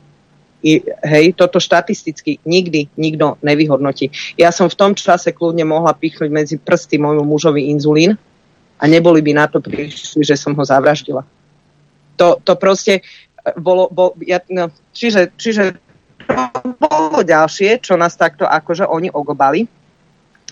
hej, 0.61 1.33
toto 1.33 1.57
štatisticky 1.57 2.37
nikdy 2.45 2.85
nikto 2.93 3.41
nevyhodnotí. 3.41 4.13
Ja 4.37 4.53
som 4.53 4.69
v 4.69 4.77
tom 4.77 4.91
čase 4.93 5.33
kľudne 5.33 5.65
mohla 5.65 5.97
pichnúť 5.97 6.29
medzi 6.29 6.55
prsty 6.61 7.01
môjmu 7.01 7.25
mužovi 7.25 7.73
inzulín 7.73 8.15
a 8.77 8.83
neboli 8.85 9.25
by 9.25 9.31
na 9.33 9.45
to 9.49 9.57
prišli, 9.57 10.21
že 10.21 10.37
som 10.37 10.53
ho 10.53 10.63
zavraždila. 10.65 11.25
To, 12.21 12.37
to 12.41 12.53
proste 12.57 13.01
eh, 13.01 13.53
bolo, 13.57 13.89
bol, 13.89 14.13
ja, 14.21 14.41
no, 14.53 14.69
čiže, 14.93 15.33
čiže 15.33 15.77
to 16.29 16.61
bolo 16.77 17.25
ďalšie, 17.25 17.81
čo 17.81 17.97
nás 17.97 18.13
takto 18.13 18.45
akože 18.45 18.85
oni 18.85 19.09
ogobali. 19.09 19.65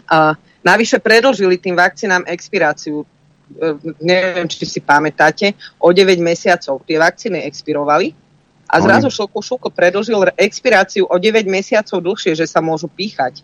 A 0.10 0.34
navyše 0.66 0.98
predlžili 0.98 1.62
tým 1.62 1.78
vakcínám 1.78 2.26
expiráciu 2.26 3.06
eh, 3.06 3.78
neviem, 4.02 4.50
či 4.50 4.66
si 4.66 4.82
pamätáte, 4.82 5.54
o 5.78 5.94
9 5.94 6.18
mesiacov. 6.18 6.82
Tie 6.90 6.98
vakcíny 6.98 7.46
expirovali 7.46 8.29
a 8.70 8.76
zrazu 8.78 9.10
Šulko 9.10 9.42
Šulko 9.42 9.74
predlžil 9.74 10.30
expiráciu 10.38 11.10
o 11.10 11.18
9 11.18 11.50
mesiacov 11.50 11.98
dlhšie, 11.98 12.38
že 12.38 12.46
sa 12.46 12.62
môžu 12.62 12.86
píchať. 12.86 13.42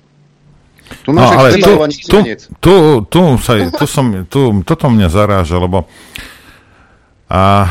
Tu 1.02 1.10
no, 1.10 1.26
ale 1.26 1.58
tu, 1.58 1.74
tu, 2.06 2.18
tu, 2.62 2.74
tu, 3.10 3.22
sa, 3.42 3.58
tu 3.74 3.86
som, 3.90 4.06
tu, 4.30 4.62
toto 4.62 4.86
mňa 4.86 5.10
zaráža, 5.10 5.58
lebo 5.58 5.90
a 7.26 7.66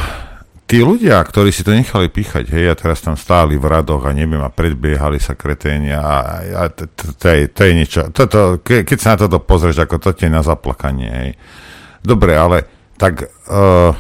tí 0.67 0.83
ľudia, 0.83 1.23
ktorí 1.23 1.55
si 1.55 1.63
to 1.63 1.71
nechali 1.71 2.11
píchať, 2.11 2.51
hej, 2.51 2.67
a 2.67 2.75
teraz 2.75 3.07
tam 3.07 3.15
stáli 3.15 3.55
v 3.55 3.71
radoch 3.71 4.03
a 4.03 4.11
neviem, 4.11 4.43
a 4.43 4.51
predbiehali 4.51 5.23
sa 5.23 5.39
kreténia 5.39 6.03
a, 6.03 6.17
a 6.43 6.63
to, 6.75 6.91
to, 6.91 7.27
je, 7.31 7.41
to 7.55 7.61
je 7.63 7.73
niečo, 7.79 8.01
toto, 8.11 8.59
ke, 8.59 8.83
keď 8.83 8.99
sa 8.99 9.15
na 9.15 9.31
toto 9.31 9.39
pozrieš, 9.39 9.87
ako 9.87 10.03
to 10.03 10.11
je 10.19 10.27
na 10.27 10.43
zaplakanie, 10.43 11.11
hej. 11.15 11.31
Dobre, 12.03 12.35
ale 12.35 12.67
tak 12.99 13.31
uh, 13.47 13.95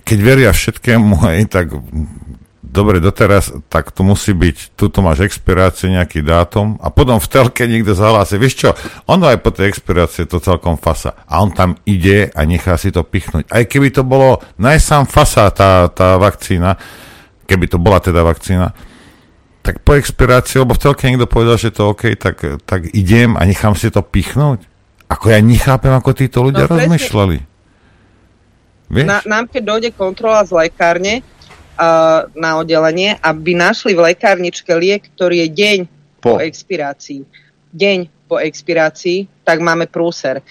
keď 0.00 0.18
veria 0.24 0.50
všetkému, 0.50 1.12
hej, 1.28 1.40
tak 1.52 1.76
dobre, 2.60 3.00
doteraz, 3.00 3.56
tak 3.72 3.88
to 3.90 4.04
musí 4.04 4.36
byť, 4.36 4.76
tuto 4.76 5.00
máš 5.00 5.24
expiráciu, 5.24 5.88
nejaký 5.88 6.20
dátum 6.20 6.76
a 6.84 6.92
potom 6.92 7.16
v 7.16 7.28
telke 7.28 7.64
niekto 7.64 7.96
zahlási, 7.96 8.36
vieš 8.36 8.54
čo, 8.60 8.70
ono 9.08 9.32
aj 9.32 9.40
po 9.40 9.50
tej 9.50 9.72
expirácii 9.72 10.28
to 10.28 10.44
celkom 10.44 10.76
fasa 10.76 11.16
a 11.24 11.40
on 11.40 11.56
tam 11.56 11.80
ide 11.88 12.28
a 12.28 12.40
nechá 12.44 12.76
si 12.76 12.92
to 12.92 13.00
pichnúť. 13.00 13.48
Aj 13.48 13.64
keby 13.64 13.88
to 13.96 14.04
bolo 14.04 14.44
najsám 14.60 15.08
fasa 15.08 15.48
tá, 15.50 15.88
tá 15.88 16.20
vakcína, 16.20 16.76
keby 17.48 17.64
to 17.66 17.80
bola 17.80 17.98
teda 17.98 18.20
vakcína, 18.20 18.76
tak 19.64 19.80
po 19.80 19.96
expirácii, 19.96 20.60
lebo 20.60 20.76
v 20.76 20.82
telke 20.84 21.08
niekto 21.08 21.28
povedal, 21.28 21.56
že 21.56 21.72
to 21.72 21.96
OK, 21.96 22.12
tak, 22.20 22.44
tak 22.68 22.92
idem 22.92 23.40
a 23.40 23.44
nechám 23.44 23.72
si 23.72 23.88
to 23.88 24.04
pichnúť. 24.04 24.68
Ako 25.10 25.32
ja 25.32 25.40
nechápem, 25.42 25.90
ako 25.90 26.14
títo 26.14 26.44
ľudia 26.44 26.70
no, 26.70 26.76
rozmýšľali. 26.76 27.38
Vieš? 28.90 29.06
Na, 29.06 29.18
nám 29.26 29.50
keď 29.50 29.62
dojde 29.64 29.90
kontrola 29.94 30.42
z 30.46 30.54
lekárne 30.54 31.22
na 32.36 32.50
oddelenie, 32.60 33.16
aby 33.24 33.56
našli 33.56 33.96
v 33.96 34.12
lekárničke 34.12 34.70
liek, 34.76 35.08
ktorý 35.16 35.46
je 35.46 35.48
deň 35.48 35.78
po, 36.20 36.36
po 36.36 36.38
expirácii. 36.44 37.24
Deň 37.72 37.98
po 38.28 38.36
expirácii, 38.38 39.26
tak 39.40 39.58
máme 39.64 39.88
prúser. 39.88 40.44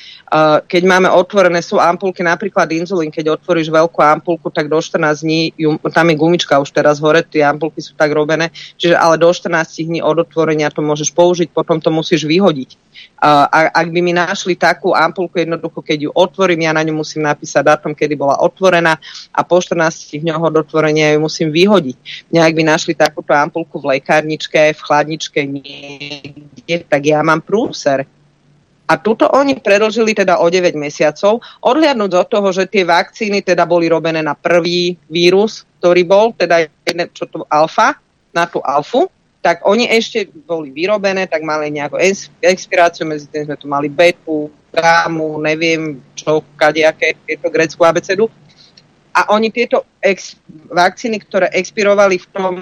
Keď 0.65 0.83
máme 0.83 1.07
otvorené, 1.13 1.61
sú 1.61 1.77
ampulky, 1.77 2.25
napríklad 2.25 2.67
inzulín, 2.73 3.13
keď 3.13 3.39
otvoríš 3.39 3.69
veľkú 3.69 4.01
ampulku, 4.01 4.49
tak 4.49 4.67
do 4.67 4.81
14 4.81 5.23
dní, 5.23 5.53
tam 5.93 6.09
je 6.09 6.15
gumička 6.17 6.59
už 6.59 6.73
teraz 6.73 6.97
hore, 6.97 7.21
tie 7.23 7.45
ampulky 7.45 7.79
sú 7.79 7.93
tak 7.93 8.11
robené, 8.11 8.49
čiže 8.75 8.97
ale 8.97 9.21
do 9.21 9.29
14 9.29 9.87
dní 9.87 9.99
od 10.01 10.25
otvorenia 10.25 10.73
to 10.73 10.81
môžeš 10.81 11.13
použiť, 11.13 11.53
potom 11.53 11.77
to 11.77 11.93
musíš 11.93 12.25
vyhodiť. 12.25 12.75
A 13.19 13.71
ak 13.71 13.87
by 13.95 13.99
mi 14.03 14.11
našli 14.11 14.59
takú 14.59 14.91
ampulku, 14.91 15.39
jednoducho, 15.39 15.79
keď 15.79 15.97
ju 16.07 16.11
otvorím, 16.11 16.67
ja 16.67 16.75
na 16.75 16.83
ňu 16.83 16.99
musím 16.99 17.23
napísať 17.23 17.63
datum, 17.63 17.95
kedy 17.95 18.19
bola 18.19 18.41
otvorená 18.43 18.99
a 19.31 19.39
po 19.47 19.63
14 19.63 20.19
dňoch 20.19 20.43
od 20.51 20.55
otvorenia 20.67 21.15
ju 21.15 21.23
musím 21.23 21.53
vyhodiť. 21.53 22.27
Nejak 22.35 22.53
by 22.57 22.63
našli 22.67 22.93
takúto 22.97 23.31
ampulku 23.31 23.79
v 23.79 23.95
lekárničke, 23.95 24.75
v 24.75 24.79
chladničke, 24.83 25.39
niekde, 25.47 26.75
tak 26.89 27.01
ja 27.07 27.23
mám 27.23 27.39
prúser 27.39 28.03
a 28.89 28.97
tuto 28.97 29.29
oni 29.29 29.61
predlžili 29.61 30.17
teda 30.17 30.41
o 30.41 30.49
9 30.49 30.73
mesiacov, 30.73 31.45
odhliadnúť 31.61 32.11
od 32.17 32.27
toho, 32.27 32.49
že 32.49 32.65
tie 32.65 32.81
vakcíny 32.81 33.45
teda 33.45 33.69
boli 33.69 33.85
robené 33.85 34.25
na 34.25 34.33
prvý 34.33 34.97
vírus, 35.05 35.61
ktorý 35.77 36.01
bol, 36.09 36.33
teda 36.33 36.65
čo 37.13 37.29
to 37.29 37.45
alfa, 37.53 38.01
na 38.33 38.49
tú 38.49 38.57
alfu, 38.65 39.05
tak 39.45 39.61
oni 39.63 39.85
ešte 39.87 40.25
boli 40.33 40.73
vyrobené, 40.73 41.29
tak 41.29 41.45
mali 41.45 41.69
nejakú 41.69 42.01
expiráciu, 42.41 43.05
medzi 43.05 43.29
tým 43.29 43.45
sme 43.45 43.55
tu 43.61 43.69
mali 43.69 43.87
betu, 43.87 44.49
gámu, 44.73 45.37
neviem 45.37 46.01
čo, 46.17 46.41
kadejaké, 46.57 47.13
tieto 47.29 47.47
greckú 47.53 47.85
abecedu. 47.85 48.25
A 49.13 49.31
oni 49.33 49.53
tieto 49.53 49.85
ex- 50.01 50.37
vakcíny, 50.69 51.21
ktoré 51.23 51.49
expirovali 51.53 52.17
v 52.17 52.27
tom 52.33 52.53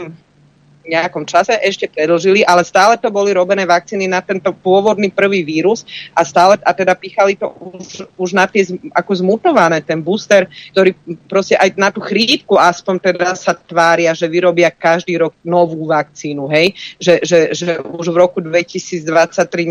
nejakom 0.88 1.28
čase 1.28 1.60
ešte 1.60 1.92
predlžili, 1.92 2.42
ale 2.48 2.64
stále 2.64 2.96
to 2.96 3.12
boli 3.12 3.36
robené 3.36 3.68
vakcíny 3.68 4.08
na 4.08 4.24
tento 4.24 4.56
pôvodný 4.56 5.12
prvý 5.12 5.44
vírus 5.44 5.84
a 6.16 6.24
stále, 6.24 6.58
a 6.64 6.72
teda 6.72 6.96
pichali 6.96 7.36
to 7.36 7.52
už, 7.52 8.08
už 8.16 8.30
na 8.34 8.48
tie 8.48 8.64
ako 8.96 9.12
zmutované, 9.20 9.84
ten 9.84 10.00
booster, 10.00 10.48
ktorý 10.72 10.96
proste 11.28 11.60
aj 11.60 11.76
na 11.76 11.92
tú 11.92 12.00
chrípku 12.00 12.56
aspoň 12.56 12.96
teda 13.14 13.36
sa 13.36 13.54
tvária, 13.54 14.16
že 14.16 14.26
vyrobia 14.32 14.72
každý 14.72 15.20
rok 15.20 15.36
novú 15.44 15.88
vakcínu, 15.88 16.48
hej? 16.50 16.74
Že, 16.98 17.14
že, 17.24 17.40
že 17.54 17.72
už 17.84 18.12
v 18.12 18.18
roku 18.18 18.40
2023 18.40 19.04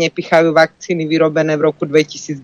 nepichajú 0.09 0.53
vakcíny 0.53 1.09
vyrobené 1.09 1.57
v 1.57 1.73
roku 1.73 1.83
2022. 1.89 2.43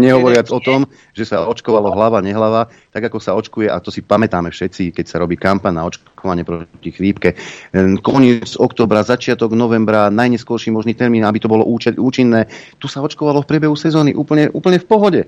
Nehovoriac 0.00 0.48
o 0.50 0.60
tom, 0.60 0.88
že 1.12 1.28
sa 1.28 1.44
očkovalo 1.44 1.92
hlava, 1.92 2.24
nehlava, 2.24 2.68
tak 2.96 3.12
ako 3.12 3.20
sa 3.20 3.36
očkuje, 3.36 3.68
a 3.68 3.76
to 3.76 3.92
si 3.92 4.00
pamätáme 4.00 4.48
všetci, 4.48 4.96
keď 4.96 5.04
sa 5.04 5.20
robí 5.20 5.36
kampaň 5.36 5.76
na 5.76 5.84
očkovanie 5.84 6.48
proti 6.48 6.88
chrípke, 6.88 7.36
koniec 8.00 8.56
oktobra, 8.56 9.04
začiatok 9.04 9.52
novembra, 9.52 10.08
najneskôrší 10.08 10.72
možný 10.72 10.96
termín, 10.96 11.20
aby 11.28 11.36
to 11.36 11.44
bolo 11.44 11.68
účinné. 11.68 12.48
Tu 12.80 12.88
sa 12.88 13.04
očkovalo 13.04 13.44
v 13.44 13.50
priebehu 13.52 13.76
sezóny 13.76 14.16
úplne, 14.16 14.48
úplne 14.48 14.80
v 14.80 14.88
pohode. 14.88 15.20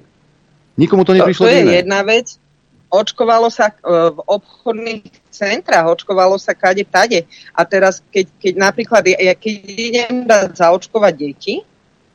Nikomu 0.81 1.05
to 1.05 1.13
neprišlo 1.13 1.45
To, 1.45 1.53
to 1.53 1.61
je 1.61 1.85
jedna 1.85 2.01
vec. 2.09 2.41
Očkovalo 2.89 3.53
sa 3.53 3.69
uh, 3.69 4.17
v 4.17 4.21
obchodných 4.25 5.29
centrách, 5.29 5.93
očkovalo 5.93 6.41
sa 6.41 6.57
kade 6.57 6.89
tade. 6.89 7.29
A 7.53 7.69
teraz, 7.69 8.01
keď, 8.09 8.33
keď 8.41 8.55
napríklad, 8.65 9.05
ja, 9.13 9.37
keď 9.37 9.55
idem 9.77 10.25
dať 10.25 10.57
zaočkovať 10.57 11.13
deti, 11.21 11.61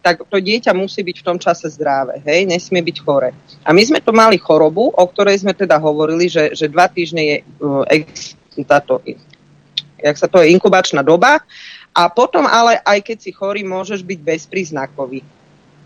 tak 0.03 0.27
to 0.27 0.37
dieťa 0.37 0.75
musí 0.75 0.99
byť 0.99 1.17
v 1.23 1.27
tom 1.31 1.37
čase 1.39 1.71
zdravé, 1.71 2.19
hej, 2.27 2.43
nesmie 2.43 2.83
byť 2.83 2.97
chore. 2.99 3.31
A 3.63 3.71
my 3.71 3.81
sme 3.87 4.03
to 4.03 4.11
mali 4.11 4.35
chorobu, 4.35 4.91
o 4.91 5.05
ktorej 5.07 5.39
sme 5.39 5.55
teda 5.55 5.79
hovorili, 5.79 6.27
že, 6.27 6.51
že 6.51 6.67
dva 6.67 6.91
týždne 6.91 7.23
je 7.23 7.37
uh, 7.63 8.67
táto 8.67 8.99
jak 10.03 10.19
sa 10.19 10.27
to 10.27 10.43
je 10.43 10.51
inkubačná 10.51 10.99
doba. 10.99 11.39
A 11.95 12.11
potom 12.11 12.43
ale, 12.43 12.83
aj 12.83 12.99
keď 12.99 13.17
si 13.23 13.31
chorý, 13.31 13.63
môžeš 13.63 14.03
byť 14.03 14.19
bezpríznakový. 14.19 15.23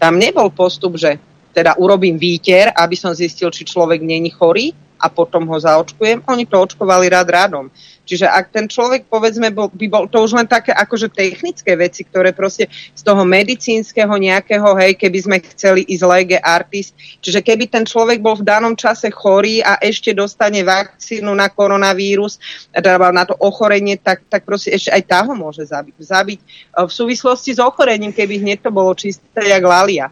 Tam 0.01 0.17
nebol 0.17 0.49
postup, 0.49 0.97
že 0.97 1.21
teda 1.53 1.77
urobím 1.77 2.17
výter, 2.17 2.73
aby 2.73 2.97
som 2.97 3.13
zistil, 3.13 3.53
či 3.53 3.67
človek 3.67 4.01
není 4.01 4.33
chorý, 4.33 4.73
a 4.97 5.07
potom 5.07 5.45
ho 5.45 5.57
zaočkujem. 5.57 6.25
Oni 6.27 6.43
to 6.49 6.57
očkovali 6.57 7.07
rád 7.07 7.29
rádom. 7.29 7.69
Čiže 8.07 8.23
ak 8.23 8.55
ten 8.55 8.65
človek, 8.71 9.11
povedzme, 9.11 9.51
bol, 9.51 9.67
by 9.67 9.87
bol 9.91 10.05
to 10.07 10.23
už 10.23 10.39
len 10.39 10.47
také 10.47 10.71
akože 10.71 11.11
technické 11.11 11.75
veci, 11.75 12.07
ktoré 12.07 12.31
proste 12.31 12.71
z 12.71 13.01
toho 13.03 13.27
medicínskeho 13.27 14.15
nejakého, 14.15 14.63
hej, 14.79 14.95
keby 14.95 15.19
sme 15.19 15.37
chceli 15.51 15.83
ísť 15.83 16.03
lege 16.07 16.37
artist, 16.39 16.95
čiže 17.19 17.43
keby 17.43 17.67
ten 17.67 17.83
človek 17.83 18.23
bol 18.23 18.39
v 18.39 18.47
danom 18.47 18.79
čase 18.79 19.11
chorý 19.11 19.59
a 19.59 19.75
ešte 19.83 20.15
dostane 20.15 20.63
vakcínu 20.63 21.35
na 21.35 21.51
koronavírus, 21.51 22.39
teda 22.71 23.11
na 23.11 23.27
to 23.27 23.35
ochorenie, 23.43 23.99
tak, 23.99 24.23
tak 24.31 24.47
proste 24.47 24.71
ešte 24.71 24.95
aj 24.95 25.03
tá 25.03 25.19
ho 25.27 25.35
môže 25.35 25.67
zabiť. 25.67 25.93
Zabiť 25.99 26.39
v 26.79 26.91
súvislosti 26.91 27.51
s 27.51 27.59
ochorením, 27.59 28.15
keby 28.15 28.39
hneď 28.39 28.63
to 28.63 28.71
bolo 28.71 28.95
čisté 28.95 29.51
jak 29.51 29.63
lalia. 29.67 30.07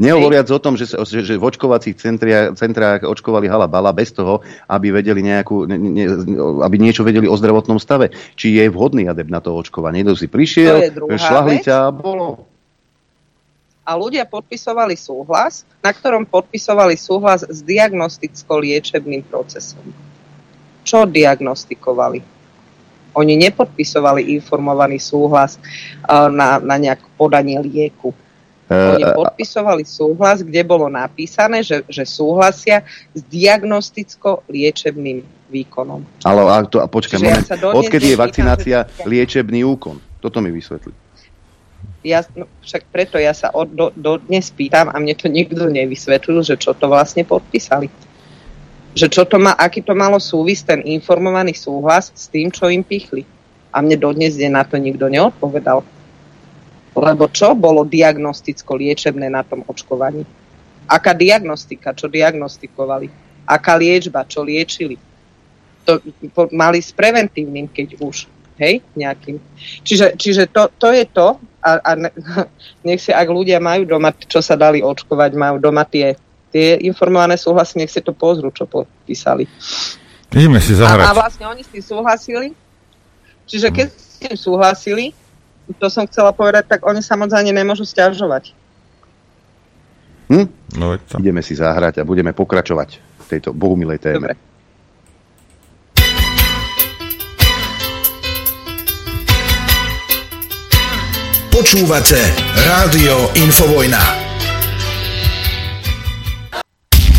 Nehovoriac 0.00 0.48
o 0.48 0.56
tom, 0.56 0.80
že, 0.80 0.88
že, 0.88 1.20
že 1.28 1.36
v 1.36 1.44
očkovacích 1.44 1.92
centria, 2.00 2.56
centrách 2.56 3.04
očkovali 3.04 3.52
halabala 3.52 3.92
bez 3.92 4.16
toho, 4.16 4.40
aby, 4.64 4.96
vedeli 4.96 5.20
nejakú, 5.20 5.68
ne, 5.68 5.76
ne, 5.76 6.08
aby 6.64 6.80
niečo 6.80 7.04
vedeli 7.04 7.28
o 7.28 7.36
zdravotnom 7.36 7.76
stave. 7.76 8.08
Či 8.32 8.56
je 8.56 8.72
vhodný 8.72 9.12
adept 9.12 9.28
na 9.28 9.44
to 9.44 9.52
očkovanie. 9.52 10.00
Niekto 10.00 10.16
si 10.16 10.32
prišiel, 10.32 10.96
šlahli 10.96 11.60
ťa 11.60 11.76
a 11.84 11.92
bolo. 11.92 12.48
A 13.84 13.92
ľudia 13.92 14.24
podpisovali 14.24 14.96
súhlas, 14.96 15.68
na 15.84 15.92
ktorom 15.92 16.24
podpisovali 16.24 16.96
súhlas 16.96 17.44
s 17.44 17.60
diagnosticko-liečebným 17.60 19.28
procesom. 19.28 19.84
Čo 20.80 21.04
diagnostikovali? 21.04 22.24
Oni 23.20 23.34
nepodpisovali 23.36 24.32
informovaný 24.32 24.96
súhlas 24.96 25.60
uh, 26.08 26.32
na, 26.32 26.56
na 26.56 26.80
nejaké 26.80 27.04
podanie 27.20 27.60
lieku 27.60 28.16
oni 28.70 29.02
eh, 29.02 29.18
podpisovali 29.18 29.82
súhlas, 29.82 30.46
kde 30.46 30.62
bolo 30.62 30.86
napísané, 30.86 31.66
že, 31.66 31.82
že 31.90 32.06
súhlasia 32.06 32.86
s 33.10 33.20
diagnosticko-liečebným 33.26 35.26
výkonom. 35.50 36.06
Ale 36.22 36.40
a 36.46 36.62
to, 36.62 36.78
a 36.78 36.86
počkaj, 36.86 37.18
ja 37.18 37.42
odkedy 37.58 38.14
je 38.14 38.16
vakcinácia 38.16 38.78
liečebný 39.02 39.66
úkon? 39.66 39.98
Toto 40.22 40.38
mi 40.38 40.54
vysvetlí. 40.54 40.94
Ja, 42.06 42.22
no, 42.32 42.46
však 42.62 42.88
preto 42.94 43.20
ja 43.20 43.34
sa 43.34 43.50
od, 43.52 43.74
do, 43.74 43.90
do 43.92 44.22
dnes 44.22 44.48
pýtam 44.54 44.88
a 44.88 44.96
mne 44.96 45.18
to 45.18 45.28
nikto 45.28 45.68
nevysvetlil, 45.68 46.40
že 46.46 46.56
čo 46.56 46.72
to 46.72 46.86
vlastne 46.86 47.26
podpísali. 47.26 47.90
Že 48.94 49.06
čo 49.10 49.22
to 49.26 49.36
má, 49.36 49.52
aký 49.58 49.82
to 49.82 49.98
malo 49.98 50.22
súvis 50.22 50.62
ten 50.62 50.80
informovaný 50.86 51.52
súhlas 51.52 52.14
s 52.14 52.30
tým, 52.30 52.48
čo 52.48 52.70
im 52.70 52.86
pichli. 52.86 53.26
A 53.74 53.82
mne 53.82 53.98
dodnes 53.98 54.38
je 54.38 54.48
na 54.48 54.62
to 54.62 54.78
nikto 54.78 55.10
neodpovedal. 55.10 55.82
Lebo 56.90 57.30
čo 57.30 57.54
bolo 57.54 57.86
diagnosticko-liečebné 57.86 59.30
na 59.30 59.46
tom 59.46 59.62
očkovaní? 59.66 60.26
Aká 60.90 61.14
diagnostika, 61.14 61.94
čo 61.94 62.10
diagnostikovali? 62.10 63.06
Aká 63.46 63.78
liečba, 63.78 64.26
čo 64.26 64.42
liečili? 64.42 64.98
To 65.86 66.02
mali 66.50 66.82
s 66.82 66.90
preventívnym, 66.90 67.70
keď 67.70 68.02
už, 68.02 68.26
hej, 68.58 68.82
nejakým. 68.98 69.38
Čiže, 69.86 70.18
čiže 70.18 70.50
to, 70.50 70.66
to 70.82 70.90
je 70.90 71.06
to 71.06 71.38
a, 71.62 71.70
a 71.78 71.90
ne, 71.94 72.10
nech 72.86 72.98
si, 72.98 73.14
ak 73.14 73.28
ľudia 73.30 73.62
majú 73.62 73.86
doma, 73.86 74.10
čo 74.14 74.42
sa 74.42 74.58
dali 74.58 74.82
očkovať, 74.82 75.30
majú 75.38 75.56
doma 75.62 75.86
tie, 75.86 76.18
tie 76.50 76.80
informované 76.82 77.38
súhlasy, 77.38 77.78
nech 77.78 77.92
si 77.92 78.02
to 78.02 78.10
pozrú, 78.10 78.50
čo 78.50 78.66
podpísali. 78.66 79.46
Ideme 80.30 80.58
si 80.62 80.74
zahrať. 80.74 81.06
A, 81.06 81.10
a 81.10 81.18
vlastne 81.18 81.44
oni 81.46 81.62
s 81.62 81.70
tým 81.70 81.82
súhlasili. 81.82 82.48
Čiže 83.50 83.68
keď 83.74 83.86
s 83.90 84.16
tým 84.22 84.34
súhlasili, 84.38 85.10
to 85.76 85.86
som 85.92 86.08
chcela 86.08 86.34
povedať, 86.34 86.66
tak 86.66 86.80
oni 86.86 87.04
samozrejme 87.04 87.52
nemôžu 87.52 87.86
stiažovať. 87.86 88.54
Hm? 90.30 90.46
No, 90.78 90.94
to. 90.98 91.18
Ideme 91.18 91.42
si 91.42 91.58
zahrať 91.58 92.00
a 92.00 92.06
budeme 92.06 92.30
pokračovať 92.30 92.88
v 92.98 93.26
tejto 93.26 93.50
bohumilej 93.50 93.98
téme. 93.98 94.30
Dobre. 94.30 94.50
Počúvate 101.50 102.16
Rádio 102.56 103.36
Infovojna. 103.36 104.00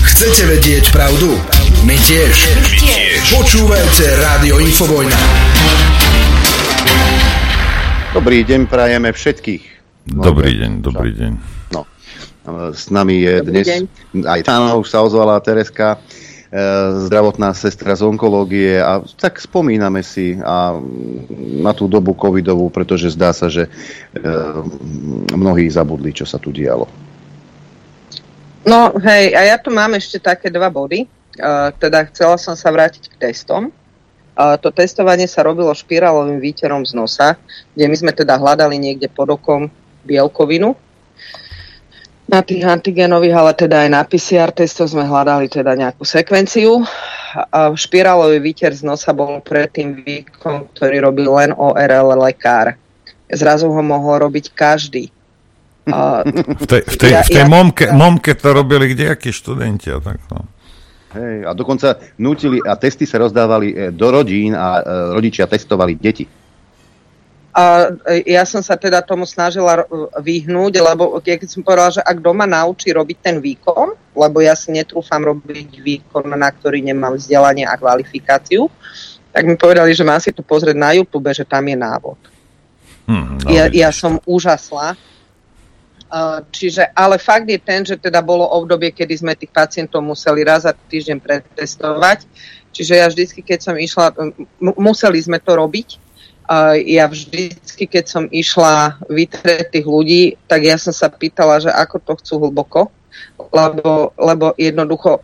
Chcete 0.01 0.49
vedieť 0.49 0.89
pravdu? 0.89 1.35
My 1.85 1.93
tiež. 1.93 2.35
My 2.57 2.73
tiež. 2.73 3.21
Počúvajte 3.37 4.05
Rádio 4.17 4.57
Infovojna. 4.57 5.19
Dobrý 8.11 8.43
deň, 8.43 8.67
prajeme 8.67 9.07
všetkých. 9.15 9.63
Dobrý 10.11 10.59
deň, 10.59 10.83
dobrý 10.83 11.15
deň. 11.15 11.33
No, 11.71 11.88
s 12.75 12.91
nami 12.91 13.23
je 13.23 13.39
dobrý 13.39 13.51
dnes 13.55 13.67
deň. 13.71 13.81
aj 14.27 14.41
tána, 14.43 14.75
už 14.75 14.91
sa 14.91 14.99
ozvala 14.99 15.39
Tereska. 15.39 15.95
zdravotná 17.07 17.55
sestra 17.55 17.95
z 17.95 18.03
onkológie 18.03 18.83
a 18.83 18.99
tak 19.15 19.39
spomíname 19.39 20.03
si 20.03 20.35
a 20.43 20.75
na 21.39 21.71
tú 21.71 21.88
dobu 21.88 22.11
covidovú, 22.11 22.67
pretože 22.67 23.15
zdá 23.15 23.31
sa, 23.31 23.47
že 23.47 23.71
e, 23.71 24.19
mnohí 25.31 25.71
zabudli, 25.71 26.11
čo 26.11 26.27
sa 26.27 26.35
tu 26.35 26.51
dialo. 26.51 26.91
No 28.67 28.91
hej, 28.99 29.31
a 29.39 29.55
ja 29.55 29.55
tu 29.55 29.71
mám 29.71 29.95
ešte 29.95 30.19
také 30.19 30.51
dva 30.51 30.67
body. 30.67 31.07
Uh, 31.39 31.71
teda 31.79 32.11
chcela 32.11 32.35
som 32.35 32.59
sa 32.59 32.67
vrátiť 32.75 33.07
k 33.07 33.31
testom. 33.31 33.71
To 34.61 34.69
testovanie 34.73 35.30
sa 35.30 35.45
robilo 35.45 35.72
špirálovým 35.76 36.39
výterom 36.41 36.88
z 36.88 36.97
nosa, 36.97 37.38
kde 37.76 37.85
my 37.88 37.95
sme 37.95 38.11
teda 38.15 38.39
hľadali 38.39 38.80
niekde 38.80 39.11
pod 39.11 39.30
okom 39.34 39.69
bielkovinu. 40.07 40.73
Na 42.31 42.39
tých 42.39 42.63
antigenových, 42.63 43.35
ale 43.35 43.51
teda 43.51 43.84
aj 43.84 43.89
na 43.91 44.01
PCR 44.07 44.55
testoch 44.55 44.88
sme 44.88 45.03
hľadali 45.03 45.51
teda 45.51 45.76
nejakú 45.76 46.07
sekvenciu. 46.07 46.80
A 47.31 47.76
špirálový 47.76 48.39
výter 48.39 48.72
z 48.72 48.88
nosa 48.88 49.11
bol 49.11 49.43
predtým 49.43 49.99
výkon, 49.99 50.72
ktorý 50.72 51.11
robil 51.11 51.27
len 51.27 51.51
ORL 51.51 52.15
lekár. 52.23 52.80
Zrazu 53.27 53.68
ho 53.68 53.84
mohol 53.84 54.27
robiť 54.27 54.51
každý. 54.55 55.11
A, 55.91 56.23
v 56.23 56.65
tej, 56.69 56.81
v 56.88 56.95
tej, 56.95 57.11
ja, 57.11 57.22
v 57.26 57.30
tej 57.35 57.43
ja, 57.43 57.49
momke, 57.49 57.89
momke 57.89 58.31
to 58.38 58.53
robili 58.53 58.93
kdejakí 58.93 59.34
študenti 59.34 59.89
a 59.89 59.97
tak 59.97 60.22
no. 60.30 60.45
Hej, 61.11 61.43
a 61.43 61.51
dokonca 61.51 61.99
nutili 62.15 62.63
a 62.63 62.79
testy 62.79 63.03
sa 63.03 63.19
rozdávali 63.19 63.67
e, 63.71 63.75
do 63.91 64.07
rodín 64.07 64.55
a 64.55 64.79
e, 64.79 64.81
rodičia 65.11 65.43
testovali 65.43 65.99
deti. 65.99 66.23
A 67.51 67.91
e, 68.07 68.31
ja 68.31 68.47
som 68.47 68.63
sa 68.63 68.79
teda 68.79 69.03
tomu 69.03 69.27
snažila 69.27 69.83
vyhnúť, 70.15 70.79
lebo 70.79 71.19
keď 71.19 71.51
som 71.51 71.67
povedala, 71.67 71.99
že 71.99 72.01
ak 72.03 72.23
doma 72.23 72.47
naučí 72.47 72.95
robiť 72.95 73.17
ten 73.19 73.43
výkon, 73.43 74.15
lebo 74.15 74.39
ja 74.39 74.55
si 74.55 74.71
netrúfam 74.71 75.19
robiť 75.19 75.83
výkon, 75.83 76.31
na 76.31 76.47
ktorý 76.47 76.79
nemám 76.79 77.19
vzdelanie 77.19 77.67
a 77.67 77.75
kvalifikáciu, 77.75 78.71
tak 79.35 79.43
mi 79.43 79.59
povedali, 79.59 79.91
že 79.91 80.07
má 80.07 80.15
si 80.15 80.31
to 80.31 80.43
pozrieť 80.43 80.79
na 80.79 80.95
YouTube, 80.95 81.27
že 81.35 81.43
tam 81.43 81.67
je 81.67 81.75
návod. 81.75 82.19
Hmm, 83.03 83.35
no, 83.43 83.51
ja, 83.51 83.67
ja 83.67 83.91
som 83.91 84.19
úžasla. 84.23 84.95
Čiže, 86.51 86.91
ale 86.91 87.15
fakt 87.15 87.47
je 87.47 87.55
ten, 87.55 87.88
že 87.88 87.95
teda 87.95 88.19
bolo 88.19 88.43
obdobie, 88.43 88.91
kedy 88.91 89.13
sme 89.15 89.31
tých 89.31 89.55
pacientov 89.55 90.03
museli 90.03 90.43
raz 90.43 90.67
za 90.67 90.75
týždeň 90.75 91.23
pretestovať. 91.23 92.27
Čiže 92.75 92.93
ja 92.99 93.07
vždycky, 93.07 93.39
keď 93.39 93.59
som 93.63 93.75
išla, 93.79 94.11
museli 94.59 95.19
sme 95.23 95.39
to 95.39 95.55
robiť, 95.55 96.11
ja 96.83 97.07
vždycky, 97.07 97.88
keď 97.88 98.05
som 98.11 98.23
išla 98.27 98.99
vytrieť 99.07 99.71
tých 99.71 99.88
ľudí, 99.88 100.35
tak 100.51 100.67
ja 100.67 100.75
som 100.75 100.91
sa 100.91 101.07
pýtala, 101.07 101.63
že 101.63 101.71
ako 101.71 101.95
to 102.03 102.13
chcú 102.19 102.33
hlboko, 102.43 102.81
lebo, 103.55 104.11
lebo 104.19 104.51
jednoducho, 104.59 105.15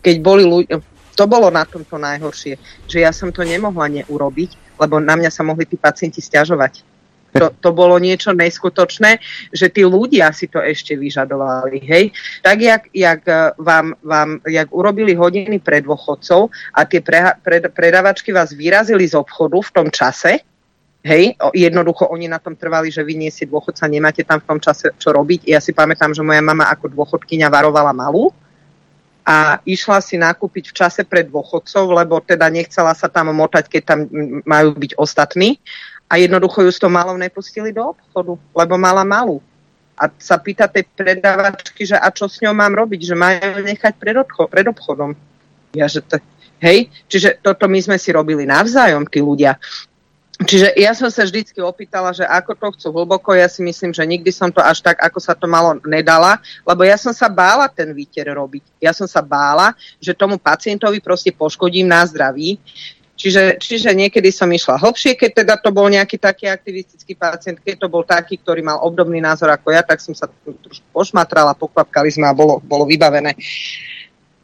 keď 0.00 0.16
boli 0.24 0.44
ľudia, 0.48 0.80
to 1.14 1.24
bolo 1.28 1.52
na 1.52 1.68
tomto 1.68 2.00
najhoršie, 2.00 2.56
že 2.88 3.04
ja 3.04 3.12
som 3.12 3.28
to 3.28 3.44
nemohla 3.44 3.92
neurobiť, 3.92 4.80
lebo 4.80 5.04
na 5.04 5.20
mňa 5.20 5.28
sa 5.28 5.44
mohli 5.44 5.68
tí 5.68 5.76
pacienti 5.76 6.24
stiažovať. 6.24 6.93
To, 7.34 7.50
to 7.50 7.70
bolo 7.74 7.98
niečo 7.98 8.30
neskutočné, 8.30 9.18
že 9.50 9.66
tí 9.66 9.82
ľudia 9.82 10.30
si 10.30 10.46
to 10.46 10.62
ešte 10.62 10.94
vyžadovali. 10.94 11.82
Hej? 11.82 12.04
Tak, 12.46 12.56
jak, 12.62 12.82
jak, 12.94 13.22
vám, 13.58 13.98
vám, 14.06 14.38
jak 14.46 14.70
urobili 14.70 15.18
hodiny 15.18 15.58
pre 15.58 15.82
dôchodcov 15.82 16.54
a 16.78 16.80
tie 16.86 17.02
pre, 17.02 17.34
pre, 17.42 17.58
predavačky 17.58 18.30
vás 18.30 18.54
vyrazili 18.54 19.02
z 19.10 19.18
obchodu 19.18 19.58
v 19.58 19.70
tom 19.74 19.88
čase, 19.90 20.46
Hej, 21.04 21.36
jednoducho 21.52 22.08
oni 22.08 22.32
na 22.32 22.40
tom 22.40 22.56
trvali, 22.56 22.88
že 22.88 23.04
vy 23.04 23.12
nie 23.12 23.28
si 23.28 23.44
dôchodca, 23.44 23.84
nemáte 23.92 24.24
tam 24.24 24.40
v 24.40 24.48
tom 24.48 24.56
čase 24.56 24.88
čo 24.96 25.12
robiť. 25.12 25.44
Ja 25.44 25.60
si 25.60 25.76
pamätám, 25.76 26.16
že 26.16 26.24
moja 26.24 26.40
mama 26.40 26.64
ako 26.72 26.96
dôchodkyňa 26.96 27.52
varovala 27.52 27.92
malú 27.92 28.32
a 29.20 29.60
išla 29.68 30.00
si 30.00 30.16
nakúpiť 30.16 30.72
v 30.72 30.76
čase 30.76 31.02
pre 31.04 31.28
dôchodcov, 31.28 31.92
lebo 31.92 32.24
teda 32.24 32.48
nechcela 32.48 32.96
sa 32.96 33.12
tam 33.12 33.36
motať, 33.36 33.68
keď 33.68 33.82
tam 33.84 34.08
majú 34.48 34.76
byť 34.80 34.96
ostatní. 34.96 35.60
A 36.10 36.20
jednoducho 36.20 36.62
ju 36.62 36.70
s 36.70 36.78
tou 36.78 36.92
malou 36.92 37.16
nepustili 37.16 37.72
do 37.72 37.96
obchodu, 37.96 38.36
lebo 38.36 38.74
mala 38.76 39.02
malú. 39.02 39.40
A 39.94 40.10
sa 40.18 40.36
pýta 40.38 40.66
tej 40.66 40.84
predávačky, 40.90 41.86
že 41.86 41.94
a 41.94 42.10
čo 42.10 42.26
s 42.26 42.42
ňou 42.42 42.52
mám 42.52 42.74
robiť, 42.74 43.00
že 43.08 43.14
majú 43.14 43.62
nechať 43.62 43.94
pred, 43.94 44.16
odcho- 44.18 44.50
pred 44.50 44.66
obchodom. 44.66 45.14
Ja, 45.74 45.86
že 45.86 46.02
to, 46.02 46.18
hej, 46.62 46.90
čiže 47.06 47.38
toto 47.42 47.70
my 47.70 47.78
sme 47.78 47.96
si 47.98 48.10
robili 48.10 48.46
navzájom, 48.46 49.06
tí 49.06 49.22
ľudia. 49.22 49.58
Čiže 50.34 50.74
ja 50.74 50.90
som 50.98 51.06
sa 51.14 51.22
vždycky 51.22 51.62
opýtala, 51.62 52.10
že 52.10 52.26
ako 52.26 52.58
to 52.58 52.66
chcú 52.74 52.88
hlboko, 52.90 53.38
ja 53.38 53.46
si 53.46 53.62
myslím, 53.62 53.94
že 53.94 54.02
nikdy 54.02 54.34
som 54.34 54.50
to 54.50 54.58
až 54.58 54.82
tak, 54.82 54.98
ako 54.98 55.22
sa 55.22 55.30
to 55.30 55.46
malo, 55.46 55.78
nedala, 55.86 56.42
lebo 56.66 56.82
ja 56.82 56.98
som 56.98 57.14
sa 57.14 57.30
bála 57.30 57.70
ten 57.70 57.94
výter 57.94 58.26
robiť. 58.34 58.82
Ja 58.82 58.90
som 58.90 59.06
sa 59.06 59.22
bála, 59.22 59.78
že 60.02 60.10
tomu 60.10 60.34
pacientovi 60.34 60.98
proste 60.98 61.30
poškodím 61.30 61.86
na 61.86 62.02
zdraví. 62.02 62.58
Čiže, 63.14 63.62
čiže 63.62 63.94
niekedy 63.94 64.34
som 64.34 64.50
išla 64.50 64.74
hlbšie, 64.74 65.14
keď 65.14 65.30
teda 65.46 65.54
to 65.62 65.70
bol 65.70 65.86
nejaký 65.86 66.18
taký 66.18 66.50
aktivistický 66.50 67.14
pacient, 67.14 67.62
keď 67.62 67.86
to 67.86 67.86
bol 67.86 68.02
taký, 68.02 68.34
ktorý 68.42 68.66
mal 68.66 68.82
obdobný 68.82 69.22
názor 69.22 69.54
ako 69.54 69.70
ja, 69.70 69.86
tak 69.86 70.02
som 70.02 70.18
sa 70.18 70.26
trošku 70.42 70.82
pošmatrala, 70.90 71.54
pokvapkali 71.54 72.10
sme 72.10 72.26
a 72.26 72.34
bolo, 72.34 72.58
bolo 72.58 72.82
vybavené. 72.90 73.38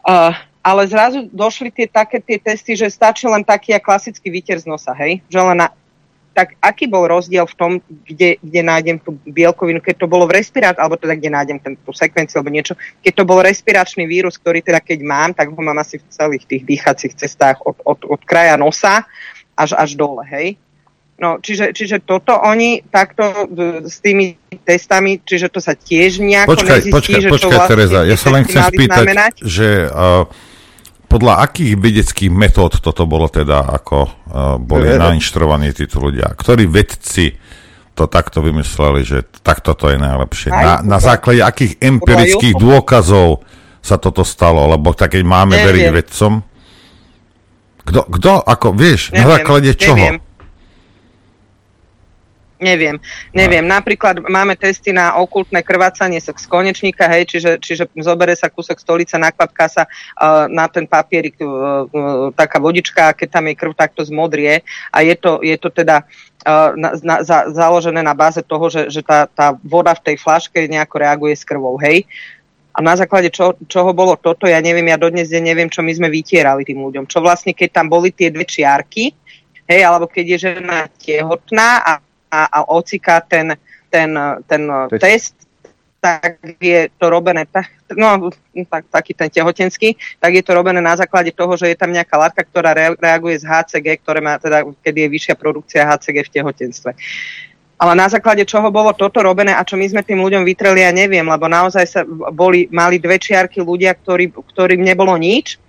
Uh, 0.07 0.31
ale 0.63 0.87
zrazu 0.87 1.27
došli 1.35 1.75
tie 1.75 1.91
také 1.91 2.23
tie 2.23 2.39
testy, 2.39 2.79
že 2.79 2.93
stačí 2.93 3.27
len 3.27 3.43
taký 3.43 3.75
klasický 3.83 4.31
výter 4.31 4.61
z 4.61 4.71
nosa, 4.71 4.95
hej? 4.95 5.19
Že 5.27 5.51
len 5.51 5.57
na, 5.67 5.75
tak 6.31 6.55
aký 6.63 6.87
bol 6.87 7.11
rozdiel 7.11 7.43
v 7.45 7.57
tom, 7.59 7.73
kde, 8.07 8.39
kde 8.39 8.61
nájdem 8.63 8.97
tú 9.03 9.19
bielkovinu, 9.27 9.83
keď 9.83 9.95
to 9.99 10.07
bolo 10.07 10.31
v 10.31 10.39
respirácii, 10.39 10.79
alebo 10.79 10.95
teda 10.95 11.19
kde 11.19 11.31
nájdem 11.31 11.59
ten, 11.59 11.75
tú 11.75 11.91
sekvenciu 11.91 12.39
alebo 12.39 12.55
niečo, 12.55 12.79
keď 13.03 13.13
to 13.19 13.25
bol 13.27 13.43
respiračný 13.43 14.07
vírus, 14.07 14.39
ktorý 14.39 14.63
teda 14.63 14.79
keď 14.79 14.99
mám, 15.03 15.31
tak 15.35 15.51
ho 15.51 15.61
mám 15.61 15.79
asi 15.83 15.99
v 15.99 16.07
celých 16.09 16.45
tých 16.47 16.63
dýchacích 16.63 17.15
cestách 17.19 17.59
od, 17.67 17.83
od, 17.83 18.07
od 18.07 18.21
kraja 18.23 18.55
nosa 18.55 19.05
až, 19.59 19.75
až 19.75 19.99
dole, 19.99 20.23
hej. 20.31 20.57
No, 21.21 21.37
čiže, 21.37 21.77
čiže 21.77 22.01
toto 22.01 22.33
oni 22.33 22.81
takto 22.89 23.45
s 23.85 24.01
tými 24.01 24.41
testami, 24.65 25.21
čiže 25.21 25.53
to 25.53 25.61
sa 25.61 25.77
tiež 25.77 26.17
nejako 26.17 26.57
počkaj, 26.57 26.81
nezistí, 26.81 26.97
počkaj, 26.97 27.21
že 27.21 27.29
počkaj, 27.29 27.45
čo 27.45 27.49
vlastne 27.53 27.73
Tereza, 27.77 28.01
ja 28.09 28.17
sa 28.17 28.29
len 28.33 28.43
chcem 28.49 28.63
spýtať, 28.65 29.05
znamenať. 29.05 29.35
že 29.45 29.69
uh, 29.93 30.25
podľa 31.11 31.43
akých 31.43 31.75
vedeckých 31.75 32.31
metód 32.31 32.79
toto 32.79 33.03
bolo 33.03 33.27
teda, 33.27 33.67
ako 33.67 33.99
uh, 34.07 34.11
boli 34.63 34.95
nainštrovaní 34.95 35.75
títo 35.75 35.99
ľudia? 35.99 36.39
Ktorí 36.39 36.71
vedci 36.71 37.35
to 37.99 38.07
takto 38.07 38.39
vymysleli, 38.39 39.03
že 39.03 39.27
takto 39.43 39.75
to 39.75 39.91
je 39.91 39.99
najlepšie? 39.99 40.55
Na, 40.55 40.79
na 40.87 41.03
základe 41.03 41.43
akých 41.43 41.83
empirických 41.83 42.55
dôkazov 42.55 43.43
sa 43.83 43.99
toto 43.99 44.23
stalo? 44.23 44.71
Lebo 44.71 44.95
tak 44.95 45.19
keď 45.19 45.27
máme 45.27 45.59
veriť 45.59 45.85
vedcom, 45.91 46.33
kto, 47.83 48.01
kto, 48.07 48.33
ako, 48.47 48.67
vieš, 48.79 49.11
neviem, 49.11 49.19
na 49.19 49.27
základe 49.35 49.71
čoho? 49.75 49.99
Neviem. 49.99 50.30
Neviem, 52.61 53.01
neviem. 53.33 53.65
No. 53.65 53.81
Napríklad 53.81 54.21
máme 54.29 54.53
testy 54.53 54.93
na 54.93 55.17
okultné 55.17 55.65
krvácanie 55.65 56.21
z 56.21 56.29
konečníka, 56.45 57.09
hej, 57.09 57.25
čiže, 57.25 57.57
čiže 57.57 57.89
zobere 58.05 58.37
sa 58.37 58.53
kúsok 58.53 58.77
stolice, 58.77 59.17
nakladká 59.17 59.65
sa 59.65 59.89
uh, 59.89 60.45
na 60.45 60.69
ten 60.69 60.85
papierik 60.85 61.41
uh, 61.41 61.49
uh, 61.49 62.29
taká 62.37 62.61
vodička 62.61 63.11
a 63.11 63.17
keď 63.17 63.29
tam 63.33 63.49
je 63.49 63.55
krv, 63.57 63.73
tak 63.73 63.97
to 63.97 64.05
zmodrie 64.05 64.61
a 64.93 64.99
je 65.01 65.17
to, 65.17 65.41
je 65.41 65.57
to 65.57 65.73
teda 65.73 66.05
uh, 66.45 66.77
na, 66.77 66.93
na, 67.01 67.25
za, 67.25 67.49
založené 67.49 68.05
na 68.05 68.13
báze 68.13 68.45
toho, 68.45 68.69
že, 68.69 68.93
že 68.93 69.01
tá, 69.01 69.25
tá 69.25 69.57
voda 69.65 69.97
v 69.97 70.13
tej 70.13 70.17
flaške 70.21 70.61
nejako 70.69 71.01
reaguje 71.01 71.33
s 71.33 71.49
krvou, 71.49 71.81
hej. 71.81 72.05
A 72.77 72.85
na 72.85 72.93
základe 72.93 73.33
čo, 73.33 73.57
čoho 73.73 73.97
bolo 73.97 74.21
toto, 74.21 74.45
ja 74.45 74.61
neviem, 74.61 74.85
ja 74.93 75.01
dodnes 75.01 75.33
neviem, 75.33 75.73
čo 75.73 75.81
my 75.81 75.97
sme 75.97 76.13
vytierali 76.13 76.63
tým 76.63 76.79
ľuďom. 76.79 77.09
Čo 77.09 77.25
vlastne, 77.25 77.57
keď 77.57 77.83
tam 77.83 77.89
boli 77.89 78.13
tie 78.13 78.29
dve 78.29 78.45
čiarky, 78.45 79.11
hej, 79.65 79.81
alebo 79.81 80.07
keď 80.07 80.25
je 80.29 80.39
žena 80.39 80.87
tehotná 81.01 81.83
a 81.83 81.93
a, 82.31 82.47
a 82.47 82.59
ociká 82.71 83.21
ten, 83.21 83.59
ten, 83.91 84.15
ten 84.47 84.63
test. 84.89 85.03
test, 85.03 85.35
tak 86.01 86.41
je 86.57 86.89
to 86.97 87.13
robené, 87.13 87.45
no, 87.93 88.33
tak, 88.73 88.89
taký 88.89 89.13
ten 89.13 89.29
tehotenský, 89.29 90.01
tak 90.17 90.33
je 90.33 90.43
to 90.43 90.57
robené 90.57 90.81
na 90.81 90.97
základe 90.97 91.29
toho, 91.37 91.53
že 91.61 91.69
je 91.69 91.77
tam 91.77 91.93
nejaká 91.93 92.17
látka, 92.17 92.41
ktorá 92.41 92.73
reaguje 92.97 93.37
z 93.37 93.45
HCG, 93.45 94.01
ktoré 94.01 94.25
má 94.25 94.41
teda, 94.41 94.65
kedy 94.81 95.07
je 95.07 95.13
vyššia 95.13 95.35
produkcia 95.37 95.85
HCG 95.85 96.17
v 96.25 96.33
tehotenstve. 96.41 96.91
Ale 97.81 97.93
na 97.97 98.09
základe 98.13 98.45
čoho 98.45 98.69
bolo 98.69 98.93
toto 98.93 99.25
robené 99.25 99.57
a 99.57 99.65
čo 99.65 99.77
my 99.77 99.89
sme 99.89 100.05
tým 100.05 100.21
ľuďom 100.21 100.45
vytreli, 100.45 100.85
ja 100.85 100.93
neviem, 100.93 101.25
lebo 101.25 101.49
naozaj 101.49 101.85
sa 101.89 102.01
boli, 102.33 102.69
mali 102.69 103.01
dve 103.01 103.17
čiarky 103.17 103.61
ľudia, 103.61 103.97
ktorí, 103.97 104.33
ktorým 104.33 104.81
nebolo 104.85 105.17
nič 105.17 105.61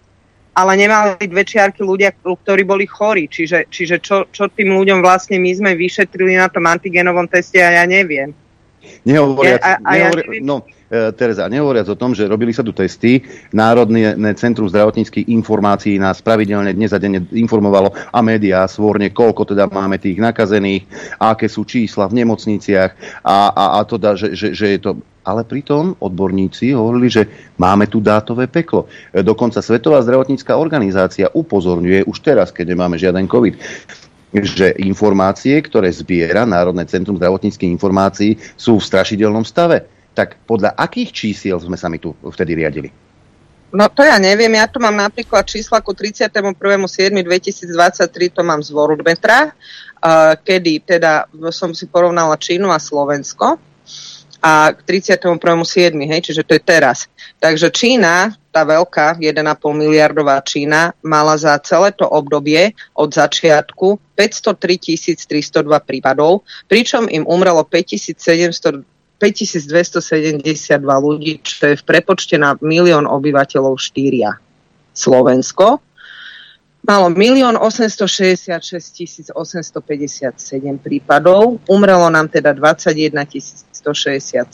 ale 0.51 0.71
nemali 0.75 1.25
dve 1.31 1.47
čiarky 1.47 1.79
ľudia, 1.79 2.11
ktorí 2.11 2.67
boli 2.67 2.83
chorí. 2.83 3.31
Čiže, 3.31 3.71
čiže 3.71 4.03
čo, 4.03 4.27
čo 4.35 4.51
tým 4.51 4.75
ľuďom 4.75 4.99
vlastne 4.99 5.39
my 5.39 5.51
sme 5.55 5.71
vyšetrili 5.79 6.35
na 6.35 6.51
tom 6.51 6.67
antigenovom 6.67 7.27
teste 7.31 7.63
a 7.63 7.71
ja 7.81 7.85
neviem. 7.87 8.35
Nehovoriac, 9.07 9.61
ja, 9.61 9.79
a, 9.79 9.81
a 9.85 9.91
nehovori, 9.95 10.21
ja 10.21 10.27
neviem. 10.27 10.43
no, 10.43 10.55
Tereza, 10.91 11.47
nehovoriac 11.47 11.87
o 11.87 11.95
tom, 11.95 12.11
že 12.11 12.27
robili 12.27 12.51
sa 12.51 12.67
tu 12.67 12.75
testy, 12.75 13.23
Národné 13.55 14.11
centrum 14.35 14.67
zdravotníckých 14.67 15.31
informácií 15.31 15.95
nás 15.95 16.19
pravidelne 16.19 16.75
dnes 16.75 16.91
a 16.91 16.99
denne 16.99 17.23
informovalo 17.31 17.95
a 18.11 18.19
médiá 18.19 18.67
svorne, 18.67 19.07
koľko 19.07 19.55
teda 19.55 19.71
máme 19.71 19.95
tých 20.03 20.19
nakazených, 20.19 20.83
aké 21.15 21.47
sú 21.47 21.63
čísla 21.63 22.11
v 22.11 22.19
nemocniciach 22.19 23.23
a, 23.23 23.37
a, 23.55 23.63
a 23.79 23.87
to 23.87 23.95
že, 24.19 24.35
že, 24.35 24.47
že 24.51 24.67
je 24.75 24.79
to 24.83 24.91
ale 25.21 25.45
pritom 25.45 25.95
odborníci 26.01 26.73
hovorili, 26.73 27.07
že 27.07 27.23
máme 27.55 27.85
tu 27.85 28.01
dátové 28.01 28.49
peklo. 28.49 28.89
Dokonca 29.13 29.61
Svetová 29.61 30.01
zdravotnícká 30.01 30.57
organizácia 30.57 31.29
upozorňuje 31.29 32.09
už 32.09 32.17
teraz, 32.25 32.49
keď 32.49 32.73
nemáme 32.73 32.97
žiaden 32.97 33.29
COVID, 33.29 33.53
že 34.33 34.73
informácie, 34.81 35.61
ktoré 35.61 35.93
zbiera 35.93 36.47
Národné 36.47 36.89
centrum 36.89 37.15
zdravotníckých 37.21 37.69
informácií, 37.69 38.35
sú 38.57 38.81
v 38.81 38.87
strašidelnom 38.87 39.45
stave. 39.45 40.00
Tak 40.11 40.43
podľa 40.43 40.75
akých 40.75 41.15
čísiel 41.15 41.55
sme 41.59 41.77
sa 41.79 41.87
my 41.87 41.99
tu 41.99 42.11
vtedy 42.19 42.55
riadili? 42.59 42.91
No 43.71 43.87
to 43.87 44.03
ja 44.03 44.19
neviem, 44.19 44.51
ja 44.59 44.67
tu 44.67 44.83
mám 44.83 44.99
napríklad 44.99 45.47
čísla 45.47 45.79
ku 45.79 45.95
31.7.2023, 45.95 48.35
to 48.35 48.43
mám 48.43 48.59
z 48.59 48.75
Worldmetra, 48.75 49.55
kedy 50.43 50.83
teda 50.83 51.31
som 51.55 51.71
si 51.71 51.87
porovnala 51.87 52.35
Čínu 52.35 52.67
a 52.67 52.75
Slovensko 52.75 53.55
a 54.43 54.75
k 54.75 54.79
31.7., 54.83 55.95
hej, 56.03 56.19
čiže 56.19 56.43
to 56.43 56.59
je 56.59 56.59
teraz. 56.59 57.07
Takže 57.39 57.71
Čína, 57.71 58.35
tá 58.51 58.67
veľká 58.67 59.23
1,5 59.23 59.39
miliardová 59.71 60.43
Čína, 60.43 60.91
mala 60.99 61.39
za 61.39 61.55
celé 61.63 61.95
to 61.95 62.03
obdobie 62.03 62.75
od 62.91 63.07
začiatku 63.07 64.19
503 64.19 65.15
302 65.15 65.63
prípadov, 65.87 66.43
pričom 66.67 67.07
im 67.07 67.23
umrelo 67.23 67.63
5700 67.63 68.83
5272 69.21 70.81
ľudí, 70.81 71.37
čo 71.45 71.69
je 71.69 71.75
v 71.77 71.83
prepočte 71.85 72.41
na 72.41 72.57
milión 72.57 73.05
obyvateľov 73.05 73.77
štyria. 73.77 74.41
Slovensko 74.97 75.77
malo 76.81 77.13
1 77.13 77.61
866 77.61 79.29
857 79.29 80.81
prípadov, 80.81 81.61
umrelo 81.69 82.09
nám 82.09 82.33
teda 82.33 82.57
21 82.57 83.13
167 83.81 84.45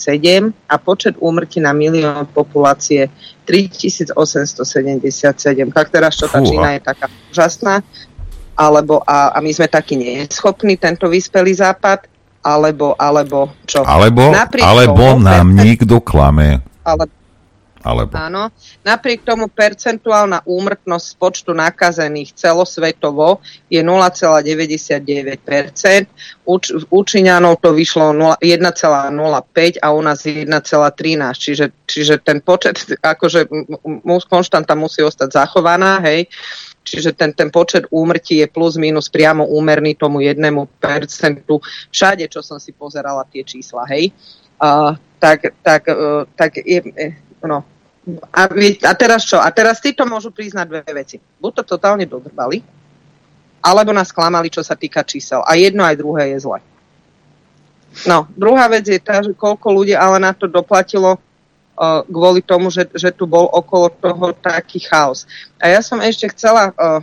a 0.72 0.76
počet 0.80 1.15
úmrtí 1.19 1.60
na 1.60 1.76
milión 1.76 2.27
populácie 2.31 3.11
3877. 3.44 4.15
Tak 5.72 5.88
teraz, 5.91 6.15
čo 6.15 6.31
tá 6.31 6.39
Čína 6.39 6.80
je 6.80 6.81
taká 6.84 7.11
úžasná, 7.31 7.84
alebo 8.56 9.03
a, 9.03 9.35
a 9.35 9.44
my 9.44 9.52
sme 9.52 9.68
takí 9.68 9.99
neschopní, 9.99 10.80
tento 10.80 11.11
vyspelý 11.11 11.52
západ, 11.60 12.07
alebo, 12.47 12.95
alebo 12.95 13.51
čo? 13.67 13.83
Alebo, 13.83 14.31
alebo 14.63 15.19
tomu, 15.19 15.27
nám 15.27 15.51
percent... 15.51 15.67
nikto 15.67 15.99
klame. 15.99 16.63
Ale, 16.87 17.11
alebo. 17.83 18.15
Áno. 18.15 18.47
Napriek 18.87 19.27
tomu 19.27 19.51
percentuálna 19.51 20.47
úmrtnosť 20.47 21.19
počtu 21.19 21.51
nakazených 21.55 22.33
celosvetovo 22.35 23.39
je 23.67 23.83
0,99%. 23.83 26.07
Uč, 26.47 26.71
u 26.71 26.99
Číňanov 27.03 27.59
to 27.59 27.75
vyšlo 27.75 28.39
1,05 28.39 29.83
a 29.83 29.87
u 29.91 30.01
nás 30.03 30.23
1,13. 30.23 31.35
Čiže, 31.35 31.71
čiže 31.83 32.17
ten 32.23 32.39
počet, 32.39 32.79
akože 33.03 33.47
konštanta 34.27 34.75
musí 34.75 35.03
ostať 35.03 35.31
zachovaná, 35.35 35.99
hej 36.03 36.27
čiže 36.88 37.11
ten, 37.11 37.35
ten 37.35 37.51
počet 37.51 37.84
úmrtí 37.91 38.39
je 38.39 38.47
plus 38.47 38.80
minus 38.80 39.11
priamo 39.11 39.43
úmerný 39.43 39.99
tomu 39.99 40.23
jednému 40.23 40.80
percentu. 40.80 41.59
Všade, 41.91 42.26
čo 42.31 42.39
som 42.39 42.57
si 42.57 42.72
pozerala 42.72 43.27
tie 43.27 43.43
čísla, 43.43 43.84
hej. 43.91 44.15
Uh, 44.57 44.95
tak, 45.19 45.51
tak, 45.61 45.85
uh, 45.91 46.23
tak 46.34 46.64
je, 46.64 46.80
eh, 46.95 47.14
no. 47.43 47.61
A, 48.31 48.47
a 48.88 48.93
teraz 48.95 49.27
čo? 49.27 49.35
A 49.35 49.51
teraz 49.51 49.84
títo 49.84 50.07
môžu 50.07 50.31
priznať 50.31 50.65
dve 50.72 50.81
veci. 50.95 51.19
Buď 51.19 51.61
to 51.61 51.76
totálne 51.76 52.07
dodrbali, 52.07 52.64
alebo 53.59 53.91
nás 53.91 54.15
klamali, 54.15 54.47
čo 54.47 54.64
sa 54.64 54.80
týka 54.80 55.03
čísel. 55.03 55.43
A 55.43 55.59
jedno 55.59 55.84
aj 55.84 55.99
druhé 55.99 56.31
je 56.31 56.47
zle. 56.47 56.64
No, 58.07 58.30
druhá 58.38 58.69
vec 58.72 58.88
je 58.88 58.99
tá, 59.01 59.19
že 59.19 59.34
koľko 59.35 59.73
ľudí 59.73 59.97
ale 59.97 60.22
na 60.22 60.31
to 60.31 60.45
doplatilo 60.45 61.18
kvôli 62.09 62.41
tomu, 62.41 62.73
že, 62.73 62.89
že 62.97 63.13
tu 63.13 63.29
bol 63.29 63.45
okolo 63.53 63.93
toho 63.93 64.33
taký 64.33 64.81
chaos. 64.81 65.29
A 65.61 65.69
ja 65.69 65.79
som 65.85 66.01
ešte 66.01 66.33
chcela 66.33 66.73
uh, 66.73 67.01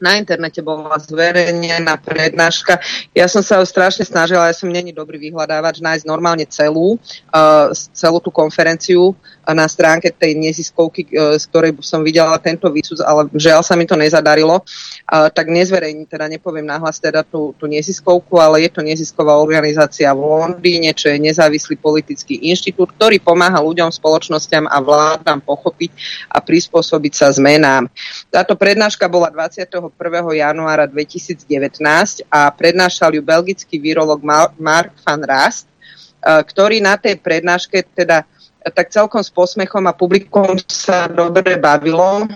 na 0.00 0.16
internete 0.16 0.64
bola 0.64 0.96
zverejnená 0.96 2.00
prednáška. 2.00 2.80
Ja 3.12 3.28
som 3.28 3.44
sa 3.44 3.60
strašne 3.62 4.08
snažila, 4.08 4.48
ja 4.48 4.56
som 4.56 4.72
není 4.72 4.90
dobrý 4.96 5.20
vyhľadávač, 5.28 5.84
nájsť 5.84 6.04
normálne 6.08 6.48
celú, 6.48 6.96
uh, 6.96 7.68
celú 7.92 8.18
tú 8.18 8.32
konferenciu 8.32 9.12
na 9.44 9.68
stránke 9.68 10.08
tej 10.08 10.40
neziskovky, 10.40 11.12
uh, 11.12 11.36
z 11.36 11.44
ktorej 11.52 11.76
som 11.84 12.00
videla 12.00 12.40
tento 12.40 12.72
výsud, 12.72 13.04
ale 13.04 13.28
žiaľ 13.36 13.60
sa 13.60 13.76
mi 13.76 13.84
to 13.84 13.94
nezadarilo, 13.94 14.64
uh, 14.64 15.28
tak 15.28 15.52
nezverejním, 15.52 16.08
teda 16.08 16.32
nepoviem 16.32 16.64
nahlas 16.64 16.96
teda 16.96 17.20
tú, 17.20 17.52
tú 17.60 17.68
neziskovku, 17.68 18.40
ale 18.40 18.64
je 18.64 18.70
to 18.72 18.80
nezisková 18.80 19.36
organizácia 19.36 20.08
v 20.16 20.24
Londýne, 20.24 20.96
čo 20.96 21.12
je 21.12 21.20
nezávislý 21.20 21.76
politický 21.76 22.40
inštitút, 22.48 22.96
ktorý 22.96 23.20
pomáha 23.20 23.60
ľuďom, 23.60 23.92
spoločnosťam 23.92 24.64
a 24.64 24.80
vládam 24.80 25.44
pochopiť 25.44 25.90
a 26.32 26.40
prispôsobiť 26.40 27.12
sa 27.12 27.28
zmenám. 27.28 27.92
Táto 28.32 28.56
prednáška 28.56 29.04
bola 29.10 29.28
20. 29.28 29.89
1. 29.92 30.40
januára 30.40 30.86
2019 30.86 32.26
a 32.30 32.48
prednášal 32.50 33.14
ju 33.14 33.22
belgický 33.22 33.76
virolog 33.76 34.22
Mark 34.58 34.94
van 35.02 35.22
Rast, 35.22 35.66
eh, 35.66 36.42
ktorý 36.42 36.78
na 36.78 36.94
tej 36.94 37.18
prednáške 37.18 37.82
teda 37.92 38.22
eh, 38.24 38.72
tak 38.72 38.94
celkom 38.94 39.20
s 39.20 39.30
posmechom 39.32 39.84
a 39.90 39.96
publikom 39.96 40.56
sa 40.68 41.10
dobre 41.10 41.56
bavilo. 41.56 42.28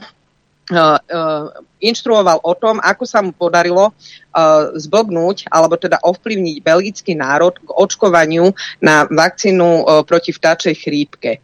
Uh, 0.65 0.97
inštruoval 1.77 2.41
o 2.41 2.57
tom, 2.57 2.81
ako 2.81 3.05
sa 3.05 3.21
mu 3.21 3.37
podarilo 3.37 3.93
uh, 3.93 4.73
zblbnúť 4.73 5.53
alebo 5.53 5.77
teda 5.77 6.01
ovplyvniť 6.01 6.57
belgický 6.65 7.13
národ 7.13 7.53
k 7.61 7.69
očkovaniu 7.69 8.49
na 8.81 9.05
vakcínu 9.05 9.85
proti 10.09 10.33
vtáčej 10.33 10.73
chrípke. 10.73 11.44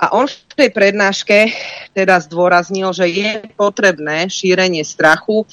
A 0.00 0.16
on 0.16 0.24
v 0.24 0.54
tej 0.56 0.72
prednáške 0.72 1.52
teda 1.92 2.16
zdôraznil, 2.24 2.88
že 2.96 3.04
je 3.04 3.44
potrebné 3.52 4.32
šírenie 4.32 4.80
strachu, 4.80 5.44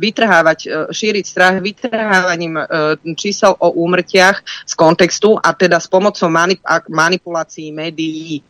vytrhávať, 0.00 0.58
e, 0.64 0.68
šíriť 0.88 1.24
strach 1.28 1.60
vytrhávaním 1.60 2.56
e, 2.56 2.64
čísel 3.12 3.52
o 3.60 3.76
úmrtiach 3.76 4.40
z 4.64 4.72
kontextu 4.72 5.36
a 5.36 5.52
teda 5.52 5.76
s 5.76 5.84
pomocou 5.84 6.32
manip- 6.32 6.64
manipulácií 6.88 7.68
médií. 7.68 8.40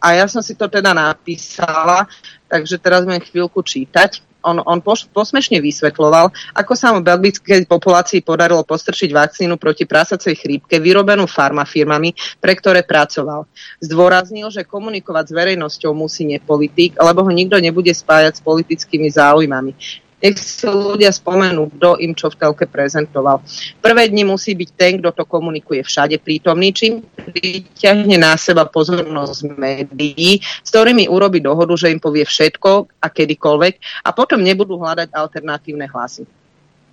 A 0.00 0.06
ja 0.12 0.28
som 0.28 0.44
si 0.44 0.52
to 0.52 0.68
teda 0.68 0.92
napísala, 0.92 2.04
takže 2.44 2.76
teraz 2.76 3.08
budem 3.08 3.24
chvíľku 3.24 3.64
čítať 3.64 4.29
on, 4.42 4.60
on 4.64 4.78
posmešne 4.84 5.60
vysvetloval, 5.60 6.32
ako 6.56 6.72
sa 6.76 6.92
mu 6.92 7.00
belgickej 7.04 7.64
populácii 7.68 8.24
podarilo 8.24 8.64
postrčiť 8.66 9.10
vakcínu 9.12 9.60
proti 9.60 9.84
prasacej 9.84 10.34
chrípke 10.36 10.76
vyrobenú 10.82 11.28
farmafirmami, 11.30 12.40
pre 12.40 12.56
ktoré 12.56 12.82
pracoval. 12.84 13.46
Zdôraznil, 13.80 14.48
že 14.52 14.66
komunikovať 14.66 15.30
s 15.30 15.36
verejnosťou 15.36 15.92
musí 15.94 16.26
nepolitik, 16.26 16.98
lebo 16.98 17.24
ho 17.24 17.32
nikto 17.32 17.56
nebude 17.60 17.92
spájať 17.92 18.40
s 18.40 18.44
politickými 18.44 19.08
záujmami. 19.12 19.72
Nech 20.20 20.36
si 20.36 20.68
ľudia 20.68 21.08
spomenú, 21.16 21.72
kto 21.80 21.96
im 21.96 22.12
čo 22.12 22.28
v 22.28 22.36
telke 22.36 22.68
prezentoval. 22.68 23.40
Prvé 23.80 24.12
dni 24.12 24.28
musí 24.28 24.52
byť 24.52 24.70
ten, 24.76 24.92
kto 25.00 25.16
to 25.16 25.24
komunikuje 25.24 25.80
všade 25.80 26.20
prítomný, 26.20 26.76
čím 26.76 27.00
priťahne 27.00 28.20
na 28.20 28.36
seba 28.36 28.68
pozornosť 28.68 29.56
médií, 29.56 30.44
s 30.44 30.68
ktorými 30.68 31.08
urobí 31.08 31.40
dohodu, 31.40 31.72
že 31.72 31.88
im 31.88 32.00
povie 32.00 32.28
všetko 32.28 33.00
a 33.00 33.06
kedykoľvek 33.08 34.04
a 34.04 34.12
potom 34.12 34.44
nebudú 34.44 34.76
hľadať 34.76 35.08
alternatívne 35.16 35.88
hlasy. 35.88 36.28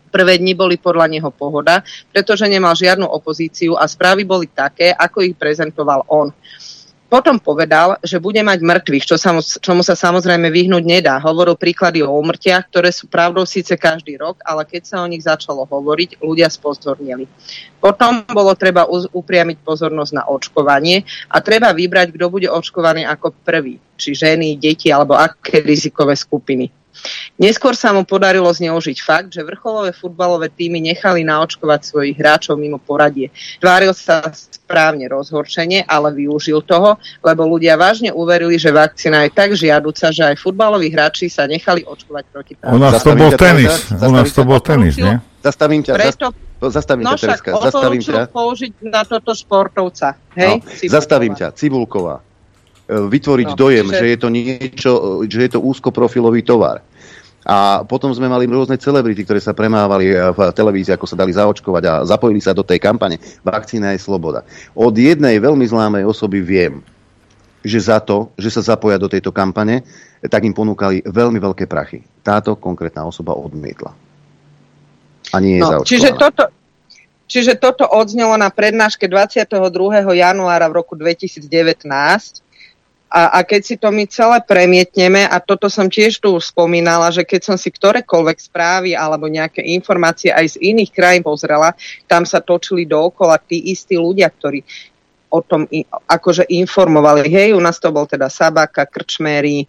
Prvé 0.07 0.39
dni 0.39 0.55
boli 0.55 0.79
podľa 0.79 1.11
neho 1.11 1.27
pohoda, 1.27 1.83
pretože 2.15 2.47
nemal 2.47 2.79
žiadnu 2.79 3.03
opozíciu 3.03 3.75
a 3.75 3.83
správy 3.91 4.23
boli 4.23 4.47
také, 4.47 4.95
ako 4.95 5.19
ich 5.19 5.35
prezentoval 5.35 6.07
on. 6.07 6.31
Potom 7.07 7.39
povedal, 7.39 7.95
že 8.03 8.19
bude 8.19 8.43
mať 8.43 8.59
mŕtvych, 8.59 9.07
čo 9.07 9.15
sa 9.15 9.31
mu, 9.31 9.39
čomu 9.39 9.79
sa 9.79 9.95
samozrejme 9.95 10.51
vyhnúť 10.51 10.83
nedá. 10.83 11.15
Hovoril 11.23 11.55
príklady 11.55 12.03
o 12.03 12.11
úmrtiach, 12.11 12.67
ktoré 12.67 12.91
sú 12.91 13.07
pravdou 13.07 13.47
síce 13.47 13.79
každý 13.79 14.19
rok, 14.19 14.43
ale 14.43 14.67
keď 14.67 14.81
sa 14.83 14.97
o 14.99 15.07
nich 15.07 15.23
začalo 15.23 15.63
hovoriť, 15.63 16.19
ľudia 16.19 16.51
spozornili. 16.51 17.23
Potom 17.79 18.27
bolo 18.27 18.51
treba 18.59 18.83
upriamiť 18.91 19.57
pozornosť 19.63 20.11
na 20.19 20.23
očkovanie 20.27 21.07
a 21.31 21.39
treba 21.39 21.71
vybrať, 21.71 22.11
kto 22.11 22.27
bude 22.27 22.51
očkovaný 22.51 23.07
ako 23.07 23.31
prvý, 23.39 23.79
či 23.95 24.11
ženy, 24.11 24.59
deti 24.59 24.91
alebo 24.91 25.15
aké 25.15 25.63
rizikové 25.63 26.11
skupiny. 26.19 26.76
Neskôr 27.37 27.77
sa 27.77 27.93
mu 27.93 28.01
podarilo 28.03 28.49
zneužiť 28.49 28.97
fakt, 29.03 29.29
že 29.33 29.45
vrcholové 29.45 29.93
futbalové 29.93 30.49
týmy 30.49 30.81
nechali 30.81 31.21
naočkovať 31.21 31.81
svojich 31.85 32.15
hráčov 32.17 32.57
mimo 32.57 32.81
poradie. 32.81 33.29
Tváril 33.61 33.93
sa 33.93 34.25
správne 34.33 35.07
rozhorčenie, 35.07 35.85
ale 35.85 36.11
využil 36.17 36.65
toho, 36.65 36.97
lebo 37.21 37.45
ľudia 37.45 37.77
vážne 37.77 38.09
uverili, 38.09 38.57
že 38.57 38.73
vakcína 38.73 39.27
je 39.27 39.31
tak 39.31 39.53
žiaduca, 39.53 40.11
že 40.11 40.23
aj 40.33 40.35
futbaloví 40.41 40.89
hráči 40.91 41.29
sa 41.29 41.45
nechali 41.45 41.85
očkovať 41.85 42.23
proti 42.33 42.53
práve. 42.57 42.73
U 42.73 42.79
nás 42.81 42.99
to 42.99 43.13
bol 43.13 43.31
tenis. 43.33 43.73
U 43.93 44.11
nás 44.11 44.29
to 44.33 44.43
bol 44.43 44.59
tenis, 44.59 44.97
nie? 44.97 45.15
Zastavím 45.47 45.81
ťa. 45.85 45.93
Preto, 45.95 46.27
zastavím 46.59 47.05
no 47.05 47.13
ťa, 47.13 47.21
Tereska. 47.21 47.49
Zastavím 47.55 48.01
ťa. 48.01 48.21
použiť 48.33 48.71
na 48.89 49.01
toto 49.05 49.31
športovca. 49.31 50.17
Hej? 50.35 50.59
No, 50.59 50.89
zastavím 50.89 51.33
ťa. 51.37 51.53
Cibulková. 51.53 52.19
E, 52.87 52.93
vytvoriť 53.07 53.49
no, 53.51 53.55
dojem, 53.55 53.87
že... 53.91 53.97
že 53.99 54.05
je 54.11 54.17
to 54.17 54.29
niečo, 54.31 54.91
že 55.27 55.39
je 55.47 55.49
to 55.55 55.59
úzkoprofilový 55.59 56.41
tovar. 56.43 56.83
A 57.47 57.87
potom 57.87 58.11
sme 58.11 58.27
mali 58.27 58.43
rôzne 58.43 58.75
celebrity, 58.75 59.23
ktoré 59.23 59.39
sa 59.39 59.55
premávali 59.55 60.11
v 60.11 60.39
televízii, 60.51 60.99
ako 60.99 61.07
sa 61.07 61.15
dali 61.15 61.31
zaočkovať 61.31 61.83
a 61.87 61.93
zapojili 62.03 62.43
sa 62.43 62.51
do 62.51 62.59
tej 62.59 62.75
kampane. 62.75 63.23
Vakcína 63.39 63.95
je 63.95 64.03
sloboda. 64.03 64.43
Od 64.75 64.91
jednej 64.91 65.39
veľmi 65.39 65.63
známej 65.63 66.03
osoby 66.03 66.43
viem, 66.43 66.83
že 67.63 67.87
za 67.87 68.03
to, 68.03 68.35
že 68.35 68.51
sa 68.51 68.75
zapoja 68.75 68.99
do 68.99 69.07
tejto 69.07 69.31
kampane, 69.31 69.87
tak 70.27 70.43
im 70.43 70.51
ponúkali 70.51 70.99
veľmi 71.07 71.39
veľké 71.39 71.71
prachy. 71.71 72.03
Táto 72.19 72.59
konkrétna 72.59 73.07
osoba 73.07 73.31
odmietla. 73.31 73.95
A 75.31 75.39
nie 75.39 75.59
je 75.59 75.63
no, 75.63 75.87
čiže 75.87 76.19
toto, 76.19 76.51
čiže 77.31 77.55
toto 77.59 77.87
odznelo 77.87 78.35
na 78.35 78.51
prednáške 78.51 79.07
22. 79.07 79.55
januára 80.19 80.67
v 80.67 80.83
roku 80.83 80.99
2019 80.99 81.47
a, 83.07 83.39
a 83.39 83.47
keď 83.47 83.61
si 83.63 83.75
to 83.79 83.87
my 83.87 84.03
celé 84.07 84.43
premietneme, 84.43 85.23
a 85.23 85.39
toto 85.39 85.71
som 85.71 85.87
tiež 85.87 86.19
tu 86.19 86.35
spomínala, 86.43 87.07
že 87.07 87.23
keď 87.23 87.41
som 87.53 87.57
si 87.57 87.71
ktorékoľvek 87.71 88.37
správy 88.51 88.91
alebo 88.99 89.31
nejaké 89.31 89.63
informácie 89.63 90.27
aj 90.27 90.59
z 90.59 90.75
iných 90.75 90.91
krajín 90.91 91.23
pozrela, 91.23 91.71
tam 92.03 92.27
sa 92.27 92.43
točili 92.43 92.83
dookola 92.83 93.39
tí 93.39 93.71
istí 93.71 93.95
ľudia, 93.95 94.27
ktorí 94.27 94.59
o 95.31 95.39
tom 95.39 95.67
akože 96.07 96.47
informovali. 96.51 97.27
Hej, 97.27 97.55
u 97.55 97.61
nás 97.63 97.79
to 97.79 97.91
bol 97.91 98.07
teda 98.07 98.31
Sabaka, 98.31 98.87
Krčmery, 98.87 99.67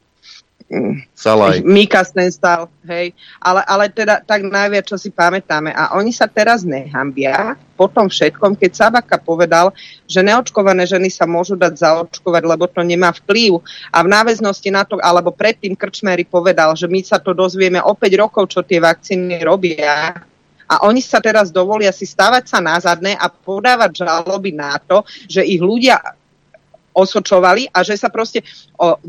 Salaj. 1.17 1.65
Mika 1.65 2.05
Stenstal, 2.05 2.69
hej. 2.85 3.17
Ale, 3.41 3.65
ale 3.65 3.89
teda 3.89 4.21
tak 4.21 4.45
najviac, 4.45 4.85
čo 4.85 5.01
si 5.01 5.09
pamätáme. 5.09 5.73
A 5.73 5.97
oni 5.97 6.13
sa 6.13 6.29
teraz 6.29 6.61
nehambia 6.61 7.57
po 7.73 7.89
tom 7.89 8.13
všetkom, 8.13 8.53
keď 8.53 8.71
Sabaka 8.77 9.17
povedal, 9.17 9.73
že 10.05 10.21
neočkované 10.21 10.85
ženy 10.85 11.09
sa 11.09 11.25
môžu 11.25 11.57
dať 11.57 11.73
zaočkovať, 11.73 12.43
lebo 12.45 12.69
to 12.69 12.85
nemá 12.85 13.17
vplyv. 13.17 13.65
A 13.95 14.05
v 14.05 14.13
náväznosti 14.13 14.69
na 14.69 14.85
to, 14.85 15.01
alebo 15.01 15.33
predtým 15.33 15.73
Krčmery 15.73 16.29
povedal, 16.29 16.77
že 16.77 16.85
my 16.85 17.01
sa 17.01 17.17
to 17.17 17.33
dozvieme 17.33 17.81
o 17.81 17.97
5 17.97 18.23
rokov, 18.29 18.53
čo 18.53 18.61
tie 18.61 18.77
vakcíny 18.83 19.41
robia, 19.41 20.21
a 20.69 20.85
oni 20.85 21.01
sa 21.01 21.17
teraz 21.25 21.49
dovolia 21.49 21.89
si 21.97 22.05
stavať 22.05 22.45
sa 22.45 22.61
na 22.61 22.77
zadné 22.77 23.17
a 23.17 23.33
podávať 23.33 24.05
žaloby 24.05 24.53
na 24.53 24.77
to, 24.77 25.01
že 25.25 25.41
ich 25.41 25.65
ľudia 25.65 25.97
osočovali 26.93 27.71
a 27.71 27.87
že 27.87 27.95
sa 27.95 28.11
proste 28.11 28.43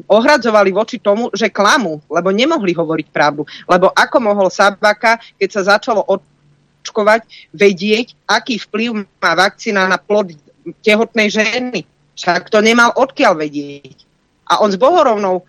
ohradzovali 0.06 0.70
voči 0.70 1.02
tomu, 1.02 1.34
že 1.34 1.50
klamu, 1.50 2.00
lebo 2.08 2.30
nemohli 2.30 2.76
hovoriť 2.76 3.08
pravdu. 3.10 3.44
Lebo 3.66 3.90
ako 3.92 4.18
mohol 4.22 4.48
Sabaka, 4.54 5.18
keď 5.42 5.50
sa 5.50 5.78
začalo 5.78 6.06
očkovať, 6.06 7.52
vedieť, 7.54 8.14
aký 8.30 8.62
vplyv 8.62 9.06
má 9.20 9.32
vakcína 9.34 9.90
na 9.90 9.98
plod 9.98 10.38
tehotnej 10.86 11.34
ženy. 11.34 11.82
Však 12.14 12.52
to 12.52 12.60
nemal 12.62 12.92
odkiaľ 12.94 13.40
vedieť. 13.40 14.06
A 14.50 14.62
on 14.62 14.70
s 14.70 14.78
bohorovnou 14.78 15.46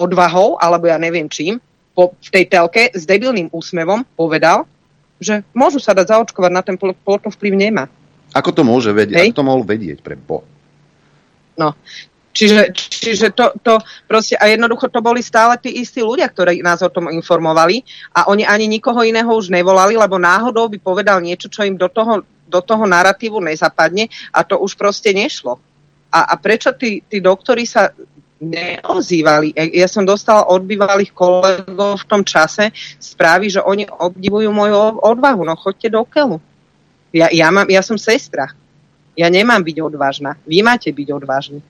odvahou, 0.00 0.56
alebo 0.56 0.88
ja 0.88 0.96
neviem 0.96 1.28
čím, 1.28 1.60
po, 1.94 2.16
v 2.18 2.30
tej 2.32 2.44
telke 2.50 2.90
s 2.90 3.06
debilným 3.06 3.52
úsmevom 3.54 4.02
povedal, 4.18 4.66
že 5.22 5.46
môžu 5.54 5.78
sa 5.78 5.94
dať 5.94 6.10
zaočkovať, 6.10 6.50
na 6.50 6.62
ten 6.64 6.74
plod 6.74 6.98
to 7.04 7.30
vplyv 7.30 7.54
nemá. 7.54 7.84
Ako 8.34 8.50
to 8.50 8.66
môže 8.66 8.90
vedieť? 8.90 9.14
Hej? 9.14 9.30
Ako 9.30 9.40
to 9.44 9.46
mohol 9.46 9.62
vedieť 9.62 10.02
pre 10.02 10.18
Boha? 10.18 10.42
No, 11.54 11.74
Čiže, 12.34 12.74
čiže 12.74 13.30
to, 13.30 13.54
to 13.62 13.78
proste, 14.10 14.34
a 14.34 14.50
jednoducho 14.50 14.90
to 14.90 14.98
boli 14.98 15.22
stále 15.22 15.54
tí 15.54 15.70
istí 15.78 16.02
ľudia, 16.02 16.26
ktorí 16.26 16.66
nás 16.66 16.82
o 16.82 16.90
tom 16.90 17.06
informovali 17.06 17.86
a 18.10 18.26
oni 18.26 18.42
ani 18.42 18.66
nikoho 18.66 19.06
iného 19.06 19.30
už 19.30 19.54
nevolali, 19.54 19.94
lebo 19.94 20.18
náhodou 20.18 20.66
by 20.66 20.82
povedal 20.82 21.22
niečo, 21.22 21.46
čo 21.46 21.62
im 21.62 21.78
do 21.78 21.86
toho, 21.86 22.26
do 22.50 22.58
toho 22.58 22.90
narratívu 22.90 23.38
nezapadne 23.38 24.10
a 24.34 24.42
to 24.42 24.58
už 24.58 24.74
proste 24.74 25.14
nešlo. 25.14 25.62
A, 26.10 26.26
a 26.26 26.34
prečo 26.34 26.74
tí, 26.74 27.06
tí 27.06 27.22
doktori 27.22 27.70
sa 27.70 27.94
neozývali. 28.42 29.54
Ja 29.70 29.86
som 29.86 30.02
dostala 30.02 30.50
od 30.50 30.66
bývalých 30.66 31.14
kolegov 31.14 32.02
v 32.02 32.08
tom 32.10 32.26
čase 32.26 32.74
správy, 32.98 33.46
že 33.46 33.62
oni 33.62 33.86
obdivujú 33.86 34.50
moju 34.50 34.98
odvahu. 35.00 35.46
No 35.46 35.54
chodte 35.54 35.86
do 35.86 36.02
keľu. 36.02 36.42
Ja, 37.14 37.30
ja, 37.30 37.54
mám, 37.54 37.70
ja 37.70 37.78
som 37.78 37.94
sestra. 37.94 38.50
Ja 39.14 39.30
nemám 39.30 39.62
byť 39.62 39.76
odvážna. 39.78 40.36
Vy 40.44 40.66
máte 40.66 40.90
byť 40.90 41.08
odvážni. 41.14 41.60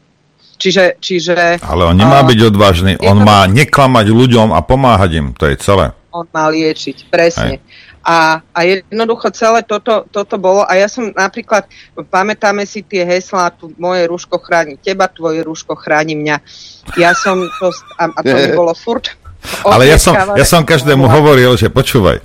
Čiže, 0.55 1.03
čiže, 1.03 1.59
Ale 1.61 1.83
on 1.91 1.97
nemá 1.99 2.23
uh, 2.23 2.27
byť 2.31 2.41
odvážny, 2.47 2.93
on 3.03 3.21
to... 3.21 3.27
má 3.27 3.43
neklamať 3.51 4.07
ľuďom 4.07 4.55
a 4.55 4.63
pomáhať 4.63 5.11
im, 5.19 5.27
to 5.35 5.51
je 5.51 5.59
celé. 5.59 5.91
On 6.15 6.23
má 6.31 6.47
liečiť, 6.47 7.11
presne. 7.11 7.59
A, 8.05 8.39
a 8.53 8.61
jednoducho 8.63 9.33
celé 9.35 9.65
toto, 9.67 10.05
toto 10.13 10.37
bolo, 10.37 10.63
a 10.63 10.77
ja 10.77 10.87
som 10.87 11.11
napríklad, 11.11 11.67
pamätáme 12.07 12.69
si 12.69 12.85
tie 12.85 13.03
heslá, 13.03 13.51
tu 13.51 13.73
moje 13.81 14.05
rúško 14.07 14.39
chráni 14.39 14.79
teba, 14.79 15.11
tvoje 15.11 15.43
rúško 15.43 15.75
chráni 15.75 16.15
mňa. 16.15 16.37
Ja 17.01 17.17
som 17.17 17.49
to, 17.59 17.73
a, 17.99 18.13
a 18.13 18.21
to 18.21 18.35
mi 18.37 18.49
bolo 18.53 18.77
furt. 18.77 19.11
Ale 19.65 19.89
ja 19.89 19.97
som, 19.97 20.15
ja 20.15 20.47
som 20.47 20.63
každému 20.63 21.09
hovoril, 21.09 21.57
že 21.57 21.73
počúvaj, 21.73 22.21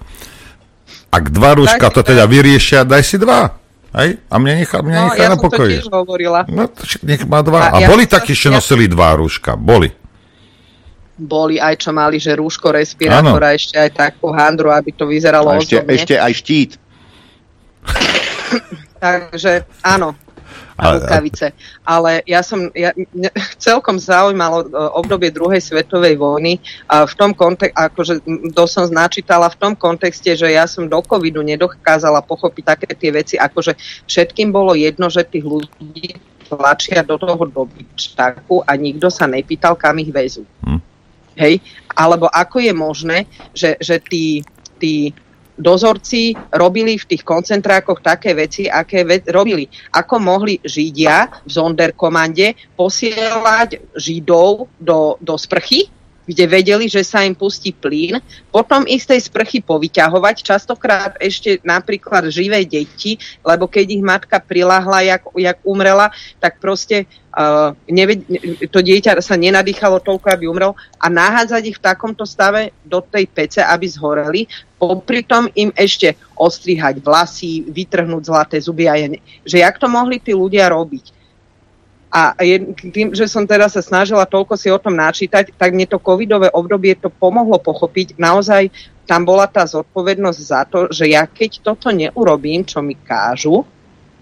ak 1.09 1.23
dva 1.33 1.57
rúška 1.57 1.87
to 1.89 2.05
teda 2.05 2.29
vyriešia, 2.29 2.85
daj 2.85 3.03
si 3.03 3.17
dva. 3.17 3.57
Hej? 3.89 4.21
A 4.29 4.35
mne 4.37 4.61
nechá, 4.61 4.85
mňa 4.85 4.99
no, 5.01 5.05
nechá 5.09 5.23
ja 5.25 5.29
na 5.33 5.37
pokoji. 5.41 5.77
Ja 5.77 5.81
som 5.81 5.89
to 5.89 5.89
tiež 5.89 5.89
hovorila. 5.89 6.39
No, 6.45 6.63
nech 7.05 7.21
má 7.25 7.39
dva. 7.41 7.59
A, 7.59 7.67
a 7.73 7.77
ja 7.81 7.87
boli 7.89 8.05
takí, 8.05 8.37
čo 8.37 8.53
ja... 8.53 8.61
nosili 8.61 8.85
dva 8.85 9.17
rúška. 9.17 9.57
Boli. 9.57 9.89
Boli 11.19 11.59
aj, 11.59 11.83
čo 11.83 11.91
mali, 11.91 12.15
že 12.15 12.37
rúško, 12.37 12.71
respirátora, 12.71 13.51
ešte 13.51 13.75
aj 13.75 13.91
takú 13.91 14.31
handru, 14.31 14.71
aby 14.71 14.95
to 14.95 15.03
vyzeralo 15.03 15.51
a 15.51 15.59
ešte, 15.59 15.83
ešte 15.83 16.15
aj 16.15 16.31
štít. 16.31 16.71
Takže 19.03 19.67
áno, 19.83 20.15
a 20.79 20.95
rukavice. 20.95 21.51
Ale 21.83 22.23
ja 22.23 22.39
som 22.39 22.71
ja, 22.71 22.95
ne, 23.11 23.29
celkom 23.65 23.99
zaujímalo 23.99 24.65
e, 24.65 24.67
obdobie 24.95 25.29
druhej 25.31 25.59
svetovej 25.59 26.15
vojny 26.15 26.59
a 26.87 27.03
v 27.03 27.13
tom 27.19 27.31
kontekste, 27.35 27.75
akože 27.75 28.13
to 28.55 28.63
som 28.65 28.87
značítala 28.87 29.51
v 29.51 29.59
tom 29.59 29.73
kontexte, 29.75 30.35
že 30.35 30.47
ja 30.51 30.65
som 30.65 30.87
do 30.87 30.99
covidu 31.03 31.43
nedokázala 31.43 32.23
pochopiť 32.23 32.63
také 32.63 32.89
tie 32.95 33.11
veci, 33.11 33.35
akože 33.35 33.75
všetkým 34.07 34.49
bolo 34.55 34.75
jedno, 34.75 35.11
že 35.11 35.27
tých 35.27 35.43
ľudí 35.43 36.15
tlačia 36.49 37.05
do 37.05 37.15
toho 37.21 37.45
dobyčtaku 37.45 38.65
a 38.65 38.73
nikto 38.73 39.13
sa 39.13 39.29
nepýtal, 39.29 39.77
kam 39.77 40.01
ich 40.01 40.09
väzú. 40.09 40.41
Hm. 40.65 40.81
Hej? 41.37 41.61
Alebo 41.93 42.25
ako 42.25 42.57
je 42.59 42.73
možné, 42.73 43.17
že, 43.53 43.77
že 43.77 44.01
tí, 44.01 44.41
tí 44.81 45.13
dozorci 45.59 46.33
robili 46.55 46.95
v 46.95 47.05
tých 47.05 47.23
koncentrákoch 47.27 47.99
také 47.99 48.31
veci, 48.31 48.71
aké 48.71 49.03
ve- 49.03 49.27
robili. 49.27 49.67
Ako 49.91 50.17
mohli 50.17 50.57
Židia 50.63 51.27
v 51.43 51.49
Zonderkomande 51.51 52.55
posielať 52.79 53.93
Židov 53.99 54.71
do, 54.79 55.19
do 55.19 55.35
sprchy, 55.35 55.98
kde 56.29 56.45
vedeli, 56.45 56.85
že 56.85 57.01
sa 57.01 57.25
im 57.25 57.33
pustí 57.33 57.73
plyn, 57.73 58.21
potom 58.53 58.85
ich 58.85 59.01
z 59.01 59.17
tej 59.17 59.21
sprchy 59.25 59.65
povyťahovať, 59.65 60.45
častokrát 60.45 61.17
ešte 61.17 61.57
napríklad 61.65 62.29
živé 62.29 62.61
deti, 62.69 63.17
lebo 63.41 63.65
keď 63.65 63.85
ich 63.89 64.03
matka 64.05 64.37
prilahla, 64.37 65.01
jak, 65.01 65.25
jak 65.33 65.57
umrela, 65.65 66.13
tak 66.37 66.61
proste 66.61 67.09
uh, 67.33 67.73
neved, 67.89 68.29
to 68.69 68.79
dieťa 68.85 69.25
sa 69.25 69.33
nenadýchalo 69.33 69.97
toľko, 70.05 70.27
aby 70.29 70.45
umrel 70.45 70.77
a 71.01 71.09
nahádzať 71.09 71.63
ich 71.65 71.77
v 71.81 71.85
takomto 71.89 72.29
stave 72.29 72.77
do 72.85 73.01
tej 73.01 73.25
pece, 73.25 73.65
aby 73.65 73.89
zhoreli, 73.89 74.45
popri 74.77 75.25
tom 75.25 75.49
im 75.57 75.73
ešte 75.73 76.13
ostrihať 76.37 77.01
vlasy, 77.01 77.65
vytrhnúť 77.65 78.23
zlaté 78.29 78.61
zuby 78.61 78.85
a 78.85 78.95
je, 79.01 79.17
že 79.49 79.65
jak 79.65 79.81
to 79.81 79.89
mohli 79.89 80.21
tí 80.21 80.37
ľudia 80.37 80.69
robiť 80.69 81.18
a 82.09 82.33
tým, 82.89 83.13
že 83.13 83.29
som 83.29 83.45
teda 83.45 83.69
sa 83.69 83.85
snažila 83.85 84.25
toľko 84.25 84.57
si 84.57 84.73
o 84.73 84.81
tom 84.81 84.97
načítať, 84.97 85.53
tak 85.53 85.77
mne 85.77 85.85
to 85.85 86.01
covidové 86.01 86.49
obdobie 86.49 86.97
to 86.97 87.13
pomohlo 87.13 87.61
pochopiť. 87.61 88.17
Naozaj 88.17 88.73
tam 89.05 89.29
bola 89.29 89.45
tá 89.45 89.61
zodpovednosť 89.61 90.39
za 90.41 90.61
to, 90.65 90.89
že 90.89 91.05
ja 91.13 91.29
keď 91.29 91.61
toto 91.61 91.93
neurobím, 91.93 92.65
čo 92.65 92.81
mi 92.81 92.97
kážu, 92.97 93.61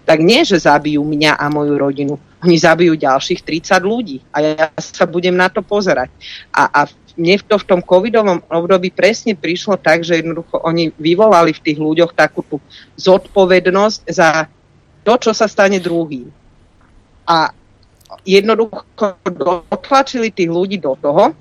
tak 0.04 0.20
nie, 0.20 0.44
že 0.44 0.60
zabijú 0.60 1.00
mňa 1.04 1.36
a 1.36 1.48
moju 1.48 1.74
rodinu. 1.80 2.14
Oni 2.44 2.56
zabijú 2.60 2.96
ďalších 2.96 3.44
30 3.44 3.80
ľudí 3.84 4.20
a 4.32 4.36
ja 4.40 4.66
sa 4.76 5.04
budem 5.08 5.36
na 5.36 5.48
to 5.48 5.64
pozerať. 5.64 6.12
A, 6.52 6.68
a 6.68 6.80
mne 7.16 7.40
to 7.44 7.56
v 7.56 7.68
tom 7.68 7.80
covidovom 7.80 8.40
období 8.48 8.92
presne 8.92 9.32
prišlo 9.32 9.80
tak, 9.80 10.04
že 10.04 10.20
jednoducho 10.20 10.60
oni 10.60 10.92
vyvolali 10.96 11.56
v 11.56 11.60
tých 11.64 11.76
ľuďoch 11.80 12.12
takú 12.12 12.40
tú 12.44 12.56
zodpovednosť 13.00 14.00
za 14.08 14.46
to, 15.04 15.12
čo 15.20 15.32
sa 15.32 15.48
stane 15.48 15.80
druhým. 15.80 16.30
A 17.28 17.52
jednoducho 18.28 19.16
dotlačili 19.24 20.28
tých 20.28 20.52
ľudí 20.52 20.76
do 20.76 20.92
toho, 21.00 21.32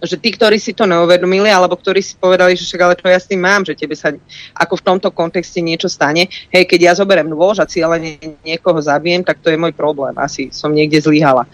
že 0.00 0.16
tí, 0.16 0.32
ktorí 0.32 0.56
si 0.56 0.72
to 0.72 0.88
neuvedomili, 0.88 1.52
alebo 1.52 1.76
ktorí 1.76 2.00
si 2.00 2.16
povedali, 2.16 2.56
že 2.56 2.64
však 2.64 2.80
ale 2.80 2.94
čo 2.96 3.12
ja 3.12 3.20
s 3.20 3.28
tým 3.28 3.40
mám, 3.44 3.64
že 3.64 3.76
tebe 3.76 3.92
sa 3.92 4.12
ako 4.56 4.74
v 4.80 4.86
tomto 4.88 5.08
kontexte 5.12 5.60
niečo 5.60 5.90
stane. 5.92 6.32
Hej, 6.48 6.64
keď 6.64 6.80
ja 6.80 6.92
zoberiem 6.96 7.28
nôž 7.28 7.60
a 7.60 7.68
cieľene 7.68 8.16
niekoho 8.40 8.80
zabijem, 8.80 9.20
tak 9.20 9.44
to 9.44 9.52
je 9.52 9.60
môj 9.60 9.76
problém. 9.76 10.16
Asi 10.16 10.48
som 10.48 10.72
niekde 10.72 11.02
zlyhala. 11.02 11.44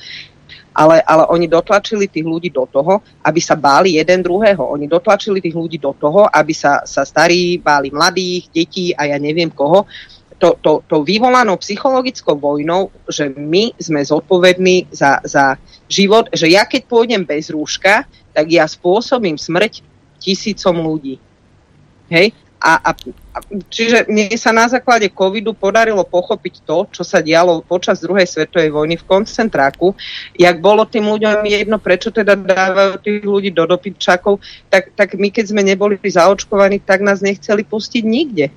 Ale, 0.79 1.03
ale 1.03 1.27
oni 1.35 1.51
dotlačili 1.51 2.07
tých 2.07 2.23
ľudí 2.23 2.55
do 2.55 2.63
toho, 2.71 3.03
aby 3.27 3.41
sa 3.43 3.59
báli 3.59 3.99
jeden 3.99 4.23
druhého. 4.23 4.63
Oni 4.63 4.87
dotlačili 4.87 5.43
tých 5.43 5.59
ľudí 5.59 5.83
do 5.83 5.91
toho, 5.91 6.31
aby 6.31 6.55
sa, 6.55 6.87
sa 6.87 7.03
starí 7.03 7.59
báli 7.59 7.91
mladých, 7.91 8.47
detí 8.55 8.95
a 8.95 9.11
ja 9.11 9.19
neviem 9.19 9.51
koho 9.51 9.91
to, 10.39 10.55
to, 10.63 10.87
to 10.87 11.03
vyvolanou 11.03 11.59
psychologickou 11.59 12.39
vojnou, 12.39 12.95
že 13.11 13.29
my 13.35 13.75
sme 13.75 14.01
zodpovední 14.01 14.87
za, 14.95 15.19
za 15.27 15.59
život, 15.91 16.31
že 16.31 16.47
ja 16.47 16.63
keď 16.63 16.87
pôjdem 16.87 17.27
bez 17.27 17.51
rúška, 17.51 18.07
tak 18.31 18.47
ja 18.55 18.65
spôsobím 18.71 19.35
smrť 19.35 19.83
tisícom 20.23 20.79
ľudí. 20.79 21.19
Hej? 22.07 22.31
A, 22.59 22.75
a, 22.75 22.91
a 23.35 23.39
čiže 23.71 24.11
mne 24.11 24.35
sa 24.35 24.51
na 24.51 24.67
základe 24.67 25.07
covidu 25.15 25.55
podarilo 25.55 26.03
pochopiť 26.03 26.67
to, 26.67 26.91
čo 26.91 27.03
sa 27.07 27.23
dialo 27.23 27.63
počas 27.63 28.03
druhej 28.03 28.27
svetovej 28.27 28.75
vojny 28.75 28.99
v 28.99 29.07
koncentráku. 29.07 29.95
Jak 30.35 30.59
bolo 30.59 30.83
tým 30.83 31.07
ľuďom 31.07 31.47
jedno, 31.47 31.79
prečo 31.79 32.11
teda 32.11 32.35
dávajú 32.35 32.99
tých 32.99 33.23
ľudí 33.23 33.55
do 33.55 33.63
dopytčakov, 33.63 34.43
tak, 34.67 34.91
tak 34.99 35.15
my 35.15 35.31
keď 35.31 35.55
sme 35.55 35.63
neboli 35.63 36.03
zaočkovaní, 36.03 36.83
tak 36.83 37.07
nás 37.07 37.23
nechceli 37.23 37.63
pustiť 37.63 38.03
nikde. 38.03 38.51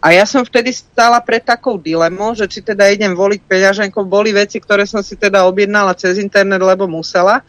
A 0.00 0.16
ja 0.16 0.24
som 0.24 0.40
vtedy 0.40 0.72
stála 0.72 1.20
pred 1.20 1.44
takou 1.44 1.76
dilemou, 1.76 2.32
že 2.32 2.48
či 2.48 2.64
teda 2.64 2.88
idem 2.88 3.12
voliť 3.12 3.40
peňaženkou. 3.44 4.08
Boli 4.08 4.32
veci, 4.32 4.56
ktoré 4.56 4.88
som 4.88 5.04
si 5.04 5.12
teda 5.12 5.44
objednala 5.44 5.92
cez 5.92 6.16
internet, 6.16 6.64
lebo 6.64 6.88
musela. 6.88 7.44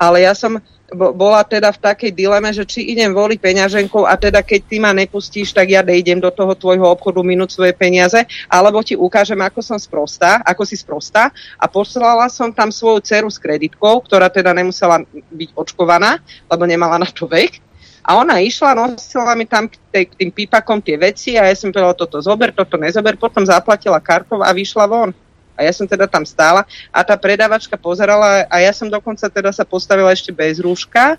Ale 0.00 0.24
ja 0.24 0.32
som 0.32 0.56
bola 0.92 1.40
teda 1.44 1.72
v 1.72 1.82
takej 1.82 2.12
dileme, 2.12 2.52
že 2.52 2.68
či 2.68 2.92
idem 2.92 3.12
voliť 3.16 3.38
peňaženkou 3.40 4.04
a 4.04 4.14
teda 4.16 4.44
keď 4.44 4.60
ty 4.68 4.76
ma 4.76 4.92
nepustíš, 4.92 5.56
tak 5.56 5.72
ja 5.72 5.80
nejdem 5.80 6.20
do 6.20 6.28
toho 6.28 6.52
tvojho 6.52 6.84
obchodu 6.84 7.24
minúť 7.24 7.56
svoje 7.56 7.72
peniaze, 7.72 8.20
alebo 8.46 8.84
ti 8.84 8.92
ukážem, 8.92 9.40
ako 9.40 9.64
som 9.64 9.80
sprostá, 9.80 10.44
ako 10.44 10.62
si 10.68 10.76
sprostá 10.76 11.32
a 11.56 11.64
poslala 11.64 12.28
som 12.28 12.52
tam 12.52 12.68
svoju 12.68 13.00
dceru 13.00 13.28
s 13.32 13.40
kreditkou, 13.40 14.04
ktorá 14.04 14.28
teda 14.28 14.52
nemusela 14.52 15.00
byť 15.32 15.50
očkovaná, 15.56 16.20
lebo 16.48 16.62
nemala 16.68 17.00
na 17.00 17.08
to 17.08 17.24
vek. 17.24 17.71
A 18.02 18.18
ona 18.18 18.42
išla, 18.42 18.74
nosila 18.74 19.32
mi 19.38 19.46
tam 19.46 19.70
k, 19.70 19.78
tým 20.18 20.30
pípakom 20.34 20.82
tie 20.82 20.98
veci 20.98 21.38
a 21.38 21.46
ja 21.46 21.54
som 21.54 21.70
povedala, 21.70 21.94
toto 21.94 22.18
zober, 22.18 22.50
toto 22.50 22.74
nezober, 22.74 23.14
potom 23.14 23.46
zaplatila 23.46 24.02
kartou 24.02 24.42
a 24.42 24.50
vyšla 24.50 24.90
von. 24.90 25.14
A 25.54 25.62
ja 25.62 25.70
som 25.70 25.86
teda 25.86 26.10
tam 26.10 26.26
stála 26.26 26.66
a 26.90 26.98
tá 27.06 27.14
predávačka 27.14 27.78
pozerala 27.78 28.48
a 28.50 28.56
ja 28.58 28.74
som 28.74 28.90
dokonca 28.90 29.30
teda 29.30 29.54
sa 29.54 29.62
postavila 29.62 30.10
ešte 30.10 30.34
bez 30.34 30.58
rúška 30.58 31.14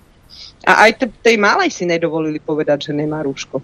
a 0.65 0.72
aj 0.89 1.07
tej 1.23 1.39
malej 1.39 1.72
si 1.72 1.88
nedovolili 1.88 2.41
povedať, 2.41 2.89
že 2.89 2.97
nemá 2.97 3.23
rúško. 3.23 3.64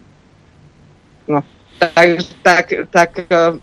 No, 1.28 1.44
tak, 1.82 2.24
tak, 2.46 2.66
tak 2.88 3.12
e, 3.28 3.60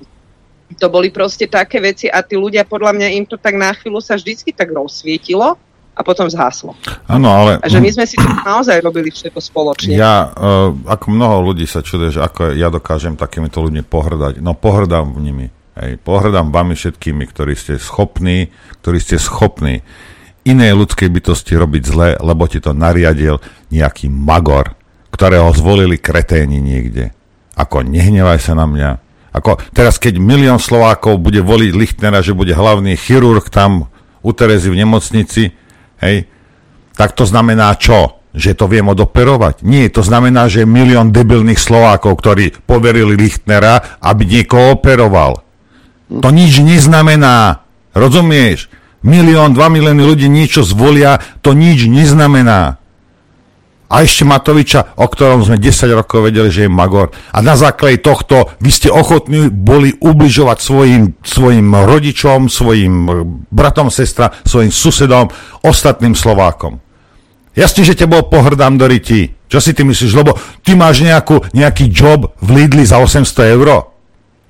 to 0.76 0.86
boli 0.90 1.08
proste 1.08 1.46
také 1.46 1.78
veci 1.78 2.10
a 2.10 2.20
tí 2.20 2.34
ľudia, 2.34 2.66
podľa 2.66 2.92
mňa 2.92 3.08
im 3.16 3.24
to 3.24 3.38
tak 3.38 3.54
na 3.54 3.70
chvíľu 3.72 4.02
sa 4.02 4.18
vždycky 4.18 4.50
tak 4.50 4.74
rozsvietilo 4.74 5.56
a 5.97 6.01
potom 6.05 6.28
zhaslo. 6.28 6.77
Áno, 7.09 7.32
ale... 7.32 7.56
A 7.64 7.73
že 7.73 7.81
my 7.81 7.89
sme 7.89 8.05
si 8.05 8.20
to 8.20 8.28
naozaj 8.44 8.85
robili 8.85 9.09
všetko 9.09 9.40
spoločne. 9.40 9.97
Ja, 9.97 10.28
uh, 10.28 10.77
ako 10.85 11.09
mnoho 11.09 11.40
ľudí 11.40 11.64
sa 11.64 11.81
čuduje, 11.81 12.12
že 12.12 12.20
ako 12.20 12.52
ja 12.52 12.68
dokážem 12.68 13.16
takýmito 13.16 13.64
ľuďmi 13.64 13.81
pohrdať. 13.81 14.44
No 14.44 14.52
pohrdám 14.52 15.16
nimi. 15.16 15.48
Hej, 15.77 15.97
pohrdám 16.05 16.52
vami 16.52 16.77
všetkými, 16.77 17.24
ktorí 17.32 17.56
ste 17.56 17.81
schopní, 17.81 18.52
ktorí 18.85 19.01
ste 19.01 19.16
schopní 19.16 19.81
inej 20.44 20.73
ľudskej 20.78 21.09
bytosti 21.10 21.56
robiť 21.56 21.82
zle, 21.85 22.09
lebo 22.20 22.44
ti 22.47 22.60
to 22.60 22.77
nariadil 22.77 23.40
nejaký 23.73 24.12
magor, 24.12 24.77
ktorého 25.12 25.48
zvolili 25.56 25.97
kreténi 25.97 26.60
niekde. 26.60 27.12
Ako 27.56 27.82
nehnevaj 27.82 28.40
sa 28.40 28.52
na 28.52 28.68
mňa. 28.68 28.90
Ako 29.36 29.60
teraz, 29.73 30.01
keď 30.01 30.16
milión 30.16 30.56
Slovákov 30.56 31.20
bude 31.20 31.44
voliť 31.44 31.73
Lichtnera, 31.77 32.24
že 32.24 32.36
bude 32.36 32.56
hlavný 32.56 32.97
chirurg 32.97 33.48
tam 33.52 33.89
u 34.24 34.31
Terezy 34.32 34.73
v 34.73 34.81
nemocnici, 34.81 35.52
hej, 36.01 36.28
tak 36.97 37.12
to 37.12 37.28
znamená 37.28 37.77
čo? 37.77 38.20
Že 38.36 38.52
to 38.52 38.64
viem 38.68 38.85
odoperovať? 38.93 39.64
Nie, 39.64 39.89
to 39.89 40.05
znamená, 40.05 40.48
že 40.52 40.68
milión 40.68 41.09
debilných 41.09 41.56
Slovákov, 41.56 42.20
ktorí 42.20 42.52
poverili 42.68 43.16
Lichtnera, 43.16 43.97
aby 44.01 44.28
niekoho 44.28 44.77
operoval. 44.77 45.40
To 46.12 46.28
nič 46.28 46.60
neznamená. 46.60 47.64
Rozumieš? 47.97 48.68
Milión, 49.01 49.56
dva 49.56 49.73
milióny 49.73 50.02
ľudí 50.05 50.28
niečo 50.28 50.60
zvolia, 50.66 51.23
to 51.40 51.56
nič 51.56 51.89
neznamená. 51.89 52.77
A 53.86 54.02
ešte 54.02 54.26
Matoviča, 54.26 54.98
o 54.98 55.06
ktorom 55.06 55.46
sme 55.46 55.62
10 55.62 55.94
rokov 55.94 56.26
vedeli, 56.26 56.50
že 56.50 56.66
je 56.66 56.70
magor. 56.70 57.14
A 57.30 57.38
na 57.38 57.54
základe 57.54 58.02
tohto 58.02 58.50
vy 58.58 58.70
ste 58.74 58.90
ochotní 58.90 59.46
boli 59.46 59.94
ubližovať 60.02 60.58
svojim, 60.58 61.02
svojim 61.22 61.70
rodičom, 61.70 62.50
svojim 62.50 62.94
bratom, 63.46 63.86
sestra, 63.94 64.34
svojim 64.42 64.74
susedom, 64.74 65.30
ostatným 65.62 66.18
Slovákom. 66.18 66.82
Jasne, 67.56 67.86
že 67.86 67.96
bol 68.04 68.26
pohrdám 68.26 68.76
do 68.76 68.90
ryti. 68.90 69.32
Čo 69.46 69.62
si 69.62 69.70
ty 69.72 69.86
myslíš? 69.86 70.12
Lebo 70.12 70.34
ty 70.66 70.74
máš 70.74 71.00
nejakú, 71.06 71.46
nejaký 71.54 71.88
job 71.88 72.34
v 72.42 72.48
Lidli 72.52 72.84
za 72.84 72.98
800 72.98 73.54
eur. 73.54 73.94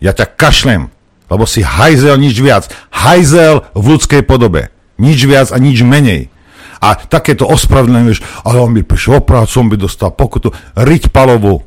Ja 0.01 0.17
ťa 0.17 0.27
kašlem. 0.33 0.89
Lebo 1.29 1.45
si 1.45 1.61
hajzel 1.61 2.17
nič 2.17 2.41
viac. 2.41 2.73
Hajzel 2.91 3.69
v 3.77 3.85
ľudskej 3.85 4.25
podobe. 4.25 4.73
Nič 4.97 5.23
viac 5.29 5.53
a 5.53 5.59
nič 5.61 5.85
menej. 5.85 6.33
A 6.83 6.97
takéto 6.97 7.49
ospravedlenie, 7.49 8.17
ale 8.45 8.59
on 8.61 8.73
by 8.77 8.83
prišiel 8.85 9.21
o 9.21 9.27
prácu, 9.27 9.55
on 9.63 9.69
by 9.73 9.77
dostal 9.81 10.13
pokutu. 10.13 10.53
Riť 10.77 11.09
palovú. 11.15 11.65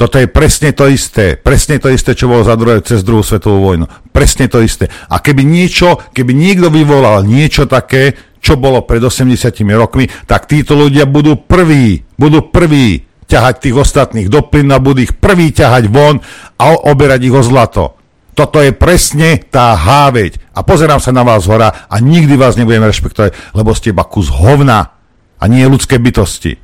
Toto 0.00 0.16
je 0.16 0.32
presne 0.32 0.72
to 0.72 0.88
isté. 0.88 1.36
Presne 1.36 1.76
to 1.76 1.92
isté, 1.92 2.16
čo 2.16 2.24
bolo 2.24 2.40
za 2.40 2.56
druhé, 2.56 2.80
cez 2.80 3.04
druhú 3.04 3.20
svetovú 3.20 3.60
vojnu. 3.68 3.84
Presne 4.08 4.48
to 4.48 4.64
isté. 4.64 4.88
A 4.88 5.20
keby 5.20 5.44
niečo, 5.44 6.00
keby 6.16 6.32
niekto 6.32 6.72
vyvolal 6.72 7.20
niečo 7.20 7.68
také, 7.68 8.16
čo 8.40 8.56
bolo 8.56 8.80
pred 8.88 9.04
80 9.04 9.60
rokmi, 9.76 10.08
tak 10.24 10.48
títo 10.48 10.72
ľudia 10.72 11.04
budú 11.04 11.36
prví, 11.36 12.00
budú 12.16 12.48
prví 12.48 13.04
ťahať 13.28 13.54
tých 13.60 13.76
ostatných 13.76 14.32
do 14.32 14.40
plynu 14.40 14.72
a 14.72 14.80
budú 14.80 15.04
ich 15.04 15.12
prví 15.20 15.52
ťahať 15.52 15.92
von 15.92 16.16
a 16.56 16.64
oberať 16.88 17.20
ich 17.28 17.36
o 17.36 17.44
zlato. 17.44 17.99
Toto 18.34 18.62
je 18.62 18.72
presne 18.72 19.40
tá 19.40 19.74
háveď. 19.74 20.38
A 20.54 20.62
pozerám 20.62 21.02
sa 21.02 21.10
na 21.10 21.26
vás 21.26 21.44
hora 21.50 21.86
a 21.90 21.96
nikdy 21.98 22.36
vás 22.36 22.54
nebudem 22.54 22.84
rešpektovať, 22.86 23.56
lebo 23.56 23.74
ste 23.74 23.90
iba 23.90 24.06
kus 24.06 24.30
hovna 24.30 24.94
a 25.40 25.44
nie 25.48 25.64
ľudské 25.66 25.96
bytosti. 25.96 26.60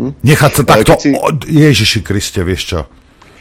Hm? 0.00 0.12
Nechať 0.24 0.50
sa 0.52 0.62
takto... 0.64 0.92
Si... 0.96 1.12
Od... 1.12 1.44
Ježiši 1.44 2.00
Kriste, 2.00 2.40
vieš 2.44 2.62
čo? 2.76 2.80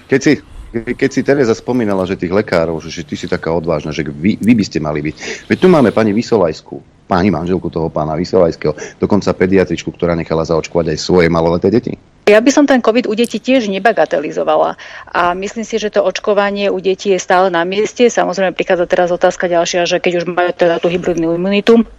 Keď 0.09 0.19
si, 0.19 0.33
keď 0.73 1.09
si 1.09 1.21
Teresa 1.23 1.55
spomínala, 1.55 2.03
že 2.03 2.19
tých 2.19 2.33
lekárov, 2.33 2.81
že, 2.83 2.91
že 2.91 3.03
ty 3.05 3.15
si 3.15 3.25
taká 3.29 3.53
odvážna, 3.53 3.95
že 3.95 4.03
vy, 4.03 4.35
vy 4.41 4.53
by 4.57 4.63
ste 4.65 4.83
mali 4.83 4.99
byť. 5.05 5.47
Veď 5.47 5.57
tu 5.57 5.67
máme 5.71 5.93
pani 5.95 6.11
Vysolajskú, 6.11 6.81
pani 7.09 7.33
manželku 7.33 7.73
toho 7.73 7.89
pána 7.89 8.13
Vysolajského, 8.13 8.77
dokonca 9.01 9.33
pediatričku, 9.33 9.89
ktorá 9.89 10.13
nechala 10.13 10.45
zaočkovať 10.45 10.93
aj 10.93 10.97
svoje 11.01 11.27
maloleté 11.33 11.73
deti. 11.73 11.97
Ja 12.29 12.37
by 12.45 12.53
som 12.53 12.69
ten 12.69 12.77
COVID 12.77 13.09
u 13.09 13.17
detí 13.17 13.41
tiež 13.41 13.73
nebagatelizovala. 13.73 14.77
A 15.09 15.33
myslím 15.33 15.65
si, 15.65 15.81
že 15.81 15.89
to 15.89 16.05
očkovanie 16.05 16.69
u 16.69 16.77
detí 16.77 17.09
je 17.09 17.17
stále 17.17 17.49
na 17.49 17.65
mieste. 17.65 18.05
Samozrejme, 18.05 18.53
prichádza 18.53 18.85
teraz 18.85 19.09
otázka 19.09 19.49
ďalšia, 19.49 19.89
že 19.89 19.97
keď 19.97 20.21
už 20.21 20.25
majú 20.29 20.53
teda 20.53 20.77
tú 20.77 20.93
hybridnú 20.93 21.33
imunitu, 21.33 21.89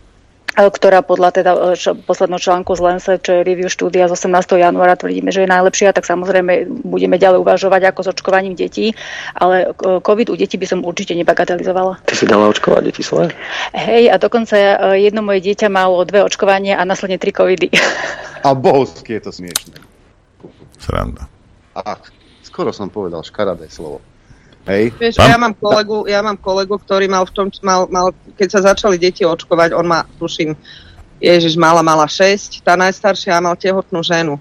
ktorá 0.57 1.01
podľa 1.07 1.31
teda 1.31 1.53
čo, 1.79 1.95
posledného 1.95 2.43
článku 2.43 2.75
z 2.75 2.81
Lancet, 2.83 3.21
čo 3.23 3.39
je 3.39 3.47
review 3.47 3.71
štúdia 3.71 4.11
z 4.11 4.19
18. 4.19 4.59
januára, 4.59 4.99
tvrdíme, 4.99 5.31
že 5.31 5.47
je 5.47 5.53
najlepšia, 5.53 5.95
tak 5.95 6.05
samozrejme 6.05 6.67
budeme 6.83 7.17
ďalej 7.17 7.39
uvažovať 7.47 7.83
ako 7.91 8.01
s 8.03 8.09
očkovaním 8.13 8.55
detí, 8.59 8.93
ale 9.35 9.73
COVID 9.79 10.33
u 10.33 10.37
detí 10.37 10.59
by 10.59 10.67
som 10.67 10.81
určite 10.83 11.15
nebagatelizovala. 11.15 12.03
Ty 12.05 12.15
si 12.15 12.27
dala 12.27 12.51
očkovať 12.51 12.83
deti 12.83 13.03
svoje? 13.07 13.31
Hej, 13.73 14.11
a 14.11 14.19
dokonca 14.19 14.55
jedno 14.99 15.23
moje 15.23 15.41
dieťa 15.47 15.71
malo 15.71 16.03
dve 16.03 16.27
očkovania 16.27 16.77
a 16.81 16.85
následne 16.85 17.21
tri 17.21 17.31
covidy. 17.31 17.71
A 18.41 18.57
bohovsky 18.57 19.21
je 19.21 19.29
to 19.29 19.37
smiešné. 19.37 19.77
Sranda. 20.81 21.29
Ach, 21.77 22.01
skoro 22.41 22.73
som 22.73 22.89
povedal 22.89 23.21
škaradé 23.21 23.69
slovo. 23.69 24.01
Hej. 24.69 24.93
Vieš, 25.01 25.17
ja 25.17 25.41
mám, 25.41 25.57
kolegu, 25.57 26.05
ja 26.05 26.21
mám 26.21 26.37
kolegu, 26.37 26.77
ktorý 26.77 27.09
mal 27.09 27.25
v 27.25 27.33
tom, 27.33 27.47
mal, 27.65 27.89
mal, 27.89 28.13
keď 28.37 28.49
sa 28.49 28.61
začali 28.73 29.01
deti 29.01 29.25
očkovať, 29.25 29.73
on 29.73 29.89
má, 29.89 30.05
tuším, 30.21 30.53
Ježiš, 31.21 31.57
mala, 31.61 31.85
mala 31.85 32.09
6, 32.09 32.65
tá 32.65 32.77
najstaršia 32.81 33.41
mal 33.45 33.57
tehotnú 33.57 34.01
ženu. 34.01 34.41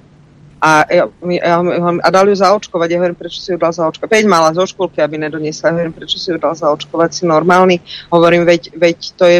A, 0.59 0.83
ja, 0.91 1.07
ja, 1.23 1.55
a 2.03 2.07
dali 2.11 2.35
ju 2.35 2.37
zaočkovať. 2.43 2.87
Ja 2.91 2.99
hovorím, 2.99 3.15
prečo 3.15 3.39
si 3.39 3.55
ju 3.55 3.57
dal 3.59 3.71
zaočkovať. 3.71 4.11
Veď 4.11 4.25
mala 4.27 4.51
zo 4.51 4.67
škôlky, 4.67 4.99
aby 4.99 5.15
nedoniesla. 5.15 5.71
Ja 5.71 5.73
hovorím, 5.79 5.95
prečo 5.95 6.19
si 6.19 6.27
ju 6.31 6.35
dal 6.35 6.51
zaočkovať. 6.51 7.09
Si 7.15 7.23
normálny. 7.23 7.79
Hovorím, 8.11 8.43
veď, 8.43 8.75
veď 8.75 8.97
to 9.15 9.23
je 9.23 9.39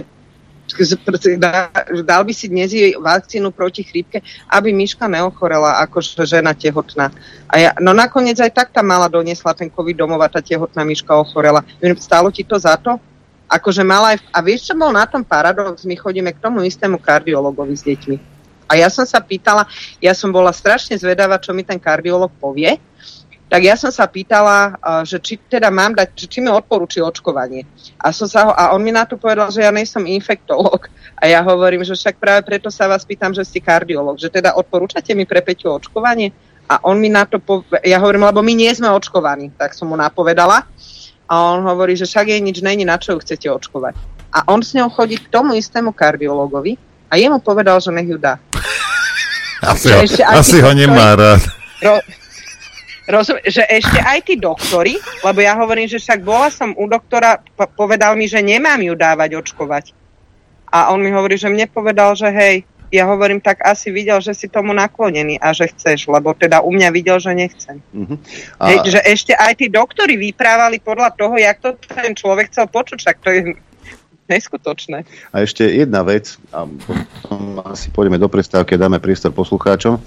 dal 2.06 2.22
by 2.24 2.34
si 2.34 2.46
dnes 2.50 2.70
jej 2.74 2.94
vakcínu 2.96 3.50
proti 3.52 3.82
chrípke, 3.82 4.22
aby 4.50 4.70
myška 4.74 5.10
neochorela 5.10 5.82
ako 5.82 6.02
žena 6.26 6.54
tehotná. 6.54 7.10
A 7.50 7.56
ja, 7.58 7.72
no 7.82 7.92
nakoniec 7.94 8.38
aj 8.38 8.52
tak 8.54 8.68
tá 8.70 8.86
mala 8.86 9.10
doniesla 9.10 9.58
ten 9.58 9.68
COVID 9.70 9.98
domov 9.98 10.22
a 10.22 10.30
tá 10.30 10.40
tehotná 10.40 10.86
myška 10.86 11.16
ochorela. 11.18 11.66
Stálo 11.98 12.30
ti 12.30 12.46
to 12.46 12.56
za 12.58 12.78
to? 12.78 13.02
Akože 13.50 13.82
mala 13.82 14.14
aj... 14.14 14.22
A 14.30 14.46
vieš, 14.46 14.70
čo 14.70 14.78
bol 14.78 14.94
na 14.94 15.10
tom 15.10 15.26
paradox? 15.26 15.82
My 15.82 15.98
chodíme 15.98 16.30
k 16.30 16.42
tomu 16.42 16.62
istému 16.62 17.02
kardiologovi 17.02 17.74
s 17.74 17.82
deťmi. 17.82 18.18
A 18.70 18.78
ja 18.78 18.86
som 18.94 19.02
sa 19.02 19.18
pýtala, 19.18 19.66
ja 19.98 20.14
som 20.14 20.30
bola 20.30 20.54
strašne 20.54 20.94
zvedavá, 20.94 21.42
čo 21.42 21.58
mi 21.58 21.66
ten 21.66 21.82
kardiolog 21.82 22.30
povie, 22.38 22.78
tak 23.50 23.66
ja 23.66 23.74
som 23.74 23.90
sa 23.90 24.06
pýtala, 24.06 24.78
že 25.02 25.18
či 25.18 25.42
teda 25.42 25.74
mám 25.74 25.98
dať, 25.98 26.14
či 26.14 26.38
mi 26.38 26.54
odporúči 26.54 27.02
očkovanie. 27.02 27.66
A, 27.98 28.14
som 28.14 28.30
sa 28.30 28.46
ho, 28.46 28.52
a 28.54 28.78
on 28.78 28.86
mi 28.86 28.94
na 28.94 29.10
to 29.10 29.18
povedal, 29.18 29.50
že 29.50 29.66
ja 29.66 29.74
nejsem 29.74 30.06
infektolog. 30.06 30.86
A 31.18 31.26
ja 31.26 31.42
hovorím, 31.42 31.82
že 31.82 31.98
však 31.98 32.22
práve 32.22 32.46
preto 32.46 32.70
sa 32.70 32.86
vás 32.86 33.02
pýtam, 33.02 33.34
že 33.34 33.42
ste 33.42 33.58
kardiolog. 33.58 34.22
Že 34.22 34.40
teda 34.40 34.54
odporúčate 34.54 35.18
mi 35.18 35.26
pre 35.26 35.42
Peťu 35.42 35.82
očkovanie? 35.82 36.30
A 36.70 36.86
on 36.86 37.02
mi 37.02 37.10
na 37.10 37.26
to, 37.26 37.42
po, 37.42 37.66
ja 37.82 37.98
hovorím, 37.98 38.30
lebo 38.30 38.46
my 38.46 38.54
nie 38.54 38.70
sme 38.70 38.94
očkovaní, 38.94 39.50
tak 39.58 39.74
som 39.74 39.90
mu 39.90 39.98
napovedala. 39.98 40.70
A 41.26 41.34
on 41.58 41.66
hovorí, 41.66 41.98
že 41.98 42.06
však 42.06 42.30
jej 42.30 42.42
nič 42.46 42.62
není, 42.62 42.86
na 42.86 43.02
čo 43.02 43.18
ju 43.18 43.26
chcete 43.26 43.50
očkovať. 43.50 43.98
A 44.30 44.46
on 44.54 44.62
s 44.62 44.78
ňou 44.78 44.94
chodí 44.94 45.18
k 45.18 45.26
tomu 45.34 45.58
istému 45.58 45.90
kardiologovi 45.90 46.78
a 47.10 47.18
jemu 47.18 47.42
povedal, 47.42 47.82
že 47.82 47.90
nech 47.90 48.06
ju 48.06 48.22
dá. 48.22 48.38
Asi, 49.66 49.92
ho, 49.92 50.08
asi 50.40 50.64
ho 50.64 50.72
nemá 50.72 51.20
rád. 51.20 51.44
Ro, 51.84 52.00
rozum, 53.10 53.42
že 53.42 53.66
ešte 53.66 53.98
aj 53.98 54.20
tí 54.30 54.38
doktori, 54.38 54.96
lebo 55.26 55.42
ja 55.42 55.58
hovorím, 55.58 55.90
že 55.90 55.98
však 55.98 56.22
bola 56.22 56.54
som 56.54 56.78
u 56.78 56.86
doktora, 56.86 57.42
povedal 57.74 58.14
mi, 58.14 58.30
že 58.30 58.40
nemám 58.46 58.80
ju 58.80 58.94
dávať 58.94 59.42
očkovať. 59.42 59.86
A 60.70 60.94
on 60.94 61.02
mi 61.02 61.10
hovorí, 61.10 61.34
že 61.34 61.50
mne 61.50 61.66
povedal, 61.66 62.14
že 62.14 62.30
hej, 62.30 62.62
ja 62.90 63.06
hovorím, 63.06 63.42
tak 63.42 63.62
asi 63.66 63.94
videl, 63.94 64.18
že 64.22 64.34
si 64.34 64.50
tomu 64.50 64.74
naklonený 64.74 65.38
a 65.42 65.54
že 65.54 65.70
chceš, 65.70 66.10
lebo 66.10 66.34
teda 66.34 66.62
u 66.62 66.74
mňa 66.74 66.90
videl, 66.90 67.18
že 67.22 67.34
nechcem. 67.34 67.82
Uh-huh. 67.94 68.18
A... 68.58 68.74
Hej, 68.74 68.98
že 68.98 69.00
ešte 69.06 69.34
aj 69.34 69.62
tí 69.62 69.70
doktori 69.70 70.18
vyprávali 70.18 70.82
podľa 70.82 71.14
toho, 71.14 71.38
jak 71.38 71.58
to 71.62 71.78
ten 71.90 72.14
človek 72.18 72.50
chcel 72.50 72.66
počuť, 72.66 73.00
tak 73.02 73.18
to 73.22 73.30
je 73.30 73.42
neskutočné. 74.30 75.06
A 75.34 75.42
ešte 75.42 75.66
jedna 75.66 76.06
vec, 76.06 76.38
a 76.54 76.66
potom 76.66 77.62
asi 77.66 77.90
pôjdeme 77.90 78.22
do 78.22 78.30
prestávky 78.30 78.78
a 78.78 78.82
dáme 78.86 79.02
priestor 79.02 79.34
poslucháčom. 79.34 79.98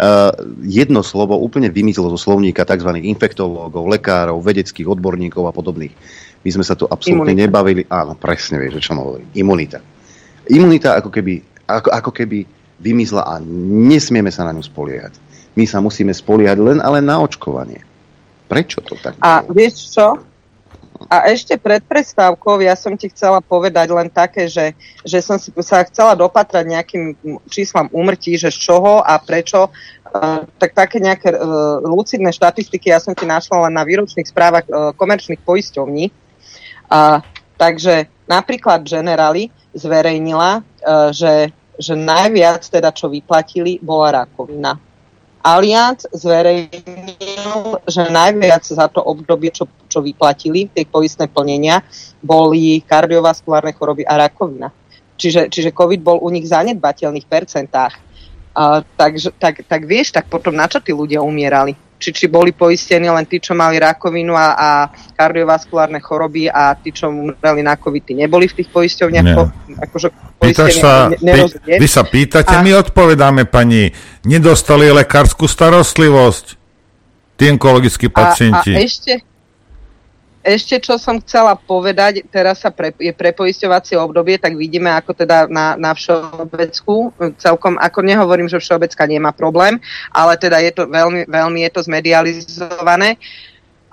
Uh, 0.00 0.32
jedno 0.64 1.04
slovo 1.04 1.36
úplne 1.36 1.68
vymizlo 1.68 2.08
zo 2.16 2.16
slovníka 2.16 2.64
tzv. 2.64 2.88
infektológov, 3.04 3.84
lekárov, 3.84 4.40
vedeckých 4.40 4.88
odborníkov 4.88 5.44
a 5.44 5.52
podobných. 5.52 5.92
My 6.40 6.50
sme 6.56 6.64
sa 6.64 6.72
tu 6.72 6.88
absolútne 6.88 7.36
Imunita. 7.36 7.44
nebavili. 7.44 7.82
Áno, 7.84 8.16
presne 8.16 8.56
vieš, 8.64 8.80
o 8.80 8.84
čom 8.84 8.96
hovorím. 8.96 9.28
Imunita. 9.36 9.84
Imunita 10.48 10.96
ako 10.96 11.12
keby 11.12 11.44
ako, 11.70 11.88
ako 11.92 12.10
keby 12.10 12.38
vymysla 12.80 13.22
a 13.22 13.38
nesmieme 13.44 14.32
sa 14.32 14.48
na 14.48 14.56
ňu 14.56 14.64
spoliehať. 14.64 15.14
My 15.54 15.68
sa 15.68 15.78
musíme 15.78 16.10
spoliehať 16.10 16.58
len 16.58 16.78
ale 16.80 17.04
na 17.04 17.20
očkovanie. 17.20 17.84
Prečo 18.50 18.82
to 18.82 18.98
tak? 18.98 19.20
A 19.22 19.46
vieš 19.46 19.94
čo? 19.94 20.18
A 21.08 21.32
ešte 21.32 21.56
pred 21.56 21.80
prestávkou 21.80 22.60
ja 22.60 22.76
som 22.76 22.92
ti 22.92 23.08
chcela 23.08 23.40
povedať 23.40 23.88
len 23.88 24.12
také, 24.12 24.52
že, 24.52 24.76
že 25.00 25.24
som 25.24 25.40
si 25.40 25.48
sa 25.64 25.80
chcela 25.88 26.12
dopatrať 26.12 26.64
nejakým 26.68 27.16
číslam 27.48 27.88
úmrtí, 27.88 28.36
že 28.36 28.52
z 28.52 28.58
čoho 28.68 29.00
a 29.00 29.16
prečo. 29.16 29.72
Uh, 30.10 30.42
tak 30.58 30.74
také 30.74 30.98
nejaké 30.98 31.30
uh, 31.30 31.78
lucidné 31.86 32.34
štatistiky 32.34 32.90
ja 32.90 32.98
som 32.98 33.14
ti 33.14 33.22
našla 33.24 33.70
len 33.70 33.78
na 33.78 33.86
výročných 33.86 34.26
správach 34.26 34.66
uh, 34.66 34.90
komerčných 34.98 35.38
poisťovní. 35.46 36.10
Uh, 36.90 37.22
takže 37.54 38.10
napríklad 38.26 38.82
Generali 38.82 39.54
zverejnila, 39.70 40.60
uh, 40.60 41.14
že 41.14 41.54
že 41.80 41.96
najviac 41.96 42.60
teda, 42.68 42.92
čo 42.92 43.08
vyplatili, 43.08 43.80
bola 43.80 44.22
rakovina. 44.22 44.76
Allianz 45.40 46.04
zverejnil, 46.12 47.80
že 47.88 48.02
najviac 48.12 48.64
za 48.64 48.86
to 48.92 49.00
obdobie, 49.00 49.48
čo, 49.48 49.64
čo 49.88 50.04
vyplatili, 50.04 50.68
tie 50.68 50.84
poistné 50.84 51.32
plnenia, 51.32 51.80
boli 52.20 52.84
kardiovaskulárne 52.84 53.72
choroby 53.72 54.04
a 54.04 54.20
rakovina. 54.20 54.68
Čiže, 55.16 55.48
čiže 55.48 55.76
COVID 55.76 56.00
bol 56.00 56.20
u 56.20 56.28
nich 56.28 56.44
v 56.44 56.52
zanedbateľných 56.52 57.28
percentách. 57.28 57.96
Uh, 58.50 58.82
tak, 58.98 59.16
tak, 59.40 59.54
tak 59.64 59.80
vieš, 59.88 60.12
tak 60.12 60.28
potom 60.28 60.52
na 60.52 60.68
čo 60.68 60.82
tí 60.82 60.92
ľudia 60.92 61.24
umierali? 61.24 61.76
či, 62.00 62.16
či 62.16 62.26
boli 62.32 62.56
poistení 62.56 63.12
len 63.12 63.28
tí, 63.28 63.36
čo 63.36 63.52
mali 63.52 63.76
rakovinu 63.76 64.32
a, 64.32 64.56
a 64.56 64.68
kardiovaskulárne 64.88 66.00
choroby 66.00 66.48
a 66.48 66.72
tí, 66.72 66.96
čo 66.96 67.12
umreli 67.12 67.60
na 67.60 67.76
COVID, 67.76 68.02
tí 68.08 68.16
neboli 68.16 68.48
v 68.48 68.56
tých 68.56 68.72
poisťovniach. 68.72 69.26
Po, 69.36 69.44
akože 69.84 70.08
Pýtaš 70.40 70.80
sa, 70.80 71.12
vy, 71.12 71.52
vy 71.76 71.86
sa 71.86 72.00
pýtate, 72.00 72.56
a... 72.56 72.64
my 72.64 72.72
odpovedáme 72.80 73.44
pani, 73.44 73.92
nedostali 74.24 74.88
lekárskú 74.88 75.44
starostlivosť, 75.44 76.56
tí 77.36 77.44
onkologickí 77.52 78.08
pacienti. 78.08 78.72
A, 78.72 78.80
a 78.80 78.84
ešte, 78.84 79.12
ešte 80.40 80.80
čo 80.80 80.96
som 80.96 81.20
chcela 81.20 81.52
povedať, 81.52 82.24
teraz 82.32 82.64
sa 82.64 82.72
pre, 82.72 82.96
je 82.96 83.12
prepoisťovacie 83.12 84.00
obdobie, 84.00 84.40
tak 84.40 84.56
vidíme 84.56 84.88
ako 84.96 85.12
teda 85.12 85.44
na, 85.52 85.76
na 85.76 85.92
všeobecku, 85.92 87.12
celkom, 87.36 87.76
ako 87.76 88.00
nehovorím, 88.00 88.48
že 88.48 88.64
všeobecka 88.64 89.04
nemá 89.04 89.36
problém, 89.36 89.76
ale 90.08 90.40
teda 90.40 90.56
je 90.64 90.72
to 90.72 90.88
veľmi, 90.88 91.28
veľmi 91.28 91.68
je 91.68 91.70
to 91.76 91.80
zmedializované. 91.84 93.20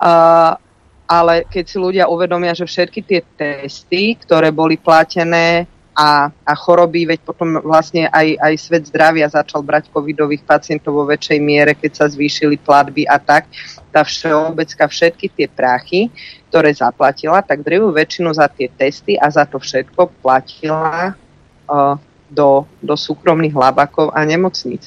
Uh, 0.00 0.56
ale 1.04 1.44
keď 1.44 1.64
si 1.68 1.76
ľudia 1.76 2.04
uvedomia, 2.08 2.56
že 2.56 2.68
všetky 2.68 3.00
tie 3.04 3.20
testy, 3.36 4.16
ktoré 4.16 4.48
boli 4.48 4.80
platené 4.80 5.68
a, 5.98 6.30
a 6.30 6.52
choroby, 6.54 7.10
veď 7.10 7.26
potom 7.26 7.58
vlastne 7.58 8.06
aj, 8.06 8.38
aj 8.38 8.54
svet 8.54 8.86
zdravia 8.86 9.26
začal 9.26 9.66
brať 9.66 9.90
covidových 9.90 10.46
pacientov 10.46 10.94
vo 10.94 11.02
väčšej 11.10 11.38
miere, 11.42 11.74
keď 11.74 11.92
sa 11.98 12.06
zvýšili 12.06 12.54
platby 12.54 13.02
a 13.10 13.18
tak, 13.18 13.50
tá 13.90 14.06
všeobecka 14.06 14.86
všetky 14.86 15.26
tie 15.34 15.50
práchy, 15.50 16.06
ktoré 16.54 16.70
zaplatila, 16.70 17.42
tak 17.42 17.66
drevú 17.66 17.90
väčšinu 17.90 18.30
za 18.30 18.46
tie 18.46 18.70
testy 18.70 19.18
a 19.18 19.26
za 19.26 19.42
to 19.42 19.58
všetko 19.58 20.14
platila 20.22 21.18
uh, 21.66 21.98
do, 22.30 22.62
do 22.78 22.94
súkromných 22.94 23.58
labakov 23.58 24.14
a 24.14 24.22
nemocníc. 24.22 24.86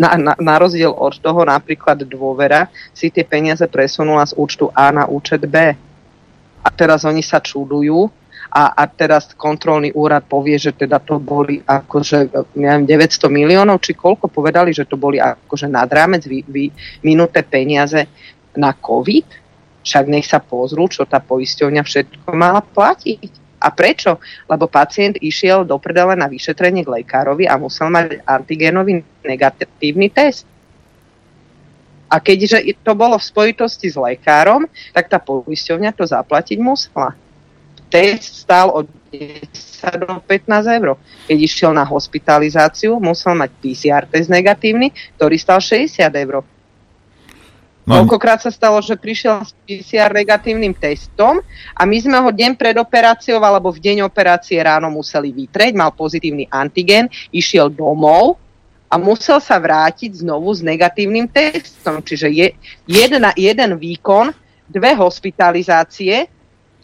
Na, 0.00 0.16
na, 0.16 0.32
na 0.40 0.54
rozdiel 0.56 0.90
od 0.90 1.20
toho 1.20 1.44
napríklad 1.44 2.08
dôvera 2.08 2.72
si 2.96 3.12
tie 3.12 3.22
peniaze 3.22 3.62
presunula 3.68 4.24
z 4.24 4.32
účtu 4.32 4.72
A 4.72 4.88
na 4.90 5.04
účet 5.04 5.44
B. 5.44 5.76
A 6.58 6.68
teraz 6.72 7.04
oni 7.04 7.22
sa 7.22 7.38
čudujú, 7.38 8.10
a, 8.48 8.72
a 8.72 8.88
teraz 8.88 9.36
kontrolný 9.36 9.92
úrad 9.92 10.24
povie, 10.24 10.56
že 10.56 10.72
teda 10.72 10.96
to 11.04 11.20
boli 11.20 11.60
akože 11.60 12.32
neviem, 12.56 12.88
900 12.88 13.28
miliónov, 13.28 13.84
či 13.84 13.92
koľko 13.92 14.32
povedali, 14.32 14.72
že 14.72 14.88
to 14.88 14.96
boli 14.96 15.20
akože 15.20 15.68
nad 15.68 15.88
rámec 15.92 16.24
vy, 16.24 16.40
vy, 16.48 16.72
minuté 17.04 17.44
peniaze 17.44 18.08
na 18.56 18.72
COVID, 18.72 19.28
však 19.84 20.04
nech 20.08 20.24
sa 20.24 20.40
pozrú, 20.40 20.88
čo 20.88 21.04
tá 21.04 21.20
poisťovňa 21.20 21.82
všetko 21.84 22.28
mala 22.32 22.64
platiť. 22.64 23.48
A 23.58 23.74
prečo? 23.74 24.22
Lebo 24.46 24.70
pacient 24.70 25.18
išiel 25.18 25.66
do 25.66 25.76
prdele 25.82 26.14
na 26.14 26.30
vyšetrenie 26.30 26.86
k 26.86 27.02
lekárovi 27.02 27.44
a 27.44 27.58
musel 27.58 27.90
mať 27.90 28.22
antigénový 28.22 29.02
negatívny 29.26 30.08
test. 30.14 30.46
A 32.08 32.22
keďže 32.22 32.64
to 32.80 32.96
bolo 32.96 33.20
v 33.20 33.28
spojitosti 33.28 33.92
s 33.92 33.98
lekárom, 33.98 34.64
tak 34.96 35.12
tá 35.12 35.20
poisťovňa 35.20 35.90
to 35.92 36.08
zaplatiť 36.08 36.56
musela 36.56 37.12
test 37.88 38.44
stál 38.44 38.70
od 38.70 38.86
10 39.10 40.04
do 40.04 40.20
15 40.24 40.78
eur. 40.78 41.00
Keď 41.26 41.38
išiel 41.40 41.72
na 41.72 41.84
hospitalizáciu, 41.84 43.00
musel 43.00 43.34
mať 43.34 43.50
PCR 43.58 44.04
test 44.04 44.28
negatívny, 44.28 44.92
ktorý 45.16 45.36
stal 45.40 45.60
60 45.60 46.04
eur. 46.12 46.44
No. 47.88 48.04
Koľkokrát 48.04 48.44
sa 48.44 48.52
stalo, 48.52 48.84
že 48.84 49.00
prišiel 49.00 49.48
s 49.48 49.56
PCR 49.64 50.12
negatívnym 50.12 50.76
testom 50.76 51.40
a 51.72 51.88
my 51.88 51.96
sme 51.96 52.20
ho 52.20 52.28
deň 52.28 52.52
pred 52.52 52.76
operáciou 52.76 53.40
alebo 53.40 53.72
v 53.72 53.80
deň 53.80 54.04
operácie 54.04 54.60
ráno 54.60 54.92
museli 54.92 55.32
vytreť, 55.32 55.72
mal 55.72 55.96
pozitívny 55.96 56.44
antigen, 56.52 57.08
išiel 57.32 57.72
domov 57.72 58.36
a 58.92 59.00
musel 59.00 59.40
sa 59.40 59.56
vrátiť 59.56 60.20
znovu 60.20 60.52
s 60.52 60.60
negatívnym 60.60 61.32
testom. 61.32 62.04
Čiže 62.04 62.28
je, 62.28 62.46
jedna, 62.84 63.32
jeden 63.32 63.80
výkon, 63.80 64.36
dve 64.68 64.92
hospitalizácie, 64.92 66.28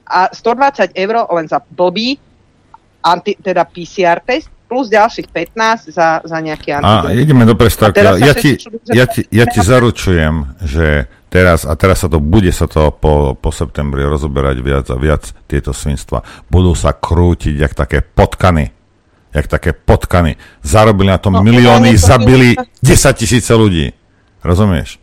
a 0.04 0.28
120 0.32 0.92
eur 0.94 1.14
len 1.32 1.46
za 1.48 1.58
blbý 1.64 2.20
anti, 3.04 3.36
teda 3.36 3.64
PCR 3.68 4.20
test 4.20 4.52
plus 4.64 4.88
ďalších 4.88 5.28
15 5.28 5.92
za, 5.92 6.24
za 6.24 6.38
nejaký 6.40 6.80
antigen. 6.80 7.12
A 7.12 7.14
ideme 7.14 7.44
do 7.44 7.54
prestávky. 7.54 8.00
Ja, 8.00 8.32
ti, 8.32 8.56
ja, 8.90 9.04
ti, 9.04 9.22
ja 9.28 9.44
ti 9.44 9.60
zaručujem, 9.60 10.56
že 10.64 11.06
teraz, 11.28 11.68
a 11.68 11.76
teraz 11.76 12.00
sa 12.00 12.08
to 12.08 12.18
bude 12.18 12.48
sa 12.50 12.64
to 12.64 12.88
po, 12.90 13.36
po 13.36 13.50
septembri 13.52 14.02
rozoberať 14.02 14.56
viac 14.64 14.86
a 14.88 14.96
viac 14.96 15.30
tieto 15.46 15.76
svinstva. 15.76 16.24
Budú 16.48 16.72
sa 16.72 16.96
krútiť 16.96 17.54
jak 17.60 17.76
také 17.76 18.00
potkany. 18.00 18.72
Jak 19.34 19.46
také 19.50 19.74
potkany. 19.74 20.38
Zarobili 20.64 21.10
na 21.10 21.18
tom 21.18 21.38
no, 21.38 21.42
milióny, 21.42 21.98
zabili 21.98 22.54
10 22.80 23.20
tisíce 23.20 23.50
ľudí. 23.50 23.90
Rozumieš? 24.40 25.02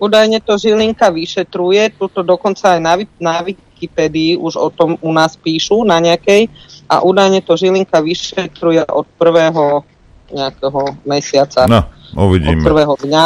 Údajne 0.00 0.40
to 0.40 0.56
Žilinka 0.56 1.12
vyšetruje, 1.12 1.92
tuto 1.94 2.24
dokonca 2.24 2.74
aj 2.74 2.80
na, 2.80 2.94
na 3.20 3.34
Wikipedii 3.80 4.36
už 4.36 4.60
o 4.60 4.68
tom 4.68 5.00
u 5.00 5.08
nás 5.08 5.40
píšu 5.40 5.88
na 5.88 5.96
nejakej 6.04 6.52
a 6.84 7.00
údajne 7.00 7.40
to 7.40 7.56
Žilinka 7.56 8.04
vyšetruje 8.04 8.84
od 8.92 9.08
prvého 9.16 9.80
nejakého 10.28 11.00
mesiaca. 11.08 11.64
No, 11.64 11.88
uvidíme. 12.28 12.60
Od 12.60 12.68
prvého 12.68 12.94
dňa. 13.00 13.24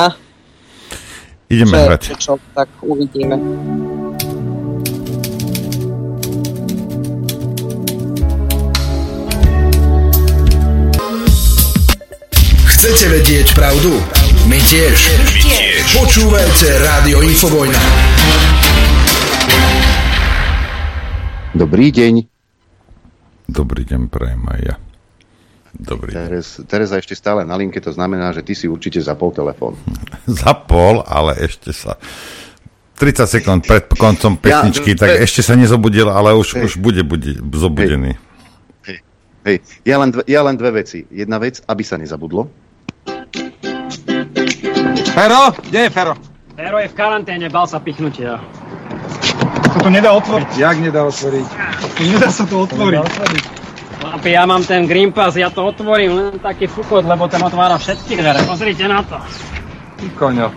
Ideme 1.50 1.74
že, 1.74 1.84
hrať. 1.90 2.02
Čo, 2.22 2.38
tak 2.54 2.70
uvidíme. 2.86 3.34
Chcete 12.62 13.04
vedieť 13.10 13.58
pravdu? 13.58 13.90
My 14.46 14.60
tiež. 14.62 14.98
My 15.18 15.40
tiež. 15.40 15.76
Počúvajte 15.98 16.68
Rádio 16.84 17.24
Infovojna. 17.24 17.80
Dobrý 21.54 21.94
deň. 21.94 22.26
Dobrý 23.46 23.86
deň, 23.86 24.10
prajem 24.10 24.42
aj 24.42 24.60
ja. 24.66 24.76
Dobrý 25.70 26.10
Teres, 26.10 26.58
Tereza 26.66 26.98
ešte 26.98 27.14
stále 27.14 27.46
na 27.46 27.54
linke, 27.54 27.78
to 27.78 27.94
znamená, 27.94 28.34
že 28.34 28.42
ty 28.42 28.58
si 28.58 28.66
určite 28.66 28.98
zapol 28.98 29.30
telefón. 29.30 29.78
zapol, 30.42 31.06
ale 31.06 31.38
ešte 31.38 31.70
sa... 31.70 31.94
30 32.98 33.26
sekúnd 33.26 33.60
pred 33.66 33.86
koncom 33.94 34.34
pesničky, 34.34 34.94
ja, 34.94 35.06
tak 35.06 35.22
ešte 35.22 35.46
sa 35.46 35.54
nezobudil, 35.54 36.10
ale 36.10 36.34
už, 36.34 36.58
hej, 36.58 36.62
už 36.66 36.72
bude 36.82 37.06
budi, 37.06 37.38
zobudený. 37.38 38.18
Hej, 38.86 38.98
hej. 39.46 39.56
Ja, 39.86 40.02
len 40.02 40.10
dve, 40.10 40.22
ja 40.26 40.42
len 40.42 40.58
dve 40.58 40.82
veci. 40.82 41.06
Jedna 41.10 41.38
vec, 41.38 41.62
aby 41.70 41.82
sa 41.86 41.98
nezabudlo. 41.98 42.50
Fero? 45.14 45.54
Kde 45.58 45.80
je 45.86 45.90
Fero? 45.90 46.14
Fero 46.54 46.78
je 46.82 46.90
v 46.90 46.94
karanténe, 46.98 47.46
bal 47.46 47.66
sa 47.66 47.78
pichnutia. 47.78 48.42
To 49.64 49.78
to 49.80 49.88
nedá 49.88 50.12
otvoriť. 50.12 50.50
Jak 50.60 50.76
nedá 50.80 51.08
otvoriť? 51.08 51.48
Nedá 52.04 52.28
sa 52.28 52.44
to 52.44 52.68
otvoriť. 52.68 53.04
Chlapi, 54.04 54.30
ja 54.36 54.44
mám 54.44 54.60
ten 54.60 54.84
Green 54.84 55.10
Pass, 55.16 55.34
ja 55.40 55.48
to 55.48 55.64
otvorím, 55.64 56.10
len 56.12 56.36
taký 56.36 56.68
fukot, 56.68 57.08
lebo 57.08 57.24
ten 57.26 57.40
otvára 57.40 57.80
všetky 57.80 58.20
dvere. 58.20 58.44
Pozrite 58.44 58.84
na 58.84 59.00
to. 59.00 59.16
Koňo. 60.20 60.52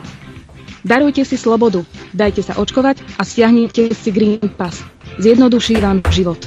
Darujte 0.83 1.23
si 1.23 1.35
slobodu, 1.39 1.83
dajte 2.11 2.43
sa 2.43 2.59
očkovať 2.59 3.03
a 3.19 3.23
stiahnite 3.23 3.91
si 3.95 4.09
Green 4.11 4.43
Pass. 4.51 4.83
Zjednoduší 5.19 5.79
vám 5.79 6.03
život. 6.11 6.39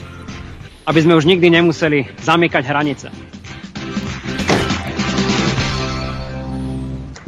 Aby 0.84 1.00
sme 1.04 1.16
už 1.16 1.24
nikdy 1.24 1.48
nemuseli 1.52 2.08
zamykať 2.20 2.62
hranice. 2.68 3.08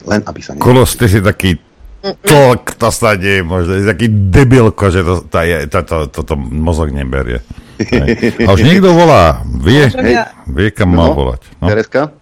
Len 0.04 0.20
aby 0.24 0.40
sa... 0.44 0.56
Kolos, 0.60 0.96
ty 0.96 1.08
si 1.08 1.20
taký 1.24 1.71
to, 2.02 2.38
to 2.58 2.88
sa 2.90 3.14
deje 3.14 3.46
možno, 3.46 3.78
je 3.78 3.86
taký 3.86 4.10
debilko, 4.10 4.90
že 4.90 5.06
to, 5.06 5.22
to, 5.26 5.38
to, 5.70 5.78
to, 5.86 5.96
to, 6.10 6.20
to 6.26 6.34
mozog 6.36 6.90
neberie. 6.90 7.38
Hej. 7.78 8.42
A 8.46 8.54
už 8.54 8.62
niekto 8.62 8.90
volá, 8.90 9.42
vie, 9.46 9.86
ja... 9.90 10.30
vie 10.46 10.68
kam 10.74 10.94
má 10.94 11.10
no, 11.10 11.14
volať. 11.14 11.42
No. 11.62 11.66
Tereska? 11.70 12.14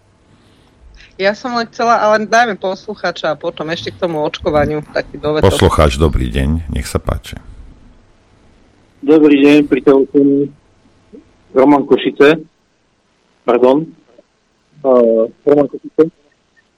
Ja 1.20 1.36
som 1.36 1.52
len 1.52 1.68
chcela, 1.68 2.00
ale 2.00 2.24
dajme 2.24 2.56
posluchača 2.56 3.32
a 3.32 3.40
potom 3.40 3.68
ešte 3.68 3.92
k 3.92 4.00
tomu 4.00 4.24
očkovaniu 4.24 4.80
taký 4.88 5.20
dovetok. 5.20 5.52
Poslucháč, 5.52 6.00
dobrý 6.00 6.32
deň, 6.32 6.72
nech 6.72 6.88
sa 6.88 6.96
páči. 6.96 7.36
Dobrý 9.04 9.36
deň, 9.40 9.68
pri 9.68 9.80
telefónu 9.84 10.48
Roman 11.52 11.84
Košice. 11.84 12.40
Pardon. 13.44 13.84
Uh, 14.80 15.28
Roman 15.44 15.68
Košice. 15.68 16.08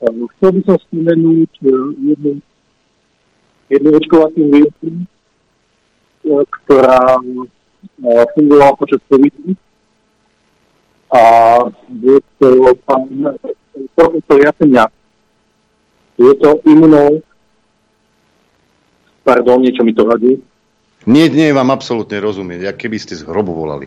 Uh, 0.02 0.26
chcel 0.34 0.50
by 0.58 0.60
som 0.66 0.76
spomenúť 0.90 1.52
uh, 1.62 1.70
jednu 2.02 2.42
jednu 3.72 3.96
očkovací 3.96 4.40
výrobku, 4.44 4.88
e, 4.92 5.04
ktorá 6.44 7.16
e, 7.16 7.24
fungovala 8.36 8.76
počas 8.76 9.00
covidu 9.08 9.56
a 11.12 11.22
je 12.00 12.16
to 12.40 12.72
pán 12.88 13.04
profesor 13.92 14.38
Jasenia. 14.40 14.88
Je 16.16 16.32
to 16.40 16.60
imuno... 16.64 17.20
Pardon, 19.22 19.60
niečo 19.60 19.84
mi 19.84 19.92
to 19.92 20.08
radí. 20.08 20.40
Nie, 21.04 21.28
nie 21.28 21.52
vám 21.52 21.70
absolútne 21.70 22.18
rozumieť, 22.18 22.72
jak 22.72 22.76
keby 22.78 22.96
ste 22.98 23.14
z 23.14 23.26
hrobu 23.28 23.54
volali. 23.54 23.86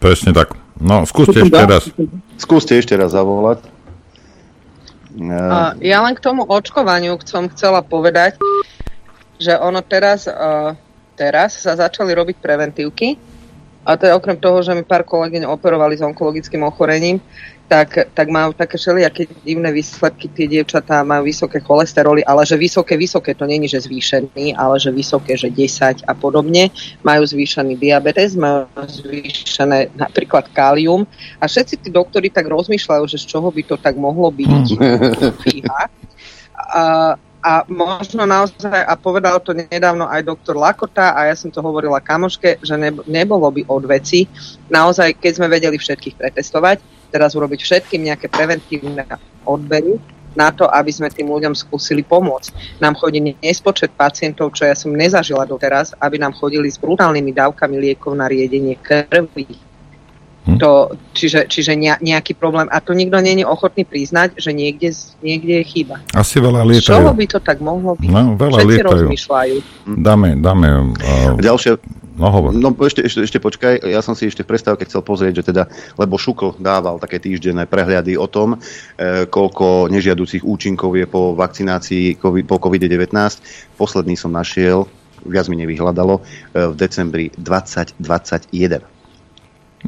Presne 0.00 0.32
tak. 0.34 0.56
No, 0.80 1.06
skúste 1.06 1.44
ešte 1.44 1.62
raz. 1.62 1.84
Skúste 2.40 2.72
ešte 2.74 2.94
raz 2.96 3.12
zavolať. 3.14 3.62
Uh, 5.12 5.76
ja 5.84 6.00
len 6.00 6.16
k 6.16 6.24
tomu 6.24 6.48
očkovaniu 6.48 7.20
som 7.28 7.48
chcela 7.52 7.84
povedať, 7.84 8.40
že 9.36 9.52
ono 9.60 9.84
teraz, 9.84 10.24
uh, 10.24 10.72
teraz 11.18 11.60
sa 11.60 11.76
začali 11.76 12.16
robiť 12.16 12.36
preventívky 12.40 13.20
a 13.82 13.96
to 13.98 14.06
je 14.06 14.14
okrem 14.14 14.38
toho, 14.38 14.62
že 14.62 14.74
mi 14.74 14.86
pár 14.86 15.02
kolegyň 15.02 15.46
operovali 15.46 15.98
s 15.98 16.06
onkologickým 16.06 16.62
ochorením, 16.62 17.18
tak, 17.72 18.12
tak 18.12 18.28
majú 18.28 18.52
také 18.52 18.76
všelijaké 18.76 19.24
divné 19.48 19.72
výsledky, 19.72 20.28
tie 20.28 20.44
dievčatá 20.44 21.00
majú 21.00 21.24
vysoké 21.24 21.56
cholesteroly, 21.56 22.20
ale 22.20 22.44
že 22.44 22.60
vysoké, 22.60 23.00
vysoké, 23.00 23.32
to 23.32 23.48
není, 23.48 23.64
že 23.64 23.80
zvýšený, 23.80 24.52
ale 24.60 24.76
že 24.76 24.92
vysoké, 24.92 25.40
že 25.40 25.48
10 25.48 26.04
a 26.04 26.12
podobne. 26.12 26.68
Majú 27.00 27.24
zvýšený 27.24 27.80
diabetes, 27.80 28.36
majú 28.36 28.68
zvýšené 28.76 29.96
napríklad 29.96 30.52
kálium 30.52 31.08
a 31.40 31.48
všetci 31.48 31.80
tí 31.80 31.88
doktori 31.88 32.28
tak 32.28 32.44
rozmýšľajú, 32.44 33.04
že 33.08 33.16
z 33.16 33.24
čoho 33.24 33.48
by 33.48 33.62
to 33.64 33.80
tak 33.80 33.96
mohlo 33.96 34.28
byť. 34.28 34.66
A, 36.72 37.16
a 37.42 37.66
možno 37.66 38.22
naozaj, 38.22 38.70
a 38.70 38.94
povedal 38.94 39.42
to 39.42 39.50
nedávno 39.50 40.06
aj 40.06 40.22
doktor 40.22 40.54
Lakota 40.54 41.10
a 41.18 41.26
ja 41.26 41.34
som 41.34 41.50
to 41.50 41.58
hovorila 41.58 41.98
kamoške, 41.98 42.62
že 42.62 42.74
nebolo 43.10 43.50
by 43.50 43.66
od 43.66 43.82
veci, 43.90 44.30
naozaj, 44.70 45.18
keď 45.18 45.32
sme 45.42 45.50
vedeli 45.50 45.74
všetkých 45.74 46.14
pretestovať, 46.14 46.78
teraz 47.10 47.34
urobiť 47.34 47.60
všetkým 47.60 48.06
nejaké 48.06 48.30
preventívne 48.30 49.04
odbery 49.42 49.98
na 50.32 50.48
to, 50.48 50.64
aby 50.64 50.88
sme 50.88 51.12
tým 51.12 51.28
ľuďom 51.28 51.52
skúsili 51.52 52.00
pomôcť. 52.00 52.80
Nám 52.80 52.96
chodí 52.96 53.20
nespočet 53.20 53.92
pacientov, 53.92 54.56
čo 54.56 54.64
ja 54.64 54.72
som 54.72 54.94
nezažila 54.94 55.44
doteraz, 55.44 55.92
aby 56.00 56.16
nám 56.16 56.32
chodili 56.32 56.72
s 56.72 56.80
brutálnymi 56.80 57.36
dávkami 57.36 57.76
liekov 57.76 58.16
na 58.16 58.30
riedenie 58.30 58.78
krvi. 58.80 59.71
Hm? 60.42 60.58
To, 60.58 60.90
čiže 61.14 61.46
čiže 61.46 61.78
nejaký 61.78 62.34
problém. 62.34 62.66
A 62.74 62.82
to 62.82 62.98
nikto 62.98 63.22
není 63.22 63.46
ochotný 63.46 63.86
priznať, 63.86 64.34
že 64.42 64.50
niekde, 64.50 64.90
niekde 65.22 65.62
je 65.62 65.64
chyba. 65.64 66.02
Asi 66.18 66.42
veľa 66.42 66.66
lietajú. 66.66 66.98
Čoho 66.98 67.14
by 67.14 67.26
to 67.30 67.38
tak 67.38 67.62
mohlo 67.62 67.94
byť? 67.94 68.10
No, 68.10 68.34
veľa 68.34 68.58
Všetci 68.58 68.70
lietajú. 68.74 68.90
rozmýšľajú. 68.90 69.56
Dáme, 70.02 70.28
dáme. 70.42 70.98
Uh... 70.98 71.38
Ďalšia, 71.38 71.78
No 72.12 72.28
hovor. 72.28 72.52
No 72.52 72.76
ešte, 72.84 73.00
ešte, 73.00 73.24
ešte 73.24 73.38
počkaj, 73.40 73.88
ja 73.88 74.04
som 74.04 74.12
si 74.12 74.28
ešte 74.28 74.44
v 74.44 74.52
prestávke 74.52 74.84
chcel 74.84 75.00
pozrieť, 75.00 75.40
že 75.40 75.48
teda, 75.48 75.64
lebo 75.96 76.20
Šukl 76.20 76.60
dával 76.60 77.00
také 77.00 77.16
týždenné 77.16 77.64
prehľady 77.64 78.20
o 78.20 78.28
tom, 78.28 78.60
e, 78.60 79.24
koľko 79.24 79.88
nežiaducich 79.88 80.44
účinkov 80.44 80.92
je 80.92 81.08
po 81.08 81.32
vakcinácii 81.32 82.20
COVID, 82.20 82.44
po 82.44 82.60
COVID-19. 82.60 83.16
Posledný 83.80 84.20
som 84.20 84.28
našiel, 84.28 84.84
viac 85.24 85.48
mi 85.48 85.56
nevyhľadalo, 85.64 86.20
e, 86.20 86.22
v 86.68 86.74
decembri 86.76 87.32
2021. 87.40 88.84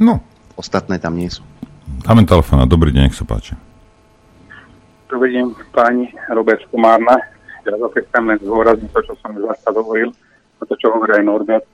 No. 0.00 0.33
Ostatné 0.54 1.02
tam 1.02 1.18
nie 1.18 1.30
sú. 1.30 1.42
Dáme 2.04 2.24
telefón, 2.24 2.62
dobrý 2.68 2.94
deň, 2.94 3.10
nech 3.10 3.16
sa 3.16 3.26
páči. 3.26 3.58
Dobrý 5.10 5.34
deň, 5.34 5.52
páni 5.74 6.10
Robert 6.32 6.62
Komárna. 6.70 7.18
Ja 7.64 7.76
zase 7.80 8.04
chcem 8.08 8.24
len 8.28 8.38
zhorazniť 8.44 8.90
to, 8.92 9.00
čo 9.08 9.12
som 9.24 9.32
už 9.36 9.48
zase 9.48 9.72
hovoril, 9.72 10.12
to, 10.64 10.74
čo 10.80 10.92
hovorí 10.92 11.16
aj 11.16 11.24
Norbert 11.24 11.64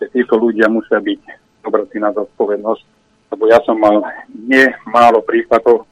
že 0.00 0.08
títo 0.16 0.40
ľudia 0.40 0.64
musia 0.72 0.96
byť 0.96 1.20
zobratí 1.60 2.00
na 2.00 2.08
zodpovednosť. 2.16 2.82
Lebo 3.30 3.44
ja 3.46 3.60
som 3.68 3.76
mal 3.76 4.00
nie 4.32 4.64
málo 4.88 5.20
príkladov 5.20 5.84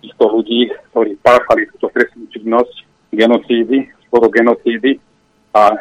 týchto 0.00 0.24
ľudí, 0.32 0.72
ktorí 0.90 1.20
páchali 1.20 1.68
túto 1.76 1.92
trestnú 1.92 2.24
činnosť, 2.32 2.74
genocídy, 3.12 3.92
skoro 4.08 4.32
genocídy 4.32 4.96
a 5.52 5.76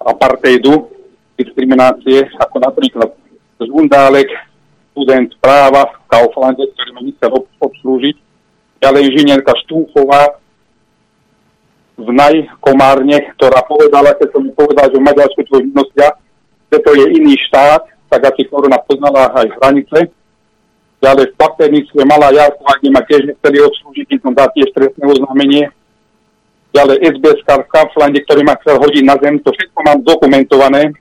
apartheidu, 0.00 0.88
diskriminácie, 1.36 2.30
ako 2.38 2.56
napríklad 2.62 3.10
Zundálek, 3.60 4.30
student 4.96 5.28
práva 5.44 5.92
v 5.92 5.96
Kauflande, 6.08 6.64
ktorý 6.72 6.90
ma 6.96 7.04
nechcel 7.04 7.28
obslúžiť, 7.60 8.16
ďalej 8.80 9.12
inžinierka 9.12 9.52
Štúchová 9.68 10.40
v 12.00 12.08
Najkomárne, 12.16 13.36
ktorá 13.36 13.60
povedala, 13.68 14.16
keď 14.16 14.28
som 14.32 14.40
mi 14.48 14.56
povedal, 14.56 14.88
že 14.88 14.96
v 14.96 15.04
Maďarsku 15.04 15.40
to 15.44 15.60
že 16.66 16.78
to 16.82 16.90
je 16.96 17.04
iný 17.12 17.36
štát, 17.44 17.84
tak 18.08 18.20
asi 18.32 18.48
korona 18.48 18.80
poznala 18.80 19.32
aj 19.36 19.52
hranice. 19.60 20.08
Ďalej 21.00 21.24
v 21.32 21.36
Paternictve 21.36 22.00
Malá 22.08 22.32
Jarková, 22.32 22.80
kde 22.80 22.88
ma 22.88 23.04
tiež 23.04 23.22
nechceli 23.28 23.58
odslúžiť, 23.60 24.16
som 24.24 24.32
dá 24.32 24.48
tiež 24.52 24.72
trestné 24.72 25.04
oznámenie. 25.04 25.68
Ďalej 26.72 26.96
SBS 27.16 27.40
v 27.44 27.68
Kauflande, 27.68 28.20
ktorý 28.24 28.42
ma 28.44 28.56
chcel 28.60 28.76
hodiť 28.80 29.04
na 29.04 29.16
zem, 29.20 29.40
to 29.40 29.52
všetko 29.52 29.78
mám 29.84 30.00
dokumentované. 30.04 30.92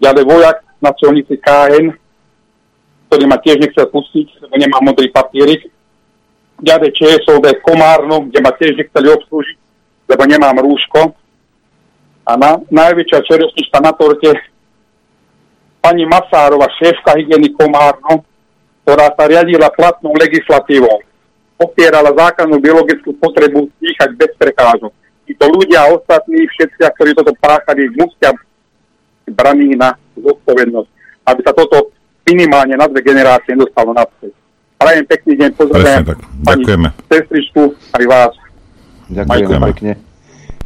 Ďalej 0.00 0.24
vojak 0.28 0.56
na 0.80 0.90
colnici 0.92 1.36
KN, 1.40 1.96
ktorý 3.06 3.24
ma 3.30 3.38
tiež 3.38 3.62
nechcel 3.62 3.86
pustiť, 3.86 4.46
lebo 4.46 4.54
nemá 4.58 4.78
modrý 4.82 5.08
papierik. 5.10 5.70
Ďalej 6.56 6.90
ČSOD 6.96 7.60
Komárno, 7.62 8.26
kde 8.26 8.38
ma 8.40 8.50
tiež 8.56 8.74
nechceli 8.80 9.08
obslúžiť, 9.12 9.58
lebo 10.08 10.22
nemám 10.24 10.56
rúško. 10.58 11.14
A 12.26 12.32
na, 12.34 12.58
najväčšia 12.58 13.22
čerešnička 13.22 13.78
na 13.78 13.92
torte 13.94 14.34
pani 15.78 16.02
Masárova, 16.02 16.66
šéfka 16.82 17.14
hygieny 17.14 17.54
Komárno, 17.54 18.26
ktorá 18.82 19.14
sa 19.14 19.24
riadila 19.30 19.70
platnou 19.70 20.10
legislatívou. 20.18 21.02
Opierala 21.56 22.10
základnú 22.10 22.58
biologickú 22.58 23.14
potrebu 23.16 23.70
dýchať 23.78 24.10
bez 24.18 24.34
prekážok. 24.34 24.90
Títo 25.26 25.46
ľudia 25.50 25.86
a 25.86 25.90
ostatní, 25.94 26.46
všetci, 26.46 26.82
ktorí 26.82 27.10
toto 27.14 27.34
páchali, 27.38 27.90
musia 27.94 28.34
braní 29.26 29.74
na 29.74 29.94
zodpovednosť, 30.14 30.90
aby 31.26 31.40
sa 31.42 31.52
toto 31.54 31.95
minimálne 32.26 32.74
na 32.74 32.86
dve 32.90 33.06
generácie 33.06 33.54
dostalo 33.54 33.94
naspäť. 33.94 34.34
Prajem 34.76 35.04
pekný 35.08 35.32
deň, 35.40 35.50
pozdravujem 35.56 36.04
pani 36.44 36.64
sestričku 37.08 37.72
aj 37.96 38.04
vás. 38.04 38.32
Ďakujem 39.08 39.62
pekne. 39.72 39.92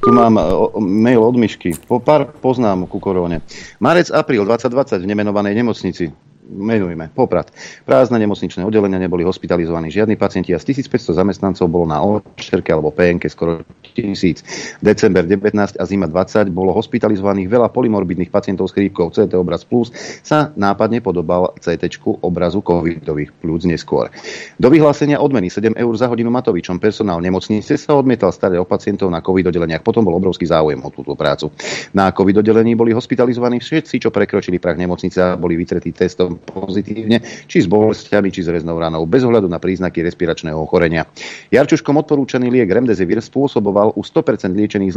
Tu 0.01 0.09
mám 0.09 0.35
e, 0.41 0.43
mail 0.81 1.21
od 1.21 1.37
Myšky. 1.37 1.77
Po 1.85 2.01
pár 2.01 2.33
poznám 2.41 2.89
ku 2.89 2.97
korone. 2.97 3.45
Marec, 3.85 4.09
apríl 4.09 4.49
2020 4.49 5.05
v 5.05 5.07
nemenovanej 5.13 5.53
nemocnici 5.53 6.09
menujme, 6.51 7.15
Poprad. 7.15 7.55
Prázdne 7.87 8.19
nemocničné 8.19 8.67
oddelenia 8.67 8.99
neboli 8.99 9.23
hospitalizovaní 9.23 9.95
žiadni 9.95 10.19
pacienti 10.19 10.51
a 10.51 10.59
z 10.59 10.75
1500 10.75 11.15
zamestnancov 11.15 11.71
bolo 11.71 11.87
na 11.87 12.03
očerke 12.03 12.75
alebo 12.75 12.91
PNK 12.91 13.31
skoro 13.31 13.63
tisíc. 13.95 14.43
December 14.83 15.23
19 15.23 15.55
a 15.79 15.85
zima 15.87 16.11
20 16.11 16.51
bolo 16.51 16.75
hospitalizovaných 16.75 17.47
veľa 17.47 17.69
polymorbidných 17.71 18.29
pacientov 18.35 18.71
s 18.71 18.75
chrípkou. 18.75 19.15
CT 19.15 19.39
obraz 19.39 19.63
plus 19.63 19.95
sa 20.27 20.51
nápadne 20.59 20.99
podobal 20.99 21.55
CT 21.63 22.03
obrazu 22.25 22.65
covidových 22.65 23.31
plus 23.39 23.63
neskôr. 23.69 24.11
Do 24.59 24.73
vyhlásenia 24.73 25.23
odmeny 25.23 25.53
7 25.53 25.77
eur 25.79 25.95
za 25.95 26.11
hodinu 26.11 26.33
Matovičom 26.35 26.83
personál 26.83 27.23
nemocnice 27.23 27.79
sa 27.79 27.95
odmietal 27.95 28.35
staré 28.35 28.57
o 28.59 28.67
pacientov 28.67 29.13
na 29.13 29.23
covid 29.23 29.53
oddeleniach. 29.53 29.85
Potom 29.85 30.03
bol 30.03 30.17
obrovský 30.17 30.49
záujem 30.49 30.81
o 30.81 30.89
túto 30.91 31.15
prácu. 31.15 31.53
Na 31.95 32.11
covid 32.11 32.43
oddelení 32.43 32.75
boli 32.75 32.97
hospitalizovaní 32.97 33.61
všetci, 33.61 34.03
čo 34.03 34.09
prekročili 34.11 34.59
prach 34.59 34.81
nemocnice 34.81 35.19
a 35.21 35.37
boli 35.37 35.55
vytretí 35.55 35.93
testom 35.93 36.40
pozitívne, 36.43 37.23
či 37.47 37.63
s 37.63 37.69
bolestiami, 37.69 38.33
či 38.33 38.43
s 38.43 38.49
reznou 38.49 38.81
ranou, 38.81 39.05
bez 39.05 39.23
ohľadu 39.23 39.47
na 39.47 39.61
príznaky 39.61 40.03
respiračného 40.03 40.57
ochorenia. 40.57 41.07
Jarčuškom 41.53 42.01
odporúčaný 42.01 42.49
liek 42.49 42.73
Remdesivir 42.73 43.21
spôsoboval 43.21 43.95
u 43.95 44.03
100% 44.03 44.51
liečených 44.57 44.93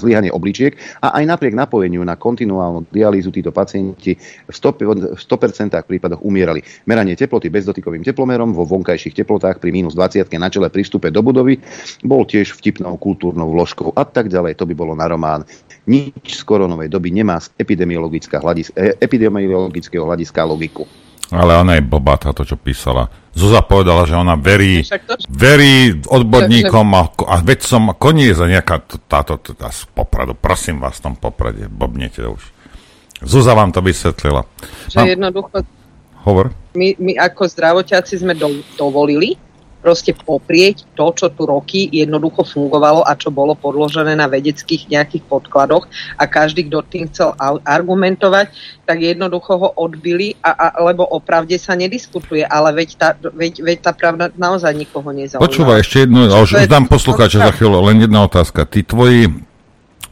zlyhanie 0.00 0.30
obličiek 0.30 0.78
a 1.02 1.18
aj 1.18 1.24
napriek 1.26 1.54
napojeniu 1.58 2.02
na 2.06 2.14
kontinuálnu 2.14 2.88
dialýzu 2.90 3.34
títo 3.34 3.50
pacienti 3.50 4.16
v 4.46 4.54
100%, 4.54 5.16
v 5.16 5.20
100% 5.20 5.76
prípadoch 5.88 6.20
umierali. 6.22 6.62
Meranie 6.86 7.16
teploty 7.16 7.48
bezdotykovým 7.50 8.04
teplomerom 8.04 8.52
vo 8.52 8.68
vonkajších 8.68 9.16
teplotách 9.22 9.58
pri 9.58 9.70
minus 9.72 9.96
20 9.98 10.28
na 10.36 10.48
čele 10.52 10.68
pri 10.68 10.84
vstupe 10.84 11.08
do 11.08 11.24
budovy 11.24 11.56
bol 12.04 12.28
tiež 12.28 12.52
vtipnou 12.60 13.00
kultúrnou 13.00 13.48
vložkou 13.50 13.96
a 13.96 14.04
tak 14.04 14.28
ďalej. 14.28 14.60
To 14.60 14.68
by 14.68 14.74
bolo 14.76 14.92
na 14.92 15.08
román. 15.08 15.48
Nič 15.86 16.36
z 16.36 16.42
koronovej 16.42 16.90
doby 16.90 17.14
nemá 17.14 17.38
z 17.38 17.54
eh, 17.56 18.92
epidemiologického 18.98 20.02
hľadiska 20.02 20.42
logiku. 20.42 20.75
Ale 21.26 21.58
ona 21.58 21.74
je 21.78 21.82
blbá, 21.82 22.14
táto, 22.22 22.46
čo 22.46 22.54
písala. 22.54 23.10
Zuza 23.34 23.58
povedala, 23.66 24.06
že 24.06 24.14
ona 24.14 24.38
verí, 24.38 24.86
verí 25.26 25.98
odborníkom 26.06 26.86
a, 26.94 27.02
a 27.26 27.34
vedcom 27.42 27.90
a 27.90 27.94
koniec 27.98 28.38
a 28.38 28.46
nejaká 28.46 28.86
táto, 29.10 29.42
táto 29.42 29.66
z 29.74 29.82
popradu. 29.90 30.38
Prosím 30.38 30.78
vás, 30.78 31.02
v 31.02 31.10
tom 31.10 31.14
poprade, 31.18 31.66
blbnete 31.66 32.22
už. 32.30 32.42
Zuza 33.26 33.58
vám 33.58 33.74
to 33.74 33.82
vysvetlila. 33.82 34.46
Že 34.86 34.98
Mám... 35.02 35.08
jednoducho... 35.18 35.56
Hovor. 36.26 36.50
My, 36.74 36.98
my 36.98 37.12
ako 37.22 37.46
zdravotiaci 37.46 38.18
sme 38.18 38.34
do, 38.34 38.62
dovolili, 38.74 39.38
proste 39.86 40.10
poprieť 40.18 40.82
to, 40.98 41.14
čo 41.14 41.30
tu 41.30 41.46
roky 41.46 41.86
jednoducho 41.86 42.42
fungovalo 42.42 43.06
a 43.06 43.14
čo 43.14 43.30
bolo 43.30 43.54
podložené 43.54 44.18
na 44.18 44.26
vedeckých 44.26 44.90
nejakých 44.90 45.22
podkladoch 45.30 45.86
a 46.18 46.26
každý, 46.26 46.66
kto 46.66 46.82
tým 46.90 47.06
chcel 47.06 47.38
argumentovať, 47.62 48.50
tak 48.82 48.98
jednoducho 48.98 49.54
ho 49.54 49.68
odbili, 49.78 50.34
a, 50.42 50.50
a, 50.50 50.66
lebo 50.82 51.06
o 51.06 51.22
pravde 51.22 51.54
sa 51.54 51.78
nediskutuje, 51.78 52.42
ale 52.42 52.74
veď 52.74 52.88
tá, 52.98 53.14
veď, 53.14 53.62
veď 53.62 53.78
tá 53.78 53.94
pravda 53.94 54.34
naozaj 54.34 54.74
nikoho 54.74 55.06
nezaujíma. 55.14 55.46
Počúvaj, 55.46 55.86
ešte 55.86 56.02
jednu, 56.02 56.34
už, 56.34 56.66
už 56.66 56.66
dám 56.66 56.90
poslucháča 56.90 57.46
za 57.46 57.52
chvíľu, 57.54 57.86
len 57.86 58.02
jedna 58.02 58.26
otázka. 58.26 58.66
Tí 58.66 58.82
tvoji, 58.82 59.30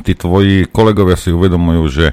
tí 0.06 0.14
tvoji 0.14 0.70
kolegovia 0.70 1.18
si 1.18 1.34
uvedomujú, 1.34 1.82
že 1.90 2.06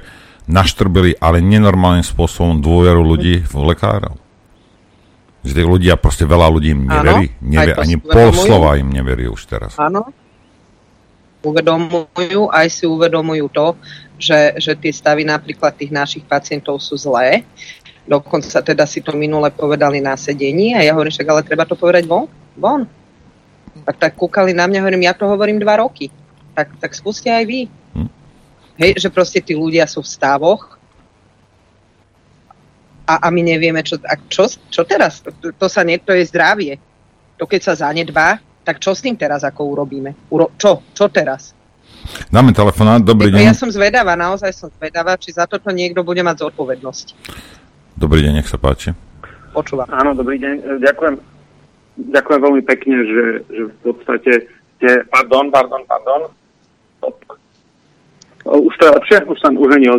naštrbili 0.50 1.14
ale 1.22 1.38
nenormálnym 1.38 2.02
spôsobom 2.02 2.58
dôveru 2.58 3.06
ľudí 3.06 3.46
v 3.46 3.54
lekárov? 3.70 4.21
Že 5.42 5.52
tí 5.58 5.62
ľudia, 5.66 5.94
proste 5.98 6.22
veľa 6.22 6.46
ľudí 6.54 6.70
im 6.70 6.86
neverí. 6.86 7.34
Nevie, 7.42 7.74
ani 7.74 7.98
pol 7.98 8.30
slova 8.30 8.78
im 8.78 8.94
neverí 8.94 9.26
už 9.26 9.42
teraz. 9.50 9.74
Áno. 9.74 10.06
Uvedomujú, 11.42 12.46
aj 12.54 12.66
si 12.70 12.86
uvedomujú 12.86 13.50
to, 13.50 13.74
že, 14.14 14.54
že 14.62 14.78
tie 14.78 14.94
stavy 14.94 15.26
napríklad 15.26 15.74
tých 15.74 15.90
našich 15.90 16.22
pacientov 16.22 16.78
sú 16.78 16.94
zlé. 16.94 17.42
Dokonca 18.06 18.62
teda 18.62 18.86
si 18.86 19.02
to 19.02 19.10
minule 19.18 19.50
povedali 19.50 19.98
na 19.98 20.14
sedení 20.14 20.78
a 20.78 20.86
ja 20.86 20.94
hovorím, 20.94 21.10
však 21.10 21.26
ale 21.26 21.42
treba 21.42 21.66
to 21.66 21.74
povedať 21.74 22.06
von. 22.06 22.30
von. 22.54 22.86
Tak, 23.82 23.98
tak 23.98 24.12
kúkali 24.14 24.54
na 24.54 24.70
mňa, 24.70 24.78
hovorím, 24.78 25.10
ja 25.10 25.14
to 25.18 25.26
hovorím 25.26 25.58
dva 25.58 25.82
roky. 25.82 26.14
Tak, 26.54 26.78
tak 26.78 26.94
skúste 26.94 27.26
aj 27.34 27.44
vy. 27.50 27.66
Hm. 27.98 28.10
Hej, 28.78 28.90
že 29.02 29.08
proste 29.10 29.42
tí 29.42 29.58
ľudia 29.58 29.90
sú 29.90 30.06
v 30.06 30.12
stavoch, 30.14 30.78
a, 33.06 33.14
a 33.22 33.26
my 33.30 33.42
nevieme, 33.42 33.82
čo, 33.82 33.98
a 34.02 34.14
čo, 34.30 34.46
čo 34.48 34.82
teraz? 34.86 35.22
To, 35.22 35.50
to, 35.50 35.66
sa 35.66 35.82
nie, 35.82 35.98
to 35.98 36.14
je 36.14 36.26
zdravie. 36.28 36.78
To 37.38 37.44
keď 37.46 37.60
sa 37.62 37.74
zanedbá, 37.88 38.38
tak 38.62 38.78
čo 38.78 38.94
s 38.94 39.02
tým 39.02 39.18
teraz 39.18 39.42
ako 39.42 39.74
urobíme? 39.74 40.14
Uro, 40.30 40.54
čo? 40.54 40.86
Čo 40.94 41.10
teraz? 41.10 41.54
Dáme 42.30 42.50
telefonát, 42.50 43.02
dobrý 43.02 43.30
deň. 43.30 43.46
Ja 43.46 43.54
som 43.54 43.70
zvedavá, 43.70 44.18
naozaj 44.18 44.50
som 44.54 44.68
zvedavá, 44.74 45.14
či 45.18 45.34
za 45.34 45.46
toto 45.46 45.70
niekto 45.70 46.02
bude 46.02 46.22
mať 46.22 46.46
zodpovednosť. 46.46 47.06
Dobrý 47.94 48.22
deň, 48.26 48.42
nech 48.42 48.50
sa 48.50 48.58
páči. 48.58 48.94
Počúvam. 49.54 49.86
Áno, 49.90 50.14
dobrý 50.14 50.40
deň. 50.42 50.82
Ďakujem, 50.82 51.14
ďakujem 52.10 52.40
veľmi 52.42 52.62
pekne, 52.66 52.96
že, 53.06 53.24
že 53.46 53.62
v 53.70 53.74
podstate 53.86 54.32
ste... 54.78 54.88
Pardon, 55.14 55.50
pardon, 55.54 55.82
pardon. 55.86 56.20
Už 58.42 58.74
to 58.74 58.82
je 58.90 58.94
lepšie? 58.98 59.18
Už 59.30 59.38
sa 59.38 59.54
už 59.54 59.70
nie 59.78 59.90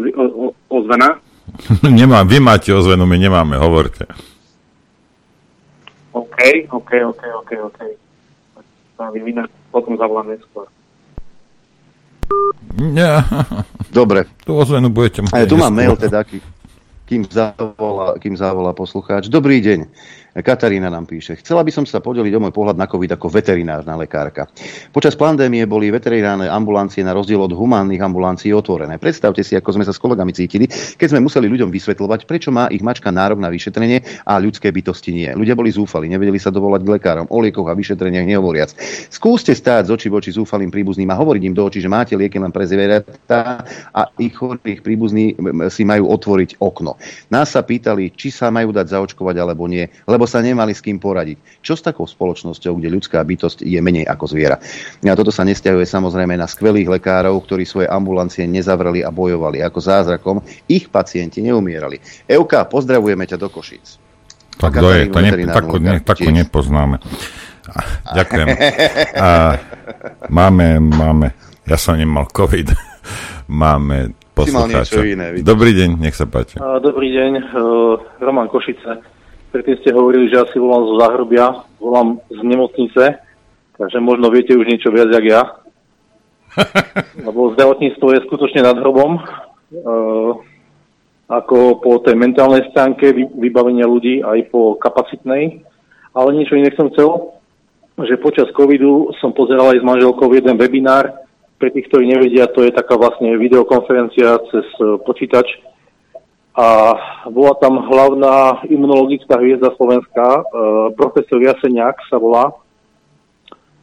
ozvená. 0.67 1.23
Nemám, 1.83 2.27
vy 2.27 2.39
máte 2.39 2.73
ozvenu, 2.73 3.05
my 3.05 3.17
nemáme, 3.19 3.57
hovorte. 3.57 4.05
OK, 6.11 6.37
OK, 6.69 6.91
OK, 7.09 7.23
OK, 7.43 7.51
OK. 7.63 7.79
Potom 9.73 9.97
zavolám 9.97 10.29
neskôr. 10.29 10.69
Nie. 12.77 13.21
Dobre. 13.89 14.25
Tu 14.45 14.51
ozvenu 14.53 14.89
budete 14.89 15.21
mať. 15.25 15.49
tu 15.49 15.57
mám 15.57 15.73
mail 15.73 15.97
teda, 15.97 16.25
kým 17.05 17.21
zavolá, 17.29 18.17
kým 18.17 18.33
zavolá 18.37 18.71
poslucháč. 18.73 19.29
Dobrý 19.29 19.61
deň. 19.61 19.85
Katarína 20.33 20.89
nám 20.89 21.05
píše, 21.05 21.37
chcela 21.37 21.61
by 21.61 21.69
som 21.69 21.85
sa 21.85 22.01
podeliť 22.01 22.33
o 22.33 22.41
môj 22.41 22.53
pohľad 22.57 22.73
na 22.73 22.89
COVID 22.89 23.13
ako 23.13 23.29
veterinárna 23.29 23.93
lekárka. 23.93 24.49
Počas 24.89 25.13
pandémie 25.13 25.69
boli 25.69 25.93
veterinárne 25.93 26.49
ambulancie 26.49 27.05
na 27.05 27.13
rozdiel 27.13 27.37
od 27.37 27.53
humánnych 27.53 28.01
ambulancií 28.01 28.49
otvorené. 28.49 28.97
Predstavte 28.97 29.45
si, 29.45 29.53
ako 29.53 29.77
sme 29.77 29.85
sa 29.85 29.93
s 29.93 30.01
kolegami 30.01 30.33
cítili, 30.33 30.65
keď 30.97 31.13
sme 31.13 31.21
museli 31.21 31.45
ľuďom 31.53 31.69
vysvetľovať, 31.69 32.25
prečo 32.25 32.49
má 32.49 32.65
ich 32.73 32.81
mačka 32.81 33.13
nárok 33.13 33.37
na 33.37 33.53
vyšetrenie 33.53 34.25
a 34.25 34.41
ľudské 34.41 34.73
bytosti 34.73 35.13
nie. 35.13 35.29
Ľudia 35.29 35.53
boli 35.53 35.69
zúfali, 35.69 36.09
nevedeli 36.09 36.41
sa 36.41 36.49
dovolať 36.49 36.81
k 36.81 36.89
lekárom, 36.97 37.29
o 37.29 37.37
liekoch 37.37 37.69
a 37.69 37.77
vyšetreniach 37.77 38.25
nehovoriac. 38.25 38.73
Skúste 39.13 39.53
stáť 39.53 39.93
z 39.93 39.93
očí 39.93 40.07
voči 40.09 40.33
zúfalým 40.33 40.73
príbuzným 40.73 41.13
a 41.13 41.19
hovoriť 41.21 41.41
im 41.45 41.53
do 41.53 41.61
očí, 41.61 41.77
že 41.77 41.93
máte 41.93 42.17
lieky 42.17 42.41
len 42.41 42.49
pre 42.49 42.65
zvieratá 42.65 43.61
a 43.93 44.09
ich 44.17 44.33
chorých 44.33 44.81
príbuzní 44.81 45.37
si 45.69 45.85
majú 45.85 46.09
otvoriť 46.09 46.57
okno. 46.57 46.97
Nás 47.29 47.53
sa 47.53 47.61
pýtali, 47.61 48.09
či 48.17 48.33
sa 48.33 48.49
majú 48.49 48.73
dať 48.73 48.97
zaočkovať 48.97 49.35
alebo 49.37 49.69
nie, 49.69 49.85
lebo 50.09 50.22
lebo 50.23 50.31
sa 50.31 50.39
nemali 50.39 50.71
s 50.71 50.79
kým 50.79 51.03
poradiť. 51.03 51.59
Čo 51.59 51.75
s 51.75 51.83
takou 51.83 52.07
spoločnosťou, 52.07 52.79
kde 52.79 52.95
ľudská 52.95 53.19
bytosť 53.19 53.67
je 53.67 53.75
menej 53.83 54.07
ako 54.07 54.31
zviera? 54.31 54.55
A 55.03 55.19
toto 55.19 55.35
sa 55.35 55.43
nestiahuje 55.43 55.83
samozrejme 55.83 56.39
na 56.39 56.47
skvelých 56.47 56.87
lekárov, 56.95 57.35
ktorí 57.43 57.67
svoje 57.67 57.91
ambulancie 57.91 58.47
nezavreli 58.47 59.03
a 59.03 59.11
bojovali. 59.11 59.59
Ako 59.59 59.83
zázrakom 59.83 60.39
ich 60.71 60.87
pacienti 60.87 61.43
neumierali. 61.43 61.99
Euka, 62.23 62.63
pozdravujeme 62.63 63.27
ťa 63.27 63.35
do 63.35 63.51
Košíc. 63.51 63.99
Tak 64.55 64.79
kto 64.79 64.87
je? 64.95 65.11
To 65.11 65.19
ne, 65.19 65.31
takú, 65.51 65.75
ne, 65.83 65.99
takú 65.99 66.29
nepoznáme. 66.31 67.03
Ďakujem. 68.15 68.47
A 69.27 69.59
máme, 70.31 70.79
máme, 70.79 71.35
ja 71.67 71.75
som 71.75 71.99
nemal 71.99 72.31
COVID, 72.31 72.71
máme 73.51 74.15
poslucháča. 74.31 75.03
Dobrý 75.43 75.75
deň, 75.75 75.99
nech 75.99 76.15
sa 76.15 76.23
páči. 76.23 76.63
Dobrý 76.79 77.11
deň, 77.11 77.31
uh, 77.59 78.23
Roman 78.23 78.47
Košice. 78.47 79.11
Predtým 79.53 79.77
ste 79.85 79.93
hovorili, 79.93 80.33
že 80.33 80.41
asi 80.41 80.57
volám 80.57 80.89
zo 80.89 80.95
zahrobia, 80.97 81.45
volám 81.77 82.17
z 82.25 82.41
nemocnice, 82.41 83.21
takže 83.77 84.01
možno 84.01 84.33
viete 84.33 84.57
už 84.57 84.65
niečo 84.65 84.89
viac, 84.89 85.13
jak 85.13 85.25
ja. 85.29 85.41
Lebo 87.29 87.53
zdravotníctvo 87.53 88.07
je 88.17 88.25
skutočne 88.25 88.65
nad 88.65 88.81
hrobom. 88.81 89.21
E, 89.21 89.21
ako 91.29 91.85
po 91.85 92.01
tej 92.01 92.17
mentálnej 92.17 92.65
stránke 92.73 93.13
vybavenia 93.13 93.85
ľudí, 93.85 94.25
aj 94.25 94.49
po 94.49 94.73
kapacitnej. 94.73 95.61
Ale 96.17 96.29
niečo 96.33 96.57
iné 96.57 96.73
som 96.73 96.89
chcel, 96.89 97.37
že 98.09 98.17
počas 98.17 98.49
covidu 98.57 99.13
som 99.21 99.37
pozeral 99.37 99.77
aj 99.77 99.81
s 99.81 99.85
manželkou 99.85 100.33
jeden 100.33 100.57
webinár. 100.57 101.13
Pre 101.61 101.69
tých, 101.69 101.93
ktorí 101.93 102.09
nevedia, 102.09 102.49
to 102.49 102.65
je 102.65 102.73
taká 102.73 102.97
vlastne 102.97 103.37
videokonferencia 103.37 104.33
cez 104.49 104.65
počítač, 105.05 105.45
a 106.53 106.93
bola 107.33 107.57
tam 107.57 107.81
hlavná 107.81 108.61
imunologická 108.69 109.41
hviezda 109.41 109.73
Slovenska, 109.73 110.21
e, 110.21 110.41
profesor 110.93 111.41
Jaseniak 111.41 111.97
sa 112.05 112.21
volá. 112.21 112.53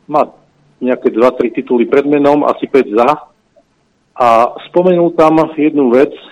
Má 0.07 0.31
nejaké 0.79 1.11
2-3 1.11 1.51
tituly 1.51 1.91
pred 1.91 2.07
menom, 2.07 2.47
asi 2.47 2.71
5 2.71 2.95
za. 2.95 3.11
A 4.15 4.55
spomenul 4.71 5.19
tam 5.19 5.51
jednu 5.59 5.91
vec, 5.91 6.15
e, 6.15 6.25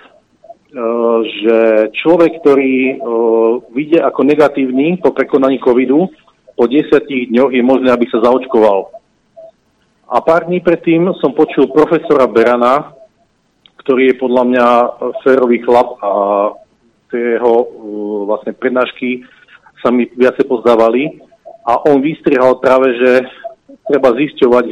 že 1.42 1.58
človek, 1.98 2.38
ktorý 2.38 2.74
e, 2.86 2.94
vyjde 3.74 3.98
ako 4.06 4.20
negatívny 4.22 5.02
po 5.02 5.10
prekonaní 5.10 5.58
covidu, 5.58 6.06
po 6.54 6.64
10 6.70 7.02
dňoch 7.34 7.50
je 7.50 7.62
možné, 7.66 7.90
aby 7.90 8.06
sa 8.14 8.22
zaočkoval. 8.22 8.94
A 10.06 10.22
pár 10.22 10.46
dní 10.46 10.62
predtým 10.62 11.10
som 11.18 11.34
počul 11.34 11.66
profesora 11.66 12.30
Berana, 12.30 12.97
ktorý 13.88 14.12
je 14.12 14.20
podľa 14.20 14.44
mňa 14.52 14.66
férový 15.24 15.64
chlap 15.64 15.96
a 16.04 16.12
tie 17.08 17.40
jeho 17.40 17.56
uh, 17.56 17.66
vlastne 18.28 18.52
prednášky 18.52 19.24
sa 19.80 19.88
mi 19.88 20.04
viacej 20.12 20.44
pozdávali 20.44 21.24
a 21.64 21.80
on 21.88 22.04
vystrihal 22.04 22.60
práve, 22.60 22.92
že 23.00 23.24
treba 23.88 24.12
zisťovať 24.12 24.64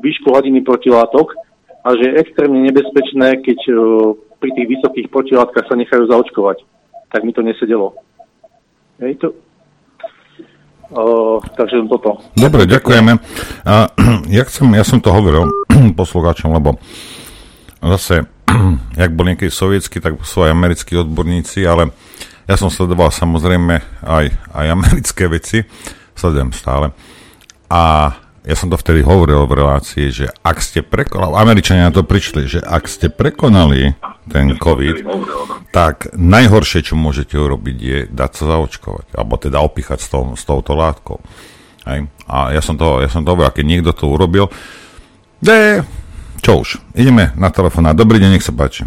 výšku 0.00 0.32
hladiny 0.32 0.64
protilátok 0.64 1.36
a 1.84 1.92
že 1.92 2.08
je 2.08 2.20
extrémne 2.24 2.64
nebezpečné, 2.64 3.44
keď 3.44 3.58
uh, 3.68 4.16
pri 4.40 4.56
tých 4.56 4.80
vysokých 4.80 5.12
protilátkach 5.12 5.68
sa 5.68 5.76
nechajú 5.76 6.08
zaočkovať. 6.08 6.64
Tak 7.12 7.28
mi 7.28 7.36
to 7.36 7.44
nesedelo. 7.44 8.00
Hej, 9.04 9.20
to, 9.20 9.36
Uh, 10.88 11.36
takže 11.52 11.84
toto. 11.84 12.16
Dobre, 12.32 12.64
ďakujeme. 12.64 13.20
A, 13.68 13.92
ja, 14.40 14.42
chcem, 14.48 14.72
ja 14.72 14.80
som 14.88 15.04
to 15.04 15.12
hovoril 15.12 15.44
poslucháčom, 16.00 16.48
lebo 16.56 16.80
zase, 17.84 18.24
jak 19.02 19.10
bol 19.14 19.28
niekedy 19.28 19.52
sovietsky, 19.52 20.00
tak 20.00 20.20
sú 20.24 20.44
aj 20.44 20.54
americkí 20.54 20.96
odborníci, 20.96 21.64
ale 21.68 21.92
ja 22.48 22.56
som 22.56 22.72
sledoval 22.72 23.12
samozrejme 23.12 24.04
aj, 24.04 24.26
aj 24.56 24.66
americké 24.76 25.28
veci, 25.28 25.64
sledujem 26.16 26.50
stále. 26.56 26.90
A 27.68 28.14
ja 28.48 28.56
som 28.56 28.72
to 28.72 28.80
vtedy 28.80 29.04
hovoril 29.04 29.44
v 29.44 29.60
relácii, 29.60 30.08
že 30.08 30.26
ak 30.40 30.64
ste 30.64 30.80
prekonali, 30.80 31.36
Američania 31.36 31.92
na 31.92 31.92
to 31.92 32.00
prišli, 32.00 32.48
že 32.48 32.60
ak 32.64 32.88
ste 32.88 33.12
prekonali 33.12 33.92
ten 34.24 34.56
COVID, 34.56 35.04
tak 35.68 36.08
najhoršie, 36.16 36.80
čo 36.80 36.96
môžete 36.96 37.36
urobiť, 37.36 37.76
je 37.76 37.98
dať 38.08 38.30
sa 38.32 38.44
zaočkovať, 38.56 39.20
alebo 39.20 39.36
teda 39.36 39.60
opichať 39.60 40.00
s, 40.00 40.08
tou, 40.08 40.32
s 40.32 40.48
touto 40.48 40.72
látkou. 40.72 41.20
Hej. 41.84 42.08
A 42.24 42.56
ja 42.56 42.64
som 42.64 42.80
to, 42.80 43.04
ja 43.04 43.12
som 43.12 43.20
to 43.20 43.36
hovoril, 43.36 43.52
keď 43.52 43.66
niekto 43.68 43.92
to 43.92 44.08
urobil, 44.08 44.48
de, 45.44 45.84
čo 46.40 46.62
už, 46.62 46.68
ideme 46.94 47.34
na 47.36 47.50
telefonát. 47.52 47.94
Dobrý 47.94 48.22
deň, 48.22 48.38
nech 48.38 48.46
sa 48.46 48.54
páči. 48.54 48.86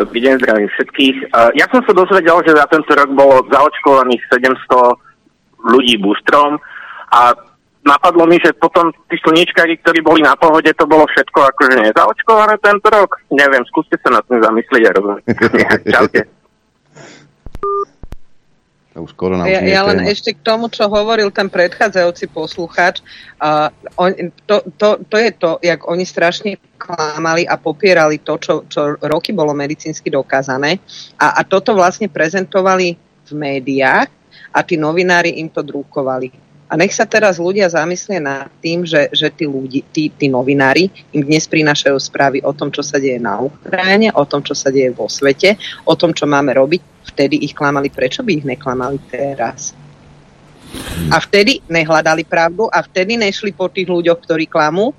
Dobrý 0.00 0.18
deň, 0.24 0.34
zdravím 0.42 0.68
všetkých. 0.72 1.16
Ja 1.54 1.66
som 1.70 1.84
sa 1.84 1.92
dozvedel, 1.94 2.34
že 2.42 2.58
za 2.58 2.66
tento 2.66 2.90
rok 2.96 3.12
bolo 3.14 3.44
zaočkovaných 3.46 4.22
700 4.34 5.68
ľudí 5.68 5.94
boostrom 6.02 6.58
a 7.12 7.36
napadlo 7.86 8.26
mi, 8.26 8.38
že 8.42 8.56
potom 8.56 8.90
tí 9.06 9.18
slničkári, 9.20 9.78
ktorí 9.78 10.02
boli 10.02 10.22
na 10.24 10.34
pohode, 10.34 10.70
to 10.74 10.86
bolo 10.88 11.06
všetko 11.06 11.38
akože 11.54 11.86
nezaočkované 11.86 12.58
tento 12.58 12.88
rok. 12.90 13.22
Neviem, 13.30 13.62
skúste 13.68 13.94
sa 14.02 14.10
nad 14.18 14.24
tým 14.26 14.42
zamyslieť 14.42 14.82
a 14.88 14.94
rozumieť. 14.96 15.24
Čaute. 15.94 16.20
Už 19.00 19.16
skoro 19.16 19.40
nám 19.40 19.48
ja, 19.48 19.64
ja 19.64 19.80
len 19.88 20.04
ešte 20.04 20.36
k 20.36 20.44
tomu, 20.44 20.68
čo 20.68 20.84
hovoril 20.84 21.32
ten 21.32 21.48
predchádzajúci 21.48 22.28
poslucháč, 22.28 23.00
uh, 23.40 23.72
on, 23.96 24.12
to, 24.44 24.60
to, 24.76 25.00
to 25.08 25.16
je 25.16 25.30
to, 25.32 25.50
jak 25.64 25.80
oni 25.88 26.04
strašne 26.04 26.60
klamali 26.76 27.48
a 27.48 27.56
popierali 27.56 28.20
to, 28.20 28.36
čo, 28.36 28.54
čo 28.68 29.00
roky 29.00 29.32
bolo 29.32 29.56
medicínsky 29.56 30.12
dokázané 30.12 30.76
a, 31.16 31.40
a 31.40 31.46
toto 31.48 31.72
vlastne 31.72 32.12
prezentovali 32.12 33.00
v 33.28 33.32
médiách 33.32 34.12
a 34.52 34.60
tí 34.60 34.76
novinári 34.76 35.40
im 35.40 35.48
to 35.48 35.64
drukovali. 35.64 36.51
A 36.72 36.80
nech 36.80 36.96
sa 36.96 37.04
teraz 37.04 37.36
ľudia 37.36 37.68
zamyslia 37.68 38.16
nad 38.16 38.48
tým, 38.64 38.88
že, 38.88 39.12
že 39.12 39.28
tí, 39.28 39.44
ľudí, 39.44 39.84
tí, 39.92 40.08
tí 40.08 40.32
novinári 40.32 40.88
im 41.12 41.20
dnes 41.20 41.44
prinášajú 41.44 42.00
správy 42.00 42.40
o 42.40 42.56
tom, 42.56 42.72
čo 42.72 42.80
sa 42.80 42.96
deje 42.96 43.20
na 43.20 43.44
Ukrajine, 43.44 44.08
o 44.16 44.24
tom, 44.24 44.40
čo 44.40 44.56
sa 44.56 44.72
deje 44.72 44.88
vo 44.88 45.04
svete, 45.04 45.60
o 45.84 45.92
tom, 45.92 46.16
čo 46.16 46.24
máme 46.24 46.56
robiť. 46.56 46.80
Vtedy 47.12 47.44
ich 47.44 47.52
klamali, 47.52 47.92
prečo 47.92 48.24
by 48.24 48.40
ich 48.40 48.48
neklamali 48.48 48.96
teraz? 49.04 49.76
A 51.12 51.20
vtedy 51.20 51.60
nehľadali 51.68 52.24
pravdu 52.24 52.72
a 52.72 52.80
vtedy 52.80 53.20
nešli 53.20 53.52
po 53.52 53.68
tých 53.68 53.92
ľuďoch, 53.92 54.24
ktorí 54.24 54.48
klamú, 54.48 54.96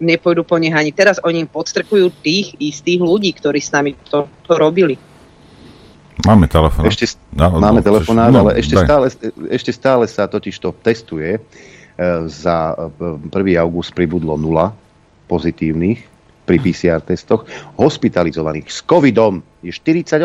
nepôjdu 0.00 0.48
po 0.48 0.56
nich 0.56 0.72
ani 0.72 0.96
teraz. 0.96 1.20
Oni 1.20 1.44
im 1.44 1.50
podstrkujú 1.50 2.08
tých 2.24 2.56
istých 2.56 3.04
ľudí, 3.04 3.36
ktorí 3.36 3.60
s 3.60 3.68
nami 3.68 3.92
to, 4.08 4.32
to 4.48 4.56
robili. 4.56 4.96
Máme 6.24 6.48
telefonát. 6.48 6.88
Ešte, 6.88 7.18
no, 7.36 7.60
máme 7.60 7.84
telefonát, 7.84 8.32
no, 8.32 8.48
ale 8.48 8.56
ešte 8.56 8.80
stále, 8.80 9.06
ešte 9.52 9.70
stále 9.74 10.04
sa 10.08 10.24
totiž 10.24 10.56
to 10.56 10.72
testuje. 10.72 11.36
E, 11.36 11.40
za 12.28 12.72
1. 12.96 13.32
august 13.60 13.92
pribudlo 13.92 14.40
0 14.40 14.72
pozitívnych 15.28 16.00
pri 16.48 16.56
PCR 16.62 17.04
testoch. 17.04 17.44
Hospitalizovaných 17.76 18.70
s 18.70 18.80
covidom 18.80 19.44
je 19.60 19.74
48 19.74 20.24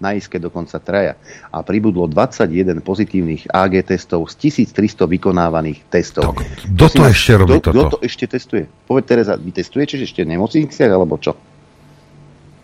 na 0.00 0.16
iske 0.16 0.40
dokonca 0.40 0.80
traja. 0.80 1.14
A 1.52 1.60
pribudlo 1.60 2.08
21 2.08 2.80
pozitívnych 2.80 3.52
AG 3.52 3.84
testov 3.84 4.32
z 4.32 4.48
1300 4.48 5.04
vykonávaných 5.04 5.84
testov. 5.92 6.32
Kto 6.76 6.86
to 6.88 7.02
ešte 7.04 7.32
robí 7.36 7.60
kto, 7.60 7.68
toto? 7.68 7.76
Kto 7.76 7.92
to 7.96 8.00
ešte 8.00 8.24
testuje? 8.24 8.64
Povedz 8.88 9.06
Tereza, 9.06 9.36
vy 9.36 9.52
testujete 9.52 10.00
ešte 10.00 10.24
v 10.24 10.34
nemocniciach, 10.34 10.90
alebo 10.90 11.20
čo? 11.20 11.36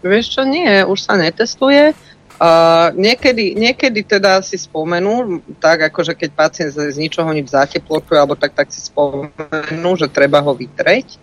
Vieš 0.00 0.26
čo, 0.38 0.42
nie, 0.48 0.80
už 0.88 0.98
sa 1.04 1.20
netestuje. 1.20 1.92
Uh, 2.36 2.92
niekedy, 2.92 3.56
niekedy 3.56 4.04
teda 4.04 4.44
si 4.44 4.60
spomenú, 4.60 5.40
tak 5.56 5.88
akože 5.88 6.12
keď 6.12 6.30
pacient 6.36 6.70
z, 6.76 6.92
z 6.92 7.00
ničoho 7.00 7.32
nič 7.32 7.48
zateplotuje, 7.48 8.20
alebo 8.20 8.36
tak, 8.36 8.52
tak 8.52 8.68
si 8.68 8.84
spomenú, 8.84 9.90
že 9.96 10.12
treba 10.12 10.44
ho 10.44 10.52
vytreť. 10.52 11.16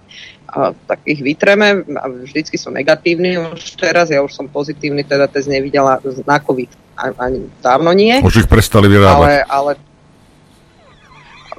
A, 0.49 0.73
tak 0.73 1.05
ich 1.05 1.21
vytreme 1.21 1.85
a 1.97 2.05
vždycky 2.09 2.57
sú 2.57 2.73
negatívni 2.73 3.37
už 3.37 3.77
teraz. 3.77 4.09
Ja 4.09 4.25
už 4.25 4.33
som 4.33 4.49
pozitívny, 4.49 5.05
teda 5.05 5.29
test 5.29 5.49
nevidela 5.49 6.01
na 6.25 6.37
COVID. 6.41 6.69
Ani 6.97 7.45
dávno 7.61 7.93
nie. 7.93 8.17
Už 8.21 8.45
ich 8.45 8.49
prestali 8.49 8.89
vyrábať. 8.89 9.17
Ale, 9.17 9.33
ale 9.49 9.71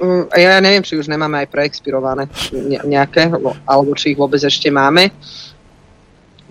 um, 0.03 0.27
ja 0.35 0.59
neviem, 0.59 0.83
či 0.83 0.99
už 0.99 1.07
nemáme 1.07 1.43
aj 1.43 1.51
preexpirované 1.51 2.27
nejaké, 2.83 3.31
alebo 3.67 3.95
či 3.95 4.15
ich 4.15 4.19
vôbec 4.19 4.39
ešte 4.43 4.67
máme. 4.67 5.11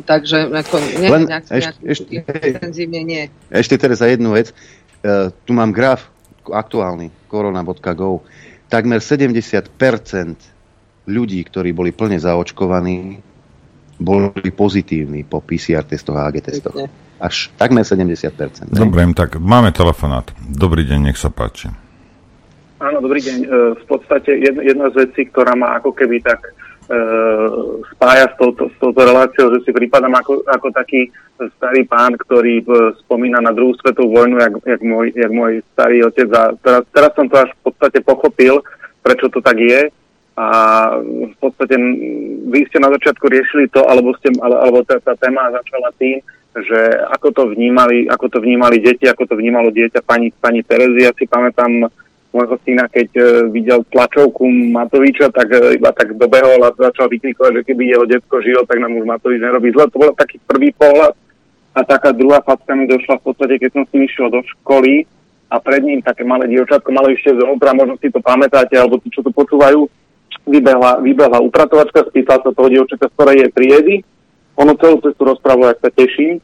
Takže 0.02 0.50
ako, 0.50 0.76
ne, 0.98 1.06
Len 1.06 1.22
nejak, 1.30 1.46
ešte, 1.54 1.78
ešte, 1.86 2.10
intenzívne 2.58 3.00
nie. 3.06 3.22
Ešte 3.46 3.78
teraz 3.78 4.02
za 4.02 4.10
jednu 4.10 4.34
vec. 4.34 4.50
Uh, 5.06 5.30
tu 5.46 5.54
mám 5.54 5.70
graf 5.70 6.10
aktuálny, 6.42 7.14
korona.go. 7.30 8.26
Takmer 8.66 8.98
70% 8.98 9.70
ľudí, 11.06 11.40
ktorí 11.46 11.70
boli 11.70 11.94
plne 11.94 12.18
zaočkovaní, 12.18 13.22
boli 14.00 14.50
pozitívni 14.50 15.22
po 15.22 15.38
PCR 15.38 15.86
testoch 15.86 16.18
a 16.18 16.26
AG 16.26 16.42
testoch. 16.42 16.74
Až 17.22 17.54
takmer 17.54 17.86
70%. 17.86 18.74
Dobre, 18.74 19.06
tak 19.14 19.38
máme 19.38 19.70
telefonát. 19.70 20.34
Dobrý 20.42 20.82
deň, 20.82 21.14
nech 21.14 21.18
sa 21.20 21.30
páči. 21.30 21.70
Áno, 22.82 22.98
dobrý 22.98 23.22
deň. 23.22 23.38
E, 23.38 23.48
v 23.78 23.84
podstate 23.86 24.34
jedna 24.42 24.90
z 24.90 25.08
vecí, 25.08 25.30
ktorá 25.30 25.54
ma 25.54 25.78
ako 25.78 25.94
keby 25.94 26.20
tak 26.20 26.52
spája 27.96 28.28
s 28.28 28.34
touto, 28.36 28.68
s 28.68 28.76
touto 28.76 29.00
reláciou, 29.00 29.48
že 29.56 29.64
si 29.64 29.70
prípadám 29.72 30.12
ako, 30.20 30.44
ako 30.44 30.68
taký 30.72 31.08
starý 31.56 31.82
pán, 31.88 32.14
ktorý 32.14 32.60
e, 32.60 32.64
spomína 33.04 33.40
na 33.40 33.50
druhú 33.50 33.74
svetovú 33.80 34.22
vojnu, 34.22 34.38
jak, 34.38 34.54
jak, 34.62 34.82
môj, 34.84 35.06
jak 35.16 35.32
môj 35.32 35.52
starý 35.74 36.06
otec. 36.06 36.28
A 36.30 36.54
teraz, 36.60 36.82
teraz 36.92 37.10
som 37.16 37.26
to 37.26 37.36
až 37.40 37.50
v 37.58 37.60
podstate 37.70 37.98
pochopil, 38.04 38.60
prečo 39.02 39.26
to 39.32 39.40
tak 39.40 39.58
je. 39.58 39.90
A 40.34 40.48
v 41.30 41.36
podstate 41.38 41.78
vy 42.50 42.66
ste 42.66 42.82
na 42.82 42.90
začiatku 42.90 43.22
riešili 43.30 43.70
to, 43.70 43.86
alebo, 43.86 44.14
ste, 44.18 44.34
alebo 44.42 44.82
tá, 44.82 44.98
tá 44.98 45.14
téma 45.14 45.46
začala 45.54 45.94
tým, 45.94 46.18
že 46.54 46.80
ako 47.10 47.28
to 47.34 47.42
vnímali, 47.54 48.06
ako 48.06 48.26
to 48.30 48.38
vnímali 48.42 48.78
deti, 48.78 49.06
ako 49.10 49.30
to 49.30 49.34
vnímalo 49.34 49.74
dieťa 49.74 50.02
pani, 50.06 50.30
pani 50.34 50.62
Terezy. 50.62 51.06
Ja 51.06 51.14
si 51.14 51.26
pamätám, 51.26 51.86
môjho 52.34 52.56
syna, 52.66 52.90
keď 52.90 53.08
uh, 53.16 53.26
videl 53.48 53.86
tlačovku 53.88 54.42
Matoviča, 54.74 55.30
tak 55.30 55.48
uh, 55.54 55.70
iba 55.70 55.94
tak 55.94 56.18
dobehol 56.18 56.58
a 56.66 56.74
začal 56.74 57.06
vykrikovať, 57.06 57.62
že 57.62 57.66
keby 57.70 57.82
jeho 57.86 58.04
detko 58.10 58.42
žilo, 58.42 58.66
tak 58.66 58.82
nám 58.82 58.98
už 58.98 59.06
Matovič 59.06 59.38
nerobí 59.38 59.70
zle. 59.70 59.86
To 59.88 60.02
bol 60.02 60.12
taký 60.18 60.42
prvý 60.42 60.74
pohľad. 60.74 61.14
A 61.74 61.82
taká 61.82 62.14
druhá 62.14 62.38
facka 62.38 62.74
mi 62.78 62.86
došla 62.86 63.18
v 63.18 63.24
podstate, 63.30 63.58
keď 63.58 63.70
som 63.74 63.82
s 63.82 63.92
ním 63.94 64.06
išiel 64.06 64.30
do 64.30 64.42
školy 64.46 65.06
a 65.50 65.58
pred 65.58 65.82
ním 65.82 65.98
také 66.02 66.22
malé 66.22 66.46
dievčatko, 66.46 66.86
malo 66.94 67.10
ešte 67.10 67.34
zvnútra, 67.34 67.74
možno 67.74 67.98
si 67.98 68.14
to 68.14 68.22
pamätáte, 68.22 68.78
alebo 68.78 69.02
tí, 69.02 69.10
čo 69.10 69.26
to 69.26 69.34
počúvajú, 69.34 69.86
vybehla, 70.46 71.02
vybehla 71.02 71.42
upratovačka, 71.42 72.06
spýtala 72.10 72.46
sa 72.46 72.54
toho 72.54 72.68
dievčatka, 72.70 73.10
z 73.10 73.14
ktorej 73.18 73.36
je 73.42 73.48
triedy. 73.54 73.94
Ono 74.54 74.78
celú 74.78 75.02
cestu 75.02 75.26
rozprávalo, 75.26 75.74
ak 75.74 75.82
sa 75.82 75.90
teším. 75.90 76.38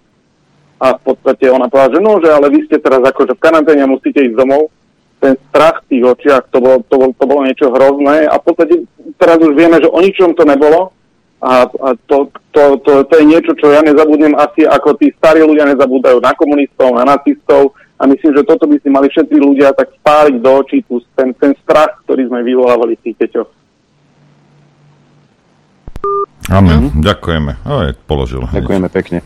A 0.81 0.97
v 0.99 1.01
podstate 1.13 1.47
ona 1.47 1.71
povedala, 1.71 1.95
že 1.95 2.01
no, 2.01 2.13
že 2.19 2.29
ale 2.33 2.47
vy 2.51 2.67
ste 2.67 2.81
teraz 2.81 3.05
akože 3.05 3.37
v 3.37 3.43
karanténe 3.45 3.85
musíte 3.87 4.19
ísť 4.25 4.35
domov 4.35 4.73
ten 5.21 5.37
strach 5.53 5.85
v 5.85 5.89
tých 5.97 6.05
očiach, 6.17 6.43
to 6.49 6.59
bolo, 6.65 6.81
to, 6.89 6.97
bolo, 6.97 7.13
to 7.13 7.25
bolo 7.29 7.41
niečo 7.45 7.69
hrozné 7.69 8.25
a 8.25 8.41
v 8.41 8.45
podstate 8.49 8.75
teraz 9.21 9.37
už 9.37 9.53
vieme, 9.53 9.77
že 9.77 9.93
o 9.93 10.01
ničom 10.01 10.33
to 10.33 10.49
nebolo 10.49 10.97
a, 11.45 11.69
a 11.69 11.89
to, 12.09 12.33
to, 12.53 12.81
to, 12.81 12.93
to 13.05 13.15
je 13.21 13.25
niečo, 13.29 13.53
čo 13.57 13.69
ja 13.69 13.85
nezabudnem 13.85 14.33
asi 14.37 14.65
ako 14.65 14.97
tí 14.97 15.13
starí 15.21 15.45
ľudia 15.45 15.69
nezabúdajú 15.69 16.25
na 16.25 16.33
komunistov, 16.33 16.97
na 16.97 17.05
nacistov 17.05 17.77
a 18.01 18.09
myslím, 18.09 18.33
že 18.33 18.49
toto 18.49 18.65
by 18.65 18.81
si 18.81 18.89
mali 18.89 19.13
všetci 19.13 19.37
ľudia 19.37 19.77
tak 19.77 19.93
spáliť 20.01 20.37
do 20.41 20.51
očí, 20.57 20.81
ten, 21.13 21.37
ten 21.37 21.53
strach, 21.61 22.01
ktorý 22.09 22.33
sme 22.33 22.41
vyvolávali 22.41 22.97
v 22.97 23.05
tých 23.13 23.17
deťoch. 23.29 23.49
Amen, 26.51 26.89
mm. 26.89 27.05
ďakujeme. 27.05 27.53
Aj, 27.63 27.93
položil. 28.09 28.43
Ďakujeme 28.49 28.89
pekne. 28.89 29.21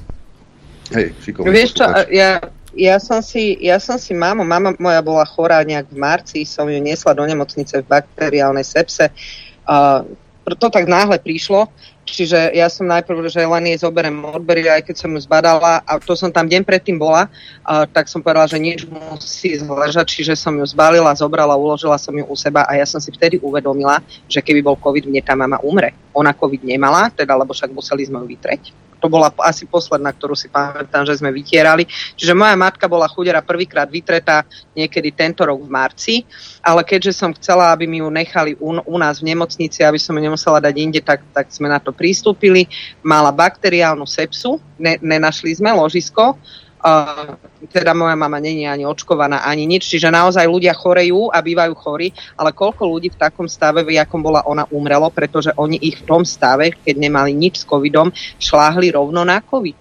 Hej, 0.93 1.16
Vieš 1.41 1.71
čo, 1.81 1.87
ja 2.12 2.43
ja 2.75 2.99
som 2.99 3.23
si, 3.23 3.59
ja 3.63 3.79
som 3.79 3.97
si 3.99 4.13
mámo, 4.15 4.43
mama 4.43 4.75
moja 4.79 5.01
bola 5.01 5.25
chorá 5.25 5.63
nejak 5.63 5.91
v 5.91 5.99
marci, 5.99 6.41
som 6.43 6.67
ju 6.67 6.79
niesla 6.83 7.15
do 7.15 7.23
nemocnice 7.23 7.83
v 7.83 7.91
bakteriálnej 7.91 8.67
sepse. 8.67 9.11
A 9.65 10.03
to 10.45 10.69
tak 10.69 10.85
náhle 10.85 11.17
prišlo, 11.17 11.73
čiže 12.05 12.53
ja 12.53 12.69
som 12.69 12.85
najprv, 12.85 13.33
že 13.33 13.49
len 13.49 13.65
jej 13.73 13.81
zoberiem 13.81 14.21
odbery, 14.29 14.69
aj 14.69 14.85
keď 14.85 14.97
som 15.01 15.11
ju 15.17 15.21
zbadala, 15.25 15.81
a 15.81 15.97
to 15.97 16.13
som 16.13 16.29
tam 16.29 16.45
deň 16.45 16.69
predtým 16.69 17.01
bola, 17.01 17.33
a, 17.65 17.89
tak 17.89 18.13
som 18.13 18.21
povedala, 18.21 18.45
že 18.45 18.61
nič 18.61 18.85
musí 18.85 19.57
zležať, 19.57 20.05
čiže 20.05 20.37
som 20.37 20.53
ju 20.53 20.69
zbalila, 20.69 21.17
zobrala, 21.17 21.57
uložila 21.57 21.97
som 21.97 22.13
ju 22.13 22.29
u 22.29 22.37
seba 22.37 22.69
a 22.69 22.77
ja 22.77 22.85
som 22.85 23.01
si 23.01 23.09
vtedy 23.09 23.41
uvedomila, 23.41 24.05
že 24.29 24.45
keby 24.45 24.61
bol 24.61 24.77
COVID, 24.77 25.09
mne 25.09 25.25
tá 25.25 25.33
mama 25.33 25.57
umre. 25.65 25.97
Ona 26.13 26.37
COVID 26.37 26.61
nemala, 26.61 27.09
teda, 27.09 27.33
lebo 27.41 27.57
však 27.57 27.73
museli 27.73 28.05
sme 28.05 28.21
ju 28.21 28.37
vytreť 28.37 28.84
to 29.05 29.13
bola 29.13 29.29
asi 29.45 29.69
posledná, 29.69 30.17
ktorú 30.17 30.33
si 30.33 30.49
pamätám, 30.49 31.05
že 31.05 31.21
sme 31.21 31.29
vytierali. 31.29 31.85
Čiže 32.17 32.33
moja 32.33 32.57
matka 32.57 32.89
bola 32.89 33.05
chudera 33.05 33.45
prvýkrát 33.45 33.85
vytretá 33.85 34.49
niekedy 34.73 35.13
tento 35.13 35.45
rok 35.45 35.61
v 35.61 35.69
marci, 35.69 36.15
ale 36.65 36.81
keďže 36.81 37.13
som 37.13 37.37
chcela, 37.37 37.69
aby 37.69 37.85
mi 37.85 38.01
ju 38.01 38.09
nechali 38.09 38.57
u, 38.57 38.81
u 38.81 38.97
nás 38.97 39.21
v 39.21 39.37
nemocnici, 39.37 39.85
aby 39.85 40.01
som 40.01 40.17
ju 40.17 40.25
nemusela 40.25 40.57
dať 40.57 40.75
inde, 40.81 41.05
tak, 41.05 41.21
tak 41.37 41.53
sme 41.53 41.69
na 41.69 41.77
to 41.77 41.93
pristúpili. 41.93 42.65
Mala 43.05 43.29
bakteriálnu 43.29 44.09
sepsu, 44.09 44.57
ne, 44.81 44.97
nenašli 45.05 45.53
sme 45.53 45.69
ložisko, 45.77 46.41
teda 47.73 47.97
moja 47.97 48.12
mama 48.12 48.36
není 48.36 48.69
ani 48.69 48.85
očkovaná, 48.85 49.40
ani 49.48 49.65
nič, 49.65 49.89
čiže 49.89 50.12
naozaj 50.12 50.44
ľudia 50.44 50.77
chorejú 50.77 51.32
a 51.32 51.40
bývajú 51.40 51.73
chorí, 51.81 52.12
ale 52.36 52.52
koľko 52.52 52.85
ľudí 52.85 53.09
v 53.09 53.20
takom 53.20 53.48
stave, 53.48 53.81
v 53.81 53.97
akom 53.97 54.20
bola 54.20 54.44
ona 54.44 54.69
umrelo, 54.69 55.09
pretože 55.09 55.48
oni 55.56 55.81
ich 55.81 56.05
v 56.05 56.06
tom 56.06 56.23
stave, 56.28 56.77
keď 56.77 56.94
nemali 57.01 57.32
nič 57.32 57.65
s 57.65 57.69
covidom, 57.69 58.12
šláhli 58.36 58.93
rovno 58.93 59.24
na 59.24 59.40
covid. 59.40 59.81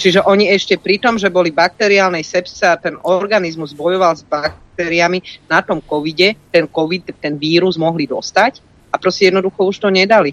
Čiže 0.00 0.24
oni 0.24 0.48
ešte 0.48 0.80
pri 0.80 0.96
tom, 0.96 1.20
že 1.20 1.28
boli 1.28 1.52
bakteriálnej 1.52 2.24
sepse 2.24 2.64
a 2.64 2.80
ten 2.80 2.96
organizmus 3.04 3.76
bojoval 3.76 4.16
s 4.16 4.24
baktériami 4.24 5.20
na 5.52 5.60
tom 5.60 5.84
covide, 5.84 6.32
ten 6.48 6.64
covid, 6.64 7.12
ten 7.20 7.36
vírus 7.36 7.76
mohli 7.76 8.08
dostať 8.08 8.64
a 8.88 8.96
proste 8.96 9.28
jednoducho 9.28 9.68
už 9.68 9.84
to 9.84 9.92
nedali. 9.92 10.32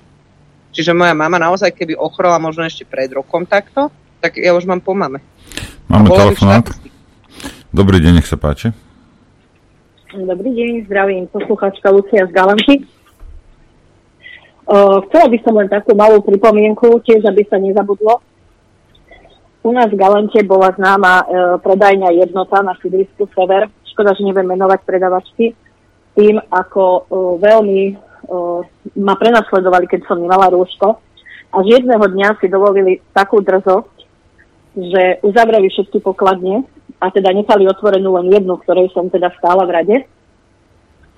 Čiže 0.71 0.95
moja 0.95 1.11
mama 1.11 1.35
naozaj, 1.37 1.75
keby 1.75 1.99
ochorela 1.99 2.39
možno 2.39 2.63
ešte 2.63 2.87
pred 2.87 3.11
rokom 3.11 3.43
takto, 3.43 3.91
tak 4.19 4.35
ja 4.39 4.51
už 4.55 4.67
mám 4.67 4.83
po 4.83 4.91
mame. 4.95 5.23
Máme 5.87 6.11
telefonát. 6.11 6.67
Dobrý 7.71 8.03
deň, 8.03 8.19
nech 8.19 8.29
sa 8.29 8.35
páči. 8.35 8.75
Dobrý 10.09 10.51
deň, 10.53 10.89
zdravím 10.89 11.29
posluchačka 11.29 11.93
Lucia 11.93 12.25
z 12.25 12.31
Galanty. 12.33 12.75
Uh, 14.69 15.01
chcela 15.09 15.29
by 15.33 15.37
som 15.41 15.53
len 15.57 15.69
takú 15.69 15.97
malú 15.97 16.21
pripomienku, 16.21 17.01
tiež 17.01 17.25
aby 17.25 17.41
sa 17.49 17.57
nezabudlo. 17.57 18.21
U 19.65 19.73
nás 19.73 19.89
v 19.89 19.97
Galante 19.97 20.45
bola 20.45 20.73
známa 20.77 21.13
uh, 21.21 21.25
predajňa 21.61 22.21
jednota 22.21 22.61
na 22.61 22.77
sídlisku 22.77 23.29
Sever. 23.33 23.69
Škoda, 23.89 24.13
že 24.13 24.25
neviem 24.25 24.45
menovať 24.45 24.85
predavačky. 24.85 25.57
Tým, 26.13 26.37
ako 26.53 26.83
uh, 26.85 27.01
veľmi 27.41 27.81
uh, 27.93 28.61
ma 28.97 29.13
prenasledovali, 29.17 29.89
keď 29.89 30.05
som 30.05 30.21
nemala 30.21 30.53
rúško. 30.53 31.01
Až 31.49 31.65
jedného 31.65 32.05
dňa 32.05 32.37
si 32.37 32.45
dovolili 32.45 33.01
takú 33.13 33.41
drzosť, 33.41 33.98
že 34.77 35.23
uzavreli 35.25 35.69
všetky 35.69 35.99
pokladne 36.01 36.65
a 37.01 37.09
teda 37.09 37.33
nechali 37.33 37.65
otvorenú 37.65 38.19
len 38.19 38.29
jednu, 38.29 38.59
ktorej 38.61 38.91
som 38.93 39.09
teda 39.09 39.31
stála 39.39 39.65
v 39.65 39.73
rade 39.73 39.97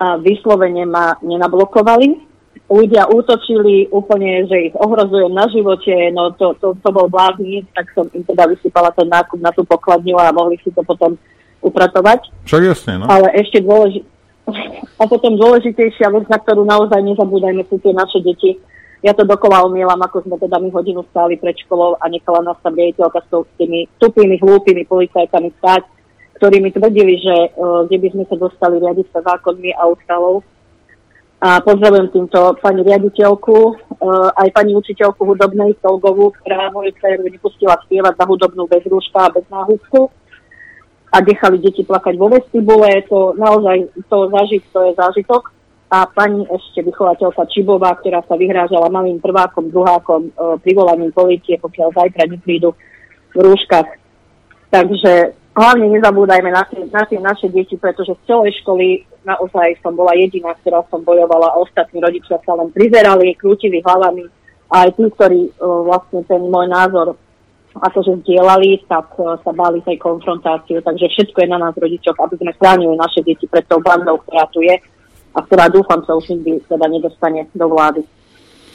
a 0.02 0.18
vyslovene 0.18 0.82
ma 0.88 1.14
nenablokovali. 1.22 2.32
Ľudia 2.72 3.08
útočili 3.12 3.92
úplne, 3.92 4.48
že 4.48 4.72
ich 4.72 4.74
ohrozujem 4.76 5.32
na 5.32 5.44
živote, 5.52 5.92
no 6.12 6.32
to, 6.32 6.56
to, 6.56 6.72
to 6.80 6.88
bol 6.88 7.04
bláznik, 7.08 7.68
tak 7.76 7.92
som 7.92 8.08
im 8.16 8.24
teda 8.24 8.48
vysypala 8.48 8.88
ten 8.96 9.08
nákup 9.12 9.40
na 9.40 9.52
tú 9.52 9.62
pokladňu 9.68 10.16
a 10.16 10.32
mohli 10.32 10.56
si 10.64 10.72
to 10.72 10.80
potom 10.80 11.20
upratovať. 11.60 12.32
Však 12.48 12.62
jasne, 12.64 12.92
no. 13.00 13.06
Ale 13.06 13.28
ešte 13.36 13.60
dôležité, 13.60 14.08
a 15.00 15.04
potom 15.04 15.36
dôležitejšia 15.36 16.08
vec, 16.10 16.26
na 16.32 16.38
ktorú 16.40 16.64
naozaj 16.64 16.98
nezabúdajme, 17.04 17.62
sú 17.68 17.76
tie 17.78 17.92
naše 17.92 18.18
deti 18.24 18.56
ja 19.02 19.12
to 19.18 19.26
dokola 19.26 19.66
umielam, 19.66 19.98
ako 19.98 20.22
sme 20.22 20.38
teda 20.38 20.62
my 20.62 20.70
hodinu 20.70 21.02
stáli 21.10 21.34
pred 21.34 21.58
školou 21.66 21.98
a 21.98 22.06
nechala 22.06 22.46
nás 22.46 22.58
tam 22.62 22.78
riaditeľka 22.78 23.18
s 23.26 23.50
tými 23.58 23.90
tupými, 23.98 24.38
hlúpými 24.38 24.86
policajtami 24.86 25.50
stáť, 25.58 25.82
ktorí 26.38 26.62
mi 26.62 26.70
tvrdili, 26.70 27.18
že 27.18 27.36
uh, 27.58 27.82
kde 27.90 27.98
by 27.98 28.08
sme 28.14 28.24
sa 28.30 28.36
dostali 28.38 28.78
riadiť 28.78 29.06
sa 29.10 29.20
zákonmi 29.26 29.74
a 29.74 29.90
ústavou. 29.90 30.46
A 31.42 31.58
pozdravujem 31.58 32.14
týmto 32.14 32.54
pani 32.62 32.86
riaditeľku, 32.86 33.56
uh, 33.74 34.30
aj 34.38 34.48
pani 34.54 34.78
učiteľku 34.78 35.26
hudobnej 35.26 35.74
Solgovú, 35.82 36.30
ktorá 36.38 36.70
moju 36.70 36.94
dceru 37.02 37.26
nepustila 37.26 37.74
spievať 37.82 38.14
za 38.14 38.24
hudobnú 38.30 38.70
bez 38.70 38.86
rúška 38.86 39.26
a 39.26 39.34
bez 39.34 39.42
náhubku 39.50 40.14
a 41.10 41.18
nechali 41.18 41.58
deti 41.58 41.82
plakať 41.82 42.14
vo 42.14 42.30
vestibule. 42.30 43.02
To 43.10 43.34
naozaj, 43.34 43.90
to 44.06 44.30
zažiť, 44.30 44.62
to 44.70 44.78
je 44.86 44.92
zážitok 44.94 45.61
a 45.92 46.08
pani 46.08 46.48
ešte 46.48 46.80
vychovateľka 46.88 47.44
Čibová, 47.52 47.92
ktorá 48.00 48.24
sa 48.24 48.40
vyhrážala 48.40 48.88
malým 48.88 49.20
prvákom, 49.20 49.68
druhákom 49.68 50.22
e, 50.24 50.30
privolaním 50.64 51.12
policie, 51.12 51.60
pokiaľ 51.60 51.92
zajtra 51.92 52.32
neprídu 52.32 52.72
v 53.36 53.44
rúškach. 53.44 54.00
Takže 54.72 55.36
hlavne 55.52 55.92
nezabúdajme 55.92 56.48
na 56.48 56.64
na 56.88 57.02
tie 57.04 57.20
naše 57.20 57.52
deti, 57.52 57.76
pretože 57.76 58.16
z 58.16 58.24
celej 58.24 58.56
školy 58.64 59.04
naozaj 59.28 59.84
som 59.84 59.92
bola 59.92 60.16
jediná, 60.16 60.56
ktorá 60.64 60.80
som 60.88 61.04
bojovala 61.04 61.52
a 61.52 61.60
ostatní 61.60 62.00
rodičia 62.00 62.40
sa 62.40 62.56
len 62.56 62.72
prizerali, 62.72 63.36
krútili 63.36 63.84
hlavami 63.84 64.24
a 64.72 64.88
aj 64.88 64.96
tí, 64.96 65.04
ktorí 65.12 65.40
e, 65.44 65.50
vlastne 65.60 66.24
ten 66.24 66.40
môj 66.48 66.72
názor 66.72 67.20
akože 67.76 68.24
zdieľali, 68.24 68.88
tak 68.88 69.12
e, 69.20 69.36
sa 69.44 69.52
báli 69.52 69.84
tej 69.84 70.00
konfrontáciu. 70.00 70.80
Takže 70.80 71.04
všetko 71.04 71.36
je 71.36 71.48
na 71.52 71.60
nás 71.60 71.76
rodičoch, 71.76 72.16
aby 72.16 72.40
sme 72.40 72.56
chránili 72.56 72.96
naše 72.96 73.20
deti 73.20 73.44
pred 73.44 73.68
tou 73.68 73.84
bandou, 73.84 74.16
ktorá 74.24 74.48
tu 74.48 74.64
je 74.64 74.72
a 75.32 75.38
ktorá 75.42 75.68
dúfam 75.72 76.04
sa 76.04 76.12
už 76.16 76.28
nikdy 76.36 76.60
teda 76.68 76.86
nedostane 76.88 77.48
do 77.56 77.66
vlády. 77.68 78.04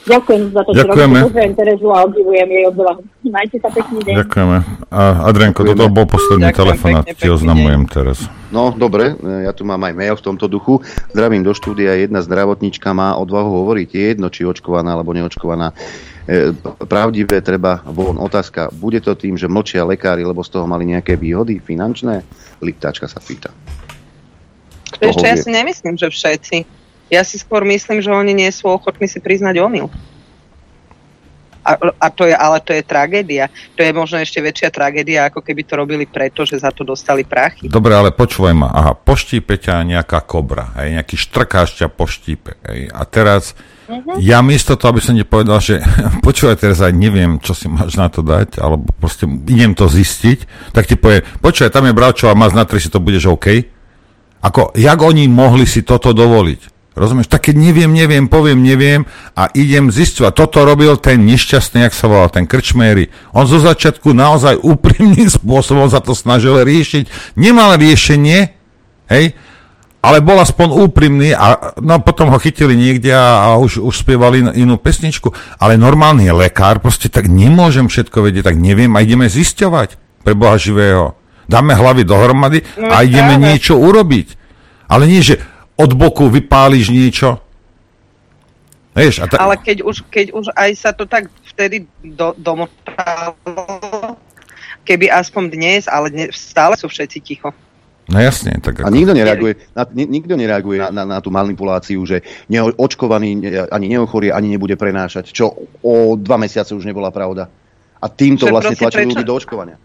Ďakujem 0.08 0.42
za 0.56 0.62
to, 0.64 0.70
Ďakujeme. 0.72 1.18
že 1.20 1.24
robíte 1.28 1.52
Terezu 1.52 1.88
a 1.92 1.98
obdivujem 2.08 2.48
jej 2.48 2.64
odvahu. 2.72 3.00
Majte 3.28 3.56
sa 3.60 3.68
pekný 3.68 3.98
deň. 4.08 4.14
Ďakujeme. 4.24 4.56
A 4.88 5.00
Adrianko, 5.28 5.60
toto 5.68 5.84
bol 5.92 6.06
posledný 6.08 6.48
telefonát, 6.56 7.04
ti 7.04 7.28
oznamujem 7.28 7.84
teraz. 7.84 8.24
No, 8.48 8.72
dobre, 8.72 9.12
ja 9.20 9.52
tu 9.52 9.68
mám 9.68 9.84
aj 9.84 9.92
mail 9.92 10.16
v 10.16 10.24
tomto 10.24 10.48
duchu. 10.48 10.80
Zdravím 11.12 11.44
do 11.44 11.52
štúdia, 11.52 11.92
jedna 12.00 12.24
zdravotníčka 12.24 12.88
má 12.96 13.20
odvahu 13.20 13.60
hovoriť, 13.60 13.88
je 13.92 14.04
jedno, 14.16 14.32
či 14.32 14.48
očkovaná 14.48 14.96
alebo 14.96 15.12
neočkovaná. 15.12 15.76
E, 16.24 16.56
pravdivé 16.88 17.44
treba 17.44 17.84
von. 17.84 18.16
Otázka, 18.16 18.72
bude 18.72 19.04
to 19.04 19.12
tým, 19.12 19.36
že 19.36 19.52
mlčia 19.52 19.84
lekári, 19.84 20.24
lebo 20.24 20.40
z 20.40 20.56
toho 20.56 20.64
mali 20.64 20.88
nejaké 20.88 21.20
výhody 21.20 21.60
finančné? 21.60 22.24
Liptáčka 22.64 23.04
sa 23.04 23.20
pýta. 23.20 23.52
Ešte 24.98 25.24
ja 25.26 25.36
si 25.38 25.50
nemyslím, 25.50 25.94
že 25.94 26.10
všetci. 26.10 26.56
Ja 27.08 27.24
si 27.24 27.40
skôr 27.40 27.64
myslím, 27.64 28.04
že 28.04 28.12
oni 28.12 28.36
nie 28.36 28.50
sú 28.52 28.68
ochotní 28.68 29.08
si 29.08 29.22
priznať 29.22 29.62
omyl. 29.64 29.88
A, 31.68 31.76
a 31.76 32.06
to 32.08 32.24
je, 32.24 32.32
ale 32.32 32.64
to 32.64 32.72
je 32.72 32.80
tragédia. 32.80 33.52
To 33.76 33.84
je 33.84 33.92
možno 33.92 34.16
ešte 34.16 34.40
väčšia 34.40 34.72
tragédia, 34.72 35.28
ako 35.28 35.44
keby 35.44 35.68
to 35.68 35.76
robili 35.76 36.08
preto, 36.08 36.48
že 36.48 36.56
za 36.56 36.72
to 36.72 36.80
dostali 36.80 37.28
prachy. 37.28 37.68
Dobre, 37.68 37.92
ale 37.92 38.08
počúvaj 38.08 38.54
ma. 38.56 38.72
Aha, 38.72 38.92
poštípe 38.96 39.60
ťa 39.60 39.84
nejaká 39.84 40.24
kobra, 40.24 40.72
hej, 40.80 40.96
nejaký 40.96 41.20
štrkáš 41.20 41.76
ťa 41.76 41.92
poštípe. 41.92 42.56
Hej, 42.64 42.88
a 42.88 43.04
teraz 43.04 43.52
uh-huh. 43.84 44.16
ja 44.16 44.40
miesto 44.40 44.80
toho, 44.80 44.96
aby 44.96 45.04
som 45.04 45.12
ti 45.12 45.28
povedal, 45.28 45.60
že 45.60 45.84
počúvaj 46.26 46.56
teraz 46.56 46.80
aj 46.80 46.96
neviem, 46.96 47.36
čo 47.36 47.52
si 47.52 47.68
máš 47.68 48.00
na 48.00 48.08
to 48.08 48.24
dať, 48.24 48.56
alebo 48.64 48.88
proste 48.96 49.28
idem 49.28 49.76
to 49.76 49.92
zistiť, 49.92 50.72
tak 50.72 50.88
ti 50.88 50.96
povie, 50.96 51.20
počúvaj, 51.44 51.68
tam 51.68 51.84
je 51.84 51.92
bravčová 51.92 52.32
má 52.32 52.48
na 52.48 52.64
si 52.64 52.88
to 52.88 52.96
budeš 52.96 53.28
OK, 53.28 53.77
ako, 54.38 54.74
jak 54.78 54.98
oni 55.02 55.26
mohli 55.26 55.66
si 55.66 55.82
toto 55.82 56.14
dovoliť? 56.14 56.78
Rozumieš? 56.98 57.30
Tak 57.30 57.50
keď 57.50 57.56
neviem, 57.58 57.90
neviem, 57.94 58.26
poviem, 58.26 58.58
neviem 58.58 59.06
a 59.38 59.46
idem 59.54 59.90
zistovať. 59.90 60.34
Toto 60.34 60.66
robil 60.66 60.98
ten 60.98 61.22
nešťastný, 61.22 61.86
jak 61.86 61.94
sa 61.94 62.10
volal, 62.10 62.30
ten 62.30 62.46
krčméry. 62.46 63.10
On 63.30 63.46
zo 63.46 63.62
začiatku 63.62 64.10
naozaj 64.10 64.58
úprimným 64.58 65.30
spôsobom 65.38 65.86
sa 65.86 66.02
to 66.02 66.14
snažil 66.14 66.58
riešiť. 66.58 67.34
Nemal 67.38 67.78
riešenie, 67.78 68.50
hej, 69.10 69.24
ale 69.98 70.22
bol 70.22 70.38
aspoň 70.38 70.68
úprimný 70.86 71.34
a 71.34 71.74
no, 71.82 71.98
potom 71.98 72.30
ho 72.30 72.38
chytili 72.38 72.78
niekde 72.78 73.10
a, 73.10 73.50
a 73.50 73.58
už, 73.58 73.82
už 73.82 73.94
spievali 74.06 74.46
inú 74.54 74.78
pesničku. 74.78 75.34
Ale 75.58 75.74
normálny 75.74 76.30
lekár, 76.30 76.78
proste 76.78 77.10
tak 77.10 77.26
nemôžem 77.26 77.90
všetko 77.90 78.22
vedieť, 78.22 78.54
tak 78.54 78.56
neviem 78.58 78.94
a 78.94 79.02
ideme 79.02 79.26
zisťovať 79.26 79.98
pre 80.22 80.38
Boha 80.38 80.54
živého 80.54 81.17
dáme 81.48 81.72
hlavy 81.72 82.04
dohromady 82.04 82.60
no, 82.76 82.92
a 82.92 83.02
ideme 83.02 83.40
práve. 83.40 83.44
niečo 83.48 83.74
urobiť. 83.80 84.28
Ale 84.88 85.08
nie, 85.08 85.24
že 85.24 85.40
od 85.80 85.96
boku 85.96 86.28
vypáliš 86.28 86.92
niečo. 86.92 87.40
Vieš, 88.92 89.24
a 89.24 89.30
ta... 89.30 89.40
Ale 89.40 89.56
keď 89.56 89.86
už, 89.86 90.04
keď 90.12 90.36
už 90.36 90.52
aj 90.52 90.70
sa 90.76 90.90
to 90.92 91.08
tak 91.08 91.32
vtedy 91.54 91.88
do, 92.04 92.36
domotalo, 92.36 93.36
keby 94.84 95.08
aspoň 95.08 95.44
dnes, 95.48 95.82
ale 95.88 96.12
dnes, 96.12 96.34
stále 96.36 96.76
sú 96.76 96.90
všetci 96.90 97.18
ticho. 97.22 97.50
No 98.08 98.18
jasne. 98.18 98.56
Tak 98.58 98.82
ako... 98.82 98.88
A 98.88 98.90
nikto 98.90 99.12
nereaguje, 99.12 99.68
na, 99.76 99.84
nikto 99.92 100.34
nereaguje 100.34 100.80
na, 100.80 100.88
na, 100.90 101.02
na 101.04 101.18
tú 101.20 101.28
manipuláciu, 101.28 102.00
že 102.08 102.24
neočkovaný 102.48 103.44
ani 103.68 103.86
neochorie, 103.92 104.32
ani 104.32 104.48
nebude 104.48 104.80
prenášať, 104.80 105.28
čo 105.28 105.52
o 105.84 106.16
dva 106.16 106.40
mesiace 106.40 106.72
už 106.72 106.88
nebola 106.88 107.12
pravda. 107.12 107.52
A 108.00 108.06
týmto 108.08 108.48
že 108.48 108.52
vlastne 108.52 108.76
tlačí 108.80 109.04
ľudí 109.04 109.24
do 109.28 109.36
očkovania. 109.36 109.76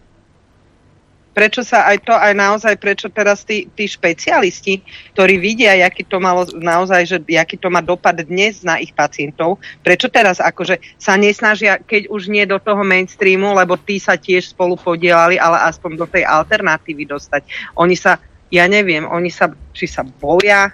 Prečo 1.34 1.66
sa 1.66 1.90
aj 1.90 1.98
to, 2.06 2.14
aj 2.14 2.34
naozaj, 2.38 2.74
prečo 2.78 3.10
teraz 3.10 3.42
tí, 3.42 3.66
tí 3.74 3.90
špecialisti, 3.90 4.86
ktorí 5.18 5.42
vidia, 5.42 5.74
aký 5.82 6.06
to 6.06 6.22
malo 6.22 6.46
naozaj, 6.54 7.02
že 7.04 7.18
aký 7.34 7.58
to 7.58 7.74
má 7.74 7.82
dopad 7.82 8.22
dnes 8.22 8.62
na 8.62 8.78
ich 8.78 8.94
pacientov, 8.94 9.58
prečo 9.82 10.08
teraz 10.08 10.38
akože 10.38 10.80
sa 11.02 11.18
nesnažia, 11.18 11.82
keď 11.82 12.08
už 12.14 12.30
nie 12.30 12.46
do 12.46 12.62
toho 12.62 12.86
mainstreamu, 12.86 13.58
lebo 13.58 13.76
tí 13.76 13.98
sa 13.98 14.16
tiež 14.16 14.54
spolu 14.54 14.78
podielali, 14.78 15.42
ale 15.42 15.66
aspoň 15.68 15.92
do 15.98 16.06
tej 16.06 16.24
alternatívy 16.24 17.10
dostať. 17.10 17.74
Oni 17.82 17.98
sa, 17.98 18.22
ja 18.54 18.70
neviem, 18.70 19.04
oni 19.04 19.34
sa, 19.34 19.50
či 19.74 19.90
sa 19.90 20.06
boja, 20.06 20.70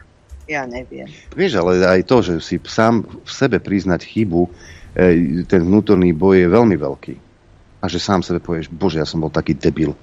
ja 0.50 0.66
neviem. 0.66 1.06
Vieš, 1.38 1.62
ale 1.62 1.86
aj 1.86 2.02
to, 2.10 2.26
že 2.26 2.34
si 2.42 2.58
sám 2.66 3.06
v 3.06 3.30
sebe 3.30 3.62
priznať 3.62 4.02
chybu, 4.02 4.50
e, 4.98 5.46
ten 5.46 5.62
vnútorný 5.62 6.10
boj 6.12 6.42
je 6.42 6.48
veľmi 6.50 6.74
veľký. 6.74 7.16
A 7.80 7.88
že 7.88 8.02
sám 8.02 8.26
sebe 8.26 8.44
povieš, 8.44 8.68
bože, 8.74 9.00
ja 9.00 9.08
som 9.08 9.22
bol 9.22 9.32
taký 9.32 9.56
debil 9.56 9.94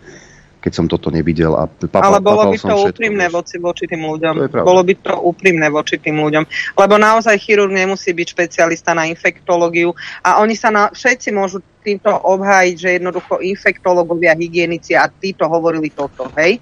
keď 0.66 0.74
som 0.74 0.90
toto 0.90 1.14
nevidel. 1.14 1.54
A 1.54 1.70
papal, 1.70 2.02
Ale 2.02 2.18
bolo 2.18 2.50
by 2.50 2.58
to 2.58 2.74
úprimné 2.90 3.30
voči, 3.30 3.62
voči 3.62 3.86
tým 3.86 4.02
ľuďom. 4.02 4.50
Bolo 4.50 4.82
by 4.82 4.94
to 4.98 5.14
úprimné 5.14 5.70
voči 5.70 6.02
tým 6.02 6.18
ľuďom. 6.18 6.42
Lebo 6.74 6.98
naozaj 6.98 7.38
chirurg 7.38 7.70
nemusí 7.70 8.10
byť 8.10 8.26
špecialista 8.34 8.90
na 8.90 9.06
infektológiu 9.06 9.94
a 10.26 10.42
oni 10.42 10.58
sa 10.58 10.74
na, 10.74 10.90
všetci 10.90 11.30
môžu 11.30 11.62
týmto 11.86 12.10
obhájiť, 12.10 12.74
že 12.74 12.98
jednoducho 12.98 13.38
infektológovia, 13.38 14.34
hygienici 14.34 14.98
a 14.98 15.06
títo 15.06 15.46
hovorili 15.46 15.94
toto, 15.94 16.26
hej? 16.34 16.58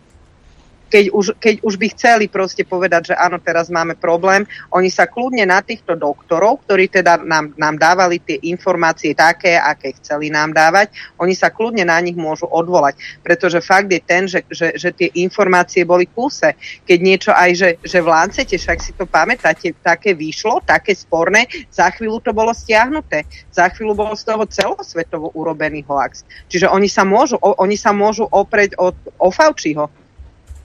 Keď 0.95 1.11
už, 1.11 1.27
keď 1.43 1.55
už 1.67 1.75
by 1.75 1.87
chceli 1.91 2.31
proste 2.31 2.63
povedať, 2.63 3.11
že 3.11 3.15
áno, 3.19 3.43
teraz 3.43 3.67
máme 3.67 3.99
problém, 3.99 4.47
oni 4.71 4.87
sa 4.87 5.11
kľudne 5.11 5.43
na 5.43 5.59
týchto 5.59 5.99
doktorov, 5.99 6.63
ktorí 6.63 6.87
teda 6.87 7.19
nám, 7.19 7.51
nám 7.59 7.75
dávali 7.75 8.23
tie 8.23 8.39
informácie 8.47 9.11
také, 9.11 9.59
aké 9.59 9.99
chceli 9.99 10.31
nám 10.31 10.55
dávať, 10.55 10.95
oni 11.19 11.35
sa 11.35 11.51
kľudne 11.51 11.83
na 11.83 11.99
nich 11.99 12.15
môžu 12.15 12.47
odvolať. 12.47 12.95
Pretože 13.27 13.59
fakt 13.59 13.91
je 13.91 13.99
ten, 13.99 14.31
že, 14.31 14.47
že, 14.47 14.79
že 14.79 14.95
tie 14.95 15.11
informácie 15.19 15.83
boli 15.83 16.07
kúse. 16.07 16.55
Keď 16.87 16.99
niečo 17.03 17.35
aj, 17.35 17.51
že, 17.59 17.71
že 17.83 17.99
v 17.99 18.15
Lancete, 18.15 18.55
však 18.55 18.79
si 18.79 18.95
to 18.95 19.03
pamätáte, 19.11 19.75
také 19.83 20.15
vyšlo, 20.15 20.63
také 20.63 20.95
sporné, 20.95 21.51
za 21.75 21.91
chvíľu 21.91 22.23
to 22.23 22.31
bolo 22.31 22.55
stiahnuté. 22.55 23.27
Za 23.51 23.67
chvíľu 23.75 23.99
bolo 23.99 24.15
z 24.15 24.31
toho 24.31 24.47
celosvetovo 24.47 25.35
urobený 25.35 25.83
hoax. 25.91 26.23
Čiže 26.47 26.71
oni 26.71 26.87
sa 26.87 27.03
môžu, 27.03 27.35
oni 27.43 27.75
sa 27.75 27.91
môžu 27.91 28.31
oprieť 28.31 28.79
od, 28.79 28.95
o 29.19 29.35
Faučiho 29.35 30.04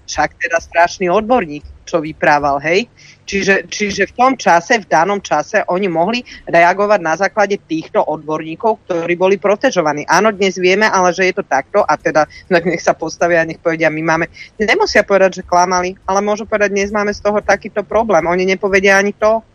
však 0.10 0.42
teda 0.42 0.58
strašný 0.58 1.06
odborník, 1.14 1.86
čo 1.86 2.02
vyprával, 2.02 2.58
hej. 2.58 2.90
Čiže, 3.30 3.70
čiže 3.70 4.10
v 4.10 4.14
tom 4.18 4.34
čase, 4.34 4.82
v 4.82 4.90
danom 4.90 5.22
čase, 5.22 5.62
oni 5.70 5.86
mohli 5.86 6.26
reagovať 6.50 7.00
na 7.00 7.14
základe 7.14 7.62
týchto 7.62 8.02
odborníkov, 8.02 8.90
ktorí 8.90 9.14
boli 9.14 9.38
protežovaní. 9.38 10.02
Áno, 10.10 10.34
dnes 10.34 10.58
vieme, 10.58 10.90
ale 10.90 11.14
že 11.14 11.30
je 11.30 11.38
to 11.38 11.46
takto 11.46 11.86
a 11.86 11.94
teda 11.94 12.26
nech 12.50 12.82
sa 12.82 12.98
postavia 12.98 13.46
a 13.46 13.48
nech 13.48 13.62
povedia, 13.62 13.94
my 13.94 14.02
máme, 14.02 14.26
nemusia 14.58 15.06
povedať, 15.06 15.46
že 15.46 15.48
klamali, 15.48 15.94
ale 16.10 16.26
môžu 16.26 16.50
povedať, 16.50 16.74
dnes 16.74 16.90
máme 16.90 17.14
z 17.14 17.22
toho 17.22 17.38
takýto 17.46 17.86
problém. 17.86 18.26
Oni 18.26 18.50
nepovedia 18.50 18.98
ani 18.98 19.14
to. 19.14 19.46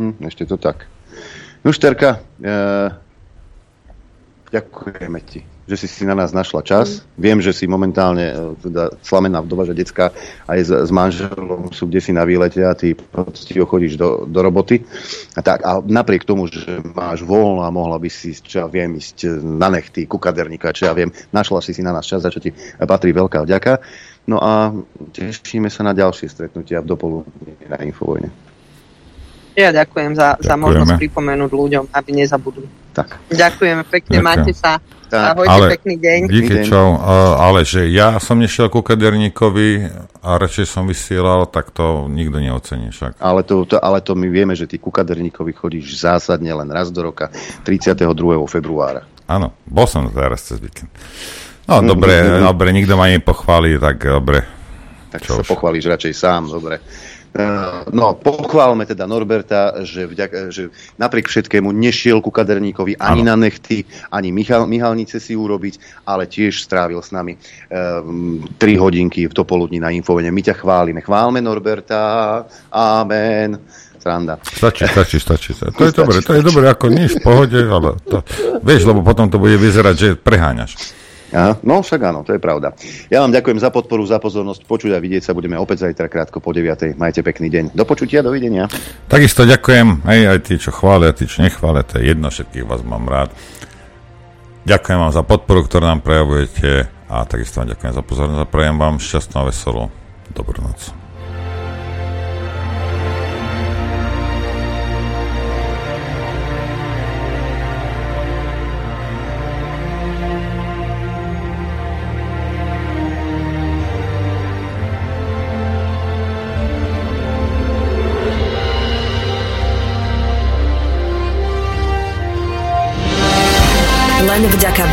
Hm, 0.00 0.24
ešte 0.24 0.48
to 0.48 0.56
tak. 0.56 0.88
No 1.60 1.76
Šterka, 1.76 2.24
e, 2.40 2.58
ďakujeme 4.48 5.20
ti 5.28 5.57
že 5.68 5.76
si 5.76 5.86
si 5.86 6.08
na 6.08 6.16
nás 6.16 6.32
našla 6.32 6.64
čas. 6.64 7.04
Mm. 7.04 7.20
Viem, 7.20 7.38
že 7.44 7.52
si 7.52 7.68
momentálne 7.68 8.26
e, 8.32 8.34
teda 8.64 8.96
slamená 9.04 9.44
vdova, 9.44 9.68
že 9.68 9.76
decka 9.76 10.16
aj 10.48 10.58
s, 10.64 10.70
s 10.72 10.90
manželom 10.90 11.68
sú 11.68 11.84
kde 11.84 12.00
si 12.00 12.16
na 12.16 12.24
výlete 12.24 12.64
a 12.64 12.72
ty 12.72 12.96
poctivo 12.96 13.68
chodíš 13.68 14.00
do, 14.00 14.24
do 14.24 14.40
roboty. 14.40 14.80
A, 15.36 15.44
tak, 15.44 15.60
a 15.68 15.84
napriek 15.84 16.24
tomu, 16.24 16.48
že 16.48 16.80
máš 16.96 17.20
voľno 17.20 17.68
a 17.68 17.70
mohla 17.70 18.00
by 18.00 18.08
si, 18.08 18.32
čo 18.32 18.64
ja 18.64 18.66
viem, 18.66 18.96
ísť 18.96 19.44
na 19.44 19.68
nechty, 19.68 20.08
ku 20.08 20.16
kaderníka, 20.16 20.72
čo 20.72 20.88
ja 20.88 20.96
viem, 20.96 21.12
našla 21.36 21.60
si 21.60 21.76
si 21.76 21.84
na 21.84 21.92
nás 21.92 22.08
čas, 22.08 22.24
za 22.24 22.32
čo 22.32 22.40
ti 22.40 22.56
patrí 22.80 23.12
veľká 23.12 23.44
vďaka. 23.44 23.84
No 24.28 24.40
a 24.40 24.72
tešíme 25.12 25.68
sa 25.68 25.84
na 25.84 25.92
ďalšie 25.92 26.28
stretnutia 26.32 26.80
v 26.80 26.88
dopoludní 26.88 27.68
na 27.68 27.80
Infovojne. 27.84 28.28
Ja 29.58 29.74
ďakujem 29.74 30.14
za, 30.14 30.38
za 30.38 30.54
možnosť 30.54 31.02
pripomenúť 31.02 31.50
ľuďom, 31.50 31.84
aby 31.90 32.10
nezabudli. 32.14 32.70
Tak. 32.94 33.18
Ďakujeme 33.26 33.82
pekne, 33.90 34.22
Ďakujem. 34.22 34.28
máte 34.30 34.52
sa. 34.54 34.78
Tak. 35.08 35.40
Ahojte, 35.40 35.50
ale, 35.50 35.66
pekný 35.80 35.96
deň. 35.96 36.18
Díky, 36.28 36.54
čau. 36.68 37.00
Ale 37.40 37.64
že 37.64 37.88
ja 37.88 38.20
som 38.20 38.36
nešiel 38.36 38.68
ku 38.68 38.84
kaderníkovi 38.84 39.88
a 40.20 40.36
radšej 40.36 40.66
som 40.68 40.84
vysielal, 40.84 41.48
tak 41.48 41.72
to 41.72 42.12
nikto 42.12 42.36
neocení 42.36 42.92
však. 42.92 43.16
Ale 43.16 43.40
to, 43.40 43.64
to, 43.64 43.80
ale 43.80 44.04
to 44.04 44.12
my 44.12 44.28
vieme, 44.28 44.52
že 44.52 44.68
ty 44.68 44.76
ku 44.76 44.92
kaderníkovi 44.92 45.56
chodíš 45.56 45.96
zásadne 45.96 46.52
len 46.52 46.68
raz 46.68 46.92
do 46.92 47.00
roka, 47.00 47.32
32. 47.64 48.04
februára. 48.44 49.08
Áno, 49.24 49.56
bol 49.64 49.88
som 49.88 50.04
teraz 50.12 50.44
cez 50.44 50.60
víkend. 50.60 50.92
No, 51.68 51.84
mm, 51.84 51.88
dobre, 51.88 52.14
mm, 52.24 52.44
dobre, 52.48 52.68
nikto 52.72 52.96
ma 52.96 53.12
nepochváli, 53.12 53.76
tak 53.76 54.00
dobre. 54.00 54.40
Tak 55.08 55.20
Čo 55.24 55.40
sa 55.40 55.42
už? 55.44 55.48
pochválíš 55.52 55.88
radšej 55.88 56.14
sám, 56.16 56.52
dobre. 56.52 56.80
Eh, 57.38 57.94
no, 57.94 58.18
pochválme 58.18 58.82
teda 58.82 59.06
Norberta, 59.06 59.86
že, 59.86 60.10
vďak, 60.10 60.50
že 60.50 60.74
napriek 60.98 61.30
všetkému 61.30 61.70
nešiel 61.70 62.18
ku 62.18 62.34
kaderníkovi 62.34 62.98
ani 62.98 63.22
ano. 63.22 63.30
na 63.30 63.46
nechty, 63.46 63.86
ani 64.10 64.34
Michal, 64.34 64.66
Mihalnice 64.66 65.22
si 65.22 65.38
urobiť, 65.38 66.02
ale 66.02 66.26
tiež 66.26 66.58
strávil 66.58 66.98
s 66.98 67.14
nami 67.14 67.38
um, 67.38 68.42
ehm, 68.42 68.58
3 68.58 68.82
hodinky 68.82 69.30
v 69.30 69.36
dopoludní 69.38 69.78
na 69.78 69.94
Infovene. 69.94 70.34
My 70.34 70.42
ťa 70.42 70.58
chválime. 70.58 70.98
Chválme 70.98 71.38
Norberta. 71.38 72.42
Amen. 72.74 73.54
Sranda. 74.02 74.42
Stačí, 74.42 74.90
stačí, 74.90 75.18
stačí. 75.22 75.50
To 75.54 75.82
je 75.86 75.94
dobre, 75.94 76.18
to 76.22 76.34
je 76.34 76.42
dobre, 76.42 76.66
ako 76.66 76.86
nič 76.90 77.18
v 77.18 77.22
pohode, 77.22 77.58
ale 77.58 77.98
to, 78.02 78.18
vieš, 78.66 78.82
lebo 78.82 79.06
potom 79.06 79.30
to 79.30 79.38
bude 79.38 79.54
vyzerať, 79.58 79.94
že 79.94 80.08
preháňaš. 80.18 80.74
Aha, 81.28 81.60
no 81.60 81.84
však 81.84 82.00
áno, 82.08 82.24
to 82.24 82.32
je 82.32 82.40
pravda. 82.40 82.72
Ja 83.12 83.20
vám 83.20 83.32
ďakujem 83.32 83.60
za 83.60 83.68
podporu, 83.68 84.00
za 84.08 84.16
pozornosť. 84.16 84.64
Počuť 84.64 84.96
a 84.96 84.98
vidieť 85.02 85.28
sa 85.28 85.36
budeme 85.36 85.60
opäť 85.60 85.84
zajtra 85.84 86.08
krátko 86.08 86.40
po 86.40 86.56
9. 86.56 86.96
Majte 86.96 87.20
pekný 87.20 87.52
deň. 87.52 87.64
Do 87.76 87.84
počutia, 87.84 88.24
dovidenia. 88.24 88.64
Takisto 89.12 89.44
ďakujem 89.44 90.08
aj, 90.08 90.18
aj 90.24 90.38
tí, 90.40 90.54
čo 90.56 90.72
chvália, 90.72 91.12
tí, 91.12 91.28
čo 91.28 91.44
nechvália, 91.44 91.84
to 91.84 92.00
je 92.00 92.16
jedno, 92.16 92.32
všetkých 92.32 92.64
vás 92.64 92.80
mám 92.80 93.04
rád. 93.04 93.30
Ďakujem 94.64 94.98
vám 95.00 95.12
za 95.12 95.24
podporu, 95.24 95.64
ktorú 95.64 95.84
nám 95.84 96.00
prejavujete 96.04 96.88
a 97.08 97.24
takisto 97.24 97.60
vám 97.60 97.72
ďakujem 97.72 97.92
za 97.92 98.02
pozornosť 98.04 98.42
a 98.44 98.48
prejem 98.48 98.76
vám 98.76 99.00
šťastnú 99.00 99.36
a 99.40 99.48
veselú 99.48 99.82
dobrú 100.32 100.60
noc. 100.64 100.97